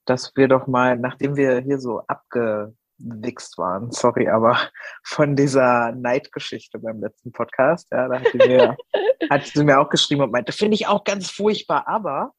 dass 0.04 0.34
wir 0.34 0.48
doch 0.48 0.66
mal, 0.66 0.98
nachdem 0.98 1.36
wir 1.36 1.60
hier 1.60 1.78
so 1.78 2.00
abge 2.08 2.74
gewichst 3.02 3.58
waren, 3.58 3.90
sorry, 3.90 4.28
aber 4.28 4.58
von 5.02 5.36
dieser 5.36 5.92
Neidgeschichte 5.92 6.78
beim 6.78 7.00
letzten 7.00 7.32
Podcast, 7.32 7.88
ja, 7.90 8.08
da 8.08 8.20
hat 8.20 8.28
sie 8.32 8.38
mir, 8.38 8.76
hat 9.30 9.46
sie 9.46 9.64
mir 9.64 9.80
auch 9.80 9.90
geschrieben 9.90 10.22
und 10.22 10.32
meinte, 10.32 10.52
finde 10.52 10.74
ich 10.74 10.86
auch 10.86 11.04
ganz 11.04 11.30
furchtbar, 11.30 11.86
aber 11.86 12.32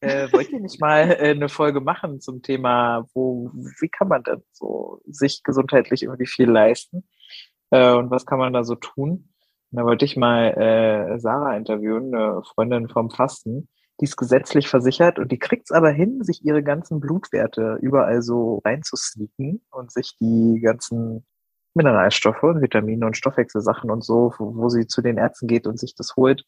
äh, 0.00 0.32
wollt 0.32 0.50
ihr 0.50 0.60
nicht 0.60 0.80
mal 0.80 1.10
äh, 1.10 1.30
eine 1.30 1.48
Folge 1.48 1.80
machen 1.80 2.20
zum 2.20 2.42
Thema, 2.42 3.06
wo, 3.12 3.50
wie 3.80 3.88
kann 3.88 4.08
man 4.08 4.22
denn 4.22 4.42
so 4.52 5.00
sich 5.06 5.42
gesundheitlich 5.42 6.02
irgendwie 6.02 6.26
viel 6.26 6.50
leisten? 6.50 7.08
Äh, 7.70 7.92
und 7.92 8.10
was 8.10 8.24
kann 8.24 8.38
man 8.38 8.52
da 8.52 8.64
so 8.64 8.76
tun? 8.76 9.28
Und 9.70 9.76
da 9.78 9.84
wollte 9.84 10.04
ich 10.04 10.16
mal 10.16 10.52
äh, 10.56 11.18
Sarah 11.20 11.56
interviewen, 11.56 12.14
eine 12.14 12.42
Freundin 12.42 12.88
vom 12.88 13.10
Fasten, 13.10 13.68
die 14.00 14.04
ist 14.04 14.16
gesetzlich 14.16 14.68
versichert 14.68 15.18
und 15.18 15.30
die 15.30 15.38
kriegt's 15.38 15.72
aber 15.72 15.90
hin, 15.90 16.24
sich 16.24 16.44
ihre 16.44 16.62
ganzen 16.62 17.00
Blutwerte 17.00 17.78
überall 17.82 18.22
so 18.22 18.60
reinzusneaken 18.64 19.62
und 19.70 19.92
sich 19.92 20.16
die 20.18 20.60
ganzen 20.62 21.26
Mineralstoffe 21.74 22.42
und 22.42 22.62
Vitamine 22.62 23.06
und 23.06 23.16
Stoffwechselsachen 23.16 23.90
und 23.90 24.02
so, 24.02 24.34
wo, 24.38 24.68
sie 24.70 24.86
zu 24.86 25.02
den 25.02 25.18
Ärzten 25.18 25.46
geht 25.46 25.66
und 25.66 25.78
sich 25.78 25.94
das 25.94 26.16
holt 26.16 26.44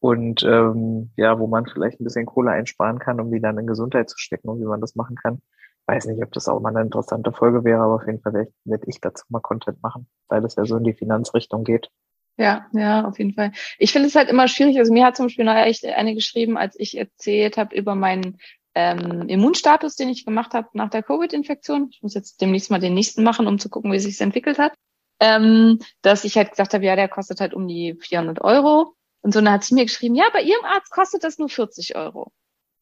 und 0.00 0.42
ähm, 0.42 1.10
ja, 1.16 1.38
wo 1.38 1.46
man 1.46 1.66
vielleicht 1.66 2.00
ein 2.00 2.04
bisschen 2.04 2.26
Kohle 2.26 2.50
einsparen 2.50 2.98
kann, 2.98 3.20
um 3.20 3.30
die 3.30 3.40
dann 3.40 3.58
in 3.58 3.66
Gesundheit 3.66 4.08
zu 4.08 4.18
stecken 4.18 4.48
und 4.48 4.60
wie 4.60 4.66
man 4.66 4.80
das 4.80 4.96
machen 4.96 5.16
kann. 5.16 5.40
Weiß 5.86 6.06
nicht, 6.06 6.22
ob 6.22 6.32
das 6.32 6.48
auch 6.48 6.60
mal 6.60 6.70
eine 6.70 6.80
interessante 6.80 7.30
Folge 7.30 7.62
wäre, 7.62 7.80
aber 7.80 7.96
auf 7.96 8.06
jeden 8.06 8.20
Fall 8.20 8.32
werde 8.32 8.52
werd 8.64 8.84
ich 8.88 9.00
dazu 9.00 9.24
mal 9.28 9.40
Content 9.40 9.82
machen, 9.82 10.08
weil 10.28 10.44
es 10.44 10.56
ja 10.56 10.64
so 10.64 10.78
in 10.78 10.84
die 10.84 10.94
Finanzrichtung 10.94 11.62
geht. 11.62 11.90
Ja, 12.38 12.66
ja, 12.72 13.06
auf 13.06 13.18
jeden 13.18 13.32
Fall. 13.32 13.52
Ich 13.78 13.92
finde 13.92 14.08
es 14.08 14.14
halt 14.14 14.28
immer 14.28 14.46
schwierig. 14.46 14.78
Also 14.78 14.92
mir 14.92 15.04
hat 15.06 15.16
zum 15.16 15.26
Beispiel 15.26 15.48
echt 15.48 15.86
eine 15.86 16.14
geschrieben, 16.14 16.58
als 16.58 16.78
ich 16.78 16.96
erzählt 16.96 17.56
habe 17.56 17.74
über 17.74 17.94
meinen 17.94 18.38
ähm, 18.74 19.26
Immunstatus, 19.28 19.96
den 19.96 20.10
ich 20.10 20.26
gemacht 20.26 20.52
habe 20.52 20.68
nach 20.74 20.90
der 20.90 21.02
Covid-Infektion. 21.02 21.88
Ich 21.90 22.02
muss 22.02 22.12
jetzt 22.12 22.42
demnächst 22.42 22.70
mal 22.70 22.78
den 22.78 22.92
nächsten 22.92 23.22
machen, 23.22 23.46
um 23.46 23.58
zu 23.58 23.70
gucken, 23.70 23.90
wie 23.90 23.98
sich 23.98 24.20
entwickelt 24.20 24.58
hat. 24.58 24.74
Ähm, 25.18 25.78
dass 26.02 26.24
ich 26.24 26.36
halt 26.36 26.50
gesagt 26.50 26.74
habe, 26.74 26.84
ja, 26.84 26.94
der 26.94 27.08
kostet 27.08 27.40
halt 27.40 27.54
um 27.54 27.66
die 27.66 27.96
400 27.98 28.42
Euro. 28.42 28.94
Und 29.22 29.32
so, 29.32 29.40
dann 29.40 29.54
hat 29.54 29.64
sie 29.64 29.74
mir 29.74 29.86
geschrieben, 29.86 30.14
ja, 30.14 30.28
bei 30.30 30.42
ihrem 30.42 30.64
Arzt 30.66 30.90
kostet 30.90 31.24
das 31.24 31.38
nur 31.38 31.48
40 31.48 31.96
Euro. 31.96 32.32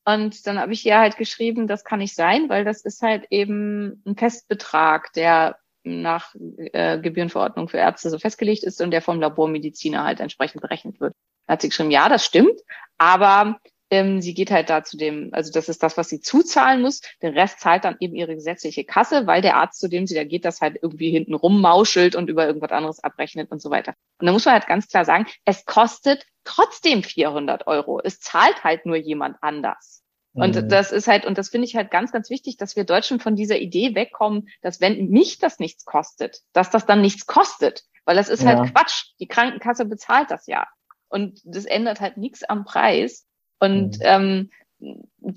Und 0.05 0.47
dann 0.47 0.59
habe 0.59 0.73
ich 0.73 0.85
ihr 0.85 0.99
halt 0.99 1.17
geschrieben, 1.17 1.69
das 1.69 1.85
kann 1.85 2.01
nicht 2.01 2.15
sein, 2.17 2.49
weil 2.49 2.65
das 2.65 2.85
ist 2.85 3.01
halt 3.03 3.27
eben 3.31 4.03
ein 4.05 4.17
Festbetrag, 4.17 5.13
der 5.15 5.59
nach 5.85 6.35
äh, 6.57 6.99
Gebührenverordnung 6.99 7.69
für 7.69 7.79
Ärzte 7.79 8.11
so 8.11 8.19
festgelegt 8.19 8.65
ist 8.65 8.81
und 8.81 8.91
der 8.91 9.03
vom 9.03 9.21
Labormediziner 9.21 10.05
halt 10.05 10.21
entsprechend 10.21 10.63
berechnet 10.63 11.01
wird. 11.01 11.15
Da 11.47 11.55
hat 11.55 11.63
sie 11.63 11.69
geschrieben, 11.69 11.91
ja, 11.91 12.09
das 12.09 12.25
stimmt, 12.25 12.61
aber 12.99 13.59
ähm, 13.91 14.23
sie 14.23 14.35
geht 14.35 14.51
halt 14.51 14.71
da 14.71 14.83
zu 14.83 14.97
dem, 14.97 15.31
also 15.33 15.53
das 15.53 15.69
ist 15.69 15.83
das, 15.83 15.97
was 15.97 16.09
sie 16.09 16.21
zuzahlen 16.21 16.81
muss. 16.81 17.03
Den 17.23 17.35
Rest 17.35 17.61
zahlt 17.61 17.85
dann 17.85 17.97
eben 18.01 18.15
ihre 18.17 18.35
gesetzliche 18.35 18.85
Kasse, 18.85 19.27
weil 19.27 19.43
der 19.43 19.57
Arzt, 19.57 19.79
zu 19.79 19.89
dem 19.89 20.07
sie 20.07 20.15
da 20.15 20.25
geht, 20.25 20.45
das 20.45 20.61
halt 20.61 20.79
irgendwie 20.81 21.11
hinten 21.11 21.35
rummauschelt 21.35 22.17
und 22.17 22.29
über 22.29 22.47
irgendwas 22.47 22.73
anderes 22.73 23.03
abrechnet 23.05 23.51
und 23.51 23.61
so 23.61 23.71
weiter. 23.71 23.95
Und 24.19 24.27
da 24.27 24.33
muss 24.33 24.47
man 24.47 24.55
halt 24.55 24.67
ganz 24.67 24.89
klar 24.89 25.05
sagen, 25.05 25.27
es 25.45 25.65
kostet 25.65 26.27
trotzdem 26.45 27.03
400 27.03 27.67
Euro. 27.67 28.01
Es 28.03 28.21
zahlt 28.21 28.65
halt 28.65 28.87
nur 28.87 28.97
jemand 28.97 29.37
anders. 29.43 30.04
Und 30.35 30.57
mhm. 30.57 30.69
das 30.69 30.91
ist 30.91 31.07
halt, 31.07 31.25
und 31.25 31.39
das 31.39 31.49
finde 31.49 31.67
ich 31.67 31.77
halt 31.77 31.91
ganz, 31.91 32.11
ganz 32.11 32.29
wichtig, 32.29 32.57
dass 32.57 32.75
wir 32.75 32.85
Deutschen 32.85 33.21
von 33.21 33.37
dieser 33.37 33.59
Idee 33.59 33.95
wegkommen, 33.95 34.49
dass 34.63 34.81
wenn 34.81 35.09
mich 35.09 35.39
das 35.39 35.61
nichts 35.61 35.85
kostet, 35.85 36.41
dass 36.53 36.71
das 36.71 36.87
dann 36.87 37.01
nichts 37.01 37.27
kostet. 37.27 37.85
Weil 38.05 38.17
das 38.17 38.29
ist 38.29 38.45
halt 38.45 38.59
ja. 38.59 38.65
halt 38.65 38.75
Quatsch. 38.75 39.05
Die 39.21 39.29
Krankenkasse 39.29 39.85
bezahlt 39.85 40.31
das 40.31 40.47
ja. 40.47 40.67
Und 41.09 41.41
das 41.45 41.65
ändert 41.65 42.01
halt 42.01 42.17
nichts 42.17 42.43
am 42.43 42.65
Preis. 42.65 43.27
Und 43.61 43.99
mhm. 43.99 44.03
ähm, 44.03 44.51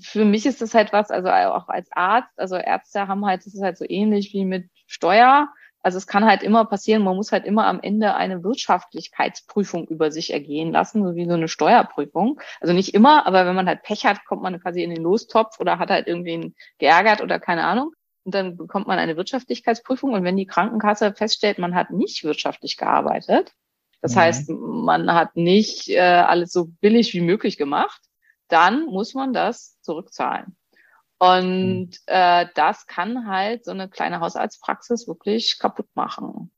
für 0.00 0.24
mich 0.24 0.44
ist 0.46 0.60
das 0.60 0.74
halt 0.74 0.92
was, 0.92 1.10
also 1.10 1.28
auch 1.30 1.68
als 1.68 1.88
Arzt, 1.92 2.36
also 2.36 2.56
Ärzte 2.56 3.08
haben 3.08 3.24
halt, 3.24 3.46
das 3.46 3.54
ist 3.54 3.62
halt 3.62 3.78
so 3.78 3.84
ähnlich 3.88 4.32
wie 4.32 4.44
mit 4.44 4.68
Steuer. 4.86 5.48
Also 5.82 5.98
es 5.98 6.06
kann 6.06 6.26
halt 6.26 6.42
immer 6.42 6.64
passieren, 6.64 7.02
man 7.02 7.16
muss 7.16 7.32
halt 7.32 7.44
immer 7.44 7.66
am 7.66 7.80
Ende 7.80 8.14
eine 8.14 8.42
Wirtschaftlichkeitsprüfung 8.42 9.86
über 9.86 10.10
sich 10.10 10.32
ergehen 10.32 10.72
lassen, 10.72 11.04
so 11.04 11.14
wie 11.14 11.26
so 11.26 11.34
eine 11.34 11.48
Steuerprüfung. 11.48 12.40
Also 12.60 12.74
nicht 12.74 12.94
immer, 12.94 13.26
aber 13.26 13.46
wenn 13.46 13.54
man 13.54 13.68
halt 13.68 13.82
Pech 13.82 14.04
hat, 14.04 14.24
kommt 14.24 14.42
man 14.42 14.60
quasi 14.60 14.82
in 14.82 14.90
den 14.90 15.02
Lostopf 15.02 15.60
oder 15.60 15.78
hat 15.78 15.90
halt 15.90 16.06
irgendwen 16.06 16.54
geärgert 16.78 17.22
oder 17.22 17.38
keine 17.38 17.64
Ahnung. 17.64 17.92
Und 18.24 18.34
dann 18.34 18.56
bekommt 18.56 18.86
man 18.86 18.98
eine 18.98 19.16
Wirtschaftlichkeitsprüfung. 19.16 20.12
Und 20.12 20.24
wenn 20.24 20.36
die 20.36 20.46
Krankenkasse 20.46 21.14
feststellt, 21.14 21.58
man 21.58 21.74
hat 21.74 21.90
nicht 21.90 22.24
wirtschaftlich 22.24 22.76
gearbeitet, 22.76 23.52
das 24.00 24.14
mhm. 24.14 24.20
heißt, 24.20 24.50
man 24.50 25.12
hat 25.12 25.36
nicht 25.36 25.88
äh, 25.88 26.00
alles 26.00 26.52
so 26.52 26.66
billig 26.80 27.14
wie 27.14 27.20
möglich 27.20 27.56
gemacht, 27.56 28.02
dann 28.48 28.86
muss 28.86 29.14
man 29.14 29.32
das 29.32 29.80
zurückzahlen. 29.80 30.56
Und 31.18 31.90
mhm. 31.90 31.90
äh, 32.06 32.46
das 32.54 32.86
kann 32.86 33.26
halt 33.26 33.64
so 33.64 33.72
eine 33.72 33.88
kleine 33.88 34.20
Hausarztpraxis 34.20 35.08
wirklich 35.08 35.58
kaputt 35.58 35.88
machen. 35.94 36.50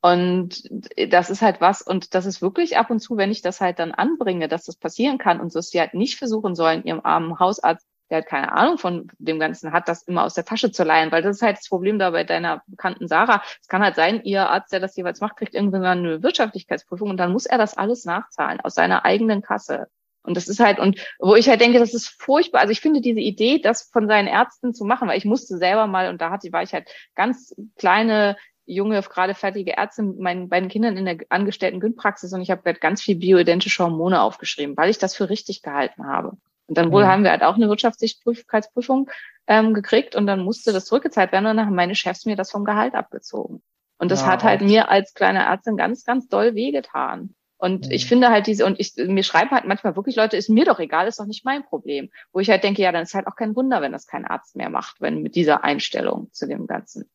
Und 0.00 0.62
das 1.10 1.30
ist 1.30 1.42
halt 1.42 1.60
was, 1.60 1.82
und 1.82 2.14
das 2.14 2.26
ist 2.26 2.40
wirklich 2.40 2.78
ab 2.78 2.90
und 2.90 3.00
zu, 3.00 3.16
wenn 3.16 3.32
ich 3.32 3.42
das 3.42 3.60
halt 3.60 3.78
dann 3.78 3.92
anbringe, 3.92 4.46
dass 4.46 4.64
das 4.64 4.76
passieren 4.76 5.18
kann 5.18 5.40
und 5.40 5.52
so, 5.52 5.58
dass 5.58 5.70
sie 5.70 5.80
halt 5.80 5.94
nicht 5.94 6.16
versuchen 6.16 6.54
sollen, 6.54 6.84
ihrem 6.84 7.00
armen 7.02 7.40
Hausarzt, 7.40 7.86
der 8.08 8.18
halt 8.18 8.26
keine 8.26 8.52
Ahnung 8.52 8.78
von 8.78 9.10
dem 9.18 9.40
Ganzen 9.40 9.72
hat, 9.72 9.88
das 9.88 10.02
immer 10.02 10.22
aus 10.24 10.34
der 10.34 10.44
Tasche 10.44 10.70
zu 10.70 10.84
leihen, 10.84 11.10
weil 11.10 11.22
das 11.22 11.36
ist 11.36 11.42
halt 11.42 11.58
das 11.58 11.68
Problem 11.68 11.98
da 11.98 12.10
bei 12.10 12.22
deiner 12.22 12.62
bekannten 12.68 13.08
Sarah. 13.08 13.42
Es 13.60 13.68
kann 13.68 13.82
halt 13.82 13.96
sein, 13.96 14.22
ihr 14.22 14.48
Arzt, 14.48 14.72
der 14.72 14.80
das 14.80 14.96
jeweils 14.96 15.20
macht, 15.20 15.36
kriegt 15.36 15.54
irgendwann 15.54 15.84
eine 15.84 16.22
Wirtschaftlichkeitsprüfung 16.22 17.10
und 17.10 17.16
dann 17.16 17.32
muss 17.32 17.46
er 17.46 17.58
das 17.58 17.76
alles 17.76 18.04
nachzahlen 18.04 18.60
aus 18.60 18.74
seiner 18.74 19.04
eigenen 19.04 19.42
Kasse. 19.42 19.88
Und 20.26 20.36
das 20.36 20.48
ist 20.48 20.60
halt, 20.60 20.78
und 20.78 21.00
wo 21.18 21.34
ich 21.34 21.48
halt 21.48 21.60
denke, 21.60 21.78
das 21.78 21.94
ist 21.94 22.08
furchtbar. 22.08 22.60
Also 22.60 22.72
ich 22.72 22.80
finde 22.80 23.00
diese 23.00 23.20
Idee, 23.20 23.58
das 23.58 23.90
von 23.92 24.08
seinen 24.08 24.28
Ärzten 24.28 24.74
zu 24.74 24.84
machen, 24.84 25.08
weil 25.08 25.18
ich 25.18 25.24
musste 25.24 25.56
selber 25.56 25.86
mal, 25.86 26.08
und 26.08 26.20
da 26.20 26.30
hatte, 26.30 26.52
war 26.52 26.62
ich 26.62 26.72
halt 26.72 26.88
ganz 27.14 27.54
kleine, 27.76 28.36
junge, 28.66 29.00
gerade 29.00 29.34
fertige 29.34 29.72
Ärzte 29.72 30.02
mit 30.02 30.18
meinen 30.18 30.48
beiden 30.48 30.68
Kindern 30.68 30.96
in 30.96 31.04
der 31.04 31.18
angestellten 31.28 31.80
Gynpraxis 31.80 32.32
und 32.32 32.42
ich 32.42 32.50
habe 32.50 32.62
halt 32.64 32.80
ganz 32.80 33.00
viel 33.00 33.16
bioidentische 33.16 33.84
Hormone 33.84 34.20
aufgeschrieben, 34.20 34.76
weil 34.76 34.90
ich 34.90 34.98
das 34.98 35.14
für 35.14 35.30
richtig 35.30 35.62
gehalten 35.62 36.06
habe. 36.06 36.36
Und 36.66 36.76
dann 36.76 36.90
wohl 36.90 37.04
mhm. 37.04 37.08
haben 37.08 37.22
wir 37.22 37.30
halt 37.30 37.42
auch 37.42 37.54
eine 37.54 37.68
Wirtschaftlichkeitsprüfung 37.68 39.08
ähm, 39.46 39.72
gekriegt 39.72 40.16
und 40.16 40.26
dann 40.26 40.40
musste 40.40 40.72
das 40.72 40.86
zurückgezahlt 40.86 41.30
werden 41.30 41.46
und 41.46 41.56
dann 41.56 41.66
haben 41.66 41.76
meine 41.76 41.94
Chefs 41.94 42.26
mir 42.26 42.34
das 42.34 42.50
vom 42.50 42.64
Gehalt 42.64 42.94
abgezogen. 42.94 43.62
Und 43.98 44.10
das 44.10 44.22
ja, 44.22 44.26
hat 44.26 44.44
halt 44.44 44.60
mir 44.60 44.90
als 44.90 45.14
kleine 45.14 45.44
Ärztin 45.44 45.76
ganz, 45.76 46.04
ganz 46.04 46.28
doll 46.28 46.54
wehgetan. 46.54 47.34
Und 47.66 47.86
mhm. 47.86 47.92
ich 47.92 48.06
finde 48.06 48.30
halt 48.30 48.46
diese, 48.46 48.64
und 48.64 48.78
ich, 48.78 48.94
mir 48.96 49.24
schreiben 49.24 49.50
halt 49.50 49.64
manchmal 49.64 49.96
wirklich 49.96 50.14
Leute, 50.14 50.36
ist 50.36 50.48
mir 50.48 50.64
doch 50.64 50.78
egal, 50.78 51.08
ist 51.08 51.18
doch 51.18 51.26
nicht 51.26 51.44
mein 51.44 51.64
Problem. 51.64 52.10
Wo 52.32 52.38
ich 52.38 52.48
halt 52.48 52.62
denke, 52.62 52.80
ja, 52.80 52.92
dann 52.92 53.02
ist 53.02 53.14
halt 53.14 53.26
auch 53.26 53.34
kein 53.34 53.56
Wunder, 53.56 53.82
wenn 53.82 53.90
das 53.90 54.06
kein 54.06 54.24
Arzt 54.24 54.54
mehr 54.54 54.70
macht, 54.70 55.00
wenn 55.00 55.20
mit 55.20 55.34
dieser 55.34 55.64
Einstellung 55.64 56.28
zu 56.32 56.46
dem 56.46 56.68
Ganzen. 56.68 57.10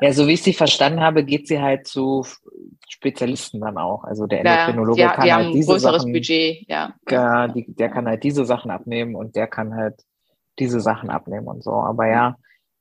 Ja. 0.00 0.10
so 0.14 0.26
wie 0.26 0.32
ich 0.32 0.42
sie 0.42 0.54
verstanden 0.54 1.00
habe, 1.00 1.22
geht 1.22 1.48
sie 1.48 1.60
halt 1.60 1.86
zu 1.86 2.26
Spezialisten 2.88 3.60
dann 3.60 3.76
auch. 3.76 4.04
Also 4.04 4.26
der 4.26 4.40
Endokrinologe 4.40 5.02
ja, 5.02 5.12
kann 5.12 5.30
halt 5.30 5.54
diese 5.54 5.78
Sachen, 5.78 6.12
Budget, 6.14 6.64
ja. 6.66 6.94
ja 7.10 7.48
die, 7.48 7.66
der 7.68 7.90
kann 7.90 8.06
halt 8.06 8.24
diese 8.24 8.46
Sachen 8.46 8.70
abnehmen 8.70 9.14
und 9.14 9.36
der 9.36 9.46
kann 9.46 9.74
halt 9.74 9.96
diese 10.58 10.80
Sachen 10.80 11.10
abnehmen 11.10 11.46
und 11.46 11.62
so. 11.62 11.72
Aber 11.72 12.08
ja, 12.08 12.36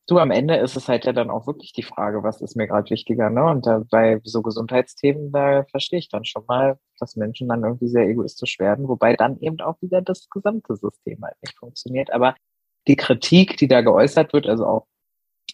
Du, 0.07 0.17
am 0.19 0.31
Ende 0.31 0.57
ist 0.57 0.75
es 0.75 0.89
halt 0.89 1.05
ja 1.05 1.13
dann 1.13 1.29
auch 1.29 1.47
wirklich 1.47 1.71
die 1.71 1.83
Frage, 1.83 2.23
was 2.23 2.41
ist 2.41 2.57
mir 2.57 2.67
gerade 2.67 2.89
wichtiger, 2.89 3.29
ne? 3.29 3.45
Und 3.45 3.65
da, 3.65 3.83
bei 3.89 4.19
so 4.25 4.41
Gesundheitsthemen, 4.41 5.31
da 5.31 5.63
verstehe 5.71 5.99
ich 5.99 6.09
dann 6.09 6.25
schon 6.25 6.43
mal, 6.45 6.77
dass 6.99 7.15
Menschen 7.15 7.47
dann 7.47 7.63
irgendwie 7.63 7.87
sehr 7.87 8.07
egoistisch 8.09 8.59
werden, 8.59 8.89
wobei 8.89 9.15
dann 9.15 9.39
eben 9.39 9.61
auch 9.61 9.81
wieder 9.81 10.01
das 10.01 10.29
gesamte 10.29 10.75
System 10.75 11.23
halt 11.23 11.37
nicht 11.41 11.57
funktioniert. 11.57 12.11
Aber 12.11 12.35
die 12.87 12.97
Kritik, 12.97 13.55
die 13.57 13.69
da 13.69 13.81
geäußert 13.81 14.33
wird, 14.33 14.45
also 14.47 14.65
auch, 14.65 14.87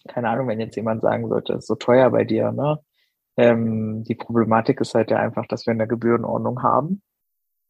keine 0.08 0.28
Ahnung, 0.30 0.48
wenn 0.48 0.60
jetzt 0.60 0.76
jemand 0.76 1.02
sagen 1.02 1.28
sollte, 1.28 1.54
ist 1.54 1.68
so 1.68 1.76
teuer 1.76 2.10
bei 2.10 2.24
dir, 2.24 2.52
ne? 2.52 2.80
Ähm, 3.36 4.04
die 4.04 4.16
Problematik 4.16 4.80
ist 4.80 4.94
halt 4.94 5.10
ja 5.12 5.18
einfach, 5.18 5.46
dass 5.46 5.66
wir 5.66 5.72
eine 5.72 5.86
Gebührenordnung 5.88 6.62
haben. 6.62 7.02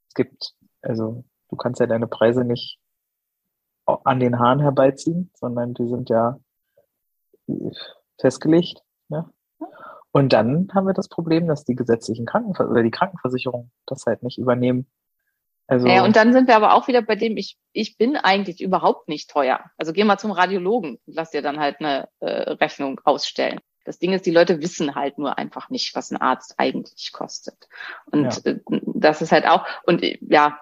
Es 0.08 0.14
gibt, 0.14 0.54
also 0.82 1.24
du 1.50 1.56
kannst 1.56 1.80
ja 1.80 1.86
deine 1.86 2.06
Preise 2.06 2.44
nicht 2.44 2.78
an 3.86 4.20
den 4.20 4.38
Haaren 4.38 4.60
herbeiziehen, 4.60 5.30
sondern 5.34 5.74
die 5.74 5.88
sind 5.88 6.08
ja 6.10 6.38
festgelegt. 8.18 8.82
Ne? 9.08 9.28
Und 10.12 10.32
dann 10.32 10.68
haben 10.74 10.86
wir 10.86 10.94
das 10.94 11.08
Problem, 11.08 11.46
dass 11.46 11.64
die 11.64 11.76
gesetzlichen 11.76 12.26
Krankenver 12.26 12.68
oder 12.68 12.82
die 12.82 12.90
Krankenversicherungen 12.90 13.70
das 13.86 14.06
halt 14.06 14.22
nicht 14.22 14.38
übernehmen. 14.38 14.86
Also 15.66 15.86
ja, 15.86 16.04
und 16.04 16.16
dann 16.16 16.32
sind 16.32 16.48
wir 16.48 16.56
aber 16.56 16.74
auch 16.74 16.88
wieder 16.88 17.00
bei 17.00 17.14
dem, 17.14 17.36
ich, 17.36 17.56
ich 17.72 17.96
bin 17.96 18.16
eigentlich 18.16 18.60
überhaupt 18.60 19.08
nicht 19.08 19.30
teuer. 19.30 19.60
Also 19.78 19.92
geh 19.92 20.02
mal 20.02 20.18
zum 20.18 20.32
Radiologen 20.32 20.98
und 21.06 21.14
lass 21.14 21.30
dir 21.30 21.42
dann 21.42 21.60
halt 21.60 21.76
eine 21.78 22.08
äh, 22.18 22.50
Rechnung 22.54 23.00
ausstellen. 23.04 23.60
Das 23.84 24.00
Ding 24.00 24.12
ist, 24.12 24.26
die 24.26 24.32
Leute 24.32 24.60
wissen 24.60 24.96
halt 24.96 25.16
nur 25.18 25.38
einfach 25.38 25.70
nicht, 25.70 25.94
was 25.94 26.10
ein 26.10 26.20
Arzt 26.20 26.54
eigentlich 26.58 27.12
kostet. 27.12 27.68
Und 28.06 28.44
ja. 28.44 28.52
Äh, 28.52 28.60
das 28.94 29.22
ist 29.22 29.30
halt 29.30 29.46
auch, 29.46 29.64
und 29.84 30.02
äh, 30.02 30.18
ja, 30.22 30.58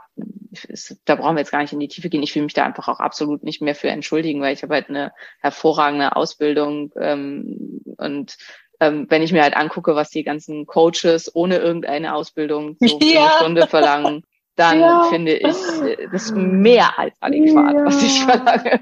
da 1.04 1.14
brauchen 1.14 1.36
wir 1.36 1.40
jetzt 1.40 1.52
gar 1.52 1.62
nicht 1.62 1.72
in 1.72 1.80
die 1.80 1.88
Tiefe 1.88 2.08
gehen. 2.08 2.22
Ich 2.22 2.34
will 2.34 2.42
mich 2.42 2.54
da 2.54 2.64
einfach 2.64 2.88
auch 2.88 3.00
absolut 3.00 3.42
nicht 3.42 3.62
mehr 3.62 3.74
für 3.74 3.88
entschuldigen, 3.88 4.40
weil 4.40 4.54
ich 4.54 4.62
habe 4.62 4.74
halt 4.74 4.88
eine 4.88 5.12
hervorragende 5.40 6.16
Ausbildung 6.16 6.92
ähm, 6.98 7.80
und 7.96 8.36
ähm, 8.80 9.06
wenn 9.08 9.22
ich 9.22 9.32
mir 9.32 9.42
halt 9.42 9.56
angucke, 9.56 9.96
was 9.96 10.10
die 10.10 10.22
ganzen 10.22 10.66
Coaches 10.66 11.34
ohne 11.34 11.56
irgendeine 11.56 12.14
Ausbildung 12.14 12.76
so 12.80 12.98
ja. 13.00 13.24
eine 13.24 13.30
Stunde 13.36 13.66
verlangen, 13.66 14.22
dann 14.59 14.80
ja. 14.80 15.04
finde 15.04 15.34
ich 15.34 15.56
äh, 15.82 16.09
das 16.11 16.32
mehr 16.32 16.98
als 16.98 17.14
adäquat, 17.20 17.74
ja. 17.74 17.84
was 17.84 18.02
ich 18.02 18.24
verlange. 18.24 18.80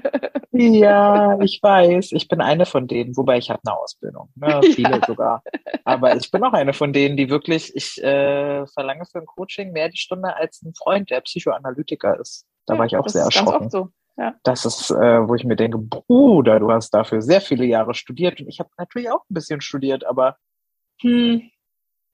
Ja, 0.51 1.39
ich 1.41 1.59
weiß. 1.61 2.11
Ich 2.13 2.27
bin 2.27 2.41
eine 2.41 2.65
von 2.65 2.87
denen, 2.87 3.15
wobei 3.15 3.37
ich 3.37 3.49
habe 3.49 3.61
eine 3.65 3.77
Ausbildung, 3.77 4.29
ne? 4.35 4.59
viele 4.63 4.97
ja. 4.97 5.05
sogar. 5.05 5.43
Aber 5.85 6.15
ich 6.15 6.31
bin 6.31 6.43
auch 6.43 6.53
eine 6.53 6.73
von 6.73 6.93
denen, 6.93 7.15
die 7.15 7.29
wirklich, 7.29 7.75
ich 7.75 8.03
äh, 8.03 8.65
verlange 8.67 9.05
für 9.05 9.19
ein 9.19 9.25
Coaching 9.25 9.71
mehr 9.71 9.89
die 9.89 9.97
Stunde 9.97 10.35
als 10.35 10.61
ein 10.63 10.73
Freund, 10.73 11.11
der 11.11 11.21
Psychoanalytiker 11.21 12.19
ist. 12.19 12.45
Da 12.65 12.77
war 12.77 12.85
ich 12.85 12.97
auch 12.97 13.07
sehr 13.07 13.23
erschrocken. 13.23 13.69
So. 13.69 13.89
Ja. 14.17 14.33
Das 14.43 14.65
ist, 14.65 14.89
äh, 14.89 15.27
wo 15.27 15.35
ich 15.35 15.43
mir 15.43 15.55
denke, 15.55 15.77
Bruder, 15.77 16.59
du 16.59 16.71
hast 16.71 16.89
dafür 16.89 17.21
sehr 17.21 17.39
viele 17.39 17.65
Jahre 17.65 17.93
studiert 17.93 18.41
und 18.41 18.47
ich 18.47 18.59
habe 18.59 18.69
natürlich 18.77 19.11
auch 19.11 19.21
ein 19.29 19.33
bisschen 19.33 19.61
studiert, 19.61 20.05
aber 20.05 20.37
hm, 21.01 21.51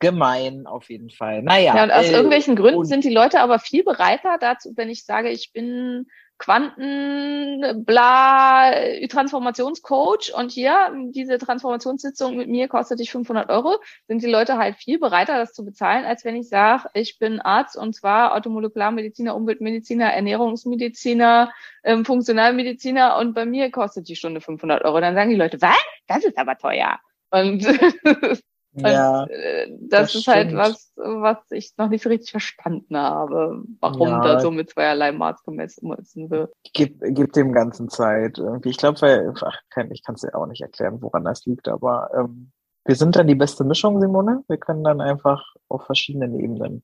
gemein 0.03 0.67
auf 0.67 0.89
jeden 0.89 1.09
Fall. 1.09 1.41
Naja. 1.41 1.75
Ja, 1.75 1.83
und 1.83 1.91
aus 1.91 2.07
äh, 2.07 2.11
irgendwelchen 2.11 2.55
Gründen 2.55 2.85
sind 2.85 3.03
die 3.03 3.13
Leute 3.13 3.39
aber 3.39 3.59
viel 3.59 3.83
bereiter 3.83 4.37
dazu, 4.39 4.73
wenn 4.75 4.89
ich 4.89 5.05
sage, 5.05 5.29
ich 5.29 5.51
bin 5.51 6.05
Quanten, 6.43 7.85
bla, 7.85 8.73
Transformationscoach 9.07 10.33
und 10.35 10.51
hier, 10.51 10.91
diese 11.11 11.37
Transformationssitzung 11.37 12.35
mit 12.35 12.49
mir 12.49 12.67
kostet 12.67 12.99
dich 12.99 13.11
500 13.11 13.49
Euro, 13.49 13.77
sind 14.07 14.21
die 14.21 14.29
Leute 14.29 14.57
halt 14.57 14.75
viel 14.75 14.99
bereiter, 14.99 15.37
das 15.37 15.53
zu 15.53 15.63
bezahlen, 15.63 16.03
als 16.03 16.25
wenn 16.25 16.35
ich 16.35 16.49
sage, 16.49 16.89
ich 16.95 17.17
bin 17.17 17.39
Arzt 17.39 17.77
und 17.77 17.95
zwar 17.95 18.35
Automolekularmediziner, 18.35 19.35
Umweltmediziner, 19.35 20.11
Ernährungsmediziner, 20.11 21.53
ähm, 21.83 22.03
Funktionalmediziner 22.03 23.17
und 23.19 23.33
bei 23.33 23.45
mir 23.45 23.71
kostet 23.71 24.09
die 24.09 24.17
Stunde 24.17 24.41
500 24.41 24.83
Euro. 24.83 24.99
Dann 24.99 25.15
sagen 25.15 25.29
die 25.29 25.37
Leute, 25.37 25.61
was? 25.61 25.77
Das 26.07 26.25
ist 26.25 26.37
aber 26.37 26.57
teuer. 26.57 26.99
Und 27.29 27.65
Ja, 28.75 29.25
äh, 29.25 29.69
das, 29.81 30.13
das, 30.13 30.15
ist 30.15 30.27
halt 30.27 30.53
was, 30.55 30.91
was 30.95 31.37
ich 31.51 31.73
noch 31.77 31.89
nicht 31.89 32.03
so 32.03 32.09
richtig 32.09 32.31
verstanden 32.31 32.97
habe, 32.97 33.63
warum 33.79 34.07
ja. 34.07 34.21
da 34.21 34.39
so 34.39 34.51
mit 34.51 34.69
zweierlei 34.71 35.11
Maß 35.11 35.43
gemessen 35.43 36.29
wird. 36.29 36.53
Gib, 36.73 36.99
gib 37.01 37.33
dem 37.33 37.51
Ganzen 37.51 37.89
Zeit. 37.89 38.39
Irgendwie. 38.39 38.69
Ich 38.69 38.77
glaube, 38.77 39.01
weil, 39.01 39.33
ach, 39.41 39.59
ich 39.91 40.03
kann 40.03 40.15
es 40.15 40.21
dir 40.21 40.35
auch 40.35 40.47
nicht 40.47 40.61
erklären, 40.61 41.01
woran 41.01 41.23
das 41.23 41.45
liegt, 41.45 41.67
aber 41.67 42.09
ähm, 42.17 42.51
wir 42.85 42.95
sind 42.95 43.15
dann 43.15 43.27
die 43.27 43.35
beste 43.35 43.63
Mischung, 43.63 44.01
Simone. 44.01 44.43
Wir 44.47 44.57
können 44.57 44.83
dann 44.83 44.99
einfach 44.99 45.41
auf 45.69 45.85
verschiedenen 45.85 46.39
Ebenen 46.39 46.83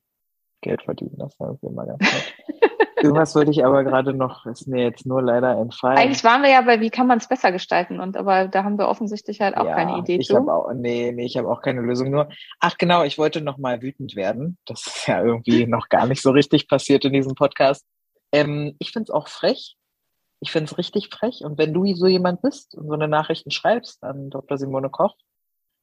Geld 0.60 0.82
verdienen. 0.82 1.16
Das 1.18 1.32
ist 1.32 1.40
irgendwie 1.40 1.66
immer 1.66 1.86
ganz 1.86 2.00
nett. 2.00 2.34
Irgendwas 3.02 3.34
wollte 3.34 3.50
ich 3.50 3.64
aber 3.64 3.82
gerade 3.82 4.12
noch, 4.12 4.44
ist 4.46 4.66
mir 4.66 4.82
jetzt 4.82 5.06
nur 5.06 5.22
leider 5.22 5.56
entfallen. 5.56 5.96
Eigentlich 5.96 6.22
waren 6.22 6.42
wir 6.42 6.50
ja 6.50 6.60
bei, 6.60 6.80
wie 6.80 6.90
kann 6.90 7.06
man 7.06 7.18
es 7.18 7.28
besser 7.28 7.50
gestalten? 7.50 7.98
Und 7.98 8.16
aber 8.16 8.48
da 8.48 8.62
haben 8.62 8.78
wir 8.78 8.88
offensichtlich 8.88 9.40
halt 9.40 9.56
auch 9.56 9.64
ja, 9.64 9.74
keine 9.74 9.98
Idee 9.98 10.16
ich 10.16 10.26
zu. 10.26 10.36
Auch, 10.36 10.70
nee, 10.74 11.10
nee, 11.12 11.24
ich 11.24 11.36
habe 11.38 11.48
auch 11.48 11.62
keine 11.62 11.80
Lösung. 11.80 12.10
Nur, 12.10 12.28
ach 12.58 12.76
genau, 12.76 13.02
ich 13.02 13.16
wollte 13.16 13.40
noch 13.40 13.58
mal 13.58 13.80
wütend 13.80 14.16
werden. 14.16 14.58
Das 14.66 14.86
ist 14.86 15.06
ja 15.06 15.22
irgendwie 15.22 15.66
noch 15.66 15.88
gar 15.88 16.06
nicht 16.06 16.20
so 16.20 16.30
richtig 16.30 16.68
passiert 16.68 17.04
in 17.04 17.12
diesem 17.12 17.34
Podcast. 17.34 17.86
Ähm, 18.32 18.76
ich 18.78 18.92
find's 18.92 19.10
auch 19.10 19.28
frech. 19.28 19.76
Ich 20.40 20.52
find's 20.52 20.76
richtig 20.76 21.08
frech. 21.08 21.40
Und 21.42 21.58
wenn 21.58 21.72
du 21.72 21.94
so 21.94 22.06
jemand 22.06 22.42
bist 22.42 22.74
und 22.74 22.86
so 22.86 22.92
eine 22.92 23.08
Nachrichten 23.08 23.50
schreibst 23.50 24.04
an 24.04 24.30
Dr. 24.30 24.58
Simone 24.58 24.90
Koch, 24.90 25.16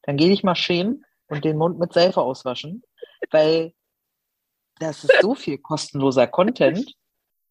dann 0.04 0.18
geh 0.18 0.30
dich 0.30 0.44
mal 0.44 0.56
schämen 0.56 1.04
und 1.28 1.44
den 1.46 1.58
Mund 1.58 1.80
mit 1.80 1.94
Seife 1.94 2.22
auswaschen, 2.22 2.84
weil 3.32 3.74
das 4.80 5.04
ist 5.04 5.22
so 5.22 5.36
viel 5.36 5.58
kostenloser 5.58 6.28
Content 6.28 6.94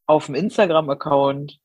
auf 0.06 0.26
dem 0.26 0.34
Instagram-Account, 0.34 1.58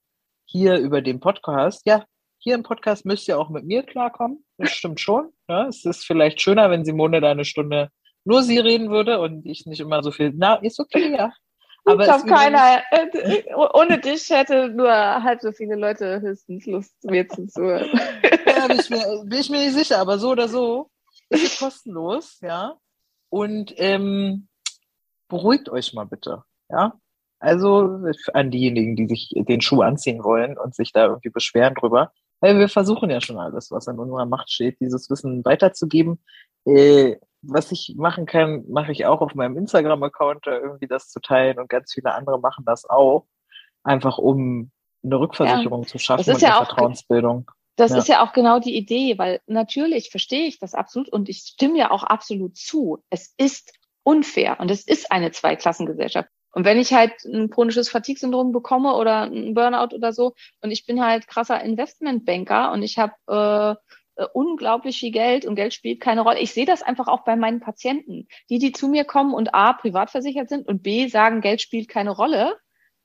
hier 0.46 0.78
über 0.78 1.02
den 1.02 1.20
Podcast. 1.20 1.84
Ja, 1.86 2.06
hier 2.40 2.56
im 2.56 2.64
Podcast 2.64 3.06
müsst 3.06 3.28
ihr 3.28 3.40
auch 3.40 3.50
mit 3.50 3.66
mir 3.66 3.84
klarkommen. 3.84 4.44
Das 4.58 4.72
stimmt 4.72 5.00
schon. 5.00 5.32
Ja, 5.48 5.68
es 5.68 5.86
ist 5.86 6.06
vielleicht 6.06 6.42
schöner, 6.42 6.70
wenn 6.70 6.86
Simone 6.86 7.22
da 7.22 7.32
eine 7.32 7.46
Stunde 7.46 7.90
nur 8.24 8.44
sie 8.44 8.60
reden 8.60 8.90
würde 8.90 9.20
und 9.20 9.46
ich 9.46 9.66
nicht 9.66 9.80
immer 9.80 10.04
so 10.04 10.12
viel. 10.12 10.34
Na, 10.36 10.56
ist 10.56 10.80
okay, 10.80 11.16
ja. 11.16 11.32
Aber 11.86 12.02
ich 12.02 12.08
glaube, 12.08 12.28
keiner, 12.28 12.84
äh, 12.92 13.54
ohne 13.56 14.00
dich 14.00 14.30
hätte 14.30 14.70
nur 14.70 14.92
halb 14.92 15.42
so 15.42 15.52
viele 15.52 15.76
Leute 15.76 16.22
höchstens 16.22 16.68
Lust, 16.68 16.94
mir 17.04 17.28
zuzuhören. 17.28 17.90
Ja, 18.46 18.68
bin 18.68 18.80
ich, 18.80 18.90
mir, 18.90 19.24
bin 19.26 19.40
ich 19.40 19.50
mir 19.50 19.60
nicht 19.60 19.74
sicher, 19.74 19.98
aber 19.98 20.20
so 20.20 20.30
oder 20.30 20.48
so 20.48 20.92
ist 21.30 21.44
es 21.44 21.60
kostenlos, 21.60 22.40
ja. 22.42 22.76
Und 23.30 23.74
ähm, 23.78 24.48
beruhigt 25.28 25.70
euch 25.70 25.94
mal 25.94 26.06
bitte, 26.06 26.44
ja. 26.70 26.94
Also 27.42 28.00
an 28.34 28.52
diejenigen, 28.52 28.96
die 28.96 29.08
sich 29.08 29.34
den 29.36 29.62
Schuh 29.62 29.82
anziehen 29.82 30.24
wollen 30.24 30.58
und 30.60 30.76
sich 30.76 30.92
da 30.92 31.08
irgendwie 31.08 31.32
beschweren 31.32 31.74
drüber. 31.74 32.12
Weil 32.40 32.60
wir 32.60 32.70
versuchen 32.70 33.10
ja 33.10 33.20
schon 33.20 33.40
alles, 33.40 33.72
was 33.72 33.88
in 33.88 33.98
unserer 33.98 34.26
Macht 34.26 34.52
steht, 34.52 34.80
dieses 34.80 35.10
Wissen 35.10 35.44
weiterzugeben. 35.44 36.20
Äh, 36.66 37.18
was 37.42 37.72
ich 37.72 37.96
machen 37.98 38.28
kann, 38.28 38.64
mache 38.70 38.92
ich 38.92 39.08
auch 39.08 39.22
auf 39.22 39.34
meinem 39.34 39.58
Instagram-Account, 39.58 40.46
irgendwie 40.46 40.88
das 40.88 41.10
zu 41.10 41.20
teilen 41.20 41.58
und 41.58 41.70
ganz 41.70 41.94
viele 41.94 42.14
andere 42.14 42.40
machen 42.40 42.64
das 42.66 42.88
auch. 42.88 43.26
Einfach 43.84 44.20
um 44.20 44.70
eine 45.04 45.20
Rückversicherung 45.20 45.82
ja, 45.82 45.88
zu 45.88 45.98
schaffen 45.98 46.32
und 46.32 46.42
ja 46.42 46.58
eine 46.58 46.66
Vertrauensbildung. 46.68 47.50
Das 47.76 47.92
ja. 47.92 47.98
ist 47.98 48.08
ja 48.08 48.24
auch 48.24 48.34
genau 48.34 48.60
die 48.60 48.76
Idee, 48.76 49.18
weil 49.18 49.42
natürlich 49.48 50.12
verstehe 50.12 50.46
ich 50.46 50.60
das 50.60 50.76
absolut 50.76 51.10
und 51.10 51.30
ich 51.30 51.40
stimme 51.40 51.80
ja 51.80 51.90
auch 51.90 52.04
absolut 52.04 52.56
zu. 52.56 53.04
Es 53.10 53.34
ist 53.38 53.74
unfair 54.04 54.60
und 54.60 54.70
es 54.70 54.86
ist 54.86 55.12
eine 55.12 55.32
Zweiklassengesellschaft. 55.32 56.30
Und 56.52 56.66
wenn 56.66 56.78
ich 56.78 56.94
halt 56.94 57.14
ein 57.26 57.50
chronisches 57.50 57.90
Fatigue-Syndrom 57.90 58.52
bekomme 58.52 58.96
oder 58.96 59.24
ein 59.24 59.54
Burnout 59.54 59.96
oder 59.96 60.12
so 60.14 60.34
und 60.62 60.72
ich 60.72 60.86
bin 60.86 61.04
halt 61.04 61.28
krasser 61.28 61.62
Investmentbanker 61.64 62.72
und 62.72 62.84
ich 62.84 62.98
habe 62.98 63.78
äh, 64.18 64.26
unglaublich 64.34 65.00
viel 65.00 65.12
Geld 65.12 65.46
und 65.46 65.56
Geld 65.56 65.74
spielt 65.74 66.02
keine 66.02 66.22
Rolle. 66.22 66.40
Ich 66.40 66.54
sehe 66.54 66.66
das 66.66 66.84
einfach 66.84 67.08
auch 67.08 67.24
bei 67.24 67.36
meinen 67.36 67.60
Patienten. 67.60 68.28
Die, 68.50 68.60
die 68.60 68.72
zu 68.72 68.88
mir 68.88 69.06
kommen 69.06 69.34
und 69.34 69.54
A, 69.54 69.74
privat 69.74 70.12
versichert 70.12 70.50
sind 70.50 70.68
und 70.68 70.84
B, 70.84 71.08
sagen, 71.08 71.42
Geld 71.42 71.62
spielt 71.62 71.88
keine 71.88 72.12
Rolle, 72.12 72.58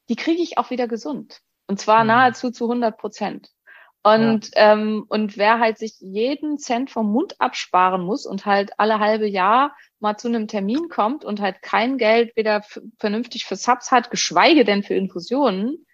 die 0.08 0.16
kriege 0.16 0.42
ich 0.42 0.58
auch 0.58 0.70
wieder 0.70 0.88
gesund. 0.88 1.40
Und 1.68 1.80
zwar 1.80 2.02
mhm. 2.02 2.08
nahezu 2.08 2.50
zu 2.50 2.64
100 2.64 2.96
Prozent. 2.98 3.50
Und, 4.06 4.54
ja. 4.54 4.72
ähm, 4.72 5.04
und 5.08 5.36
wer 5.36 5.58
halt 5.58 5.78
sich 5.78 5.96
jeden 5.98 6.58
Cent 6.58 6.92
vom 6.92 7.10
Mund 7.10 7.40
absparen 7.40 8.02
muss 8.02 8.24
und 8.24 8.46
halt 8.46 8.70
alle 8.78 9.00
halbe 9.00 9.26
Jahr 9.26 9.74
mal 9.98 10.16
zu 10.16 10.28
einem 10.28 10.46
Termin 10.46 10.88
kommt 10.88 11.24
und 11.24 11.40
halt 11.40 11.60
kein 11.60 11.98
Geld 11.98 12.36
weder 12.36 12.62
vernünftig 13.00 13.46
für 13.46 13.56
Subs 13.56 13.90
hat, 13.90 14.12
geschweige 14.12 14.64
denn 14.64 14.84
für 14.84 14.94
Infusionen, 14.94 15.84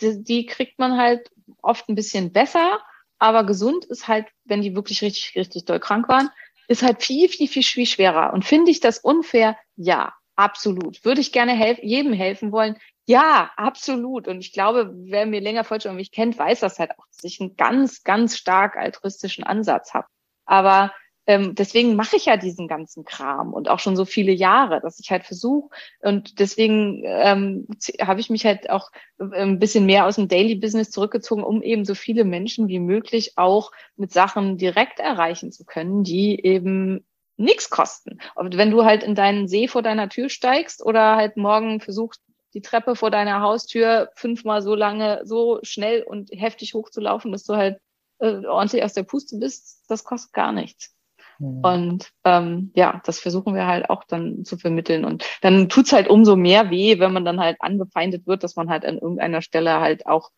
die, 0.00 0.22
die 0.22 0.46
kriegt 0.46 0.78
man 0.78 0.98
halt 0.98 1.32
oft 1.60 1.88
ein 1.88 1.96
bisschen 1.96 2.32
besser, 2.32 2.78
aber 3.18 3.42
gesund 3.42 3.84
ist 3.86 4.06
halt, 4.06 4.26
wenn 4.44 4.62
die 4.62 4.76
wirklich 4.76 5.02
richtig, 5.02 5.34
richtig 5.34 5.64
doll 5.64 5.80
krank 5.80 6.08
waren, 6.08 6.30
ist 6.68 6.84
halt 6.84 7.02
viel, 7.02 7.28
viel, 7.28 7.48
viel, 7.48 7.64
viel 7.64 7.86
schwerer. 7.86 8.34
Und 8.34 8.44
finde 8.44 8.70
ich 8.70 8.78
das 8.78 9.00
unfair? 9.00 9.56
Ja, 9.74 10.14
absolut. 10.36 11.04
Würde 11.04 11.20
ich 11.20 11.32
gerne 11.32 11.54
helf 11.54 11.80
jedem 11.82 12.12
helfen 12.12 12.52
wollen? 12.52 12.76
Ja, 13.10 13.50
absolut. 13.56 14.28
Und 14.28 14.40
ich 14.40 14.52
glaube, 14.52 14.92
wer 14.94 15.24
mir 15.24 15.40
länger 15.40 15.64
folgt 15.64 15.86
und 15.86 15.96
mich 15.96 16.12
kennt, 16.12 16.38
weiß 16.38 16.60
das 16.60 16.78
halt 16.78 16.90
auch, 16.98 17.06
dass 17.06 17.24
ich 17.24 17.40
einen 17.40 17.56
ganz, 17.56 18.04
ganz 18.04 18.36
stark 18.36 18.76
altruistischen 18.76 19.44
Ansatz 19.44 19.94
habe. 19.94 20.06
Aber 20.44 20.92
ähm, 21.26 21.54
deswegen 21.54 21.96
mache 21.96 22.16
ich 22.16 22.26
ja 22.26 22.36
diesen 22.36 22.68
ganzen 22.68 23.04
Kram 23.06 23.54
und 23.54 23.70
auch 23.70 23.78
schon 23.78 23.96
so 23.96 24.04
viele 24.04 24.32
Jahre, 24.32 24.82
dass 24.82 25.00
ich 25.00 25.10
halt 25.10 25.24
versuche 25.24 25.70
und 26.02 26.38
deswegen 26.38 27.02
ähm, 27.04 27.66
habe 28.02 28.20
ich 28.20 28.28
mich 28.30 28.44
halt 28.44 28.68
auch 28.70 28.90
ein 29.18 29.58
bisschen 29.58 29.86
mehr 29.86 30.04
aus 30.06 30.16
dem 30.16 30.28
Daily 30.28 30.54
Business 30.56 30.90
zurückgezogen, 30.90 31.44
um 31.44 31.62
eben 31.62 31.84
so 31.86 31.94
viele 31.94 32.24
Menschen 32.24 32.68
wie 32.68 32.78
möglich 32.78 33.32
auch 33.36 33.72
mit 33.96 34.12
Sachen 34.12 34.58
direkt 34.58 35.00
erreichen 35.00 35.50
zu 35.52 35.64
können, 35.64 36.02
die 36.04 36.42
eben 36.44 37.06
nichts 37.36 37.70
kosten. 37.70 38.18
Und 38.34 38.56
wenn 38.58 38.70
du 38.70 38.84
halt 38.84 39.02
in 39.02 39.14
deinen 39.14 39.48
See 39.48 39.68
vor 39.68 39.82
deiner 39.82 40.08
Tür 40.08 40.28
steigst 40.30 40.82
oder 40.84 41.16
halt 41.16 41.36
morgen 41.36 41.80
versuchst, 41.80 42.22
die 42.54 42.62
Treppe 42.62 42.96
vor 42.96 43.10
deiner 43.10 43.40
Haustür 43.40 44.10
fünfmal 44.14 44.62
so 44.62 44.74
lange, 44.74 45.20
so 45.24 45.60
schnell 45.62 46.02
und 46.02 46.30
heftig 46.32 46.74
hochzulaufen, 46.74 47.32
dass 47.32 47.44
du 47.44 47.56
halt 47.56 47.78
äh, 48.18 48.44
ordentlich 48.46 48.82
aus 48.82 48.94
der 48.94 49.02
Puste 49.02 49.38
bist, 49.38 49.84
das 49.88 50.04
kostet 50.04 50.32
gar 50.32 50.52
nichts. 50.52 50.94
Mhm. 51.38 51.60
Und 51.62 52.10
ähm, 52.24 52.72
ja, 52.74 53.00
das 53.04 53.20
versuchen 53.20 53.54
wir 53.54 53.66
halt 53.66 53.90
auch 53.90 54.04
dann 54.04 54.44
zu 54.44 54.56
vermitteln. 54.56 55.04
Und 55.04 55.24
dann 55.42 55.68
tut's 55.68 55.92
halt 55.92 56.08
umso 56.08 56.36
mehr 56.36 56.70
weh, 56.70 56.98
wenn 56.98 57.12
man 57.12 57.24
dann 57.24 57.40
halt 57.40 57.56
angefeindet 57.60 58.26
wird, 58.26 58.42
dass 58.42 58.56
man 58.56 58.70
halt 58.70 58.84
an 58.84 58.98
irgendeiner 58.98 59.42
Stelle 59.42 59.80
halt 59.80 60.06
auch 60.06 60.30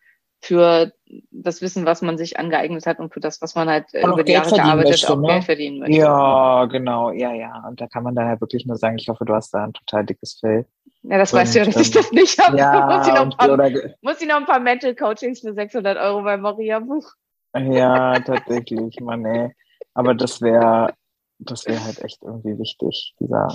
für 0.43 0.93
das 1.31 1.61
Wissen, 1.61 1.85
was 1.85 2.03
man 2.03 2.17
sich 2.17 2.39
angeeignet 2.39 2.87
hat 2.87 2.99
und 2.99 3.13
für 3.13 3.21
das, 3.21 3.43
was 3.43 3.55
man 3.55 3.69
halt 3.69 3.93
äh, 3.93 4.05
Und 4.05 4.13
über 4.13 4.25
die 4.25 4.33
Jahre 4.33 4.51
gearbeitet, 4.51 4.91
möchte, 4.91 5.13
auch 5.13 5.21
ne? 5.21 5.27
Geld 5.29 5.45
verdienen 5.45 5.79
möchte. 5.81 5.97
Ja, 5.97 6.65
genau, 6.67 7.11
ja, 7.11 7.33
ja. 7.33 7.65
Und 7.69 7.81
da 7.81 7.87
kann 7.87 8.05
man 8.05 8.15
dann 8.15 8.27
halt 8.27 8.41
wirklich 8.41 8.65
nur 8.65 8.77
sagen, 8.77 8.97
ich 8.99 9.09
hoffe, 9.09 9.25
du 9.25 9.35
hast 9.35 9.53
da 9.53 9.65
ein 9.65 9.73
total 9.75 10.07
dickes 10.07 10.39
Fell. 10.41 10.67
Ja, 11.03 11.19
das 11.19 11.33
weißt 11.33 11.55
du 11.55 11.59
ja, 11.61 11.65
Und, 11.67 11.75
dass 11.77 11.89
ich 11.89 11.95
ähm, 11.95 12.03
das 12.03 12.13
nicht 12.13 12.39
habe. 12.39 12.53
muss, 12.57 13.07
ich 13.07 13.13
Ja, 13.13 13.15
noch 13.15 13.21
ein 13.21 13.23
und, 13.23 13.37
paar, 13.37 13.51
oder, 13.51 13.71
muss 14.01 14.21
ich 14.21 14.29
noch 14.29 14.37
ein 14.37 14.47
paar 14.47 14.61
Mental 14.61 14.95
Coachings 14.95 15.41
für 15.41 15.53
600 15.53 15.99
Euro 15.99 16.23
bei 16.23 16.37
Maria 16.37 16.79
buchen. 16.79 17.11
ja, 17.55 18.19
tatsächlich, 18.21 18.99
Mann, 19.01 19.25
ey. 19.27 19.55
Aber 19.95 20.15
das 20.15 20.41
wäre, 20.41 20.95
das 21.39 21.67
wäre 21.67 21.83
halt 21.85 22.03
echt 22.03 22.23
irgendwie 22.23 22.59
wichtig, 22.59 23.15
dieser 23.21 23.49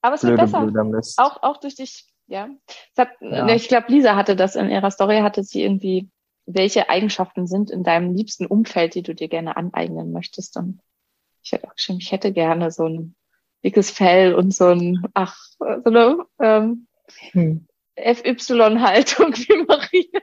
Aber 0.00 0.14
es 0.14 0.22
wird 0.22 0.36
blöde, 0.36 0.42
besser. 0.52 0.60
blöde 0.66 0.84
Mist. 0.84 1.18
Auch, 1.18 1.42
auch 1.42 1.58
durch 1.58 1.74
dich, 1.74 2.06
ja. 2.28 2.48
Hat, 2.96 3.08
Ja. 3.20 3.48
Ich 3.48 3.68
glaube, 3.68 3.86
Lisa 3.88 4.16
hatte 4.16 4.36
das 4.36 4.54
in 4.56 4.70
ihrer 4.70 4.90
Story, 4.90 5.18
hatte 5.18 5.42
sie 5.42 5.62
irgendwie, 5.62 6.08
welche 6.46 6.88
Eigenschaften 6.88 7.46
sind 7.46 7.70
in 7.70 7.82
deinem 7.82 8.14
liebsten 8.14 8.46
Umfeld, 8.46 8.94
die 8.94 9.02
du 9.02 9.14
dir 9.14 9.28
gerne 9.28 9.56
aneignen 9.56 10.12
möchtest. 10.12 10.56
Und 10.56 10.80
ich 11.42 11.52
hätte 11.52 11.66
auch 11.68 11.74
geschrieben, 11.74 11.98
ich 12.00 12.12
hätte 12.12 12.32
gerne 12.32 12.70
so 12.70 12.86
ein 12.86 13.16
dickes 13.64 13.90
Fell 13.90 14.34
und 14.34 14.54
so 14.54 14.68
ein, 14.68 15.02
ach, 15.14 15.36
so 15.58 15.64
eine 15.66 16.24
ähm, 16.40 16.86
Hm. 17.32 17.66
FY-Haltung 17.96 19.32
wie 19.34 19.64
Maria. 19.66 20.20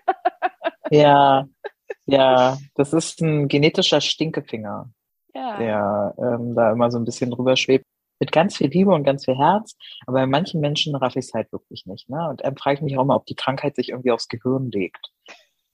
Ja, 0.92 1.48
ja, 2.06 2.58
das 2.76 2.94
ist 2.94 3.22
ein 3.22 3.48
genetischer 3.48 4.02
Stinkefinger. 4.02 4.90
Ja. 5.34 5.58
der 5.58 6.16
ähm, 6.18 6.56
da 6.56 6.72
immer 6.72 6.90
so 6.90 6.98
ein 6.98 7.04
bisschen 7.04 7.30
drüber 7.30 7.58
schwebt. 7.58 7.86
Mit 8.20 8.32
ganz 8.32 8.58
viel 8.58 8.68
Liebe 8.68 8.92
und 8.92 9.04
ganz 9.04 9.26
viel 9.26 9.38
Herz. 9.38 9.78
Aber 10.08 10.20
bei 10.20 10.28
manchen 10.28 10.62
Menschen 10.62 10.96
raff 10.96 11.16
ich 11.16 11.26
es 11.26 11.34
halt 11.34 11.52
wirklich 11.52 11.86
nicht. 11.86 12.10
Ne? 12.10 12.30
Und 12.30 12.44
dann 12.44 12.58
frage 12.58 12.76
ich 12.76 12.82
mich 12.82 12.98
auch 12.98 13.06
mal, 13.06 13.16
ob 13.16 13.26
die 13.26 13.36
Krankheit 13.36 13.76
sich 13.76 13.90
irgendwie 13.90 14.12
aufs 14.12 14.28
Gehirn 14.28 14.72
legt. 14.72 15.12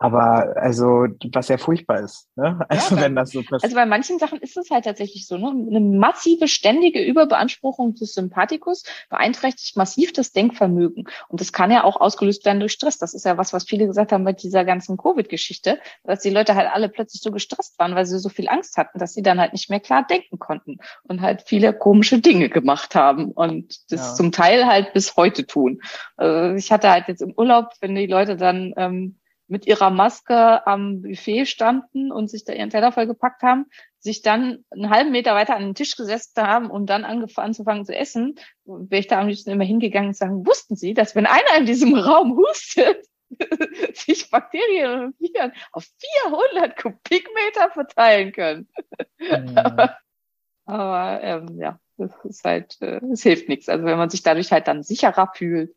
Aber 0.03 0.55
also, 0.57 1.05
was 1.31 1.47
ja 1.47 1.59
furchtbar 1.59 1.99
ist, 1.99 2.27
ne? 2.35 2.65
Also 2.69 2.95
Ja, 2.95 3.01
wenn 3.03 3.15
das 3.15 3.33
so 3.33 3.43
passiert. 3.43 3.63
Also 3.65 3.75
bei 3.75 3.85
manchen 3.85 4.17
Sachen 4.17 4.39
ist 4.39 4.57
es 4.57 4.71
halt 4.71 4.85
tatsächlich 4.85 5.27
so, 5.27 5.37
ne? 5.37 5.49
Eine 5.49 5.79
massive, 5.79 6.47
ständige 6.47 7.03
Überbeanspruchung 7.03 7.93
des 7.93 8.15
Sympathikus 8.15 8.83
beeinträchtigt 9.11 9.77
massiv 9.77 10.11
das 10.11 10.31
Denkvermögen. 10.31 11.07
Und 11.27 11.39
das 11.39 11.53
kann 11.53 11.69
ja 11.69 11.83
auch 11.83 12.01
ausgelöst 12.01 12.43
werden 12.45 12.59
durch 12.59 12.71
Stress. 12.71 12.97
Das 12.97 13.13
ist 13.13 13.25
ja 13.25 13.37
was, 13.37 13.53
was 13.53 13.63
viele 13.63 13.85
gesagt 13.85 14.11
haben 14.11 14.23
bei 14.23 14.33
dieser 14.33 14.65
ganzen 14.65 14.97
Covid-Geschichte, 14.97 15.77
dass 16.03 16.21
die 16.21 16.31
Leute 16.31 16.55
halt 16.55 16.69
alle 16.73 16.89
plötzlich 16.89 17.21
so 17.21 17.29
gestresst 17.29 17.77
waren, 17.77 17.93
weil 17.93 18.07
sie 18.07 18.17
so 18.17 18.29
viel 18.29 18.49
Angst 18.49 18.77
hatten, 18.77 18.97
dass 18.97 19.13
sie 19.13 19.21
dann 19.21 19.39
halt 19.39 19.53
nicht 19.53 19.69
mehr 19.69 19.79
klar 19.79 20.03
denken 20.09 20.39
konnten 20.39 20.79
und 21.03 21.21
halt 21.21 21.43
viele 21.45 21.73
komische 21.73 22.17
Dinge 22.17 22.49
gemacht 22.49 22.95
haben 22.95 23.31
und 23.33 23.91
das 23.91 24.09
Ja. 24.09 24.15
zum 24.15 24.31
Teil 24.31 24.65
halt 24.65 24.93
bis 24.93 25.15
heute 25.15 25.45
tun. 25.45 25.79
Also 26.17 26.55
ich 26.55 26.71
hatte 26.71 26.89
halt 26.89 27.07
jetzt 27.07 27.21
im 27.21 27.35
Urlaub, 27.37 27.67
wenn 27.81 27.93
die 27.93 28.07
Leute 28.07 28.35
dann 28.35 28.73
ähm, 28.77 29.17
mit 29.51 29.67
ihrer 29.67 29.89
Maske 29.89 30.65
am 30.65 31.01
Buffet 31.01 31.45
standen 31.45 32.11
und 32.11 32.29
sich 32.29 32.45
da 32.45 32.53
ihren 32.53 32.69
Teller 32.69 32.91
vollgepackt 32.91 33.43
haben, 33.43 33.65
sich 33.99 34.21
dann 34.21 34.63
einen 34.71 34.89
halben 34.89 35.11
Meter 35.11 35.35
weiter 35.35 35.55
an 35.55 35.63
den 35.63 35.75
Tisch 35.75 35.97
gesetzt 35.97 36.37
haben 36.37 36.71
und 36.71 36.89
dann 36.89 37.03
angefangen 37.03 37.47
anzufangen 37.47 37.85
zu 37.85 37.95
essen, 37.95 38.35
wäre 38.65 38.99
ich 38.99 39.07
da 39.07 39.19
am 39.19 39.27
liebsten 39.27 39.51
immer 39.51 39.65
hingegangen 39.65 40.09
und 40.09 40.15
sagen, 40.15 40.47
wussten 40.47 40.75
Sie, 40.75 40.93
dass 40.93 41.15
wenn 41.15 41.25
einer 41.25 41.57
in 41.57 41.65
diesem 41.65 41.93
Raum 41.95 42.37
hustet, 42.37 43.05
sich 43.93 44.29
Bakterien 44.29 45.05
und 45.05 45.19
Viren 45.19 45.51
auf 45.73 45.85
400 46.23 46.77
Kubikmeter 46.81 47.71
verteilen 47.71 48.31
können. 48.31 48.69
Hm. 49.17 49.55
Aber 50.65 51.23
ähm, 51.23 51.59
ja, 51.59 51.79
das 51.97 52.11
ist 52.23 52.43
halt, 52.45 52.81
äh, 52.81 53.01
es 53.11 53.23
hilft 53.23 53.49
nichts. 53.49 53.67
Also 53.67 53.83
wenn 53.83 53.97
man 53.97 54.09
sich 54.09 54.23
dadurch 54.23 54.51
halt 54.51 54.67
dann 54.67 54.83
sicherer 54.83 55.29
fühlt, 55.35 55.75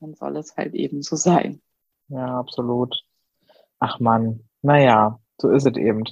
dann 0.00 0.14
soll 0.14 0.36
es 0.36 0.56
halt 0.56 0.74
eben 0.74 1.02
so 1.02 1.16
sein. 1.16 1.62
Ja, 2.08 2.38
absolut. 2.38 3.02
Ach 3.86 4.00
man, 4.00 4.40
naja, 4.62 5.18
so 5.38 5.50
ist 5.50 5.66
es 5.66 5.76
eben. 5.76 6.04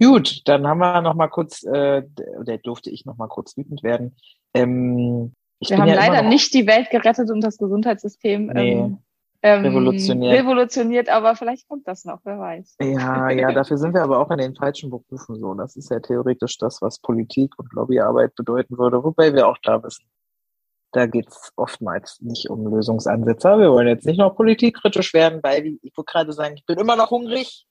Gut, 0.00 0.42
dann 0.46 0.68
haben 0.68 0.78
wir 0.78 1.00
noch 1.02 1.14
mal 1.14 1.26
kurz, 1.26 1.64
äh, 1.64 2.04
oder 2.38 2.58
durfte 2.58 2.90
ich 2.90 3.04
noch 3.06 3.16
mal 3.16 3.26
kurz 3.26 3.56
wütend 3.56 3.82
werden. 3.82 4.16
Ähm, 4.54 5.32
ich 5.58 5.70
Wir 5.70 5.78
haben 5.78 5.88
ja 5.88 5.96
leider 5.96 6.22
noch- 6.22 6.28
nicht 6.28 6.54
die 6.54 6.68
Welt 6.68 6.90
gerettet 6.90 7.28
und 7.32 7.40
das 7.40 7.58
Gesundheitssystem 7.58 8.46
Nee, 8.46 8.72
ähm, 8.74 8.98
ähm, 9.42 9.64
revolutioniert. 9.64 10.32
revolutioniert, 10.40 11.08
aber 11.08 11.34
vielleicht 11.34 11.68
kommt 11.68 11.88
das 11.88 12.04
noch, 12.04 12.20
wer 12.22 12.38
weiß. 12.38 12.76
Ja, 12.80 13.30
ja, 13.30 13.50
dafür 13.50 13.78
sind 13.78 13.94
wir 13.94 14.02
aber 14.04 14.20
auch 14.20 14.30
in 14.30 14.38
den 14.38 14.54
falschen 14.54 14.90
Berufen 14.90 15.34
so. 15.40 15.54
Das 15.54 15.74
ist 15.74 15.90
ja 15.90 15.98
theoretisch 15.98 16.56
das, 16.58 16.80
was 16.80 17.00
Politik 17.00 17.52
und 17.58 17.72
Lobbyarbeit 17.72 18.36
bedeuten 18.36 18.78
würde, 18.78 19.02
wobei 19.02 19.34
wir 19.34 19.48
auch 19.48 19.58
da 19.64 19.82
wissen. 19.82 20.06
Da 20.92 21.06
geht's 21.06 21.52
oftmals 21.56 22.18
nicht 22.20 22.48
um 22.48 22.66
Lösungsansätze. 22.66 23.58
Wir 23.58 23.70
wollen 23.70 23.88
jetzt 23.88 24.06
nicht 24.06 24.18
noch 24.18 24.34
politikkritisch 24.34 25.12
werden, 25.14 25.40
weil 25.42 25.64
wie- 25.64 25.78
ich 25.82 25.94
wollte 25.96 26.10
gerade 26.12 26.32
sagen, 26.32 26.54
ich 26.56 26.64
bin 26.64 26.78
immer 26.78 26.96
noch 26.96 27.10
hungrig. 27.10 27.66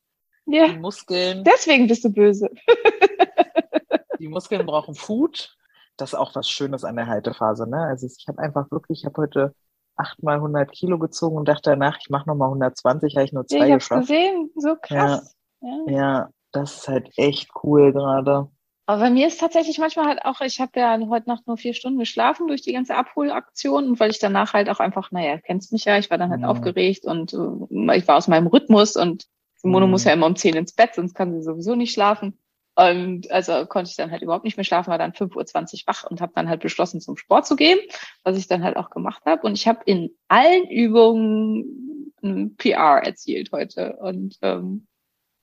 Ja, 0.46 0.68
Die 0.68 0.78
Muskeln, 0.78 1.44
deswegen 1.44 1.88
bist 1.88 2.04
du 2.06 2.10
böse. 2.14 2.50
die 4.20 4.28
Muskeln 4.28 4.66
brauchen 4.66 4.96
Food. 4.96 5.56
Das 5.98 6.10
ist 6.14 6.16
auch 6.20 6.36
was 6.36 6.48
Schönes 6.50 6.84
an 6.84 6.96
der 6.96 7.08
Haltephase. 7.08 7.68
Ne? 7.70 7.78
Also 7.82 8.06
ich 8.06 8.26
habe 8.28 8.40
einfach 8.40 8.70
wirklich, 8.72 9.00
ich 9.00 9.06
habe 9.06 9.22
heute 9.22 9.56
achtmal 9.96 10.36
100 10.36 10.72
Kilo 10.72 11.00
gezogen 11.00 11.38
und 11.38 11.48
dachte 11.48 11.72
danach, 11.72 11.98
ich 12.00 12.10
mache 12.10 12.30
nochmal 12.30 12.50
120, 12.50 13.16
habe 13.16 13.26
ich 13.26 13.34
nur 13.34 13.46
Ja, 13.50 13.58
zwei 13.58 13.68
ich 13.70 13.74
geschafft. 13.76 14.02
gesehen, 14.02 14.52
so 14.56 14.76
krass. 14.80 15.36
Ja. 15.62 15.80
Ja, 15.88 16.30
das 16.52 16.76
ist 16.78 16.88
halt 16.88 17.10
echt 17.18 17.50
cool 17.64 17.92
gerade. 17.94 18.48
Aber 18.90 19.02
bei 19.02 19.10
mir 19.10 19.28
ist 19.28 19.40
tatsächlich 19.40 19.80
manchmal 19.80 20.06
halt 20.06 20.24
auch, 20.24 20.40
ich 20.40 20.62
habe 20.62 20.80
ja 20.80 20.98
heute 21.10 21.28
Nacht 21.28 21.46
nur 21.46 21.58
vier 21.58 21.74
Stunden 21.74 22.00
geschlafen 22.00 22.48
durch 22.48 22.62
die 22.62 22.72
ganze 22.72 22.96
Abholaktion 22.96 23.86
und 23.90 24.00
weil 24.00 24.12
ich 24.12 24.20
danach 24.20 24.54
halt 24.54 24.70
auch 24.70 24.80
einfach, 24.80 25.12
naja, 25.12 25.38
kennst 25.40 25.74
mich 25.74 25.84
ja, 25.84 25.98
ich 25.98 26.10
war 26.10 26.18
dann 26.18 26.30
halt 26.30 26.42
Mhm. 26.42 26.48
aufgeregt 26.48 27.06
und 27.06 27.34
äh, 27.34 27.98
ich 27.98 28.08
war 28.08 28.16
aus 28.16 28.30
meinem 28.30 28.48
Rhythmus 28.48 28.96
und 28.96 29.26
Simone 29.58 29.86
Mhm. 29.88 29.92
muss 29.92 30.06
ja 30.06 30.14
immer 30.14 30.26
um 30.26 30.38
zehn 30.38 30.56
ins 30.56 30.72
Bett, 30.72 30.96
sonst 30.96 31.16
kann 31.16 31.34
sie 31.34 31.44
sowieso 31.44 31.76
nicht 31.76 31.92
schlafen. 31.94 32.40
Und 32.76 33.30
also 33.30 33.66
konnte 33.66 33.90
ich 33.90 33.98
dann 33.98 34.12
halt 34.12 34.22
überhaupt 34.22 34.46
nicht 34.46 34.56
mehr 34.56 34.64
schlafen, 34.64 34.90
war 34.92 35.00
dann 35.00 35.12
5.20 35.12 35.82
Uhr 35.82 35.88
wach 35.88 36.04
und 36.10 36.22
habe 36.22 36.32
dann 36.36 36.48
halt 36.48 36.62
beschlossen, 36.62 37.02
zum 37.02 37.18
Sport 37.18 37.46
zu 37.46 37.58
gehen, 37.58 37.80
was 38.24 38.38
ich 38.38 38.48
dann 38.48 38.64
halt 38.64 38.78
auch 38.78 38.90
gemacht 38.92 39.24
habe. 39.26 39.42
Und 39.46 39.56
ich 39.56 39.68
habe 39.68 39.80
in 39.86 40.12
allen 40.30 40.70
Übungen 40.70 42.14
ein 42.24 42.56
PR 42.56 43.02
erzielt 43.04 43.52
heute. 43.52 43.98
Und 43.98 44.38
ähm, 44.44 44.88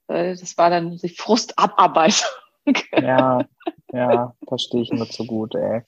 äh, 0.06 0.36
das 0.36 0.56
war 0.56 0.70
dann 0.70 0.96
die 0.96 1.08
Frustabarbeitung. 1.08 2.28
Ja, 3.00 3.44
ja, 3.92 4.34
verstehe 4.46 4.82
ich 4.82 4.92
nur 4.92 5.08
zu 5.08 5.26
gut, 5.26 5.54
ey. 5.54 5.82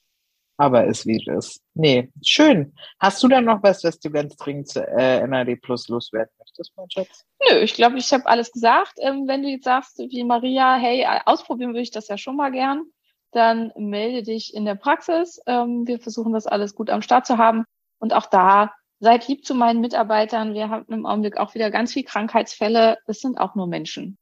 Aber 0.59 0.87
ist 0.87 1.07
wie 1.07 1.17
es 1.17 1.27
ist. 1.27 1.63
Nee, 1.75 2.11
schön. 2.25 2.75
Hast 2.99 3.23
du 3.23 3.29
dann 3.29 3.45
noch 3.45 3.63
was, 3.63 3.85
was 3.85 3.99
du 3.99 4.11
ganz 4.11 4.37
dringend 4.37 4.69
zu 4.69 4.87
äh, 4.87 5.27
NAD 5.27 5.61
Plus 5.61 5.89
loswerden 5.89 6.33
möchtest, 6.39 6.73
mein 6.77 6.91
Schatz? 6.91 7.27
Nö, 7.41 7.59
ich 7.59 7.75
glaube, 7.75 7.99
ich 7.99 8.11
habe 8.13 8.25
alles 8.27 8.51
gesagt. 8.53 8.95
Ähm, 8.99 9.29
wenn 9.29 9.43
du 9.43 9.49
jetzt 9.49 9.65
sagst, 9.65 9.99
wie 9.99 10.25
Maria, 10.25 10.77
hey, 10.77 11.03
äh, 11.03 11.21
ausprobieren 11.27 11.71
würde 11.71 11.83
ich 11.83 11.91
das 11.91 12.09
ja 12.09 12.17
schon 12.17 12.37
mal 12.37 12.51
gern, 12.53 12.85
dann 13.33 13.71
melde 13.77 14.23
dich 14.23 14.55
in 14.55 14.65
der 14.65 14.77
Praxis. 14.77 15.41
Ähm, 15.47 15.87
wir 15.87 15.99
versuchen 15.99 16.33
das 16.33 16.47
alles 16.47 16.75
gut 16.75 16.89
am 16.89 17.03
Start 17.03 17.27
zu 17.27 17.37
haben. 17.37 17.65
Und 17.99 18.15
auch 18.15 18.27
da, 18.27 18.73
seid 18.99 19.29
lieb 19.29 19.45
zu 19.45 19.55
meinen 19.55 19.81
Mitarbeitern. 19.81 20.55
Wir 20.55 20.71
haben 20.71 20.87
im 20.89 21.05
Augenblick 21.05 21.37
auch 21.37 21.55
wieder 21.55 21.71
ganz 21.71 21.93
viel 21.93 22.05
Krankheitsfälle. 22.05 22.97
Es 23.07 23.21
sind 23.21 23.39
auch 23.39 23.55
nur 23.55 23.67
Menschen. 23.67 24.17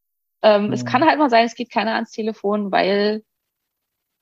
Ähm, 0.44 0.72
Es 0.72 0.84
Mhm. 0.84 0.88
kann 0.88 1.04
halt 1.06 1.18
mal 1.18 1.30
sein, 1.30 1.46
es 1.46 1.54
geht 1.54 1.70
keiner 1.72 1.94
ans 1.94 2.10
Telefon, 2.12 2.70
weil 2.70 3.24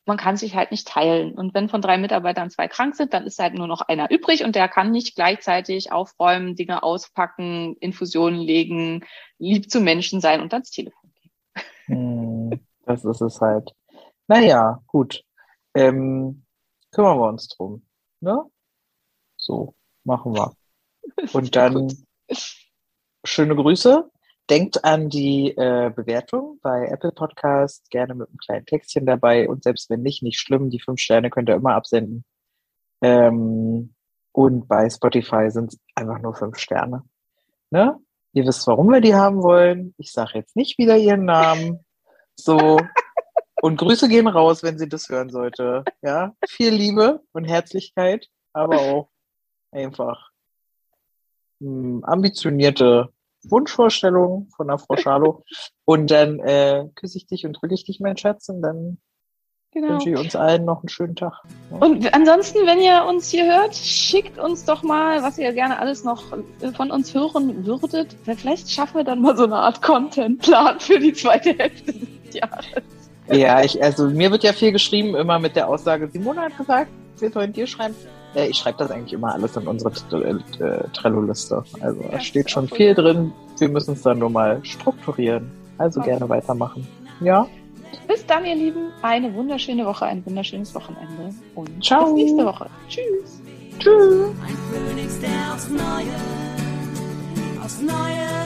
man 0.07 0.17
kann 0.17 0.37
sich 0.37 0.55
halt 0.55 0.71
nicht 0.71 0.89
teilen. 0.89 1.33
Und 1.35 1.55
wenn 1.55 1.69
von 1.69 1.81
drei 1.81 1.99
Mitarbeitern 1.99 2.51
zwei 2.51 2.69
krank 2.69 2.97
sind, 2.97 3.13
dann 3.13 3.25
ist 3.25 3.39
halt 3.39 3.55
nur 3.55 3.67
noch 3.67 3.83
einer 3.83 4.11
übrig 4.11 4.45
und 4.45 4.57
der 4.57 4.69
kann 4.69 4.91
nicht 4.91 5.15
gleichzeitig 5.15 5.93
aufräumen, 5.93 6.57
Dinge 6.57 6.83
auspacken, 6.83 7.77
Infusionen 7.81 8.41
legen, 8.41 9.05
lieb 9.39 9.71
zu 9.71 9.81
Menschen 9.81 10.21
sein 10.21 10.41
und 10.41 10.53
ans 10.53 10.71
Telefon 10.71 11.13
gehen. 11.21 11.31
Hm, 11.87 12.61
das 12.85 13.05
ist 13.05 13.21
es 13.21 13.41
halt. 13.41 13.73
Naja, 14.29 14.81
gut. 14.87 15.25
Ähm, 15.75 16.45
kümmern 16.93 17.19
wir 17.19 17.29
uns 17.29 17.49
drum. 17.49 17.85
Ne? 18.21 18.39
So, 19.37 19.75
machen 20.05 20.35
wir. 20.35 20.55
Und 21.33 21.57
dann 21.57 21.93
schöne 23.25 23.57
Grüße. 23.57 24.11
Denkt 24.53 24.85
an 24.85 25.09
die 25.09 25.49
äh, 25.57 25.91
Bewertung 25.97 26.59
bei 26.61 26.87
Apple 26.87 27.13
Podcast, 27.13 27.89
gerne 27.89 28.15
mit 28.15 28.29
einem 28.29 28.37
kleinen 28.37 28.67
Textchen 28.67 29.07
dabei 29.07 29.49
und 29.49 29.65
selbst 29.65 29.89
wenn 29.89 30.03
nicht, 30.03 30.23
nicht 30.23 30.39
schlimm, 30.39 30.69
die 30.69 30.79
fünf 30.79 31.01
Sterne 31.01 31.31
könnt 31.31 31.49
ihr 31.49 31.55
immer 31.55 31.75
absenden. 31.75 32.23
Ähm, 33.01 33.95
und 34.33 34.69
bei 34.69 34.91
Spotify 34.91 35.51
sind 35.51 35.73
es 35.73 35.81
einfach 35.95 36.19
nur 36.19 36.35
fünf 36.35 36.59
Sterne. 36.59 37.03
Ne? 37.71 37.99
Ihr 38.35 38.47
wisst, 38.47 38.67
warum 38.67 38.91
wir 38.91 39.01
die 39.01 39.15
haben 39.15 39.43
wollen. 39.43 39.95
Ich 39.97 40.13
sage 40.13 40.33
jetzt 40.35 40.55
nicht 40.55 40.77
wieder 40.77 40.99
ihren 40.99 41.25
Namen. 41.25 41.87
So. 42.37 42.79
Und 43.63 43.79
Grüße 43.79 44.07
gehen 44.07 44.29
raus, 44.29 44.63
wenn 44.63 44.79
sie 44.79 44.87
das 44.91 45.09
hören 45.09 45.31
sollte. 45.31 45.83
Ja, 46.03 46.37
viel 46.47 46.75
Liebe 46.75 47.23
und 47.33 47.47
Herzlichkeit, 47.47 48.29
aber 48.53 48.79
auch 48.81 49.09
einfach 49.71 50.31
mh, 51.61 52.07
ambitionierte 52.07 53.09
Wunschvorstellung 53.45 54.49
von 54.57 54.69
der 54.69 54.79
Frau 54.79 54.97
Schalo. 54.97 55.45
Und 55.85 56.11
dann 56.11 56.39
äh, 56.41 56.85
küsse 56.95 57.19
ich 57.19 57.27
dich 57.27 57.45
und 57.47 57.55
drücke 57.55 57.75
ich 57.75 57.85
dich, 57.85 58.01
mein 58.01 58.17
Schatz, 58.17 58.49
und 58.49 58.63
dann 58.63 58.99
Genau. 59.75 59.89
wünsche 59.89 60.11
ich 60.11 60.19
uns 60.19 60.37
allen 60.37 60.67
noch 60.67 60.83
einen 60.83 60.91
schönen 60.91 61.17
Tag. 61.17 61.33
Und 61.71 62.13
ansonsten, 62.13 62.59
wenn 62.67 62.79
ihr 62.79 63.07
uns 63.09 63.31
hier 63.31 63.47
hört, 63.47 63.75
schickt 63.75 64.39
uns 64.39 64.67
doch 64.67 64.83
mal, 64.83 65.23
was 65.23 65.39
ihr 65.39 65.51
gerne 65.55 65.79
alles 65.79 66.05
noch 66.05 66.25
von 66.77 66.91
uns 66.91 67.15
hören 67.15 67.65
würdet. 67.65 68.15
Vielleicht 68.25 68.71
schaffen 68.71 68.99
wir 68.99 69.05
dann 69.05 69.23
mal 69.23 69.35
so 69.35 69.45
eine 69.45 69.57
Art 69.57 69.81
Contentplan 69.81 70.79
für 70.79 70.99
die 70.99 71.15
zweite 71.15 71.55
Hälfte 71.55 71.95
des 71.95 72.35
Jahres. 72.35 72.67
Ja, 73.31 73.63
ich, 73.63 73.83
also 73.83 74.11
mir 74.11 74.31
wird 74.31 74.45
ja 74.45 74.53
viel 74.53 74.73
geschrieben, 74.73 75.15
immer 75.15 75.39
mit 75.39 75.57
der 75.57 75.69
Aussage, 75.69 76.07
Simone 76.09 76.43
hat 76.43 76.59
gesagt, 76.59 76.91
wir 77.19 77.31
sollen 77.31 77.55
dir 77.55 77.67
schreiben. 77.67 77.95
Äh, 78.35 78.49
ich 78.49 78.57
schreibe 78.59 78.79
das 78.79 78.91
eigentlich 78.91 79.13
immer 79.13 79.33
alles 79.35 79.57
in 79.57 79.67
unsere 79.67 79.93
äh, 80.13 80.65
äh, 80.65 80.85
Trello-Liste. 80.93 81.63
Also 81.81 82.01
Ja, 82.11 82.21
steht 82.21 82.51
schon 82.51 82.69
viel 82.69 82.95
gut. 82.95 83.05
drin. 83.05 83.33
Wir 83.59 83.69
müssen 83.69 83.95
es 83.95 84.03
dann 84.03 84.19
nur 84.19 84.31
mal 84.31 84.61
strukturieren. 84.65 85.51
Also 85.79 86.01
Okay. 86.01 86.11
gerne 86.11 86.29
weitermachen. 86.29 86.87
Ja, 87.21 87.47
Bis 88.09 88.25
dann, 88.27 88.45
ihr 88.45 88.55
Lieben. 88.55 88.91
Eine 89.03 89.33
wunderschöne 89.35 89.85
Woche, 89.85 90.07
ein 90.07 90.25
wunderschönes 90.25 90.75
Wochenende. 90.75 91.35
Und 91.55 91.85
Ciao. 91.85 92.05
bis 92.07 92.25
nächste 92.25 92.45
Woche. 92.47 92.67
Tschüss. 92.89 93.41
tschüss. 93.79 94.31
Ein 94.47 94.57
Phönix, 94.89 95.21
der 95.21 95.55
aufs 95.55 95.69
Neue, 95.69 97.63
aufs 97.63 97.81
Neue 97.83 98.43